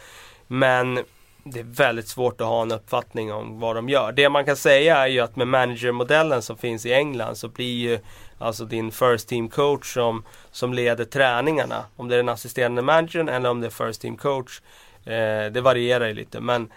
Men 0.46 0.98
det 1.44 1.60
är 1.60 1.64
väldigt 1.64 2.08
svårt 2.08 2.40
att 2.40 2.46
ha 2.46 2.62
en 2.62 2.72
uppfattning 2.72 3.32
om 3.32 3.60
vad 3.60 3.76
de 3.76 3.88
gör. 3.88 4.12
Det 4.12 4.28
man 4.28 4.44
kan 4.44 4.56
säga 4.56 4.96
är 4.96 5.06
ju 5.06 5.20
att 5.20 5.36
med 5.36 5.48
managermodellen 5.48 6.42
som 6.42 6.56
finns 6.56 6.86
i 6.86 6.92
England 6.92 7.36
så 7.36 7.48
blir 7.48 7.74
ju 7.74 7.98
alltså 8.38 8.64
din 8.64 8.90
first 8.90 9.28
team 9.28 9.48
coach 9.48 9.94
som, 9.94 10.24
som 10.50 10.74
leder 10.74 11.04
träningarna. 11.04 11.84
Om 11.96 12.08
det 12.08 12.14
är 12.14 12.16
den 12.16 12.28
assisterande 12.28 12.82
managern 12.82 13.28
eller 13.28 13.50
om 13.50 13.60
det 13.60 13.66
är 13.66 13.86
first 13.86 14.00
team 14.00 14.16
coach. 14.16 14.60
Eh, 15.04 15.52
det 15.52 15.60
varierar 15.60 16.06
ju 16.06 16.14
lite 16.14 16.40
men 16.40 16.72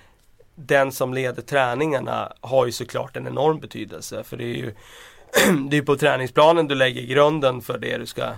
den 0.55 0.91
som 0.91 1.13
leder 1.13 1.41
träningarna 1.41 2.33
har 2.41 2.65
ju 2.65 2.71
såklart 2.71 3.17
en 3.17 3.27
enorm 3.27 3.59
betydelse. 3.59 4.23
För 4.23 4.37
det 4.37 4.43
är 4.43 4.55
ju 4.55 4.73
det 5.69 5.77
är 5.77 5.81
på 5.81 5.95
träningsplanen 5.95 6.67
du 6.67 6.75
lägger 6.75 7.01
grunden 7.01 7.61
för 7.61 7.77
det 7.77 7.97
du 7.97 8.05
ska, 8.05 8.33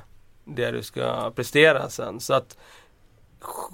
det 0.45 0.71
du 0.71 0.83
ska 0.83 1.31
prestera 1.35 1.89
sen. 1.89 2.19
Så 2.19 2.33
att 2.33 2.57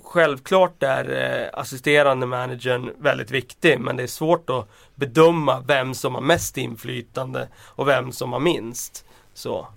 Självklart 0.03 0.84
är 0.84 1.09
eh, 1.09 1.59
assisterande 1.59 2.26
managern 2.26 2.91
väldigt 2.97 3.32
viktig 3.32 3.80
men 3.80 3.95
det 3.95 4.03
är 4.03 4.07
svårt 4.07 4.49
att 4.49 4.70
bedöma 4.95 5.63
vem 5.68 5.93
som 5.93 6.16
har 6.16 6.22
mest 6.22 6.57
inflytande 6.57 7.47
och 7.57 7.88
vem 7.88 8.11
som 8.11 8.34
har 8.34 8.39
minst. 8.39 9.05
Så. 9.34 9.68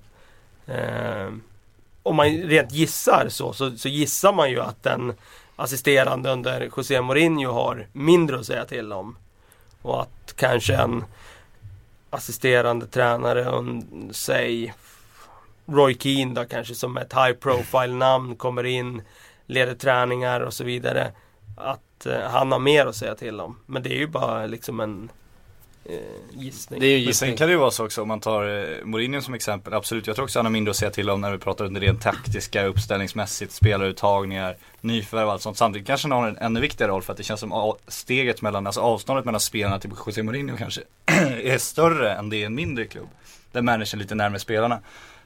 Eh, 0.67 1.29
om 2.03 2.17
man 2.17 2.27
rent 2.27 2.73
gissar 2.73 3.27
så, 3.29 3.53
så, 3.53 3.77
så 3.77 3.89
gissar 3.89 4.33
man 4.33 4.51
ju 4.51 4.61
att 4.61 4.83
den 4.83 5.13
assisterande 5.59 6.31
under 6.33 6.71
José 6.77 7.01
Mourinho 7.03 7.51
har 7.53 7.87
mindre 7.93 8.39
att 8.39 8.47
säga 8.47 8.65
till 8.65 8.93
om. 8.93 9.17
Och 9.83 10.03
att 10.03 10.35
kanske 10.37 10.75
en 10.77 11.05
assisterande 12.11 12.87
tränare, 12.87 13.45
un- 13.45 14.11
säg 14.13 14.75
Roy 15.67 15.95
Keane 15.95 16.35
då 16.35 16.45
kanske 16.45 16.75
som 16.75 16.97
ett 16.97 17.13
high 17.13 17.33
profile 17.33 17.95
namn 17.95 18.37
kommer 18.37 18.65
in, 18.67 19.03
leder 19.47 19.75
träningar 19.75 20.41
och 20.41 20.55
så 20.55 20.65
vidare. 20.65 21.13
Att 21.57 22.07
eh, 22.07 22.21
han 22.31 22.53
har 22.53 22.59
mer 22.59 22.87
att 22.87 22.97
säga 22.97 23.15
till 23.15 23.41
om. 23.41 23.59
Men 23.67 23.83
det 23.83 23.93
är 23.95 23.99
ju 23.99 24.07
bara 24.07 24.47
liksom 24.47 24.81
en 24.81 25.11
gissning. 26.33 26.81
Det 26.81 26.87
är 26.87 26.91
ju 26.91 26.97
Men 26.97 27.05
gissning. 27.05 27.29
sen 27.29 27.37
kan 27.37 27.47
det 27.49 27.53
ju 27.53 27.59
vara 27.59 27.71
så 27.71 27.85
också 27.85 28.03
om 28.03 28.09
man 28.09 28.21
tar 28.21 28.43
eh, 28.45 28.85
Mourinho 28.85 29.21
som 29.21 29.35
exempel. 29.35 29.75
Absolut, 29.75 30.07
jag 30.07 30.17
tror 30.17 30.25
också 30.25 30.39
han 30.39 30.47
har 30.47 30.51
mindre 30.51 30.71
att 30.71 30.77
säga 30.77 30.91
till 30.91 31.11
om 31.11 31.21
när 31.21 31.33
vi 31.33 31.39
pratar 31.39 31.65
under 31.65 31.81
rent 31.81 32.03
taktiska, 32.03 32.65
uppställningsmässigt, 32.65 33.53
spelaruttagningar, 33.53 34.57
nyförvärv 34.81 35.27
och 35.27 35.33
allt 35.33 35.43
sånt. 35.43 35.57
Samtidigt 35.57 35.87
kanske 35.87 36.09
han 36.09 36.19
har 36.23 36.29
en 36.29 36.37
ännu 36.37 36.61
viktigare 36.61 36.93
roll 36.93 37.03
för 37.03 37.13
att 37.13 37.17
det 37.17 37.23
känns 37.25 37.41
som 37.41 37.75
steget 37.89 38.43
mellan, 38.43 38.67
alltså 38.67 38.81
avståndet 38.81 39.25
mellan 39.25 39.41
spelarna 39.41 39.79
till 39.79 39.91
José 40.07 40.23
Mourinho 40.23 40.57
kanske 40.57 40.81
är 41.43 41.59
större 41.59 42.13
än 42.13 42.29
det 42.31 42.37
är 42.37 42.39
i 42.39 42.45
en 42.45 42.55
mindre 42.55 42.85
klubb. 42.85 43.09
Där 43.53 43.63
managern 43.63 43.99
är 43.99 44.03
lite 44.03 44.15
närmare 44.15 44.41
spelarna. 44.41 44.81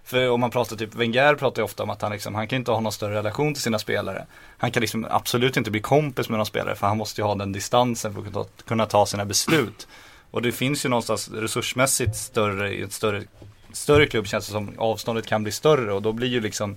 För 0.04 0.30
om 0.30 0.40
man 0.40 0.50
pratar 0.50 0.76
typ, 0.76 0.94
Wenger 0.94 1.34
pratar 1.34 1.62
ju 1.62 1.64
ofta 1.64 1.82
om 1.82 1.90
att 1.90 2.02
han 2.02 2.12
liksom, 2.12 2.34
han 2.34 2.48
kan 2.48 2.56
inte 2.56 2.70
ha 2.70 2.80
någon 2.80 2.92
större 2.92 3.14
relation 3.14 3.54
till 3.54 3.62
sina 3.62 3.78
spelare. 3.78 4.26
Han 4.58 4.70
kan 4.70 4.80
liksom 4.80 5.06
absolut 5.10 5.56
inte 5.56 5.70
bli 5.70 5.80
kompis 5.80 6.28
med 6.28 6.36
någon 6.36 6.46
spelare 6.46 6.74
för 6.74 6.86
han 6.86 6.96
måste 6.96 7.20
ju 7.20 7.24
ha 7.24 7.34
den 7.34 7.52
distansen 7.52 8.14
för 8.14 8.40
att 8.40 8.64
kunna 8.66 8.86
ta 8.86 9.06
sina 9.06 9.24
beslut. 9.24 9.88
Och 10.33 10.43
det 10.43 10.53
finns 10.53 10.85
ju 10.85 10.89
någonstans 10.89 11.28
resursmässigt 11.28 12.16
större, 12.16 12.74
i 12.74 12.83
ett 12.83 12.93
större 12.93 13.22
större 13.72 14.07
klubb 14.07 14.26
känns 14.26 14.47
det 14.47 14.53
som 14.53 14.74
avståndet 14.78 15.26
kan 15.26 15.43
bli 15.43 15.53
större 15.53 15.93
och 15.93 16.03
då 16.03 16.12
blir 16.12 16.28
ju 16.28 16.41
liksom 16.41 16.76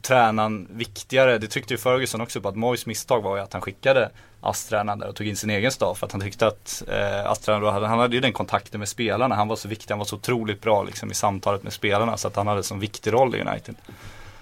tränaren 0.00 0.68
viktigare. 0.70 1.38
Det 1.38 1.46
tryckte 1.46 1.74
ju 1.74 1.78
Ferguson 1.78 2.20
också 2.20 2.40
på 2.40 2.48
att 2.48 2.56
Moyes 2.56 2.86
misstag 2.86 3.22
var 3.22 3.36
ju 3.36 3.42
att 3.42 3.52
han 3.52 3.62
skickade 3.62 4.10
ASS-tränaren 4.40 4.98
där 4.98 5.08
och 5.08 5.16
tog 5.16 5.26
in 5.26 5.36
sin 5.36 5.50
egen 5.50 5.72
staff. 5.72 5.98
För 5.98 6.06
att 6.06 6.12
han 6.12 6.20
tyckte 6.20 6.46
att 6.46 6.82
eh, 6.88 7.30
ASS-tränaren 7.30 7.62
då 7.62 7.70
hade, 7.70 7.86
han 7.86 7.98
hade 7.98 8.14
ju 8.14 8.20
den 8.20 8.32
kontakten 8.32 8.78
med 8.78 8.88
spelarna. 8.88 9.34
Han 9.34 9.48
var 9.48 9.56
så 9.56 9.68
viktig, 9.68 9.92
han 9.92 9.98
var 9.98 10.06
så 10.06 10.16
otroligt 10.16 10.60
bra 10.60 10.82
liksom 10.82 11.10
i 11.10 11.14
samtalet 11.14 11.62
med 11.62 11.72
spelarna 11.72 12.16
så 12.16 12.28
att 12.28 12.36
han 12.36 12.46
hade 12.46 12.58
en 12.58 12.64
sån 12.64 12.80
viktig 12.80 13.12
roll 13.12 13.34
i 13.34 13.40
United. 13.40 13.74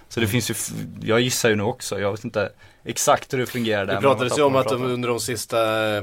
Så 0.08 0.20
det 0.20 0.26
finns 0.26 0.50
ju, 0.50 0.54
jag 1.02 1.20
gissar 1.20 1.48
ju 1.48 1.56
nu 1.56 1.62
också, 1.62 2.00
jag 2.00 2.10
vet 2.10 2.24
inte 2.24 2.52
exakt 2.84 3.32
hur 3.32 3.38
det 3.38 3.46
fungerar 3.46 3.86
där. 3.86 3.94
Det 3.94 4.00
pratades 4.00 4.38
ju 4.38 4.42
om 4.42 4.56
att 4.56 4.68
de 4.68 4.82
under 4.82 5.08
de 5.08 5.20
sista 5.20 5.88
eh, 5.96 6.02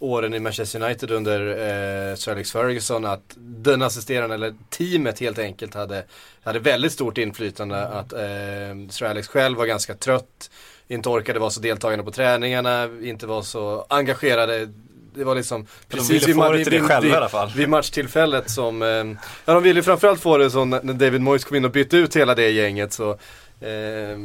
åren 0.00 0.34
i 0.34 0.38
Manchester 0.38 0.82
United 0.82 1.10
under 1.10 1.40
eh, 1.48 2.14
Sir 2.14 2.32
Alex 2.32 2.52
Ferguson 2.52 3.04
att 3.04 3.34
den 3.36 3.82
assisterande 3.82 4.34
eller 4.34 4.54
teamet 4.70 5.20
helt 5.20 5.38
enkelt 5.38 5.74
hade, 5.74 6.04
hade 6.42 6.58
väldigt 6.58 6.92
stort 6.92 7.18
inflytande. 7.18 7.86
Att 7.86 8.12
eh, 8.12 8.18
Sir 8.90 9.02
Alex 9.06 9.28
själv 9.28 9.58
var 9.58 9.66
ganska 9.66 9.94
trött, 9.94 10.50
inte 10.88 11.08
orkade 11.08 11.38
vara 11.38 11.50
så 11.50 11.60
deltagande 11.60 12.04
på 12.04 12.10
träningarna, 12.10 12.88
inte 13.02 13.26
var 13.26 13.42
så 13.42 13.86
engagerade. 13.88 14.68
Det 15.14 15.24
var 15.24 15.34
liksom 15.34 15.66
få 15.66 15.96
ma- 16.36 16.52
det 16.52 16.64
till 16.64 16.72
det 16.72 16.80
själva 16.80 17.46
vid, 17.46 17.56
vid 17.56 17.68
matchtillfället 17.68 18.50
som, 18.50 18.82
eh, 18.82 18.88
ja 19.44 19.54
de 19.54 19.62
ville 19.62 19.78
ju 19.78 19.82
framförallt 19.82 20.20
få 20.20 20.38
det 20.38 20.50
så 20.50 20.64
när 20.64 20.82
när 20.82 20.94
David 20.94 21.20
Moyes 21.20 21.44
kom 21.44 21.56
in 21.56 21.64
och 21.64 21.70
bytte 21.70 21.96
ut 21.96 22.16
hela 22.16 22.34
det 22.34 22.50
gänget 22.50 22.92
så 22.92 23.10
eh, 23.60 24.18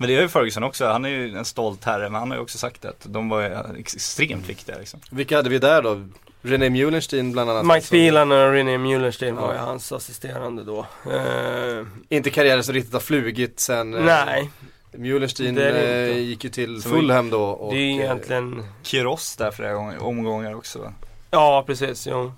Men 0.00 0.08
det 0.08 0.16
är 0.16 0.20
ju 0.22 0.28
Ferguson 0.28 0.62
också, 0.62 0.86
han 0.86 1.04
är 1.04 1.08
ju 1.08 1.36
en 1.36 1.44
stolt 1.44 1.84
herre 1.84 2.02
men 2.10 2.14
han 2.20 2.30
har 2.30 2.36
ju 2.36 2.42
också 2.42 2.58
sagt 2.58 2.84
att 2.84 3.06
de 3.08 3.28
var 3.28 3.66
extremt 3.78 4.48
viktiga 4.48 4.78
liksom. 4.78 5.00
Vilka 5.10 5.36
hade 5.36 5.50
vi 5.50 5.58
där 5.58 5.82
då? 5.82 6.02
René 6.42 6.70
Muhlenstein 6.70 7.32
bland 7.32 7.50
annat. 7.50 7.66
Mike 7.66 7.86
Phelan 7.86 8.32
och 8.32 8.52
René 8.52 8.78
Muhlenstein 8.78 9.36
var 9.36 9.48
Ja. 9.48 9.52
ju 9.54 9.58
hans 9.58 9.92
assisterande 9.92 10.64
då. 10.64 10.86
Eh, 11.12 11.86
Inte 12.08 12.30
karriären 12.30 12.64
som 12.64 12.74
riktigt 12.74 12.92
har 12.92 13.00
flugit 13.00 13.60
sen. 13.60 13.94
eh, 13.94 14.04
nej, 14.04 14.50
det 14.92 16.10
eh, 16.10 16.18
gick 16.18 16.44
ju 16.44 16.50
till 16.50 16.82
Fulham 16.82 17.30
då. 17.30 17.42
Och, 17.42 17.72
det 17.74 17.78
är 17.78 17.82
ju 17.94 18.02
egentligen 18.02 18.64
Kiros 18.82 19.36
där 19.36 19.50
flera 19.50 19.72
gånger, 19.72 20.02
omgångar 20.02 20.54
också 20.54 20.78
va? 20.78 20.92
Ja, 21.30 21.64
precis. 21.66 22.06
Jo. 22.06 22.32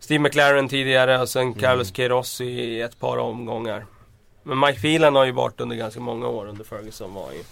Steve 0.00 0.18
McLaren 0.22 0.68
tidigare 0.68 1.20
och 1.20 1.28
sen 1.28 1.54
Carlos 1.54 1.90
Queiroz 1.90 2.40
i 2.40 2.80
ett 2.80 3.00
par 3.00 3.16
omgångar. 3.18 3.86
Men 4.42 4.60
Mike 4.60 4.80
Phelan 4.80 5.14
har 5.14 5.24
ju 5.24 5.32
varit 5.32 5.60
under 5.60 5.76
ganska 5.76 6.00
många 6.00 6.28
år 6.28 6.46
under 6.46 6.64
Ferguson. 6.64 7.14
Var 7.14 7.32
ju. 7.32 7.42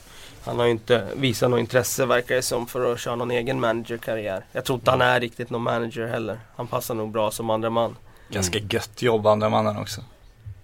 Han 0.45 0.59
har 0.59 0.65
ju 0.65 0.71
inte 0.71 1.09
visat 1.17 1.51
något 1.51 1.61
intresse 1.61 2.07
verkar 2.07 2.35
det 2.35 2.43
som 2.43 2.67
för 2.67 2.93
att 2.93 3.01
köra 3.01 3.17
någon 3.17 3.31
egen 3.31 3.61
managerkarriär. 3.61 4.45
Jag 4.53 4.65
tror 4.65 4.77
inte 4.77 4.91
han 4.91 5.01
är 5.01 5.21
riktigt 5.21 5.51
någon 5.51 5.63
manager 5.63 6.07
heller. 6.07 6.41
Han 6.57 6.67
passar 6.67 6.95
nog 6.95 7.11
bra 7.11 7.31
som 7.31 7.51
andra 7.51 7.71
man. 7.71 7.97
Ganska 8.29 8.59
gött 8.59 9.03
jobb 9.03 9.27
andra 9.27 9.49
mannen 9.49 9.77
också. 9.77 10.01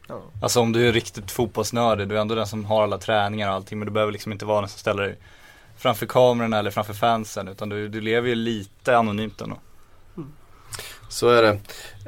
Ja. 0.09 0.23
Alltså 0.43 0.61
om 0.61 0.73
du 0.73 0.89
är 0.89 0.93
riktigt 0.93 1.31
fotbollsnördig, 1.31 2.09
du 2.09 2.17
är 2.17 2.21
ändå 2.21 2.35
den 2.35 2.47
som 2.47 2.65
har 2.65 2.83
alla 2.83 2.99
träningar 2.99 3.49
och 3.49 3.55
allting 3.55 3.79
men 3.79 3.87
du 3.87 3.93
behöver 3.93 4.13
liksom 4.13 4.33
inte 4.33 4.45
vara 4.45 4.61
den 4.61 4.69
som 4.69 4.79
ställer 4.79 5.03
dig 5.03 5.17
framför 5.77 6.07
kamerorna 6.07 6.59
eller 6.59 6.71
framför 6.71 6.95
fansen 6.95 7.49
utan 7.49 7.69
du, 7.69 7.89
du 7.89 8.01
lever 8.01 8.29
ju 8.29 8.35
lite 8.35 8.97
anonymt 8.97 9.41
ändå. 9.41 9.57
Så 11.09 11.29
är 11.29 11.43
det. 11.43 11.59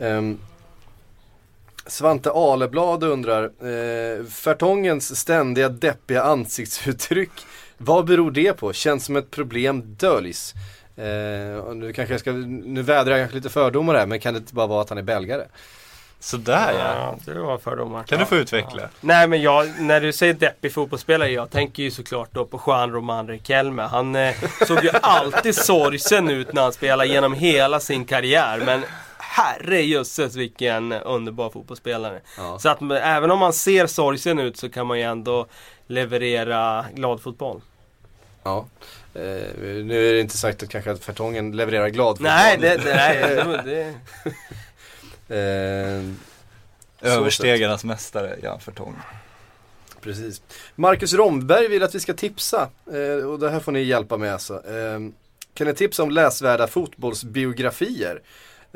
Ehm, 0.07 0.39
Svante 1.87 2.31
Aleblad 2.31 3.05
undrar, 3.05 3.45
eh, 3.45 4.25
Fertongens 4.25 5.17
ständiga 5.21 5.69
deppiga 5.69 6.23
ansiktsuttryck, 6.23 7.31
vad 7.79 8.05
beror 8.07 8.31
det 8.31 8.53
på? 8.53 8.73
Känns 8.73 9.05
som 9.05 9.17
ett 9.17 9.31
problem 9.31 9.83
döljs. 9.97 10.55
Eh, 10.97 11.59
och 11.59 11.77
nu 11.77 11.93
kanske 11.93 12.15
jag 12.15 12.21
ska, 12.21 12.33
nu 12.33 12.83
vädrar 12.83 13.11
jag 13.11 13.21
kanske 13.21 13.37
lite 13.37 13.49
fördomar 13.49 13.95
här, 13.95 14.07
men 14.07 14.21
kan 14.21 14.35
det 14.35 14.39
inte 14.39 14.55
bara 14.55 14.67
vara 14.67 14.83
att 14.83 14.89
han 14.89 14.99
är 14.99 15.03
belgare? 15.03 15.47
Sådär 16.21 16.73
ja. 16.79 17.17
Ja, 17.25 17.33
det 17.33 17.41
var 17.41 17.59
fördomar. 17.59 18.03
Kan 18.03 18.19
du 18.19 18.25
få 18.25 18.37
utveckla? 18.37 18.83
Nej 19.01 19.29
men 19.29 19.43
jag, 19.43 19.81
när 19.81 20.01
du 20.01 20.13
säger 20.13 20.35
deppig 20.35 20.73
fotbollsspelare, 20.73 21.31
jag 21.31 21.51
tänker 21.51 21.83
ju 21.83 21.91
såklart 21.91 22.29
då 22.33 22.45
på 22.45 22.63
Juan 22.67 22.93
Roman 22.93 23.29
Riquelme. 23.29 23.83
Han 23.83 24.17
eh, 24.17 24.35
såg 24.67 24.85
ju 24.85 24.91
alltid 25.03 25.55
sorgsen 25.55 26.29
ut 26.29 26.53
när 26.53 26.63
han 26.63 26.73
spelade 26.73 27.09
genom 27.09 27.35
hela 27.35 27.81
sin 27.81 28.05
karriär. 28.05 28.63
Men 28.67 28.83
herrejösses 29.37 30.37
vilken 30.37 30.93
underbar 30.93 31.51
fotbollsspelare. 31.51 32.21
Ja. 32.37 32.59
Så 32.59 32.69
att 32.69 32.83
även 33.03 33.31
om 33.31 33.39
man 33.39 33.53
ser 33.53 33.87
sorgsen 33.87 34.39
ut 34.39 34.57
så 34.57 34.69
kan 34.69 34.87
man 34.87 34.99
ju 34.99 35.05
ändå 35.05 35.47
leverera 35.87 36.85
glad 36.95 37.23
fotboll. 37.23 37.61
Ja. 38.43 38.67
Eh, 39.15 39.23
nu 39.85 40.09
är 40.09 40.13
det 40.13 40.21
inte 40.21 40.37
sagt 40.39 40.63
att 40.63 40.69
kanske 40.69 40.91
att 40.91 41.05
Fertongen 41.05 41.57
levererar 41.57 41.89
glad 41.89 42.21
Nej, 42.21 42.55
fotboll. 42.55 42.71
det, 42.71 42.85
det, 42.85 42.95
nej, 42.95 43.65
det, 43.65 43.95
Eh, 45.29 46.03
Överstegarnas 47.01 47.85
mästare, 47.85 48.37
Jan 48.43 48.61
Fertong. 48.61 48.97
Precis. 50.01 50.43
Marcus 50.75 51.15
Romberg 51.15 51.69
vill 51.69 51.83
att 51.83 51.95
vi 51.95 52.01
ska 52.01 52.15
tipsa 52.15 52.69
eh, 52.93 53.27
och 53.27 53.39
det 53.39 53.51
här 53.51 53.61
får 53.61 53.73
ni 53.73 53.83
hjälpa 53.83 54.17
med 54.17 54.33
alltså. 54.33 54.55
Eh, 54.55 55.01
kan 55.55 55.67
ni 55.67 55.75
tipsa 55.75 56.03
om 56.03 56.11
läsvärda 56.11 56.67
fotbollsbiografier? 56.67 58.23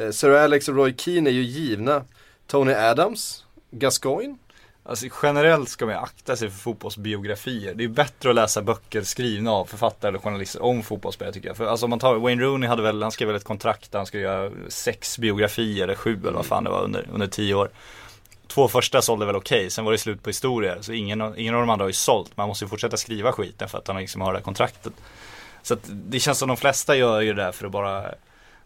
Eh, 0.00 0.10
Sir 0.10 0.30
Alex 0.30 0.68
och 0.68 0.74
Roy 0.74 0.94
Keane 0.96 1.30
är 1.30 1.34
ju 1.34 1.42
givna. 1.42 2.04
Tony 2.46 2.72
Adams, 2.72 3.44
Gascoigne. 3.70 4.36
Alltså 4.84 5.06
generellt 5.22 5.68
ska 5.68 5.86
man 5.86 5.94
ju 5.94 6.00
akta 6.00 6.36
sig 6.36 6.50
för 6.50 6.58
fotbollsbiografier. 6.58 7.74
Det 7.74 7.84
är 7.84 7.88
bättre 7.88 8.28
att 8.30 8.34
läsa 8.34 8.62
böcker 8.62 9.02
skrivna 9.02 9.50
av 9.52 9.64
författare 9.64 10.08
eller 10.08 10.18
journalister 10.18 10.62
om 10.62 10.82
fotbollsspelare 10.82 11.34
tycker 11.34 11.48
jag. 11.48 11.56
För 11.56 11.66
alltså 11.66 11.86
om 11.86 11.90
man 11.90 11.98
tar 11.98 12.14
Wayne 12.14 12.42
Rooney 12.42 12.68
hade 12.68 12.82
väl, 12.82 13.02
han 13.02 13.12
skrev 13.12 13.28
väl 13.28 13.36
ett 13.36 13.44
kontrakt 13.44 13.92
där 13.92 13.98
han 13.98 14.06
skulle 14.06 14.22
göra 14.22 14.50
sex 14.68 15.18
biografier 15.18 15.84
eller 15.84 15.94
sju 15.94 16.20
eller 16.22 16.32
vad 16.32 16.46
fan 16.46 16.64
det 16.64 16.70
var 16.70 16.82
under, 16.82 17.06
under 17.12 17.26
tio 17.26 17.54
år. 17.54 17.70
Två 18.46 18.68
första 18.68 19.02
sålde 19.02 19.26
väl 19.26 19.36
okej, 19.36 19.70
sen 19.70 19.84
var 19.84 19.92
det 19.92 19.98
slut 19.98 20.22
på 20.22 20.30
historier. 20.30 20.78
Så 20.80 20.92
ingen, 20.92 21.20
av- 21.20 21.38
ingen 21.38 21.54
av 21.54 21.60
de 21.60 21.70
andra 21.70 21.84
har 21.84 21.88
ju 21.88 21.92
sålt. 21.92 22.36
Man 22.36 22.48
måste 22.48 22.64
ju 22.64 22.68
fortsätta 22.68 22.96
skriva 22.96 23.32
skiten 23.32 23.68
för 23.68 23.78
att 23.78 23.88
han 23.88 23.96
liksom 23.96 24.20
har 24.20 24.32
det 24.32 24.38
här 24.38 24.44
kontraktet. 24.44 24.92
Så 25.62 25.74
att 25.74 25.80
det 25.84 26.20
känns 26.20 26.38
som 26.38 26.48
de 26.48 26.56
flesta 26.56 26.96
gör 26.96 27.20
ju 27.20 27.32
det 27.32 27.42
där 27.42 27.52
för 27.52 27.66
att 27.66 27.72
bara 27.72 28.14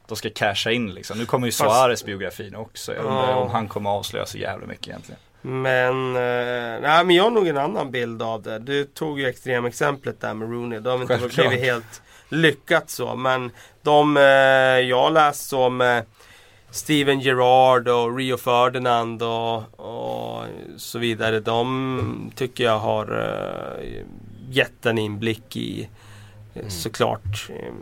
de 0.09 0.17
ska 0.17 0.31
casha 0.31 0.71
in 0.71 0.95
liksom. 0.95 1.19
Nu 1.19 1.27
kommer 1.27 1.47
ju 1.47 1.53
Suarez 1.53 2.05
biografin 2.05 2.55
också. 2.55 2.95
Jag 2.95 3.05
undrar 3.05 3.31
Ja. 3.31 3.37
om 3.37 3.51
han 3.51 3.69
kommer 3.69 3.91
avslöja 3.91 4.27
så 4.27 4.39
jävla 4.39 4.67
mycket 4.67 4.89
egentligen. 4.89 5.21
Men, 5.43 6.17
eh, 6.17 6.81
nej, 6.83 7.05
men 7.05 7.11
jag 7.11 7.25
har 7.25 7.31
nog 7.31 7.49
en 7.49 7.57
annan 7.59 7.91
bild 7.91 8.23
av 8.23 8.43
det. 8.43 8.59
Du 8.59 8.85
tog 8.85 9.21
ju 9.21 9.27
extremexemplet 9.29 10.21
där 10.21 10.35
med 10.35 10.51
Rooney. 10.51 10.79
Det 10.81 10.91
har 10.91 10.97
väl 10.99 11.03
inte 11.03 11.19
Självklart. 11.19 11.49
blivit 11.49 11.65
helt 11.67 12.03
lyckat 12.29 12.91
så. 12.91 13.17
Men 13.17 13.51
de 13.83 14.17
eh, 14.17 14.23
jag 14.89 15.13
läst 15.13 15.49
som 15.49 15.81
eh, 15.81 16.03
Steven 16.71 17.21
Gerrard 17.21 17.89
och 17.89 18.17
Rio 18.17 18.37
Ferdinand 18.37 19.23
och, 19.23 19.81
och 19.81 20.45
så 20.77 20.99
vidare. 20.99 21.41
De 21.41 22.33
tycker 22.37 22.65
jag 22.65 22.79
har 22.79 23.07
eh, 23.79 23.85
gett 24.51 24.87
en 24.87 24.99
inblick 24.99 25.57
i 25.57 25.89
eh, 26.55 26.69
såklart 26.69 27.51
eh, 27.51 27.73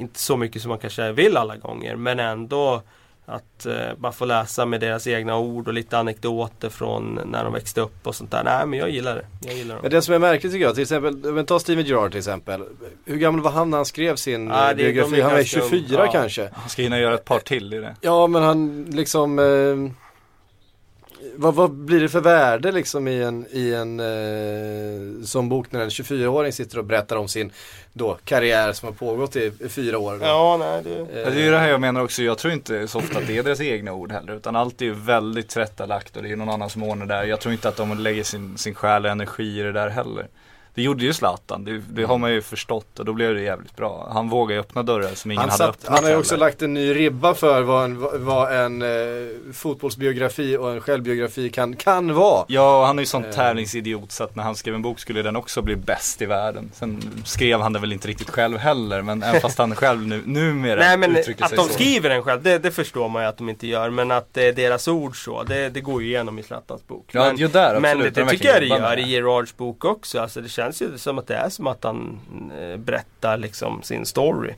inte 0.00 0.18
så 0.20 0.36
mycket 0.36 0.62
som 0.62 0.68
man 0.68 0.78
kanske 0.78 1.12
vill 1.12 1.36
alla 1.36 1.56
gånger 1.56 1.96
men 1.96 2.20
ändå 2.20 2.82
att 3.26 3.66
eh, 3.66 3.74
bara 3.98 4.12
få 4.12 4.24
läsa 4.24 4.66
med 4.66 4.80
deras 4.80 5.06
egna 5.06 5.36
ord 5.38 5.68
och 5.68 5.74
lite 5.74 5.98
anekdoter 5.98 6.68
från 6.68 7.20
när 7.26 7.44
de 7.44 7.52
växte 7.52 7.80
upp 7.80 8.06
och 8.06 8.14
sånt 8.14 8.30
där. 8.30 8.44
Nej 8.44 8.66
men 8.66 8.78
jag 8.78 8.90
gillar 8.90 9.14
det. 9.16 9.26
Jag 9.46 9.54
gillar 9.56 9.74
dem. 9.74 9.82
Men 9.82 9.90
det 9.90 10.02
som 10.02 10.14
är 10.14 10.18
märkligt 10.18 10.52
tycker 10.52 10.64
jag, 10.66 10.74
till 10.74 10.82
exempel, 10.82 11.32
men 11.32 11.46
ta 11.46 11.58
Steven 11.58 11.84
Gerrard 11.84 12.10
till 12.10 12.18
exempel. 12.18 12.62
Hur 13.04 13.16
gammal 13.16 13.40
var 13.40 13.50
han 13.50 13.70
när 13.70 13.78
han 13.78 13.84
skrev 13.86 14.16
sin 14.16 14.46
Ja, 14.46 14.68
det- 14.68 14.74
de 14.74 14.82
biografi? 14.92 15.20
Han 15.20 15.30
var 15.30 15.36
ganska 15.38 15.60
24 15.60 15.80
ung. 16.00 16.06
Ja. 16.06 16.12
kanske. 16.12 16.50
Han 16.54 16.68
ska 16.68 16.82
hinna 16.82 16.98
göra 16.98 17.14
ett 17.14 17.24
par 17.24 17.38
till 17.38 17.74
i 17.74 17.78
det. 17.78 17.96
Ja 18.00 18.26
men 18.26 18.42
han 18.42 18.84
liksom 18.84 19.38
eh, 19.38 19.92
vad, 21.36 21.54
vad 21.54 21.70
blir 21.70 22.00
det 22.00 22.08
för 22.08 22.20
värde 22.20 22.72
liksom 22.72 23.08
i 23.08 23.22
en, 23.22 23.46
i 23.50 23.74
en 23.74 24.00
eh, 24.00 25.24
sån 25.24 25.48
bok 25.48 25.72
när 25.72 25.80
en 25.80 25.88
24-åring 25.88 26.52
sitter 26.52 26.78
och 26.78 26.84
berättar 26.84 27.16
om 27.16 27.28
sin 27.28 27.52
då, 27.92 28.18
karriär 28.24 28.72
som 28.72 28.86
har 28.88 28.94
pågått 28.94 29.36
i, 29.36 29.52
i 29.60 29.68
fyra 29.68 29.98
år. 29.98 30.18
Då. 30.18 30.26
Ja, 30.26 30.56
nej 30.60 30.82
det... 30.84 30.90
Eh, 30.90 31.20
Ja, 31.24 31.30
Det 31.30 31.40
är 31.40 31.44
ju 31.44 31.50
det 31.50 31.58
här 31.58 31.68
jag 31.68 31.80
menar 31.80 32.02
också, 32.02 32.22
jag 32.22 32.38
tror 32.38 32.52
inte 32.52 32.88
så 32.88 32.98
ofta 32.98 33.18
att 33.18 33.26
det 33.26 33.38
är 33.38 33.42
deras 33.42 33.60
egna 33.60 33.92
ord 33.92 34.12
heller. 34.12 34.32
Utan 34.36 34.56
allt 34.56 34.80
är 34.80 34.84
ju 34.86 34.94
väldigt 34.94 35.48
tillrättalagt 35.48 36.16
och 36.16 36.22
det 36.22 36.32
är 36.32 36.36
någon 36.36 36.48
annan 36.50 36.70
som 36.70 36.82
ordnar 36.82 37.06
det 37.06 37.14
där. 37.14 37.24
Jag 37.24 37.40
tror 37.40 37.52
inte 37.52 37.68
att 37.68 37.76
de 37.76 37.98
lägger 37.98 38.24
sin, 38.24 38.58
sin 38.58 38.74
själ 38.74 39.04
och 39.04 39.10
energi 39.10 39.60
i 39.60 39.62
det 39.62 39.72
där 39.72 39.88
heller. 39.88 40.26
Det 40.74 40.82
gjorde 40.82 41.04
ju 41.04 41.12
Zlatan, 41.12 41.64
det, 41.64 41.82
det 41.90 42.04
har 42.04 42.18
man 42.18 42.32
ju 42.32 42.42
förstått 42.42 42.98
och 42.98 43.04
då 43.04 43.12
blev 43.12 43.34
det 43.34 43.40
jävligt 43.42 43.76
bra. 43.76 44.10
Han 44.12 44.28
vågar 44.28 44.54
ju 44.54 44.60
öppna 44.60 44.82
dörrar 44.82 45.14
som 45.14 45.30
ingen 45.30 45.40
han, 45.40 45.50
hade 45.50 45.58
satt, 45.58 45.68
öppnat 45.68 45.94
han 45.94 46.04
har 46.04 46.10
ju 46.10 46.16
också 46.16 46.34
heller. 46.34 46.46
lagt 46.46 46.62
en 46.62 46.74
ny 46.74 46.94
ribba 46.94 47.34
för 47.34 47.62
vad 47.62 47.84
en, 47.84 48.24
vad 48.24 48.52
en 48.64 48.82
eh, 48.82 48.88
fotbollsbiografi 49.52 50.56
och 50.56 50.70
en 50.72 50.80
självbiografi 50.80 51.50
kan, 51.50 51.76
kan 51.76 52.14
vara. 52.14 52.44
Ja, 52.48 52.80
och 52.80 52.86
han 52.86 52.98
är 52.98 53.02
ju 53.02 53.06
sån 53.06 53.24
Eh. 53.24 53.30
tävlingsidiot 53.30 54.12
så 54.12 54.24
att 54.24 54.36
när 54.36 54.42
han 54.42 54.56
skrev 54.56 54.74
en 54.74 54.82
bok 54.82 54.98
skulle 55.00 55.22
den 55.22 55.36
också 55.36 55.62
bli 55.62 55.76
bäst 55.76 56.22
i 56.22 56.26
världen. 56.26 56.70
Sen 56.74 57.02
skrev 57.24 57.60
han 57.60 57.72
det 57.72 57.78
väl 57.78 57.92
inte 57.92 58.08
riktigt 58.08 58.30
själv 58.30 58.58
heller, 58.58 59.02
men 59.02 59.22
även 59.22 59.40
fast 59.40 59.58
han 59.58 59.76
själv 59.76 60.06
nu, 60.06 60.22
numera 60.26 60.80
Nej 60.80 60.96
men 60.96 61.16
uttrycker 61.16 61.44
att 61.44 61.50
sig 61.50 61.58
de 61.58 61.64
så. 61.68 61.72
skriver 61.72 62.08
den 62.08 62.22
själv, 62.22 62.42
det, 62.42 62.58
det 62.58 62.70
förstår 62.70 63.08
man 63.08 63.22
ju 63.22 63.28
att 63.28 63.36
de 63.36 63.48
inte 63.48 63.66
gör. 63.66 63.90
Men 63.90 64.10
att 64.10 64.34
det 64.34 64.48
är 64.48 64.52
deras 64.52 64.88
ord 64.88 65.24
så, 65.24 65.42
det, 65.42 65.68
det 65.68 65.80
går 65.80 66.02
ju 66.02 66.08
igenom 66.08 66.38
i 66.38 66.42
Zlatans 66.42 66.86
bok. 66.86 67.04
Ja, 67.12 67.24
men, 67.24 67.36
ju 67.36 67.48
där, 67.48 67.80
men 67.80 67.90
absolut. 67.90 68.14
det, 68.14 68.20
De 68.20 68.24
det 68.24 68.30
tycker 68.30 68.48
jag 68.48 68.62
det 68.62 68.66
gör 68.66 68.76
jobbar 68.76 68.96
i 68.98 69.02
Gerards 69.10 69.56
bok 69.56 69.84
också. 69.84 70.20
Alltså 70.20 70.40
det 70.40 70.48
känns 70.60 70.82
ju 70.82 70.98
som 70.98 71.18
att 71.18 71.26
det 71.26 71.34
är 71.34 71.48
som 71.48 71.66
att 71.66 71.84
han 71.84 72.20
eh, 72.60 72.76
berättar 72.76 73.36
liksom 73.36 73.82
sin 73.82 74.06
story. 74.06 74.54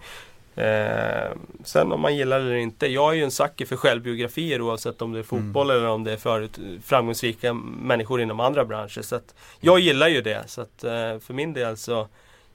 Eh, 0.56 1.30
sen 1.64 1.92
om 1.92 2.00
man 2.00 2.16
gillar 2.16 2.38
det 2.38 2.44
eller 2.44 2.54
inte. 2.54 2.86
Jag 2.86 3.10
är 3.12 3.16
ju 3.16 3.24
en 3.24 3.30
sucker 3.30 3.66
för 3.66 3.76
självbiografier 3.76 4.60
oavsett 4.60 5.02
om 5.02 5.12
det 5.12 5.18
är 5.18 5.22
fotboll 5.22 5.70
eller 5.70 5.88
om 5.88 6.04
det 6.04 6.12
är 6.12 6.16
förut 6.16 6.58
framgångsrika 6.84 7.52
människor 7.54 8.22
inom 8.22 8.40
andra 8.40 8.64
branscher. 8.64 9.02
Så 9.02 9.20
jag 9.60 9.80
gillar 9.80 10.08
ju 10.08 10.20
det. 10.20 10.42
Så 10.46 10.60
att 10.60 10.84
eh, 10.84 11.18
för 11.18 11.32
min 11.32 11.52
del 11.52 11.76
så 11.76 12.08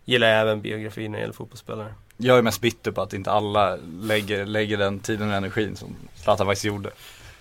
gillar 0.06 0.28
jag 0.28 0.42
även 0.42 0.62
biografier 0.62 1.10
när 1.10 1.18
det 1.18 1.22
gäller 1.22 1.34
fotbollsspelare. 1.34 1.94
Jag 2.18 2.38
är 2.38 2.42
mest 2.42 2.62
bitter 2.62 2.92
på 2.92 3.02
att 3.02 3.14
inte 3.14 3.32
alla 3.32 3.76
lägger, 4.02 4.46
lägger 4.46 4.78
den 4.78 5.00
tiden 5.00 5.30
och 5.30 5.36
energin 5.36 5.76
som 5.76 5.96
Zlatan 6.16 6.48
faktiskt 6.48 6.66
gjorde. 6.66 6.90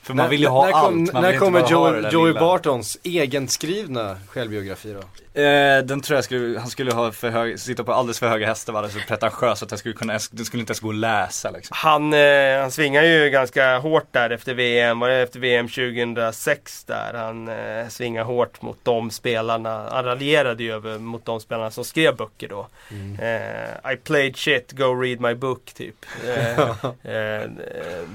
För 0.07 0.15
man 0.15 0.31
vill 0.31 0.41
ju 0.41 0.47
ha 0.47 0.67
när 0.67 0.73
allt, 0.73 0.85
kom, 0.85 1.09
man 1.13 1.23
När 1.23 1.39
kommer 1.39 1.71
Joey 1.71 2.27
lilla. 2.27 2.41
Bartons 2.41 2.99
egenskrivna 3.03 4.17
självbiografi 4.29 4.93
då? 4.93 5.41
Eh, 5.41 5.83
den 5.83 6.01
tror 6.01 6.17
jag 6.17 6.25
skulle, 6.25 6.59
han 6.59 6.69
skulle 6.69 6.93
ha 6.93 7.13
för 7.13 7.31
hög, 7.31 7.61
sitta 7.61 7.85
på 7.85 7.93
alldeles 7.93 8.19
för 8.19 8.29
höga 8.29 8.47
hästar, 8.47 8.73
vara 8.73 8.89
så 8.89 8.99
pretentiös 9.09 9.63
att 9.63 9.71
jag 9.71 9.81
skulle 9.81 9.95
kunna, 9.95 10.13
det 10.31 10.45
skulle 10.45 10.61
inte 10.61 10.71
ens 10.71 10.81
gå 10.81 10.89
att 10.89 10.95
läsa 10.95 11.51
liksom. 11.51 11.77
Han, 11.77 12.13
eh, 12.13 12.61
han 12.61 12.71
svingar 12.71 13.03
ju 13.03 13.31
ganska 13.31 13.79
hårt 13.79 14.07
där 14.11 14.31
efter 14.31 14.55
VM, 14.55 15.01
var 15.01 15.09
det 15.09 15.17
efter 15.17 15.41
VM 15.41 15.69
2006 15.69 16.85
där? 16.85 17.15
Han 17.15 17.49
eh, 17.49 17.89
svingar 17.89 18.25
hårt 18.25 18.63
mot 18.63 18.79
de 18.83 19.11
spelarna, 19.11 19.89
han 19.91 20.05
raljerade 20.05 20.63
ju 20.63 20.73
över 20.73 20.99
mot 20.99 21.25
de 21.25 21.41
spelarna 21.41 21.71
som 21.71 21.85
skrev 21.85 22.17
böcker 22.17 22.49
då. 22.49 22.69
Eh, 23.21 23.93
I 23.93 23.97
played 23.97 24.37
shit, 24.37 24.73
go 24.73 24.95
read 24.95 25.21
my 25.21 25.35
book 25.35 25.73
typ. 25.75 26.07
Eh, 26.29 26.59
eh, 27.15 27.51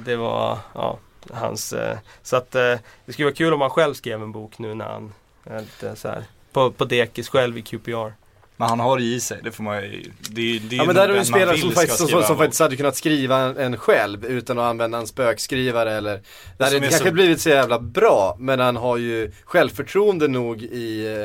det 0.05 0.15
var, 0.15 0.57
ja, 0.73 0.99
hans, 1.33 1.73
eh, 1.73 1.97
så 2.23 2.35
att 2.35 2.55
eh, 2.55 2.75
det 3.05 3.13
skulle 3.13 3.25
vara 3.25 3.35
kul 3.35 3.53
om 3.53 3.61
han 3.61 3.69
själv 3.69 3.93
skrev 3.93 4.21
en 4.21 4.31
bok 4.31 4.59
nu 4.59 4.73
när 4.75 4.85
han 4.85 5.13
är 5.43 5.59
lite 5.59 5.95
så 5.95 6.07
här 6.07 6.23
på, 6.51 6.71
på 6.71 6.85
dekis 6.85 7.29
själv 7.29 7.57
i 7.57 7.61
QPR. 7.61 8.13
Men 8.57 8.69
han 8.69 8.79
har 8.79 8.97
det 8.97 9.03
i 9.03 9.19
sig, 9.19 9.39
det 9.43 9.51
får 9.51 9.63
man 9.63 9.81
ju, 9.83 10.11
det, 10.19 10.59
det 10.59 10.75
är 10.75 10.77
Ja 10.77 10.83
ju 10.83 10.87
men 10.87 10.95
där 10.95 11.07
den 11.07 11.15
man 11.15 11.25
spelare 11.25 11.57
som 11.57 11.71
faktiskt, 11.71 11.97
som, 11.97 12.07
som 12.07 12.19
bok. 12.19 12.37
faktiskt 12.37 12.59
hade 12.61 12.75
kunnat 12.75 12.95
skriva 12.95 13.37
en, 13.37 13.57
en 13.57 13.77
själv 13.77 14.25
utan 14.25 14.59
att 14.59 14.63
använda 14.65 14.97
en 14.97 15.07
spökskrivare 15.07 15.93
eller 15.93 16.21
Det 16.57 16.63
hade 16.63 16.71
Som 16.75 16.81
kanske 16.89 17.07
så- 17.07 17.13
blivit 17.13 17.41
så 17.41 17.49
jävla 17.49 17.79
bra 17.79 18.35
men 18.39 18.59
han 18.59 18.75
har 18.75 18.97
ju 18.97 19.31
självförtroende 19.43 20.27
nog 20.27 20.61
i, 20.63 21.17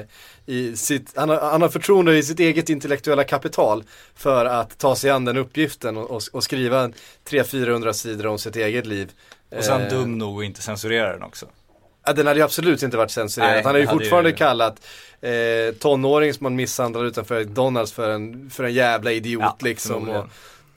eh, 0.46 0.54
i 0.54 0.76
sitt, 0.76 1.12
han 1.16 1.28
har, 1.28 1.40
han 1.40 1.62
har 1.62 1.68
förtroende 1.68 2.16
i 2.18 2.22
sitt 2.22 2.40
eget 2.40 2.68
intellektuella 2.68 3.24
kapital 3.24 3.84
för 4.14 4.44
att 4.44 4.78
ta 4.78 4.96
sig 4.96 5.10
an 5.10 5.24
den 5.24 5.36
uppgiften 5.36 5.96
och, 5.96 6.10
och, 6.10 6.22
och 6.32 6.44
skriva 6.44 6.80
en 6.80 6.94
300-400 7.30 7.92
sidor 7.92 8.26
om 8.26 8.38
sitt 8.38 8.56
eget 8.56 8.86
liv. 8.86 9.10
Och 9.56 9.64
sen 9.64 9.82
Eh, 9.82 9.88
dum 9.88 10.18
nog 10.18 10.38
att 10.38 10.44
inte 10.46 10.62
censurera 10.62 11.12
den 11.12 11.22
också. 11.22 11.46
Ja, 12.06 12.12
den 12.12 12.26
hade 12.26 12.38
ju 12.38 12.44
absolut 12.44 12.82
inte 12.82 12.96
varit 12.96 13.10
censurerad. 13.10 13.52
Nej, 13.52 13.62
Han 13.64 13.74
har 13.74 13.80
ju 13.80 13.86
fortfarande 13.86 14.30
ju- 14.30 14.36
kallat 14.36 14.86
eh, 15.20 15.74
tonåring 15.80 16.34
som 16.34 16.44
man 16.44 16.56
misshandlar 16.56 17.04
utanför 17.04 17.40
McDonalds 17.44 17.92
för 17.92 18.10
en, 18.10 18.50
för 18.50 18.64
en 18.64 18.72
jävla 18.74 19.12
idiot 19.12 19.42
Ja, 19.42 19.56
liksom. 19.60 20.08
Och, 20.08 20.26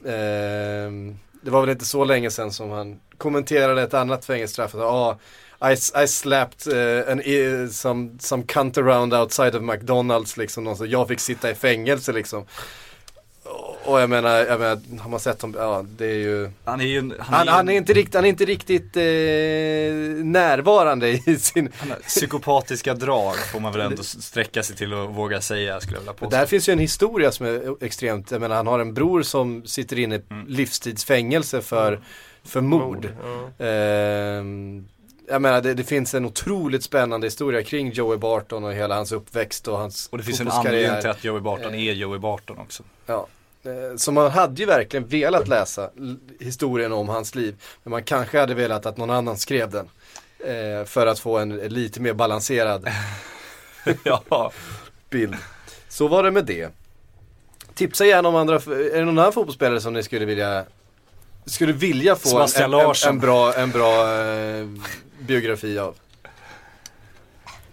ehm, 0.10 1.20
det 1.42 1.52
var 1.52 1.62
väl 1.62 1.70
inte 1.70 1.86
så 1.86 2.04
länge 2.04 2.32
sedan 2.32 2.52
som 2.52 2.70
han 2.70 3.00
kommenterade 3.18 3.82
ett 3.82 3.94
annat 3.94 4.26
fängelsestraff. 4.26 4.76
Ah, 4.76 5.18
I, 5.72 6.04
I 6.04 6.08
slapped 6.08 6.74
uh, 6.74 7.12
an, 7.12 7.70
some, 7.70 8.10
some 8.20 8.44
cunt 8.44 8.78
around 8.78 9.14
outside 9.14 9.56
of 9.56 9.62
McDonalds 9.62 10.38
liksom. 10.38 10.64
Någon, 10.64 10.78
så 10.78 10.86
jag 10.86 11.08
fick 11.08 11.20
sitta 11.20 11.50
i 11.50 11.56
fängelse 11.56 12.12
liksom. 12.12 12.46
Och- 13.86 14.02
jag 14.02 14.10
menar, 14.10 14.30
jag 14.38 14.60
menar, 14.60 15.00
har 15.00 15.10
man 15.10 15.20
sett 15.20 15.40
dem, 15.40 15.56
ja 15.58 15.86
det 15.98 16.06
är 16.06 16.16
ju 16.16 16.50
Han 16.66 16.82
är 16.82 16.86
ju, 16.86 17.00
han, 17.02 17.14
han, 17.20 17.48
är, 17.48 17.52
han 17.52 17.70
är 17.70 17.74
inte 17.74 17.94
riktigt, 17.94 18.16
han 18.16 18.26
är 18.26 18.30
inte 18.30 18.46
riktigt 18.46 18.98
eh, 18.98 19.04
närvarande 20.26 21.10
i 21.10 21.38
sin 21.40 21.70
psykopatiska 22.08 22.94
drag 22.94 23.36
får 23.52 23.60
man 23.60 23.72
väl 23.72 23.82
ändå 23.82 24.04
sträcka 24.04 24.64
sig 24.64 24.76
till 24.76 24.94
och 24.94 25.16
våga 25.16 25.42
säga 25.42 25.80
skulle 25.80 25.96
jag 25.96 26.02
vilja 26.02 26.14
påstå. 26.14 26.38
där 26.38 26.46
finns 26.46 26.70
ju 26.70 26.74
en 26.74 26.80
historia 26.80 27.32
som 27.32 27.46
är 27.46 27.84
extremt, 27.84 28.32
jag 28.32 28.42
menar 28.42 28.56
han 28.56 28.68
har 28.68 28.80
en 28.80 28.94
bror 28.94 29.22
som 29.22 29.66
sitter 29.66 30.00
inne 30.00 30.16
i 30.16 30.22
Mm. 30.32 30.46
livstidsfängelse 30.48 31.62
för, 31.62 32.00
för 32.44 32.62
mord. 32.62 33.10
Ja. 33.60 33.66
Ehm, 33.66 34.88
jag 35.30 35.42
menar 35.42 35.62
det, 35.62 35.74
det 35.74 35.84
finns 35.84 36.14
en 36.14 36.26
otroligt 36.26 36.84
spännande 36.84 37.28
historia 37.28 37.64
kring 37.64 37.92
Joey 37.92 38.18
Barton 38.18 38.64
och 38.64 38.74
hela 38.74 38.96
hans 38.96 39.12
uppväxt 39.12 39.68
och 39.68 39.78
hans 39.78 40.10
Och 40.12 40.18
det 40.18 40.24
finns 40.24 40.40
en 40.42 40.48
anledning 40.52 41.02
till 41.02 41.10
att 41.10 41.24
Joey 41.24 41.42
Barton 41.42 41.74
Eh. 41.74 41.88
är 41.88 41.94
Joey 41.94 42.20
Barton 42.20 42.58
också. 42.58 42.84
Ja. 43.06 43.28
Eh, 43.70 43.96
Så 43.98 44.12
man 44.12 44.32
hade 44.32 44.62
ju 44.62 44.66
verkligen 44.66 45.08
velat 45.08 45.48
läsa 45.48 45.90
historien 46.40 46.92
om 46.94 47.10
hans 47.10 47.36
liv. 47.36 47.56
Men 47.84 47.92
man 47.92 48.04
kanske 48.04 48.40
hade 48.40 48.54
velat 48.54 48.86
att 48.86 48.98
någon 48.98 49.10
annan 49.10 49.38
skrev 49.38 49.70
den. 49.70 49.90
Eh, 50.40 50.86
för 50.86 51.08
att 51.08 51.20
få 51.20 51.38
en 51.38 51.58
lite 51.58 52.02
mer 52.02 52.14
balanserad 52.14 52.90
ja. 54.04 54.52
bild. 55.10 55.36
Så 55.90 56.08
var 56.08 56.24
det 56.24 56.32
med 56.32 56.46
det. 56.46 56.70
Tipsa 57.74 58.06
gärna 58.06 58.30
om 58.30 58.36
andra, 58.36 58.56
är 58.56 58.98
det 59.00 59.06
någon 59.06 59.20
annan 59.20 59.34
fotbollsspelare 59.34 59.82
som 59.82 59.94
ni 59.94 60.04
skulle 60.04 60.26
vilja 60.26 60.66
skulle 61.46 61.74
vilja 61.74 62.16
få 62.16 62.40
en, 62.40 62.74
en, 62.74 62.94
en 63.08 63.20
bra, 63.20 63.54
en 63.54 63.72
bra 63.72 64.22
eh, 64.24 64.68
biografi 65.20 65.80
av? 65.80 65.96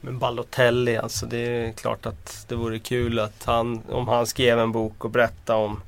Men 0.01 0.19
Balotelli 0.19 0.97
alltså, 0.97 1.27
det 1.27 1.39
är 1.39 1.73
klart 1.73 2.07
att 2.07 2.45
det 2.49 2.55
vore 2.55 2.79
kul 2.79 3.19
att 3.19 3.45
han, 3.45 3.83
om 3.89 4.09
han 4.09 4.27
skrev 4.27 4.59
en 4.59 4.73
bok 4.73 5.05
och 5.05 5.11
berättade 5.11 5.59
om, 5.59 5.81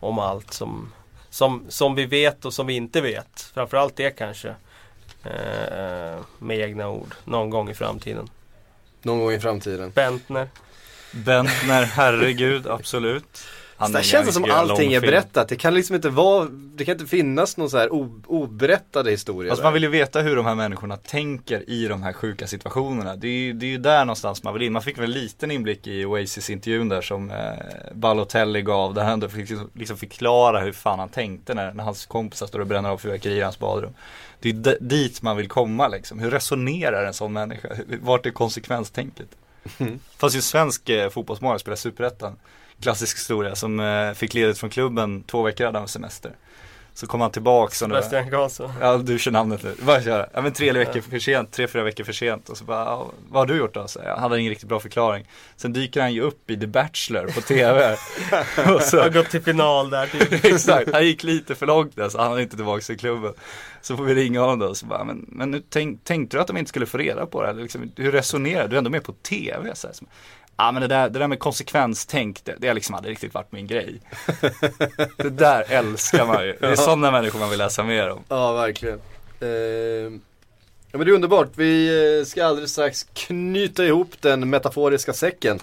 om 0.00 0.18
allt 0.18 0.52
som, 0.52 0.92
som, 1.30 1.64
som 1.68 1.94
vi 1.94 2.06
vet 2.06 2.44
och 2.44 2.54
som 2.54 2.66
vi 2.66 2.74
inte 2.74 3.00
vet. 3.00 3.50
Framförallt 3.54 3.96
det 3.96 4.10
kanske. 4.10 4.48
Eh, 5.24 6.20
med 6.38 6.58
egna 6.58 6.88
ord, 6.88 7.14
någon 7.24 7.50
gång 7.50 7.70
i 7.70 7.74
framtiden. 7.74 8.28
Någon 9.02 9.18
gång 9.18 9.32
i 9.32 9.40
framtiden. 9.40 9.90
Bentner. 9.90 10.48
Bentner, 11.12 11.84
herregud, 11.84 12.66
absolut. 12.66 13.44
Han 13.78 13.92
det 13.92 14.02
känns 14.02 14.34
som 14.34 14.50
allting 14.50 14.92
är 14.92 15.00
berättat. 15.00 15.48
Det 15.48 15.56
kan 15.56 15.74
liksom 15.74 15.96
inte 15.96 16.08
vara, 16.08 16.48
det 16.50 16.84
kan 16.84 16.92
inte 16.92 17.06
finnas 17.06 17.56
någon 17.56 17.70
så 17.70 17.78
här 17.78 17.88
oberättade 18.26 19.10
historia. 19.10 19.52
Alltså 19.52 19.62
där. 19.62 19.66
man 19.66 19.72
vill 19.72 19.82
ju 19.82 19.88
veta 19.88 20.20
hur 20.20 20.36
de 20.36 20.46
här 20.46 20.54
människorna 20.54 20.96
tänker 20.96 21.70
i 21.70 21.88
de 21.88 22.02
här 22.02 22.12
sjuka 22.12 22.46
situationerna. 22.46 23.16
Det 23.16 23.28
är 23.28 23.32
ju, 23.32 23.52
det 23.52 23.66
är 23.66 23.70
ju 23.70 23.78
där 23.78 24.04
någonstans 24.04 24.42
man 24.42 24.54
vill 24.54 24.62
in. 24.62 24.72
Man 24.72 24.82
fick 24.82 24.98
väl 24.98 25.04
en 25.04 25.10
liten 25.10 25.50
inblick 25.50 25.86
i 25.86 26.04
Oasis-intervjun 26.04 26.88
där 26.88 27.00
som 27.00 27.30
eh, 27.30 27.36
Balotelli 27.94 28.62
gav. 28.62 28.94
Där 28.94 29.02
han 29.02 29.12
ändå 29.12 29.28
fick 29.28 29.50
liksom, 29.50 29.70
liksom 29.74 29.96
förklara 29.96 30.60
hur 30.60 30.72
fan 30.72 30.98
han 30.98 31.08
tänkte 31.08 31.54
när, 31.54 31.72
när 31.72 31.84
hans 31.84 32.06
kompisar 32.06 32.46
står 32.46 32.58
och 32.60 32.66
bränner 32.66 32.90
av 32.90 32.98
fyrverkerier 32.98 33.38
i 33.38 33.42
hans 33.42 33.58
badrum. 33.58 33.94
Det 34.40 34.48
är 34.48 34.52
d- 34.52 34.76
dit 34.80 35.22
man 35.22 35.36
vill 35.36 35.48
komma 35.48 35.88
liksom. 35.88 36.18
Hur 36.18 36.30
resonerar 36.30 37.04
en 37.04 37.14
sån 37.14 37.32
människa? 37.32 37.68
Vart 38.00 38.26
är 38.26 38.30
konsekvenstänket? 38.30 39.28
Fast 40.16 40.34
ju 40.34 40.38
en 40.38 40.42
svensk 40.42 40.88
eh, 40.88 41.10
fotbollsmålare 41.10 41.58
spelar 41.58 41.76
superettan. 41.76 42.36
Klassisk 42.82 43.16
historia 43.16 43.54
som 43.54 43.80
eh, 43.80 44.12
fick 44.12 44.34
ledigt 44.34 44.58
från 44.58 44.70
klubben 44.70 45.22
två 45.22 45.42
veckor 45.42 45.64
hade 45.64 45.78
han 45.78 45.88
semester. 45.88 46.32
Så 46.98 47.06
kom 47.06 47.20
han 47.20 47.30
nu- 47.34 47.72
Sebastian 47.72 48.30
Karlsson. 48.30 48.72
Ja 48.80 48.96
du 48.96 49.18
kör 49.18 49.30
namnet 49.30 49.62
nu, 49.62 49.74
bara 49.82 50.02
köra. 50.02 50.26
Ja 50.32 50.40
men 50.40 50.52
tre 50.52 50.72
veckor 50.72 51.00
för 51.00 51.18
sent, 51.18 51.52
tre, 51.52 51.68
fyra 51.68 51.82
veckor 51.82 52.04
för 52.04 52.12
sent 52.12 52.48
och 52.48 52.56
så 52.56 52.64
bara, 52.64 52.84
ja, 52.84 53.10
vad 53.28 53.40
har 53.40 53.46
du 53.46 53.56
gjort 53.56 53.74
då? 53.74 53.88
Så 53.88 54.00
jag 54.04 54.16
hade 54.16 54.40
ingen 54.40 54.50
riktigt 54.50 54.68
bra 54.68 54.80
förklaring. 54.80 55.26
Sen 55.56 55.72
dyker 55.72 56.00
han 56.00 56.12
ju 56.12 56.20
upp 56.20 56.50
i 56.50 56.60
The 56.60 56.66
Bachelor 56.66 57.26
på 57.26 57.40
TV. 57.40 57.92
och 58.56 58.64
Har 58.64 58.80
så, 58.80 59.10
gått 59.10 59.30
till 59.30 59.42
final 59.42 59.90
där 59.90 60.06
typ. 60.06 60.44
exakt, 60.44 60.92
han 60.92 61.06
gick 61.06 61.22
lite 61.22 61.54
för 61.54 61.66
långt 61.66 61.96
där 61.96 62.08
så 62.08 62.18
han 62.18 62.32
är 62.32 62.40
inte 62.40 62.56
tillbaka 62.56 62.92
i 62.92 62.96
klubben. 62.96 63.34
Så 63.82 63.96
får 63.96 64.04
vi 64.04 64.14
ringa 64.14 64.40
honom 64.40 64.58
då 64.58 64.66
och 64.66 64.76
så 64.76 64.86
bara, 64.86 65.04
men, 65.04 65.24
men 65.28 65.50
nu 65.50 65.62
tänk, 65.70 66.04
tänkte 66.04 66.36
du 66.36 66.40
att 66.40 66.46
de 66.46 66.56
inte 66.56 66.68
skulle 66.68 66.86
få 66.86 66.98
reda 66.98 67.26
på 67.26 67.42
det? 67.42 67.52
Liksom, 67.52 67.92
hur 67.96 68.12
resonerar 68.12 68.62
du? 68.62 68.68
Du 68.68 68.76
är 68.76 68.78
ändå 68.78 68.90
med 68.90 69.04
på 69.04 69.12
TV. 69.12 69.74
Så 69.74 69.86
här, 69.86 69.94
Ja 70.60 70.72
men 70.72 70.82
det 70.82 70.88
där, 70.88 71.08
det 71.08 71.18
där 71.18 71.26
med 71.26 71.38
konsekvenstänk, 71.38 72.44
det, 72.44 72.54
det 72.58 72.68
har 72.68 72.74
liksom 72.74 72.94
aldrig 72.94 73.12
riktigt 73.12 73.34
varit 73.34 73.52
min 73.52 73.66
grej. 73.66 74.00
det 75.16 75.30
där 75.30 75.64
älskar 75.68 76.26
man 76.26 76.46
ju. 76.46 76.56
Det 76.60 76.66
är 76.66 76.76
sådana 76.76 77.10
människor 77.10 77.38
man 77.38 77.50
vill 77.50 77.58
läsa 77.58 77.82
mer 77.82 78.10
om. 78.10 78.24
Ja, 78.28 78.52
verkligen. 78.52 79.00
Eh, 79.40 79.48
ja, 80.90 80.98
men 80.98 81.00
det 81.00 81.10
är 81.10 81.14
underbart. 81.14 81.48
Vi 81.54 82.18
eh, 82.18 82.24
ska 82.24 82.44
alldeles 82.46 82.72
strax 82.72 83.06
knyta 83.12 83.84
ihop 83.84 84.10
den 84.20 84.50
metaforiska 84.50 85.12
säcken. 85.12 85.58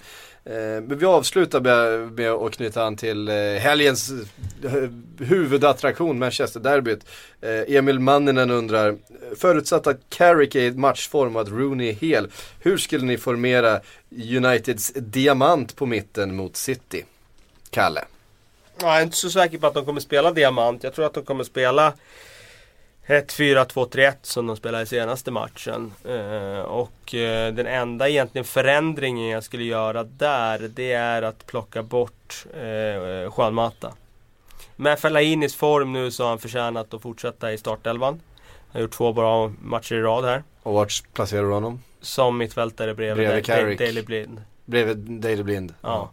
Eh, 0.46 0.80
men 0.82 0.98
vi 0.98 1.06
avslutar 1.06 1.60
med, 1.60 2.12
med 2.12 2.30
att 2.30 2.52
knyta 2.52 2.84
an 2.84 2.96
till 2.96 3.28
eh, 3.28 3.34
helgens 3.34 4.10
eh, 4.64 4.88
huvudattraktion, 5.18 6.18
Manchester-derbyt. 6.18 7.06
Emil 7.68 8.00
Manninen 8.00 8.50
undrar, 8.50 8.96
förutsatt 9.36 9.86
att 9.86 10.00
Carrick 10.08 10.54
är 10.54 10.60
i 10.60 10.70
matchform 10.70 11.36
och 11.36 11.42
att 11.42 11.48
Rooney 11.48 11.88
är 11.88 11.92
hel, 11.92 12.28
hur 12.60 12.78
skulle 12.78 13.04
ni 13.04 13.18
formera 13.18 13.80
Uniteds 14.10 14.92
diamant 14.92 15.76
på 15.76 15.86
mitten 15.86 16.36
mot 16.36 16.56
City? 16.56 17.04
Kalle? 17.70 18.04
Jag 18.80 18.98
är 18.98 19.02
inte 19.02 19.16
så 19.16 19.30
säker 19.30 19.58
på 19.58 19.66
att 19.66 19.74
de 19.74 19.84
kommer 19.84 20.00
spela 20.00 20.32
diamant. 20.32 20.84
Jag 20.84 20.94
tror 20.94 21.06
att 21.06 21.14
de 21.14 21.24
kommer 21.24 21.44
spela 21.44 21.92
ett 23.06 23.32
4-2-3-1 23.32 24.12
som 24.22 24.46
de 24.46 24.56
spelade 24.56 24.82
i 24.84 24.86
senaste 24.86 25.30
matchen. 25.30 25.92
Eh, 26.04 26.60
och 26.60 27.14
eh, 27.14 27.52
den 27.54 27.66
enda 27.66 28.08
egentligen 28.08 28.44
förändringen 28.44 29.28
jag 29.28 29.44
skulle 29.44 29.64
göra 29.64 30.04
där 30.04 30.58
det 30.74 30.92
är 30.92 31.22
att 31.22 31.46
plocka 31.46 31.82
bort 31.82 32.46
eh, 32.54 33.30
Juan 33.36 33.54
Mata. 33.54 33.92
Med 34.76 34.98
Fellainis 34.98 35.54
form 35.54 35.92
nu 35.92 36.10
så 36.10 36.22
har 36.22 36.28
han 36.30 36.38
förtjänat 36.38 36.94
att 36.94 37.02
fortsätta 37.02 37.52
i 37.52 37.58
startelvan. 37.58 38.12
Han 38.12 38.70
har 38.72 38.80
gjort 38.80 38.90
två 38.92 39.12
bra 39.12 39.52
matcher 39.62 39.94
i 39.94 40.00
rad 40.02 40.24
här. 40.24 40.42
Och 40.62 40.72
vart 40.74 40.92
placerar 41.12 41.42
du 41.42 41.52
honom? 41.52 41.82
Som 42.00 42.38
mittfältare 42.38 42.94
bredvid, 42.94 43.16
Bredvid 43.26 43.44
Da- 43.44 43.52
Da- 43.54 43.60
Carrick. 43.60 43.78
Daley 43.78 44.02
Blind. 44.02 44.42
Bredvid 44.64 44.96
Daley 44.96 45.42
Blind? 45.42 45.74
Ja. 45.82 46.10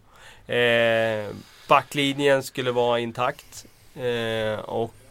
Eh, 0.53 1.28
backlinjen 1.68 2.44
skulle 2.44 2.72
vara 2.72 2.99
intakt. 2.99 3.65
Eh, 3.95 4.60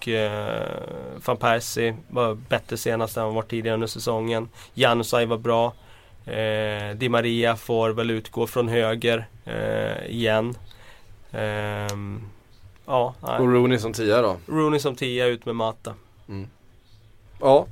och 0.03 0.09
eh, 0.09 0.83
Van 1.25 1.37
Persie 1.37 1.97
var 2.09 2.35
bättre 2.35 2.77
senast 2.77 3.17
än 3.17 3.23
han 3.23 3.35
var 3.35 3.43
tidigare 3.43 3.75
under 3.75 3.87
säsongen. 3.87 4.49
Janusaj 4.75 5.27
var 5.27 5.39
bra. 5.39 5.73
Eh, 6.27 6.97
Di 6.97 7.09
Maria 7.09 7.57
får 7.57 7.91
väl 7.91 8.11
utgå 8.11 8.47
från 8.47 8.69
höger 8.69 9.27
eh, 9.45 10.07
igen. 10.07 10.55
Ehm, 11.33 12.21
ja, 12.87 13.15
nej. 13.21 13.39
Och 13.39 13.53
Rooney 13.53 13.79
som 13.79 13.93
tia 13.93 14.23
då. 14.23 14.37
Rooney 14.47 14.81
som 14.81 14.97
tia 14.97 15.27
ut 15.27 15.47
med 15.47 15.57
Mata. 15.57 15.95
Ja, 17.41 17.67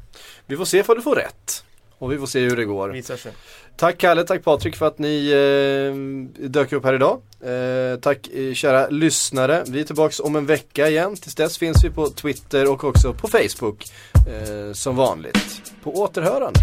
vi 0.47 0.57
får 0.57 0.65
se 0.65 0.79
ifall 0.79 0.97
du 0.97 1.03
får 1.03 1.17
rätt. 1.17 1.65
Och 1.99 2.13
vi 2.13 2.19
får 2.19 2.27
se 2.27 2.41
hur 2.41 2.57
det 2.57 2.65
går. 2.65 2.89
Visar 2.89 3.17
sig. 3.17 3.33
Tack 3.81 3.99
Kalle, 3.99 4.25
tack 4.25 4.45
Patrik 4.45 4.77
för 4.77 4.87
att 4.87 4.99
ni 4.99 5.31
eh, 5.31 6.49
dök 6.49 6.73
upp 6.73 6.85
här 6.85 6.95
idag. 6.95 7.21
Eh, 7.41 7.99
tack 8.01 8.29
eh, 8.29 8.55
kära 8.55 8.89
lyssnare. 8.89 9.65
Vi 9.69 9.81
är 9.81 9.85
tillbaks 9.85 10.21
om 10.21 10.37
en 10.37 10.47
vecka 10.47 10.89
igen. 10.89 11.17
Tills 11.17 11.35
dess 11.35 11.59
finns 11.59 11.85
vi 11.85 11.91
på 11.91 12.11
Twitter 12.11 12.71
och 12.71 12.85
också 12.85 13.15
på 13.15 13.29
Facebook. 13.29 13.85
Eh, 14.15 14.73
som 14.73 14.97
vanligt. 14.97 15.73
På 15.83 15.95
återhörande. 15.95 16.61